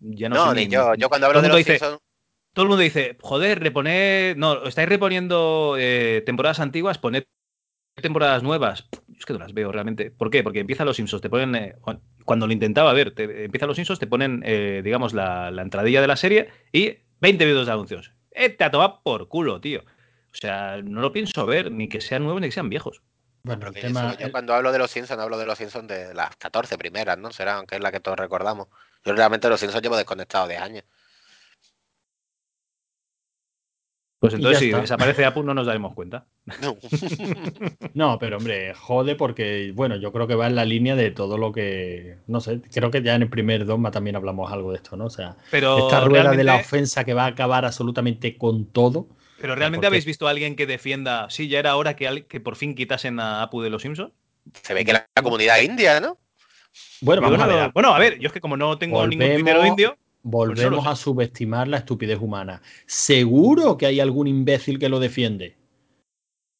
ya 0.00 0.28
no, 0.28 0.36
No, 0.36 0.48
sé 0.50 0.56
ni 0.56 0.68
yo. 0.68 0.94
Yo 0.96 1.08
cuando 1.08 1.26
hablo 1.26 1.42
de 1.42 1.48
los 1.48 1.56
dice- 1.58 1.78
Simpsons... 1.78 2.00
Todo 2.52 2.62
el 2.64 2.68
mundo 2.68 2.82
dice, 2.82 3.16
joder, 3.20 3.58
reponer. 3.60 4.36
No, 4.36 4.62
estáis 4.64 4.88
reponiendo 4.88 5.74
eh, 5.76 6.22
temporadas 6.24 6.60
antiguas, 6.60 6.98
poned 6.98 7.24
temporadas 8.00 8.44
nuevas. 8.44 8.88
Yo 9.08 9.14
es 9.18 9.26
que 9.26 9.32
no 9.32 9.40
las 9.40 9.54
veo 9.54 9.72
realmente. 9.72 10.12
¿Por 10.12 10.30
qué? 10.30 10.44
Porque 10.44 10.60
empiezan 10.60 10.86
los 10.86 10.94
Simpsons, 10.96 11.20
te 11.20 11.28
ponen. 11.28 11.54
eh, 11.56 11.74
cuando 12.24 12.46
lo 12.46 12.52
intentaba 12.52 12.92
ver, 12.92 13.12
te, 13.12 13.44
empiezan 13.46 13.66
los 13.68 13.74
Simpsons, 13.76 13.98
te 13.98 14.06
ponen, 14.06 14.42
eh, 14.46 14.82
digamos, 14.84 15.14
la, 15.14 15.50
la 15.50 15.62
entradilla 15.62 16.00
de 16.00 16.06
la 16.06 16.14
serie 16.16 16.48
y 16.72 16.98
20 17.20 17.44
minutos 17.44 17.66
de 17.66 17.72
anuncios. 17.72 18.12
Eh, 18.30 18.50
te 18.50 18.62
a 18.64 18.70
tomar 18.70 19.00
por 19.02 19.26
culo, 19.28 19.60
tío. 19.60 19.80
O 19.80 20.36
sea, 20.36 20.80
no 20.82 21.00
lo 21.00 21.12
pienso 21.12 21.46
ver, 21.46 21.72
ni 21.72 21.88
que 21.88 22.00
sean 22.00 22.22
nuevos 22.22 22.40
ni 22.40 22.48
que 22.48 22.52
sean 22.52 22.68
viejos. 22.68 23.02
Bueno, 23.44 23.60
Pero 23.60 23.68
el 23.68 23.74
que 23.74 23.80
tema. 23.82 24.08
eso, 24.08 24.18
yo 24.18 24.26
el- 24.26 24.32
cuando 24.32 24.54
hablo 24.54 24.72
de 24.72 24.78
los 24.78 24.90
Simpsons, 24.90 25.20
hablo 25.20 25.36
de 25.36 25.44
los 25.46 25.58
Simpsons 25.58 25.86
de 25.86 26.14
las 26.14 26.34
14 26.36 26.78
primeras, 26.78 27.18
¿no? 27.18 27.30
Será, 27.30 27.56
aunque 27.56 27.76
es 27.76 27.82
la 27.82 27.92
que 27.92 28.00
todos 28.00 28.18
recordamos. 28.18 28.68
Yo 29.04 29.12
realmente 29.14 29.48
los 29.50 29.60
Simpsons 29.60 29.82
llevo 29.82 29.96
desconectado 29.96 30.48
de 30.48 30.56
años. 30.56 30.84
Pues 34.18 34.32
entonces, 34.32 34.60
si 34.60 34.66
está. 34.70 34.80
desaparece 34.80 35.26
Apu, 35.26 35.42
no 35.42 35.52
nos 35.52 35.66
daremos 35.66 35.92
cuenta. 35.94 36.24
No. 36.62 36.76
No, 37.94 38.18
pero 38.18 38.38
hombre, 38.38 38.72
jode 38.74 39.14
porque, 39.14 39.72
bueno, 39.74 39.96
yo 39.96 40.10
creo 40.12 40.26
que 40.26 40.34
va 40.34 40.46
en 40.46 40.56
la 40.56 40.64
línea 40.64 40.96
de 40.96 41.10
todo 41.10 41.36
lo 41.38 41.52
que. 41.52 42.16
No 42.26 42.40
sé, 42.40 42.60
creo 42.72 42.90
que 42.90 43.02
ya 43.02 43.14
en 43.14 43.22
el 43.22 43.28
primer 43.28 43.66
Dogma 43.66 43.90
también 43.90 44.16
hablamos 44.16 44.50
algo 44.50 44.70
de 44.72 44.78
esto, 44.78 44.96
¿no? 44.96 45.04
O 45.04 45.10
sea, 45.10 45.36
Pero 45.50 45.78
esta 45.78 46.00
rueda 46.00 46.32
de 46.32 46.42
la 46.44 46.56
ofensa 46.56 47.04
que 47.04 47.12
va 47.14 47.24
a 47.24 47.28
acabar 47.28 47.64
absolutamente 47.66 48.36
con 48.38 48.64
todo. 48.66 49.06
Pero 49.44 49.56
realmente 49.56 49.86
habéis 49.86 50.06
visto 50.06 50.26
a 50.26 50.30
alguien 50.30 50.56
que 50.56 50.64
defienda. 50.66 51.28
Sí, 51.28 51.48
ya 51.48 51.58
era 51.58 51.76
hora 51.76 51.96
que, 51.96 52.24
que 52.26 52.40
por 52.40 52.56
fin 52.56 52.74
quitasen 52.74 53.20
a 53.20 53.42
Apu 53.42 53.60
de 53.60 53.68
los 53.68 53.82
Simpsons. 53.82 54.10
Se 54.62 54.72
ve 54.72 54.86
que 54.86 54.94
la, 54.94 55.06
la 55.14 55.22
comunidad 55.22 55.60
india, 55.60 56.00
¿no? 56.00 56.16
Bueno, 57.02 57.20
vamos 57.20 57.36
no 57.36 57.44
a 57.44 57.46
ver. 57.48 57.70
Bueno, 57.74 57.94
a 57.94 57.98
ver, 57.98 58.18
yo 58.18 58.28
es 58.28 58.32
que 58.32 58.40
como 58.40 58.56
no 58.56 58.78
tengo 58.78 59.06
ningún 59.06 59.26
Volvemos- 59.26 59.36
tuitero 59.36 59.66
indio. 59.66 59.98
Volvemos 60.22 60.84
sé. 60.84 60.88
a 60.90 60.96
subestimar 60.96 61.68
la 61.68 61.76
estupidez 61.76 62.18
humana. 62.22 62.62
Seguro 62.86 63.76
que 63.76 63.84
hay 63.84 64.00
algún 64.00 64.28
imbécil 64.28 64.78
que 64.78 64.88
lo 64.88 64.98
defiende. 64.98 65.56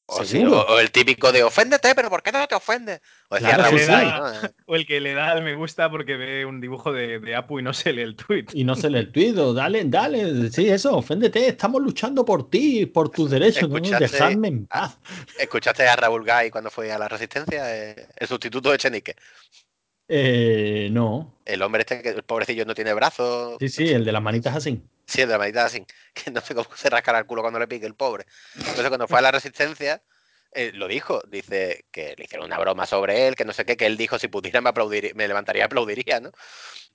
O, 0.07 0.23
sí, 0.23 0.39
Seguro. 0.39 0.61
o- 0.61 0.75
o 0.75 0.79
el 0.81 0.91
típico 0.91 1.33
de 1.33 1.43
oféndete, 1.43 1.95
pero 1.95 2.11
¿por 2.11 2.23
qué 2.23 2.31
no 2.31 2.47
te 2.47 2.55
ofendes? 2.55 3.01
O 3.31 3.37
decía 3.37 3.55
Claro 3.55 3.79
sí. 3.79 4.53
O 4.67 4.77
el 4.77 4.87
que 4.87 5.01
le 5.01 5.15
da 5.15 5.31
al 5.31 5.43
me 5.43 5.55
gusta 5.55 5.91
porque 5.91 6.17
ve 6.17 6.45
un 6.45 6.61
dibujo 6.61 6.93
de, 6.93 7.21
de 7.21 7.35
Apu 7.35 7.59
y 7.59 7.63
no 7.63 7.73
se 7.73 7.93
lee 7.95 8.03
el 8.03 8.15
tweet. 8.15 8.47
Y 8.53 8.65
no 8.65 8.77
se 8.77 8.91
le 8.91 8.99
el 8.99 9.13
tuit, 9.13 9.37
o 9.39 9.55
dale, 9.55 9.83
dale, 9.87 10.51
sí, 10.51 10.69
eso, 10.69 10.95
oféndete, 10.97 11.49
estamos 11.49 11.81
luchando 11.81 12.23
por 12.23 12.51
ti, 12.51 12.85
por 12.85 13.09
tus 13.09 13.31
derechos, 13.31 13.69
¿no? 13.71 13.77
Escuchaste- 13.77 14.11
dejadme 14.13 14.49
en 14.49 14.67
paz. 14.67 14.99
¿Escuchaste 15.39 15.89
a 15.89 15.97
Raúl 15.97 16.25
Gay 16.25 16.51
cuando 16.51 16.71
fue 16.71 16.93
a 16.93 16.99
la 16.99 17.09
Resistencia? 17.09 17.75
Eh, 17.75 18.07
el 18.17 18.29
sustituto 18.29 18.71
de 18.73 18.79
Chenique. 18.79 19.17
Eh, 20.09 20.89
no, 20.91 21.41
El 21.47 21.63
hombre 21.63 21.81
este 21.81 22.03
que 22.03 22.11
el 22.11 22.23
pobrecillo 22.23 22.65
no 22.67 22.75
tiene 22.75 22.93
brazos. 22.93 23.57
sí, 23.61 23.69
sí, 23.69 23.89
el 23.89 24.05
de 24.05 24.13
las 24.13 24.23
manitas 24.23 24.55
así. 24.55 24.83
Sí, 25.07 25.23
el 25.23 25.29
de 25.29 25.33
la 25.35 25.39
manita 25.39 25.65
así. 25.65 25.85
Que 26.15 26.31
no 26.31 26.41
sé 26.41 26.55
cómo 26.55 26.69
se 26.75 26.91
rascará 26.91 27.19
el 27.19 27.27
culo 27.27 27.43
cuando 27.43 27.59
le 27.59 27.67
pique 27.67 27.87
el 27.87 27.95
pobre. 27.95 28.27
Entonces 28.57 28.89
cuando 28.89 29.09
fue 29.09 29.19
a 29.19 29.23
la 29.23 29.33
Resistencia, 29.33 30.03
eh, 30.53 30.73
lo 30.73 30.89
dijo. 30.89 31.23
Dice 31.29 31.87
que 31.91 32.15
le 32.17 32.25
hicieron 32.25 32.47
una 32.47 32.59
broma 32.59 32.87
sobre 32.87 33.27
él, 33.27 33.35
que 33.35 33.45
no 33.45 33.53
sé 33.53 33.65
qué, 33.65 33.77
que 33.77 33.87
él 33.87 33.97
dijo 33.97 34.19
si 34.19 34.29
pudiera 34.29 34.61
me, 34.61 34.71
aplaudiría, 34.71 35.13
me 35.15 35.27
levantaría 35.29 35.63
y 35.63 35.65
aplaudiría, 35.65 36.21
¿no? 36.21 36.31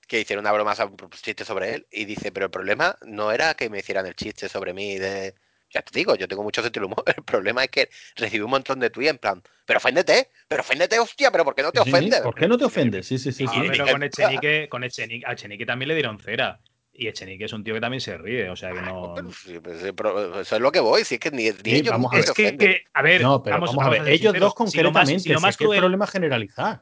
Que 0.07 0.21
hicieron 0.21 0.43
una 0.45 0.53
broma, 0.53 0.73
un 0.79 1.09
chiste 1.11 1.45
sobre 1.45 1.75
él. 1.75 1.87
Y 1.91 2.05
dice, 2.05 2.31
pero 2.31 2.45
el 2.45 2.51
problema 2.51 2.97
no 3.05 3.31
era 3.31 3.53
que 3.55 3.69
me 3.69 3.79
hicieran 3.79 4.05
el 4.07 4.15
chiste 4.15 4.49
sobre 4.49 4.73
mí 4.73 4.97
de... 4.97 5.35
Ya 5.71 5.81
te 5.81 5.97
digo, 5.97 6.15
yo 6.15 6.27
tengo 6.27 6.43
mucho 6.43 6.61
sentido 6.63 6.85
del 6.85 6.93
humor. 6.93 7.03
El 7.17 7.23
problema 7.23 7.63
es 7.63 7.69
que 7.69 7.89
recibí 8.15 8.43
un 8.43 8.49
montón 8.51 8.79
de 8.79 8.89
tweets 8.89 9.11
en 9.11 9.17
plan, 9.17 9.43
pero 9.65 9.77
oféndete, 9.77 10.29
pero 10.47 10.61
oféndete, 10.61 10.99
hostia, 10.99 11.31
pero 11.31 11.45
¿por 11.45 11.55
qué 11.55 11.61
no 11.63 11.71
te 11.71 11.79
Sí, 11.81 11.89
ofendes? 11.89 12.21
¿Por 12.21 12.35
qué 12.35 12.47
no 12.47 12.57
te 12.57 12.65
ofendes? 12.65 13.07
Sí, 13.07 13.17
sí, 13.17 13.31
sí. 13.31 13.45
Ah, 13.47 13.53
pero 13.67 13.71
mira. 13.71 13.91
con 13.91 14.03
Echenique, 14.03 14.67
con 14.69 14.83
Echenique, 14.83 15.25
a 15.27 15.33
Echenique 15.33 15.65
también 15.65 15.89
le 15.89 15.95
dieron 15.95 16.19
cera. 16.19 16.59
Y 16.91 17.07
Echenique 17.07 17.45
es 17.45 17.53
un 17.53 17.63
tío 17.63 17.73
que 17.75 17.79
también 17.79 18.01
se 18.01 18.17
ríe, 18.17 18.49
o 18.49 18.55
sea 18.55 18.73
que 18.73 18.81
no. 18.81 19.13
Pero 19.15 19.29
pues, 19.61 19.77
sí, 19.79 19.91
pero 19.93 20.41
eso 20.41 20.55
es 20.55 20.61
lo 20.61 20.71
que 20.71 20.79
voy, 20.81 21.03
si 21.05 21.15
es 21.15 21.21
que 21.21 21.31
ni, 21.31 21.43
ni 21.43 21.49
Sí, 21.51 21.75
ellos 21.75 21.91
vamos 21.91 22.11
a 22.11 22.15
ver. 22.17 22.23
se 22.25 22.31
Es 22.31 22.35
que, 22.35 22.43
ofenden. 22.43 22.67
que, 22.67 22.83
a 22.93 23.01
ver, 23.01 23.21
No, 23.21 23.41
pero 23.43 23.59
vamos, 23.61 23.77
a 23.85 23.89
ver, 23.89 24.01
ellos 24.07 24.33
sinceros, 24.33 24.55
dos 24.55 24.71
si 24.71 24.81
lo 24.81 24.91
más- 24.91 25.07
concretamente, 25.07 25.23
si 25.23 25.29
lo 25.29 25.39
más 25.39 25.51
es 25.51 25.57
que 25.57 25.63
el 25.65 25.69
cruel- 25.69 25.79
problema 25.79 26.05
es 26.05 26.11
generalizar. 26.11 26.81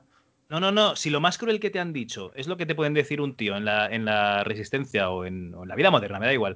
No, 0.49 0.59
no, 0.61 0.71
no. 0.71 0.95
Si 0.95 1.09
lo 1.09 1.19
más 1.19 1.38
cruel 1.38 1.59
que 1.59 1.69
te 1.69 1.79
han 1.79 1.91
dicho 1.91 2.31
es 2.33 2.47
lo 2.47 2.55
que 2.55 2.65
te 2.65 2.73
pueden 2.73 2.93
decir 2.93 3.19
un 3.19 3.35
tío 3.35 3.57
en 3.57 3.65
la, 3.65 3.88
en 3.88 4.05
la 4.05 4.43
resistencia 4.45 5.09
o 5.09 5.25
en, 5.25 5.53
o 5.53 5.63
en 5.63 5.69
la 5.69 5.75
vida 5.75 5.91
moderna, 5.91 6.19
me 6.19 6.25
da 6.25 6.33
igual. 6.33 6.55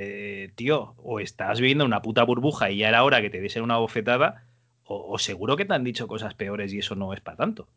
Eh, 0.00 0.52
tío, 0.54 0.94
o 0.98 1.18
estás 1.20 1.60
viviendo 1.60 1.84
en 1.84 1.88
una 1.88 2.02
puta 2.02 2.22
burbuja 2.24 2.70
y 2.70 2.78
ya 2.78 2.88
era 2.88 3.02
hora 3.04 3.20
que 3.20 3.30
te 3.30 3.40
diesen 3.40 3.64
una 3.64 3.78
bofetada, 3.78 4.44
o, 4.84 5.12
o 5.12 5.18
seguro 5.18 5.56
que 5.56 5.64
te 5.64 5.74
han 5.74 5.84
dicho 5.84 6.06
cosas 6.06 6.34
peores 6.34 6.72
y 6.72 6.78
eso 6.78 6.94
no 6.94 7.12
es 7.14 7.20
para 7.20 7.36
tanto. 7.38 7.68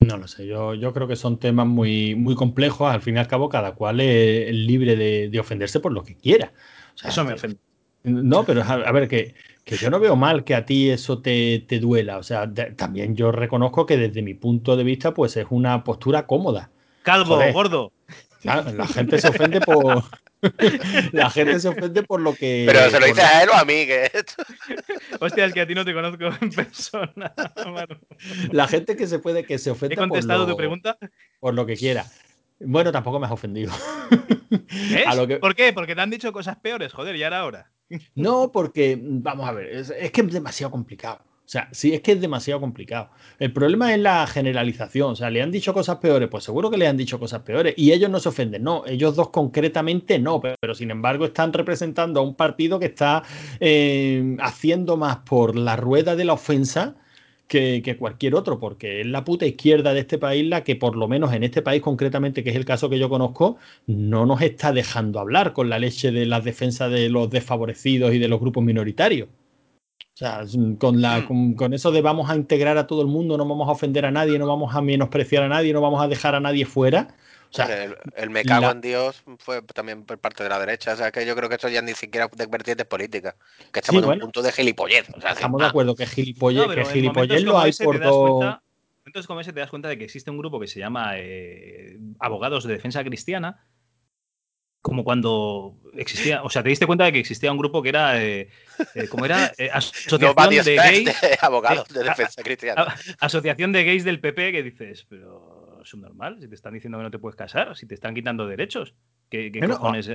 No 0.00 0.18
lo 0.18 0.28
sé, 0.28 0.46
yo, 0.46 0.74
yo 0.74 0.92
creo 0.92 1.08
que 1.08 1.16
son 1.16 1.38
temas 1.38 1.66
muy, 1.66 2.14
muy 2.14 2.34
complejos. 2.34 2.90
Al 2.92 3.00
fin 3.00 3.16
y 3.16 3.18
al 3.18 3.26
cabo, 3.28 3.48
cada 3.48 3.74
cual 3.74 4.00
es 4.00 4.52
libre 4.54 4.96
de, 4.96 5.30
de 5.30 5.40
ofenderse 5.40 5.80
por 5.80 5.92
lo 5.92 6.02
que 6.04 6.14
quiera. 6.16 6.52
O 6.94 6.98
sea, 6.98 7.10
Eso 7.10 7.24
me 7.24 7.32
ofende. 7.32 7.56
No, 8.02 8.44
pero 8.44 8.62
a, 8.62 8.72
a 8.74 8.92
ver, 8.92 9.08
que, 9.08 9.34
que 9.64 9.76
yo 9.76 9.88
no 9.88 9.98
veo 9.98 10.14
mal 10.14 10.44
que 10.44 10.54
a 10.54 10.66
ti 10.66 10.90
eso 10.90 11.22
te, 11.22 11.64
te 11.66 11.78
duela. 11.80 12.18
O 12.18 12.22
sea, 12.22 12.46
de- 12.46 12.72
también 12.72 13.16
yo 13.16 13.32
reconozco 13.32 13.86
que 13.86 13.96
desde 13.96 14.20
mi 14.20 14.34
punto 14.34 14.76
de 14.76 14.84
vista, 14.84 15.14
pues 15.14 15.38
es 15.38 15.46
una 15.48 15.82
postura 15.84 16.26
cómoda. 16.26 16.70
Calvo, 17.02 17.36
Joder. 17.36 17.54
gordo. 17.54 17.92
Claro, 18.44 18.72
la 18.72 18.86
gente 18.86 19.18
se 19.18 19.28
ofende 19.28 19.60
por. 19.62 20.04
la 21.12 21.30
gente 21.30 21.58
se 21.58 21.68
ofende 21.68 22.02
por 22.02 22.20
lo 22.20 22.34
que. 22.34 22.64
Pero 22.66 22.90
se 22.90 23.00
lo 23.00 23.06
dices 23.06 23.24
a 23.24 23.42
él 23.42 23.48
o 23.48 23.54
a 23.54 23.64
mí, 23.64 23.86
que 23.86 24.10
Hostia, 25.18 25.46
es 25.46 25.54
que 25.54 25.62
a 25.62 25.66
ti 25.66 25.74
no 25.74 25.82
te 25.84 25.94
conozco 25.94 26.24
en 26.40 26.50
persona. 26.50 27.34
Manu. 27.66 27.98
La 28.52 28.68
gente 28.68 28.96
que 28.96 29.06
se 29.06 29.18
puede, 29.18 29.44
que 29.44 29.58
se 29.58 29.70
ofende 29.70 29.94
¿He 29.94 29.98
contestado 29.98 30.40
por 30.40 30.48
lo, 30.48 30.54
tu 30.54 30.58
pregunta? 30.58 30.98
por 31.40 31.54
lo 31.54 31.64
que 31.64 31.74
quiera. 31.76 32.04
Bueno, 32.60 32.92
tampoco 32.92 33.18
me 33.18 33.24
has 33.26 33.32
ofendido. 33.32 33.72
¿Ves? 34.50 35.06
A 35.06 35.14
lo 35.14 35.26
que- 35.26 35.38
¿Por 35.38 35.54
qué? 35.54 35.72
Porque 35.72 35.94
te 35.94 36.00
han 36.02 36.10
dicho 36.10 36.30
cosas 36.32 36.56
peores, 36.56 36.92
joder, 36.92 37.16
ya 37.16 37.28
era 37.28 37.44
hora. 37.46 37.70
No, 38.14 38.52
porque, 38.52 38.98
vamos 39.00 39.48
a 39.48 39.52
ver, 39.52 39.66
es, 39.74 39.90
es 39.90 40.10
que 40.12 40.20
es 40.20 40.32
demasiado 40.32 40.70
complicado. 40.70 41.20
O 41.44 41.48
sea, 41.48 41.68
sí, 41.72 41.92
es 41.92 42.00
que 42.00 42.12
es 42.12 42.20
demasiado 42.22 42.58
complicado. 42.58 43.10
El 43.38 43.52
problema 43.52 43.92
es 43.92 44.00
la 44.00 44.26
generalización. 44.26 45.12
O 45.12 45.16
sea, 45.16 45.28
le 45.28 45.42
han 45.42 45.50
dicho 45.50 45.74
cosas 45.74 45.98
peores, 45.98 46.28
pues 46.30 46.44
seguro 46.44 46.70
que 46.70 46.78
le 46.78 46.88
han 46.88 46.96
dicho 46.96 47.18
cosas 47.18 47.42
peores. 47.42 47.74
Y 47.76 47.92
ellos 47.92 48.08
no 48.08 48.18
se 48.18 48.30
ofenden. 48.30 48.62
No, 48.62 48.84
ellos 48.86 49.14
dos 49.14 49.28
concretamente 49.28 50.18
no. 50.18 50.40
Pero, 50.40 50.56
pero, 50.58 50.74
sin 50.74 50.90
embargo 50.90 51.26
están 51.26 51.52
representando 51.52 52.20
a 52.20 52.22
un 52.22 52.34
partido 52.34 52.78
que 52.78 52.86
está 52.86 53.22
eh, 53.60 54.36
haciendo 54.40 54.96
más 54.96 55.18
por 55.18 55.54
la 55.56 55.76
rueda 55.76 56.16
de 56.16 56.24
la 56.24 56.32
ofensa 56.32 56.96
que, 57.46 57.82
que, 57.84 57.98
cualquier 57.98 58.34
otro, 58.34 58.58
porque 58.58 59.02
es 59.02 59.06
la 59.06 59.24
puta 59.24 59.44
izquierda 59.46 59.92
de 59.92 60.00
este 60.00 60.16
país 60.18 60.46
la 60.46 60.64
que, 60.64 60.76
por 60.76 60.96
lo 60.96 61.08
menos 61.08 61.34
en 61.34 61.44
este 61.44 61.60
país 61.60 61.82
concretamente, 61.82 62.42
que 62.42 62.50
es 62.50 62.56
el 62.56 62.64
caso 62.64 62.88
que 62.88 62.98
yo 62.98 63.10
conozco, 63.10 63.58
no 63.86 64.24
nos 64.24 64.40
está 64.40 64.72
dejando 64.72 65.20
hablar 65.20 65.52
con 65.52 65.68
la 65.68 65.78
leche 65.78 66.10
de 66.10 66.24
las 66.24 66.42
defensas 66.42 66.90
de 66.90 67.10
los 67.10 67.28
desfavorecidos 67.30 68.14
y 68.14 68.18
de 68.18 68.28
los 68.28 68.40
grupos 68.40 68.64
minoritarios. 68.64 69.28
O 70.14 70.16
sea, 70.16 70.44
con, 70.78 71.02
la, 71.02 71.26
con, 71.26 71.54
con, 71.54 71.74
eso 71.74 71.90
de 71.90 72.00
vamos 72.00 72.30
a 72.30 72.36
integrar 72.36 72.78
a 72.78 72.86
todo 72.86 73.02
el 73.02 73.08
mundo, 73.08 73.36
no 73.36 73.48
vamos 73.48 73.68
a 73.68 73.72
ofender 73.72 74.06
a 74.06 74.12
nadie, 74.12 74.38
no 74.38 74.46
vamos 74.46 74.72
a 74.72 74.80
menospreciar 74.80 75.42
a 75.42 75.48
nadie, 75.48 75.72
no 75.72 75.80
vamos 75.80 76.00
a 76.00 76.06
dejar 76.06 76.36
a 76.36 76.40
nadie 76.40 76.66
fuera. 76.66 77.08
O 77.50 77.56
sea, 77.56 77.84
el, 77.84 77.96
el, 78.16 78.30
me 78.30 78.44
cago 78.44 78.66
la... 78.66 78.70
en 78.72 78.80
Dios 78.80 79.24
fue 79.38 79.62
también 79.62 80.04
por 80.04 80.18
parte 80.18 80.42
de 80.44 80.48
la 80.48 80.58
derecha. 80.58 80.92
O 80.92 80.96
sea, 80.96 81.10
que 81.10 81.26
yo 81.26 81.34
creo 81.34 81.48
que 81.48 81.56
esto 81.56 81.68
ya 81.68 81.82
ni 81.82 81.94
siquiera 81.94 82.28
de 82.28 82.46
vertientes 82.46 82.86
políticas. 82.86 83.34
Que 83.72 83.80
estamos 83.80 84.00
sí, 84.00 84.04
en 84.04 84.06
bueno, 84.06 84.24
un 84.24 84.32
punto 84.32 84.42
de 84.42 84.52
gilipollez. 84.52 85.08
O 85.16 85.20
sea, 85.20 85.32
estamos 85.32 85.60
de 85.60 85.66
acuerdo 85.66 85.96
que 85.96 86.06
gilipollez, 86.06 86.66
no, 86.66 86.74
que 86.74 86.84
gilipollez 86.84 87.42
lo 87.42 87.58
hay 87.58 87.72
por 87.72 88.00
dos. 88.00 88.56
Entonces, 89.06 89.26
como 89.26 89.40
ese 89.40 89.52
te 89.52 89.60
das 89.60 89.70
cuenta 89.70 89.88
de 89.88 89.98
que 89.98 90.04
existe 90.04 90.30
un 90.30 90.38
grupo 90.38 90.58
que 90.58 90.66
se 90.66 90.80
llama 90.80 91.12
eh, 91.14 91.98
Abogados 92.20 92.64
de 92.64 92.72
Defensa 92.72 93.04
Cristiana, 93.04 93.64
como 94.84 95.02
cuando 95.02 95.78
existía, 95.94 96.42
o 96.42 96.50
sea, 96.50 96.62
te 96.62 96.68
diste 96.68 96.86
cuenta 96.86 97.06
de 97.06 97.12
que 97.12 97.18
existía 97.18 97.50
un 97.50 97.56
grupo 97.56 97.82
que 97.82 97.88
era, 97.88 98.22
eh, 98.22 98.50
eh, 98.94 99.08
¿cómo 99.08 99.24
era? 99.24 99.50
asociación 99.72 100.34
no, 100.36 100.62
de 100.62 100.76
gays. 100.76 101.20
De 101.22 101.38
abogados 101.40 101.88
de 101.88 102.04
defensa 102.04 102.42
cristiana. 102.42 102.82
A, 102.82 103.24
asociación 103.24 103.72
de 103.72 103.82
gays 103.82 104.04
del 104.04 104.20
PP 104.20 104.52
que 104.52 104.62
dices, 104.62 105.06
pero 105.08 105.80
es 105.82 105.88
subnormal. 105.88 106.36
Si 106.38 106.48
te 106.48 106.54
están 106.54 106.74
diciendo 106.74 106.98
que 106.98 107.04
no 107.04 107.10
te 107.10 107.18
puedes 107.18 107.34
casar, 107.34 107.74
si 107.74 107.86
te 107.86 107.94
están 107.94 108.14
quitando 108.14 108.46
derechos. 108.46 108.94
¿Qué, 109.30 109.50
qué 109.50 109.60
Bueno, 109.60 109.78
cojones? 109.78 110.10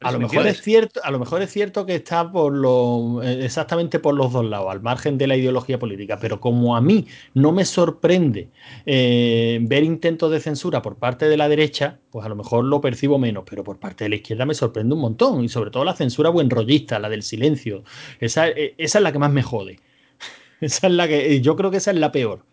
A 0.00 0.12
lo, 0.12 0.20
¿Me 0.20 0.26
mejor 0.26 0.46
es 0.46 0.62
cierto, 0.62 1.00
a 1.02 1.10
lo 1.10 1.18
mejor 1.18 1.42
es 1.42 1.50
cierto 1.50 1.84
que 1.84 1.96
está 1.96 2.30
por 2.30 2.52
lo, 2.52 3.20
eh, 3.20 3.44
exactamente 3.44 3.98
por 3.98 4.14
los 4.14 4.32
dos 4.32 4.44
lados, 4.44 4.70
al 4.70 4.80
margen 4.80 5.18
de 5.18 5.26
la 5.26 5.36
ideología 5.36 5.76
política, 5.80 6.18
pero 6.20 6.40
como 6.40 6.76
a 6.76 6.80
mí 6.80 7.06
no 7.34 7.50
me 7.50 7.64
sorprende 7.64 8.48
eh, 8.86 9.58
ver 9.62 9.82
intentos 9.82 10.30
de 10.30 10.38
censura 10.38 10.82
por 10.82 10.98
parte 10.98 11.28
de 11.28 11.36
la 11.36 11.48
derecha, 11.48 11.98
pues 12.10 12.24
a 12.24 12.28
lo 12.28 12.36
mejor 12.36 12.64
lo 12.64 12.80
percibo 12.80 13.18
menos, 13.18 13.42
pero 13.48 13.64
por 13.64 13.80
parte 13.80 14.04
de 14.04 14.10
la 14.10 14.16
izquierda 14.16 14.46
me 14.46 14.54
sorprende 14.54 14.94
un 14.94 15.00
montón, 15.00 15.42
y 15.42 15.48
sobre 15.48 15.72
todo 15.72 15.84
la 15.84 15.96
censura 15.96 16.30
buenrollista, 16.30 17.00
la 17.00 17.08
del 17.08 17.24
silencio, 17.24 17.82
esa, 18.20 18.48
eh, 18.48 18.74
esa 18.78 18.98
es 18.98 19.02
la 19.02 19.10
que 19.10 19.18
más 19.18 19.32
me 19.32 19.42
jode. 19.42 19.80
Esa 20.60 20.88
es 20.88 20.92
la 20.92 21.06
que, 21.06 21.40
yo 21.40 21.54
creo 21.56 21.70
que 21.70 21.76
esa 21.76 21.92
es 21.92 21.98
la 21.98 22.10
peor. 22.10 22.44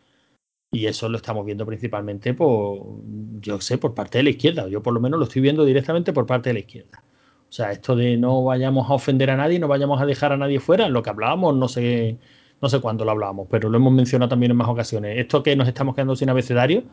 Y 0.71 0.87
eso 0.87 1.09
lo 1.09 1.17
estamos 1.17 1.45
viendo 1.45 1.65
principalmente 1.65 2.33
por, 2.33 2.79
yo 3.41 3.61
sé, 3.61 3.77
por 3.77 3.95
parte 3.95 4.19
de 4.19 4.25
la 4.25 4.29
izquierda. 4.31 4.67
Yo 4.67 4.83
por 4.83 4.93
lo 4.93 4.99
menos 4.99 5.19
lo 5.19 5.25
estoy 5.25 5.41
viendo 5.41 5.65
directamente 5.65 6.13
por 6.13 6.25
parte 6.27 6.49
de 6.49 6.53
la 6.53 6.59
izquierda. 6.59 7.03
O 7.55 7.57
sea, 7.57 7.71
esto 7.71 7.95
de 7.95 8.17
no 8.17 8.43
vayamos 8.43 8.89
a 8.89 8.95
ofender 8.95 9.29
a 9.29 9.37
nadie, 9.37 9.59
no 9.59 9.69
vayamos 9.69 10.01
a 10.01 10.05
dejar 10.05 10.33
a 10.33 10.35
nadie 10.35 10.59
fuera, 10.59 10.89
lo 10.89 11.01
que 11.01 11.09
hablábamos, 11.09 11.55
no 11.55 11.69
sé, 11.69 12.17
no 12.61 12.67
sé 12.67 12.81
cuándo 12.81 13.05
lo 13.05 13.11
hablábamos, 13.11 13.47
pero 13.49 13.69
lo 13.69 13.77
hemos 13.77 13.93
mencionado 13.93 14.27
también 14.27 14.51
en 14.51 14.57
más 14.57 14.67
ocasiones. 14.67 15.17
Esto 15.17 15.41
que 15.41 15.55
nos 15.55 15.65
estamos 15.65 15.95
quedando 15.95 16.17
sin 16.17 16.29
abecedario 16.29 16.83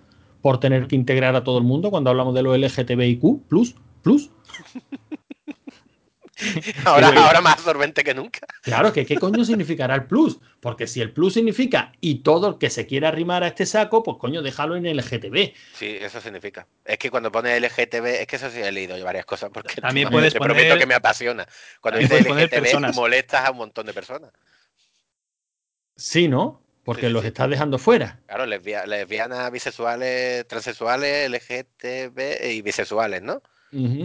por 0.40 0.60
tener 0.60 0.86
que 0.86 0.94
integrar 0.94 1.34
a 1.34 1.42
todo 1.42 1.58
el 1.58 1.64
mundo 1.64 1.90
cuando 1.90 2.10
hablamos 2.10 2.32
de 2.36 2.44
los 2.44 2.56
LGTBIQ, 2.56 3.48
plus, 3.48 3.74
plus. 4.02 4.30
Ahora, 6.84 7.08
ahora 7.08 7.40
más 7.40 7.54
absorbente 7.54 8.02
que 8.04 8.14
nunca. 8.14 8.40
Claro, 8.62 8.92
que 8.92 9.04
qué 9.06 9.16
coño 9.16 9.44
significará 9.44 9.94
el 9.94 10.04
plus. 10.06 10.38
Porque 10.60 10.86
si 10.86 11.00
el 11.00 11.12
plus 11.12 11.34
significa 11.34 11.92
y 12.00 12.22
todo 12.22 12.48
el 12.48 12.58
que 12.58 12.70
se 12.70 12.86
quiera 12.86 13.08
arrimar 13.08 13.42
a 13.42 13.48
este 13.48 13.66
saco, 13.66 14.02
pues 14.02 14.16
coño, 14.18 14.42
déjalo 14.42 14.76
en 14.76 14.84
LGTB. 14.86 15.52
Sí, 15.74 15.96
eso 16.00 16.20
significa. 16.20 16.66
Es 16.84 16.98
que 16.98 17.10
cuando 17.10 17.32
pone 17.32 17.58
LGTB, 17.58 18.06
es 18.20 18.26
que 18.26 18.36
eso 18.36 18.50
sí 18.50 18.60
he 18.60 18.70
leído 18.72 18.96
yo 18.96 19.04
varias 19.04 19.24
cosas, 19.24 19.50
porque 19.52 19.80
También 19.80 20.08
te 20.08 20.12
puedes 20.12 20.34
prometo 20.34 20.68
poner- 20.74 20.78
que 20.78 20.86
me 20.86 20.94
apasiona. 20.94 21.46
Cuando 21.80 22.00
dices 22.00 22.24
LGTB, 22.26 22.50
personas. 22.50 22.96
molestas 22.96 23.44
a 23.46 23.50
un 23.50 23.56
montón 23.58 23.86
de 23.86 23.92
personas. 23.92 24.30
Sí, 25.96 26.28
¿no? 26.28 26.62
Porque 26.84 27.02
Sí, 27.02 27.06
sí, 27.08 27.12
los 27.12 27.22
sí. 27.22 27.28
estás 27.28 27.48
dejando 27.48 27.78
fuera. 27.78 28.20
Claro, 28.26 28.46
lesbia- 28.46 28.86
lesbianas, 28.86 29.50
bisexuales, 29.52 30.46
transexuales, 30.48 31.28
LGTB 31.30 32.50
y 32.50 32.62
bisexuales, 32.62 33.22
¿no? 33.22 33.42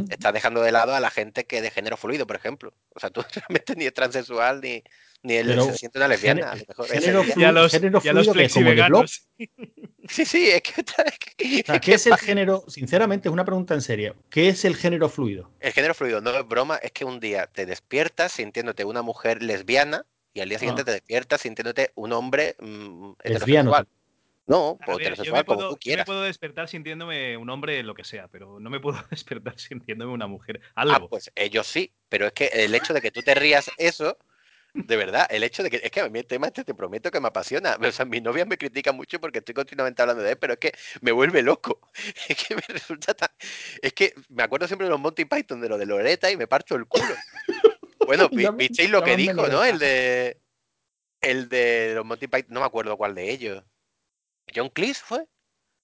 Estás 0.09 0.34
dejando 0.34 0.61
de 0.61 0.72
lado 0.72 0.95
a 0.95 0.99
la 0.99 1.09
gente 1.09 1.45
que 1.45 1.61
de 1.61 1.70
género 1.72 1.97
fluido, 1.97 2.26
por 2.26 2.36
ejemplo. 2.38 2.74
O 2.95 2.99
sea, 2.99 3.09
tú 3.09 3.22
realmente 3.49 3.76
ni 3.76 3.86
es 3.86 3.93
transexual 3.93 4.61
ni, 4.61 4.82
ni 5.24 5.34
él 5.36 5.47
Pero 5.47 5.65
se 5.65 5.74
siente 5.78 5.99
una 5.99 6.07
lesbiana. 6.07 6.51
a 6.51 6.55
lo 6.55 6.63
mejor 6.68 6.88
género 6.88 7.24
flu- 7.24 7.41
Y 7.41 7.43
a 7.43 7.51
los, 7.51 7.72
género 7.72 8.01
y 8.03 8.07
a 8.07 8.13
los 8.13 8.26
fluido 8.28 8.34
que 8.39 8.45
es 8.45 8.53
como 8.53 8.70
de 8.70 8.76
blog. 8.88 9.05
flexiveganos. 9.07 9.28
Sí, 10.09 10.24
sí, 10.24 10.49
es 10.49 10.61
que, 10.61 10.70
es 10.80 11.20
que- 11.20 11.61
O 11.63 11.65
sea, 11.65 11.76
es 11.76 11.82
¿qué 11.82 11.86
que 11.89 11.93
es 11.95 12.07
el 12.07 12.15
género? 12.15 12.63
Sinceramente, 12.70 13.28
es 13.28 13.34
una 13.34 13.43
pregunta 13.43 13.74
en 13.74 13.82
serio. 13.82 14.15
¿Qué 14.30 14.47
es 14.47 14.63
el 14.63 14.78
género 14.78 15.09
fluido? 15.09 15.51
el 15.59 15.74
género 15.74 15.93
fluido 15.93 16.22
no 16.22 16.30
es 16.30 16.47
broma, 16.47 16.78
es 16.78 16.93
que 16.93 17.03
un 17.03 17.20
día 17.20 17.47
te 17.47 17.65
despiertas 17.65 18.32
sintiéndote 18.32 18.86
una 18.86 19.01
mujer 19.01 19.43
lesbiana 19.43 20.05
y 20.34 20.39
al 20.39 20.47
día 20.47 20.59
siguiente 20.59 20.84
Ah. 20.84 20.86
te 20.86 20.91
despiertas 20.91 21.41
sintiéndote 21.41 21.91
un 21.95 22.13
hombre 22.13 22.55
mm, 22.59 23.11
Lesbiano. 23.26 23.74
No, 24.48 24.78
A 24.82 24.93
o 24.93 24.98
ver, 24.98 25.16
yo, 25.22 25.34
me 25.34 25.43
como 25.43 25.58
puedo, 25.58 25.60
tú 25.60 25.66
yo 25.66 25.72
me 25.72 25.78
quieras. 25.80 26.06
puedo 26.06 26.22
despertar 26.22 26.70
sintiéndome 26.70 27.36
un 27.36 27.50
hombre, 27.50 27.84
lo 27.84 27.93
que 27.93 28.06
sea, 28.06 28.30
pero 28.30 28.60
no 28.60 28.70
me 28.70 28.80
puedo 28.80 28.98
despertar 29.12 29.60
sintiéndome 29.60 30.14
una 30.14 30.28
mujer. 30.28 30.62
Ah, 30.74 30.84
Algo. 30.84 31.10
pues 31.10 31.30
ellos 31.36 31.68
sí, 31.68 31.93
pero 32.10 32.28
es 32.28 32.34
que 32.34 32.45
el 32.48 32.74
hecho 32.74 32.93
de 32.93 33.02
que 33.02 33.12
tú 33.12 33.22
te 33.22 33.36
rías 33.36 33.70
eso, 33.78 34.18
de 34.74 34.95
verdad, 34.95 35.28
el 35.30 35.43
hecho 35.43 35.64
de 35.64 35.70
que, 35.70 35.82
es 35.84 35.91
que 35.91 36.00
a 36.00 36.10
mí 36.10 36.20
el 36.20 36.26
tema 36.26 36.48
este 36.48 36.64
te 36.64 36.74
prometo 36.74 37.12
que 37.12 37.20
me 37.20 37.28
apasiona. 37.28 37.78
O 37.82 37.91
sea, 37.91 38.06
mi 38.06 38.22
novia 38.22 38.45
me 38.45 38.58
critica 38.58 38.91
mucho 38.91 39.20
porque 39.20 39.39
estoy 39.39 39.56
continuamente 39.56 40.02
hablando 40.02 40.24
de 40.24 40.32
él, 40.32 40.38
pero 40.38 40.54
es 40.54 40.60
que 40.60 40.72
me 41.02 41.12
vuelve 41.12 41.41
loco. 41.41 41.82
Es 42.30 42.45
que 42.45 42.56
me 42.56 42.62
resulta 42.68 43.14
tan... 43.14 43.30
Es 43.82 43.93
que 43.93 44.14
me 44.30 44.43
acuerdo 44.43 44.68
siempre 44.68 44.86
de 44.86 44.91
los 44.91 45.00
Monty 45.00 45.26
Python, 45.26 45.60
de 45.62 45.70
lo 45.70 45.78
de 45.78 45.86
Loreta 45.88 46.30
y 46.32 46.38
me 46.38 46.48
parto 46.48 46.76
el 46.76 46.86
culo. 46.86 47.16
Bueno, 48.06 48.30
visteis 48.58 48.89
lo 48.89 49.04
que 49.04 49.18
dijo, 49.18 49.48
¿no? 49.48 49.64
El 49.64 49.80
de... 49.80 50.39
El 51.20 51.50
de 51.50 51.93
los 51.95 52.06
Monty 52.06 52.28
Python, 52.28 52.54
no 52.54 52.60
me 52.60 52.68
acuerdo 52.68 52.95
cuál 52.98 53.16
de 53.16 53.32
ellos. 53.32 53.64
¿John 54.56 54.70
Cleese 54.70 55.02
fue? 55.04 55.26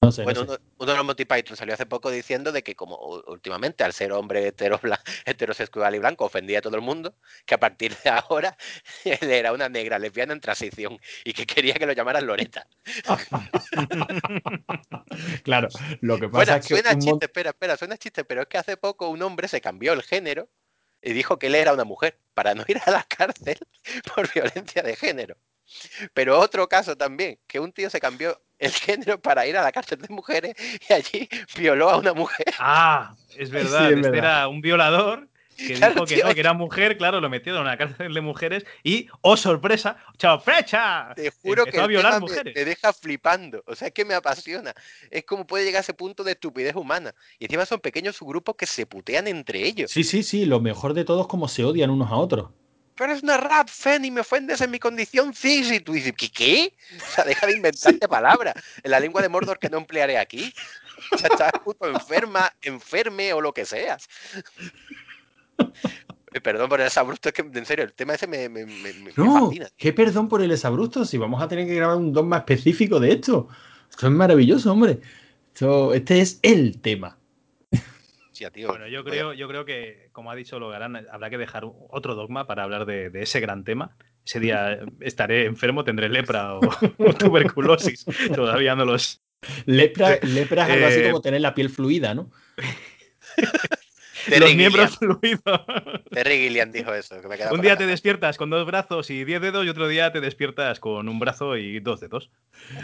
No 0.01 0.11
sé, 0.11 0.21
no 0.23 0.25
Bueno, 0.25 0.41
sé. 0.41 0.45
uno, 0.47 0.57
uno 0.79 0.91
de 0.91 0.97
los 0.97 1.05
Monty 1.05 1.25
Python 1.25 1.55
salió 1.57 1.73
hace 1.73 1.85
poco 1.85 2.09
diciendo 2.11 2.51
de 2.51 2.63
que 2.63 2.75
como 2.75 2.97
últimamente 3.27 3.83
al 3.83 3.93
ser 3.93 4.11
hombre 4.11 4.47
hetero, 4.47 4.79
heterosexual 5.25 5.95
y 5.95 5.99
blanco 5.99 6.25
ofendía 6.25 6.59
a 6.59 6.61
todo 6.61 6.75
el 6.75 6.81
mundo, 6.81 7.15
que 7.45 7.55
a 7.55 7.59
partir 7.59 7.95
de 8.03 8.09
ahora 8.09 8.57
él 9.05 9.31
era 9.31 9.53
una 9.53 9.69
negra 9.69 9.99
lesbiana 9.99 10.33
en 10.33 10.41
transición 10.41 10.99
y 11.23 11.33
que 11.33 11.45
quería 11.45 11.75
que 11.75 11.85
lo 11.85 11.93
llamaran 11.93 12.25
Loreta. 12.25 12.67
Claro, 15.43 15.67
lo 16.01 16.19
que 16.19 16.27
pasa 16.27 16.37
Bueno, 16.37 16.55
es 16.57 16.67
que 16.67 16.75
suena 16.75 16.95
mon- 16.95 17.05
chiste, 17.05 17.25
espera, 17.25 17.49
espera, 17.51 17.77
suena 17.77 17.97
chiste, 17.97 18.23
pero 18.25 18.41
es 18.41 18.47
que 18.47 18.57
hace 18.57 18.77
poco 18.77 19.09
un 19.09 19.21
hombre 19.21 19.47
se 19.47 19.61
cambió 19.61 19.93
el 19.93 20.03
género 20.03 20.49
y 21.01 21.13
dijo 21.13 21.37
que 21.37 21.47
él 21.47 21.55
era 21.55 21.73
una 21.73 21.83
mujer 21.83 22.19
para 22.33 22.55
no 22.55 22.63
ir 22.67 22.79
a 22.85 22.91
la 22.91 23.03
cárcel 23.03 23.57
por 24.15 24.31
violencia 24.33 24.81
de 24.81 24.95
género. 24.95 25.37
Pero 26.13 26.39
otro 26.39 26.67
caso 26.69 26.95
también, 26.97 27.39
que 27.47 27.59
un 27.59 27.71
tío 27.73 27.89
se 27.89 27.99
cambió 27.99 28.41
el 28.63 28.71
género 28.71 29.19
para 29.19 29.45
ir 29.45 29.57
a 29.57 29.61
la 29.61 29.71
cárcel 29.71 29.99
de 29.99 30.07
mujeres 30.09 30.55
y 30.89 30.93
allí 30.93 31.29
violó 31.57 31.89
a 31.89 31.97
una 31.97 32.13
mujer. 32.13 32.53
Ah, 32.59 33.15
es 33.37 33.49
verdad. 33.51 33.91
es 33.91 33.97
este 33.97 34.09
verdad. 34.09 34.17
era 34.17 34.47
un 34.47 34.61
violador 34.61 35.27
que 35.55 35.75
Claro, 35.75 35.93
dijo 35.93 36.05
que 36.05 36.15
tío, 36.15 36.25
no, 36.25 36.33
que 36.33 36.39
era 36.39 36.53
mujer, 36.53 36.97
claro, 36.97 37.21
lo 37.21 37.29
metieron 37.29 37.61
en 37.61 37.67
una 37.67 37.77
cárcel 37.77 38.13
de 38.13 38.21
mujeres 38.21 38.65
y, 38.83 39.07
oh 39.21 39.37
sorpresa, 39.37 39.97
¡sorpresa! 40.19 41.13
Te 41.15 41.29
juro 41.29 41.65
que 41.65 41.79
a 41.79 41.85
violar 41.85 42.19
mujeres. 42.19 42.55
Me, 42.55 42.65
deja 42.65 42.91
flipando. 42.91 43.63
O 43.67 43.75
sea, 43.75 43.89
es 43.89 43.93
que 43.93 44.03
me 44.03 44.15
apasiona. 44.15 44.73
Es 45.11 45.25
como 45.25 45.45
puede 45.45 45.65
llegar 45.65 45.79
a 45.79 45.81
ese 45.81 45.93
punto 45.93 46.23
de 46.23 46.31
estupidez 46.31 46.75
humana. 46.75 47.13
Y 47.37 47.45
encima 47.45 47.65
son 47.65 47.79
pequeños 47.81 48.15
subgrupos 48.15 48.55
que 48.55 48.65
se 48.65 48.85
putean 48.85 49.27
entre 49.27 49.63
ellos. 49.63 49.91
Sí, 49.91 50.03
sí, 50.03 50.23
sí, 50.23 50.45
lo 50.45 50.59
mejor 50.59 50.93
de 50.93 51.05
todo 51.05 51.21
es 51.21 51.27
como 51.27 51.47
se 51.47 51.63
odian 51.63 51.91
unos 51.91 52.09
a 52.11 52.15
otros. 52.15 52.49
Pero 52.95 53.13
es 53.13 53.23
una 53.23 53.37
rap, 53.37 53.67
Fen, 53.69 54.05
y 54.05 54.11
me 54.11 54.21
ofendes 54.21 54.61
en 54.61 54.69
mi 54.71 54.77
condición 54.79 55.33
cis. 55.33 55.71
Y 55.71 55.79
tú 55.79 55.93
dices, 55.93 56.13
¿qué? 56.15 56.29
qué? 56.31 56.73
O 56.97 57.11
sea, 57.15 57.23
deja 57.23 57.47
de 57.47 57.55
inventarte 57.55 58.07
palabras. 58.07 58.53
En 58.83 58.91
la 58.91 58.99
lengua 58.99 59.21
de 59.21 59.29
Mordor 59.29 59.57
que 59.59 59.69
no 59.69 59.77
emplearé 59.77 60.17
aquí. 60.17 60.53
O 61.11 61.17
sea, 61.17 61.29
estás 61.31 61.51
puto 61.63 61.87
enferma, 61.87 62.51
enferme 62.61 63.33
o 63.33 63.41
lo 63.41 63.53
que 63.53 63.65
seas. 63.65 64.07
Eh, 66.33 66.41
Perdón 66.41 66.69
por 66.69 66.81
el 66.81 66.89
sabrusto, 66.89 67.29
es 67.29 67.35
que 67.35 67.41
en 67.41 67.65
serio, 67.65 67.85
el 67.85 67.93
tema 67.93 68.13
ese 68.15 68.25
me, 68.27 68.49
me, 68.49 68.65
me- 68.65 68.93
me 68.93 69.11
No, 69.15 69.47
fascina. 69.47 69.67
qué 69.77 69.93
perdón 69.93 70.27
por 70.29 70.41
el 70.41 70.51
exabrupto, 70.51 71.05
si 71.05 71.17
vamos 71.17 71.41
a 71.43 71.47
tener 71.47 71.67
que 71.67 71.75
grabar 71.75 71.97
un 71.97 72.11
dogma 72.11 72.37
específico 72.37 72.99
de 72.99 73.11
esto. 73.13 73.47
Esto 73.89 74.07
es 74.07 74.13
maravilloso, 74.13 74.71
hombre. 74.71 74.99
Esto- 75.53 75.93
este 75.93 76.21
es 76.21 76.39
el 76.41 76.79
tema. 76.81 77.17
Hostia, 78.33 78.49
tío, 78.49 78.69
Bueno, 78.69 78.87
yo 78.87 79.03
creo, 79.03 79.33
yo 79.33 79.47
creo 79.47 79.63
que, 79.63 80.09
como 80.11 80.31
ha 80.31 80.35
dicho 80.35 80.57
Logarán, 80.57 81.05
habrá 81.11 81.29
que 81.29 81.37
dejar 81.37 81.65
otro 81.65 82.15
dogma 82.15 82.47
para 82.47 82.63
hablar 82.63 82.87
de, 82.87 83.11
de 83.11 83.21
ese 83.21 83.39
gran 83.39 83.63
tema. 83.63 83.95
Ese 84.25 84.39
día 84.39 84.79
estaré 85.01 85.45
enfermo, 85.45 85.83
tendré 85.83 86.09
lepra 86.09 86.55
o, 86.55 86.61
o 86.97 87.13
tuberculosis. 87.13 88.03
Todavía 88.35 88.75
no 88.75 88.85
los. 88.85 89.21
Lepra, 89.67 90.17
lepra 90.23 90.65
es 90.65 90.71
algo 90.71 90.85
así 90.87 90.99
Eh, 91.01 91.03
como 91.03 91.21
tener 91.21 91.41
la 91.41 91.53
piel 91.53 91.69
fluida, 91.69 92.15
¿no? 92.15 92.31
Terry 94.25 94.39
los 94.39 94.55
miembros 94.55 94.97
fluidos. 94.97 95.61
Terry 96.09 96.37
Gilliam 96.39 96.71
dijo 96.71 96.91
eso. 96.93 97.21
que 97.21 97.27
me 97.27 97.37
queda 97.37 97.51
Un 97.53 97.61
día 97.61 97.77
te 97.77 97.85
despiertas 97.85 98.37
con 98.37 98.49
dos 98.49 98.65
brazos 98.65 99.11
y 99.11 99.23
diez 99.25 99.41
dedos 99.41 99.63
y 99.65 99.69
otro 99.69 99.87
día 99.87 100.11
te 100.11 100.21
despiertas 100.21 100.79
con 100.79 101.07
un 101.07 101.19
brazo 101.19 101.55
y 101.57 101.79
dos 101.81 101.99
dedos. 101.99 102.31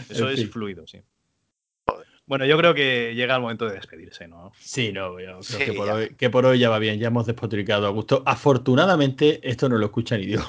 Eso 0.09 0.27
En 0.27 0.33
es 0.35 0.41
fin. 0.41 0.51
fluido, 0.51 0.85
sí. 0.85 1.01
Bueno, 2.29 2.45
yo 2.45 2.57
creo 2.59 2.73
que 2.75 3.13
llega 3.15 3.35
el 3.35 3.41
momento 3.41 3.65
de 3.67 3.73
despedirse, 3.73 4.27
¿no? 4.27 4.51
Sí, 4.59 4.91
no, 4.93 5.19
yo 5.19 5.39
creo 5.39 5.41
Sí, 5.43 5.65
que, 5.65 5.73
por 5.73 5.87
ya. 5.87 5.93
hoy, 5.95 6.09
que 6.15 6.29
por 6.29 6.45
hoy 6.45 6.59
ya 6.59 6.69
va 6.69 6.77
bien, 6.79 6.99
ya 6.99 7.07
hemos 7.07 7.25
despotricado 7.25 7.87
a 7.87 7.89
gusto. 7.89 8.21
Afortunadamente, 8.25 9.39
esto 9.41 9.67
no 9.67 9.77
lo 9.79 9.85
escucha 9.87 10.15
ni 10.15 10.27
Dios. 10.27 10.47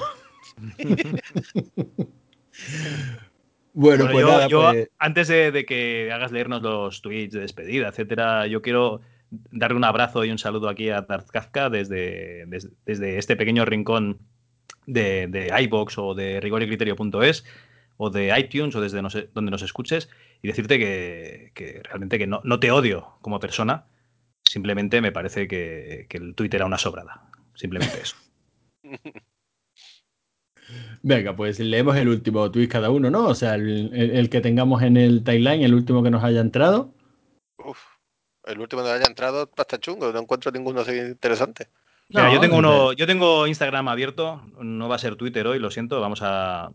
bueno, 3.73 4.05
Bueno, 4.05 4.11
pues 4.11 4.21
yo, 4.21 4.27
nada, 4.27 4.47
yo, 4.47 4.61
pues- 4.71 4.89
antes 4.99 5.27
de, 5.27 5.51
de 5.51 5.65
que 5.65 6.11
hagas 6.13 6.31
leernos 6.31 6.61
los 6.61 7.01
tweets 7.01 7.33
de 7.33 7.39
despedida, 7.41 7.87
etcétera, 7.89 8.45
yo 8.47 8.61
quiero 8.61 9.01
darle 9.51 9.77
un 9.77 9.83
abrazo 9.85 10.25
y 10.25 10.31
un 10.31 10.37
saludo 10.37 10.69
aquí 10.69 10.89
a 10.89 11.01
Darth 11.01 11.29
Kafka 11.29 11.69
desde, 11.69 12.45
desde, 12.47 12.69
desde 12.85 13.17
este 13.17 13.35
pequeño 13.35 13.65
rincón 13.65 14.19
de, 14.85 15.27
de 15.27 15.51
iBox 15.63 15.97
o 15.97 16.13
de 16.13 16.41
rigoricriterio.es 16.41 17.45
o 17.97 18.09
de 18.09 18.37
iTunes 18.37 18.75
o 18.75 18.81
desde 18.81 19.01
no 19.01 19.09
sé- 19.09 19.29
donde 19.33 19.51
nos 19.51 19.61
escuches 19.61 20.09
y 20.41 20.47
decirte 20.47 20.79
que, 20.79 21.51
que 21.53 21.81
realmente 21.83 22.17
que 22.17 22.27
no, 22.27 22.41
no 22.43 22.59
te 22.59 22.71
odio 22.71 23.17
como 23.21 23.39
persona, 23.39 23.85
simplemente 24.43 25.01
me 25.01 25.11
parece 25.11 25.47
que, 25.47 26.07
que 26.09 26.17
el 26.17 26.35
Twitter 26.35 26.59
era 26.59 26.65
una 26.65 26.77
sobrada. 26.77 27.29
Simplemente 27.55 28.01
eso. 28.01 28.15
Venga, 31.03 31.35
pues 31.35 31.59
leemos 31.59 31.95
el 31.97 32.07
último 32.07 32.49
tweet 32.51 32.67
cada 32.67 32.89
uno, 32.91 33.09
¿no? 33.09 33.25
O 33.25 33.35
sea, 33.35 33.55
el, 33.55 33.91
el- 33.93 34.11
el 34.11 34.29
que 34.29 34.41
tengamos 34.41 34.81
en 34.83 34.97
el 34.97 35.23
timeline, 35.23 35.63
el 35.63 35.73
último 35.73 36.03
que 36.03 36.11
nos 36.11 36.23
haya 36.23 36.39
entrado. 36.41 36.93
Uf, 37.57 37.79
el 38.45 38.59
último 38.59 38.83
que 38.83 38.89
haya 38.89 39.05
entrado 39.07 39.49
está 39.57 39.79
chungo, 39.79 40.11
no 40.13 40.19
encuentro 40.19 40.51
ninguno 40.51 40.81
así 40.81 40.91
interesante. 40.97 41.67
Mira, 42.09 42.31
yo 42.33 42.39
tengo 42.41 42.57
uno, 42.57 42.91
yo 42.93 43.07
tengo 43.07 43.47
Instagram 43.47 43.87
abierto, 43.87 44.41
no 44.59 44.89
va 44.89 44.95
a 44.95 44.99
ser 44.99 45.15
Twitter 45.15 45.47
hoy, 45.47 45.59
lo 45.59 45.71
siento, 45.71 45.99
vamos 46.01 46.19
a, 46.21 46.71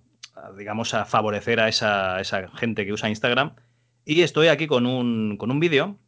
digamos 0.57 0.95
a 0.95 1.05
favorecer 1.05 1.61
a 1.61 1.69
esa, 1.69 2.21
esa 2.21 2.49
gente 2.57 2.85
que 2.85 2.93
usa 2.93 3.09
Instagram. 3.09 3.55
Y 4.05 4.21
estoy 4.23 4.49
aquí 4.49 4.67
con 4.67 4.87
un, 4.87 5.37
con 5.37 5.51
un 5.51 5.61
vídeo 5.61 5.99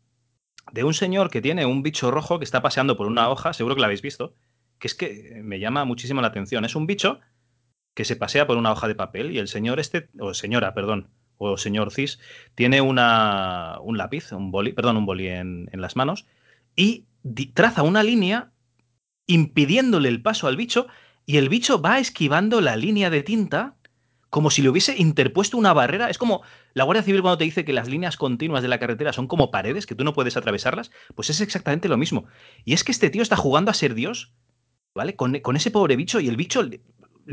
de 0.73 0.85
un 0.85 0.95
señor 0.95 1.31
que 1.31 1.41
tiene 1.41 1.67
un 1.67 1.83
bicho 1.83 2.11
rojo 2.11 2.39
que 2.39 2.45
está 2.45 2.63
paseando 2.63 2.97
por 2.97 3.07
una 3.07 3.29
hoja, 3.29 3.53
seguro 3.53 3.75
que 3.75 3.81
lo 3.81 3.87
habéis 3.87 4.03
visto, 4.03 4.35
que 4.79 4.87
es 4.87 4.95
que 4.95 5.41
me 5.43 5.59
llama 5.59 5.85
muchísimo 5.85 6.21
la 6.21 6.29
atención. 6.29 6.65
Es 6.65 6.77
un 6.77 6.87
bicho 6.87 7.21
que 7.95 8.05
se 8.05 8.17
pasea 8.17 8.47
por 8.47 8.57
una 8.57 8.71
hoja 8.71 8.87
de 8.87 8.95
papel 8.95 9.33
y 9.33 9.39
el 9.39 9.49
señor 9.49 9.81
este, 9.81 10.09
o 10.21 10.35
señora, 10.35 10.75
perdón, 10.75 11.09
o 11.37 11.57
señor 11.57 11.93
Cis, 11.93 12.21
tiene 12.55 12.81
una, 12.81 13.79
un 13.81 13.97
lápiz, 13.97 14.33
un 14.33 14.51
boli, 14.51 14.73
perdón, 14.73 14.97
un 14.97 15.07
boli 15.07 15.29
en, 15.29 15.69
en 15.73 15.81
las 15.81 15.97
manos 15.97 16.27
y 16.77 17.07
traza 17.55 17.83
una 17.83 18.03
línea 18.03 18.53
impidiéndole 19.27 20.09
el 20.09 20.23
paso 20.23 20.47
al 20.47 20.57
bicho 20.57 20.87
y 21.27 21.37
el 21.37 21.49
bicho 21.49 21.81
va 21.81 21.99
esquivando 21.99 22.61
la 22.61 22.77
línea 22.77 23.11
de 23.11 23.23
tinta 23.23 23.78
como 24.31 24.51
si 24.51 24.63
le 24.63 24.69
hubiese 24.69 24.97
interpuesto 24.97 25.57
una 25.57 25.73
barrera. 25.73 26.11
Es 26.11 26.19
como 26.19 26.43
la 26.75 26.85
Guardia 26.85 27.03
Civil 27.03 27.23
cuando 27.23 27.39
te 27.39 27.45
dice 27.45 27.65
que 27.65 27.73
las 27.73 27.89
líneas 27.89 28.17
continuas 28.17 28.63
de 28.63 28.69
la 28.69 28.79
carretera 28.79 29.13
son 29.13 29.27
como 29.27 29.51
paredes, 29.51 29.87
que 29.87 29.95
tú 29.95 30.05
no 30.05 30.13
puedes 30.13 30.37
atravesarlas, 30.37 30.91
pues 31.15 31.31
es 31.31 31.41
exactamente 31.41 31.89
lo 31.89 31.97
mismo. 31.97 32.27
Y 32.65 32.75
es 32.75 32.85
que 32.85 32.93
este 32.93 33.11
tío 33.11 33.23
está 33.23 33.37
jugando 33.37 33.71
a 33.71 33.75
ser 33.75 33.95
Dios, 33.95 34.33
¿vale? 34.95 35.17
Con, 35.17 35.35
ese 35.57 35.71
pobre 35.71 35.97
bicho 35.97 36.21
y 36.21 36.29
el 36.29 36.37
bicho 36.37 36.63
le, 36.63 36.81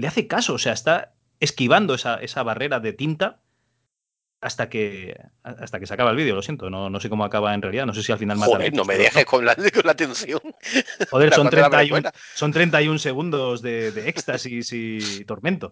hace 0.07 0.27
caso, 0.27 0.53
o 0.53 0.57
sea, 0.57 0.73
está 0.73 1.15
esquivando 1.39 1.95
esa, 1.95 2.15
esa 2.15 2.43
barrera 2.43 2.79
de 2.79 2.93
tinta 2.93 3.41
hasta 4.41 4.69
que 4.69 5.17
hasta 5.41 5.79
que 5.79 5.87
se 5.87 5.93
acaba 5.93 6.11
el 6.11 6.17
vídeo, 6.17 6.35
lo 6.35 6.43
siento, 6.43 6.69
no, 6.69 6.89
no 6.89 6.99
sé 6.99 7.09
cómo 7.09 7.25
acaba 7.25 7.53
en 7.55 7.61
realidad, 7.63 7.87
no 7.87 7.93
sé 7.95 8.03
si 8.03 8.11
al 8.11 8.19
final 8.19 8.37
mata 8.37 8.51
Joder, 8.51 8.73
no 8.73 8.85
me 8.85 8.95
dejes 8.95 9.25
con 9.25 9.43
la, 9.43 9.55
con 9.73 9.83
la 9.85 9.95
tensión. 9.95 10.41
Joder, 11.09 11.33
son 11.33 11.49
31, 11.49 12.11
son 12.35 12.51
31 12.51 12.99
segundos 12.99 13.63
de, 13.63 13.91
de 13.91 14.07
éxtasis 14.07 14.71
y 14.71 15.25
tormento. 15.25 15.71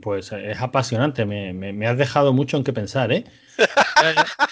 Pues 0.00 0.32
es 0.32 0.60
apasionante, 0.60 1.26
me, 1.26 1.52
me, 1.52 1.86
has 1.86 1.98
dejado 1.98 2.32
mucho 2.32 2.56
en 2.56 2.64
qué 2.64 2.72
pensar, 2.72 3.12
¿eh? 3.12 3.24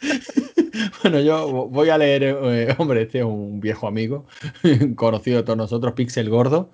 bueno, 1.02 1.20
yo 1.20 1.68
voy 1.68 1.90
a 1.90 1.98
leer, 1.98 2.22
eh, 2.22 2.74
hombre, 2.78 3.02
este 3.02 3.18
es 3.18 3.24
un 3.24 3.60
viejo 3.60 3.86
amigo, 3.86 4.26
conocido 4.96 5.38
de 5.38 5.42
todos 5.42 5.56
nosotros, 5.56 5.94
Pixel 5.94 6.30
Gordo, 6.30 6.70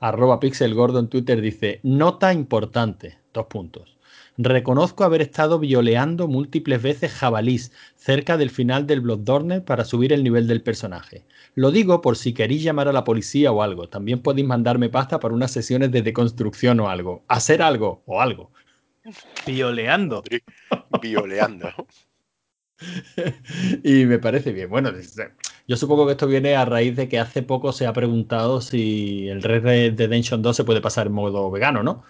arroba 0.00 0.40
Pixel 0.40 0.74
Gordo 0.74 0.98
en 0.98 1.08
Twitter, 1.08 1.40
dice, 1.40 1.80
nota 1.82 2.32
importante, 2.32 3.18
dos 3.32 3.46
puntos. 3.46 3.95
Reconozco 4.38 5.04
haber 5.04 5.22
estado 5.22 5.58
violeando 5.58 6.28
múltiples 6.28 6.82
veces 6.82 7.12
jabalís 7.12 7.72
cerca 7.94 8.36
del 8.36 8.50
final 8.50 8.86
del 8.86 9.00
Bloodborne 9.00 9.62
para 9.62 9.84
subir 9.84 10.12
el 10.12 10.22
nivel 10.22 10.46
del 10.46 10.62
personaje. 10.62 11.24
Lo 11.54 11.70
digo 11.70 12.02
por 12.02 12.16
si 12.16 12.34
queréis 12.34 12.62
llamar 12.62 12.88
a 12.88 12.92
la 12.92 13.04
policía 13.04 13.50
o 13.50 13.62
algo. 13.62 13.88
También 13.88 14.20
podéis 14.20 14.46
mandarme 14.46 14.90
pasta 14.90 15.20
para 15.20 15.34
unas 15.34 15.52
sesiones 15.52 15.90
de 15.90 16.02
deconstrucción 16.02 16.80
o 16.80 16.90
algo. 16.90 17.24
Hacer 17.28 17.62
algo 17.62 18.02
o 18.04 18.20
algo. 18.20 18.50
Violeando. 19.46 20.22
Violeando. 21.00 21.68
y 23.84 24.04
me 24.04 24.18
parece 24.18 24.52
bien. 24.52 24.68
Bueno, 24.68 24.90
yo 25.66 25.76
supongo 25.76 26.04
que 26.04 26.12
esto 26.12 26.26
viene 26.26 26.56
a 26.56 26.66
raíz 26.66 26.94
de 26.94 27.08
que 27.08 27.18
hace 27.18 27.42
poco 27.42 27.72
se 27.72 27.86
ha 27.86 27.92
preguntado 27.94 28.60
si 28.60 29.28
el 29.28 29.42
Red 29.42 29.62
Dead 29.62 29.96
Redemption 29.96 30.42
2 30.42 30.56
se 30.56 30.64
puede 30.64 30.82
pasar 30.82 31.06
en 31.06 31.14
modo 31.14 31.50
vegano, 31.50 31.82
¿no? 31.82 32.04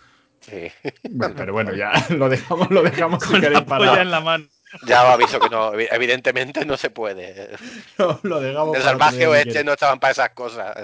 Pero 1.37 1.53
bueno, 1.53 1.75
ya 1.75 1.93
lo 2.11 2.29
dejamos, 2.29 2.71
lo 2.71 2.83
dejamos 2.83 3.25
Con 3.25 3.41
la 3.41 3.65
para... 3.65 4.03
en 4.03 4.11
la 4.11 4.21
mano. 4.21 4.47
Ya 4.87 5.05
os 5.05 5.11
aviso 5.11 5.41
que 5.41 5.49
no, 5.49 5.73
evidentemente 5.75 6.65
no 6.67 6.77
se 6.77 6.91
puede. 6.91 7.51
No, 7.99 8.21
lo 8.25 8.41
dejamos. 8.41 8.77
El 8.77 8.83
salvaje 8.83 9.27
oeste 9.27 9.65
no 9.65 9.73
estaban 9.73 9.99
para 10.01 10.13
esas 10.13 10.31
cosas. 10.31 10.77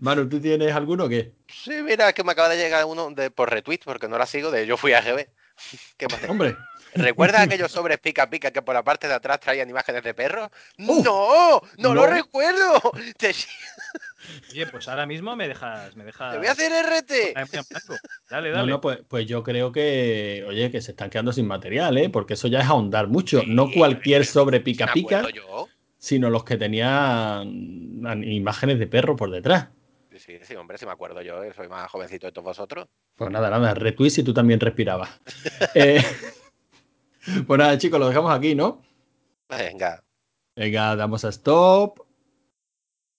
Manu, 0.00 0.28
¿tú 0.28 0.40
tienes 0.40 0.74
alguno 0.74 1.08
que 1.08 1.32
Sí, 1.48 1.82
mira, 1.82 2.12
que 2.12 2.24
me 2.24 2.32
acaba 2.32 2.48
de 2.48 2.56
llegar 2.56 2.84
uno 2.86 3.10
de, 3.10 3.30
por 3.30 3.50
retweet, 3.50 3.80
porque 3.84 4.08
no 4.08 4.16
la 4.16 4.26
sigo, 4.26 4.50
de 4.50 4.66
yo 4.66 4.76
fui 4.76 4.94
a 4.94 5.02
GB. 5.02 5.28
¿Qué 5.98 6.06
Hombre. 6.28 6.56
¿Recuerdas 6.94 7.42
aquellos 7.42 7.72
sobres 7.72 7.98
pica 7.98 8.28
pica 8.28 8.50
que 8.50 8.60
por 8.60 8.74
la 8.74 8.82
parte 8.82 9.08
de 9.08 9.14
atrás 9.14 9.40
traían 9.40 9.68
imágenes 9.68 10.02
de 10.02 10.12
perros? 10.12 10.50
¡No! 10.76 11.62
¡No, 11.78 11.94
lo 11.94 12.06
recuerdo! 12.06 12.80
Oye, 14.50 14.66
pues 14.66 14.88
ahora 14.88 15.06
mismo 15.06 15.34
me 15.36 15.48
dejas. 15.48 15.96
Me 15.96 16.04
dejas... 16.04 16.32
¡Te 16.32 16.38
voy 16.38 16.46
a 16.46 16.52
hacer 16.52 16.72
RT! 16.72 17.34
Dale, 18.30 18.50
dale. 18.50 18.70
No, 18.70 18.80
pues, 18.80 19.00
pues, 19.08 19.26
yo 19.26 19.42
creo 19.42 19.72
que, 19.72 20.44
oye, 20.46 20.70
que 20.70 20.80
se 20.80 20.92
están 20.92 21.10
quedando 21.10 21.32
sin 21.32 21.46
material, 21.46 21.96
¿eh? 21.98 22.08
Porque 22.08 22.34
eso 22.34 22.48
ya 22.48 22.60
es 22.60 22.66
ahondar 22.66 23.08
mucho. 23.08 23.42
no 23.46 23.70
cualquier 23.70 24.24
sobre 24.24 24.60
pica 24.60 24.92
pica, 24.92 25.22
sino 25.98 26.30
los 26.30 26.44
que 26.44 26.56
tenían 26.56 27.44
imágenes 28.24 28.78
de 28.78 28.86
perro 28.86 29.16
por 29.16 29.30
detrás. 29.30 29.68
Sí, 30.16 30.38
sí, 30.42 30.54
hombre, 30.54 30.78
sí 30.78 30.86
me 30.86 30.92
acuerdo 30.92 31.22
yo, 31.22 31.40
soy 31.52 31.68
más 31.68 31.90
jovencito 31.90 32.26
de 32.26 32.32
todos 32.32 32.44
vosotros. 32.44 32.86
Pues 33.16 33.30
nada, 33.30 33.50
nada, 33.50 33.74
retweet 33.74 34.10
si 34.10 34.22
tú 34.22 34.32
también 34.32 34.60
respirabas. 34.60 35.20
eh, 35.74 36.02
pues 37.46 37.58
nada, 37.58 37.78
chicos, 37.78 37.98
lo 37.98 38.08
dejamos 38.08 38.32
aquí, 38.32 38.54
¿no? 38.54 38.82
Venga. 39.48 40.02
Venga, 40.54 40.96
damos 40.96 41.24
a 41.24 41.30
stop. 41.30 42.01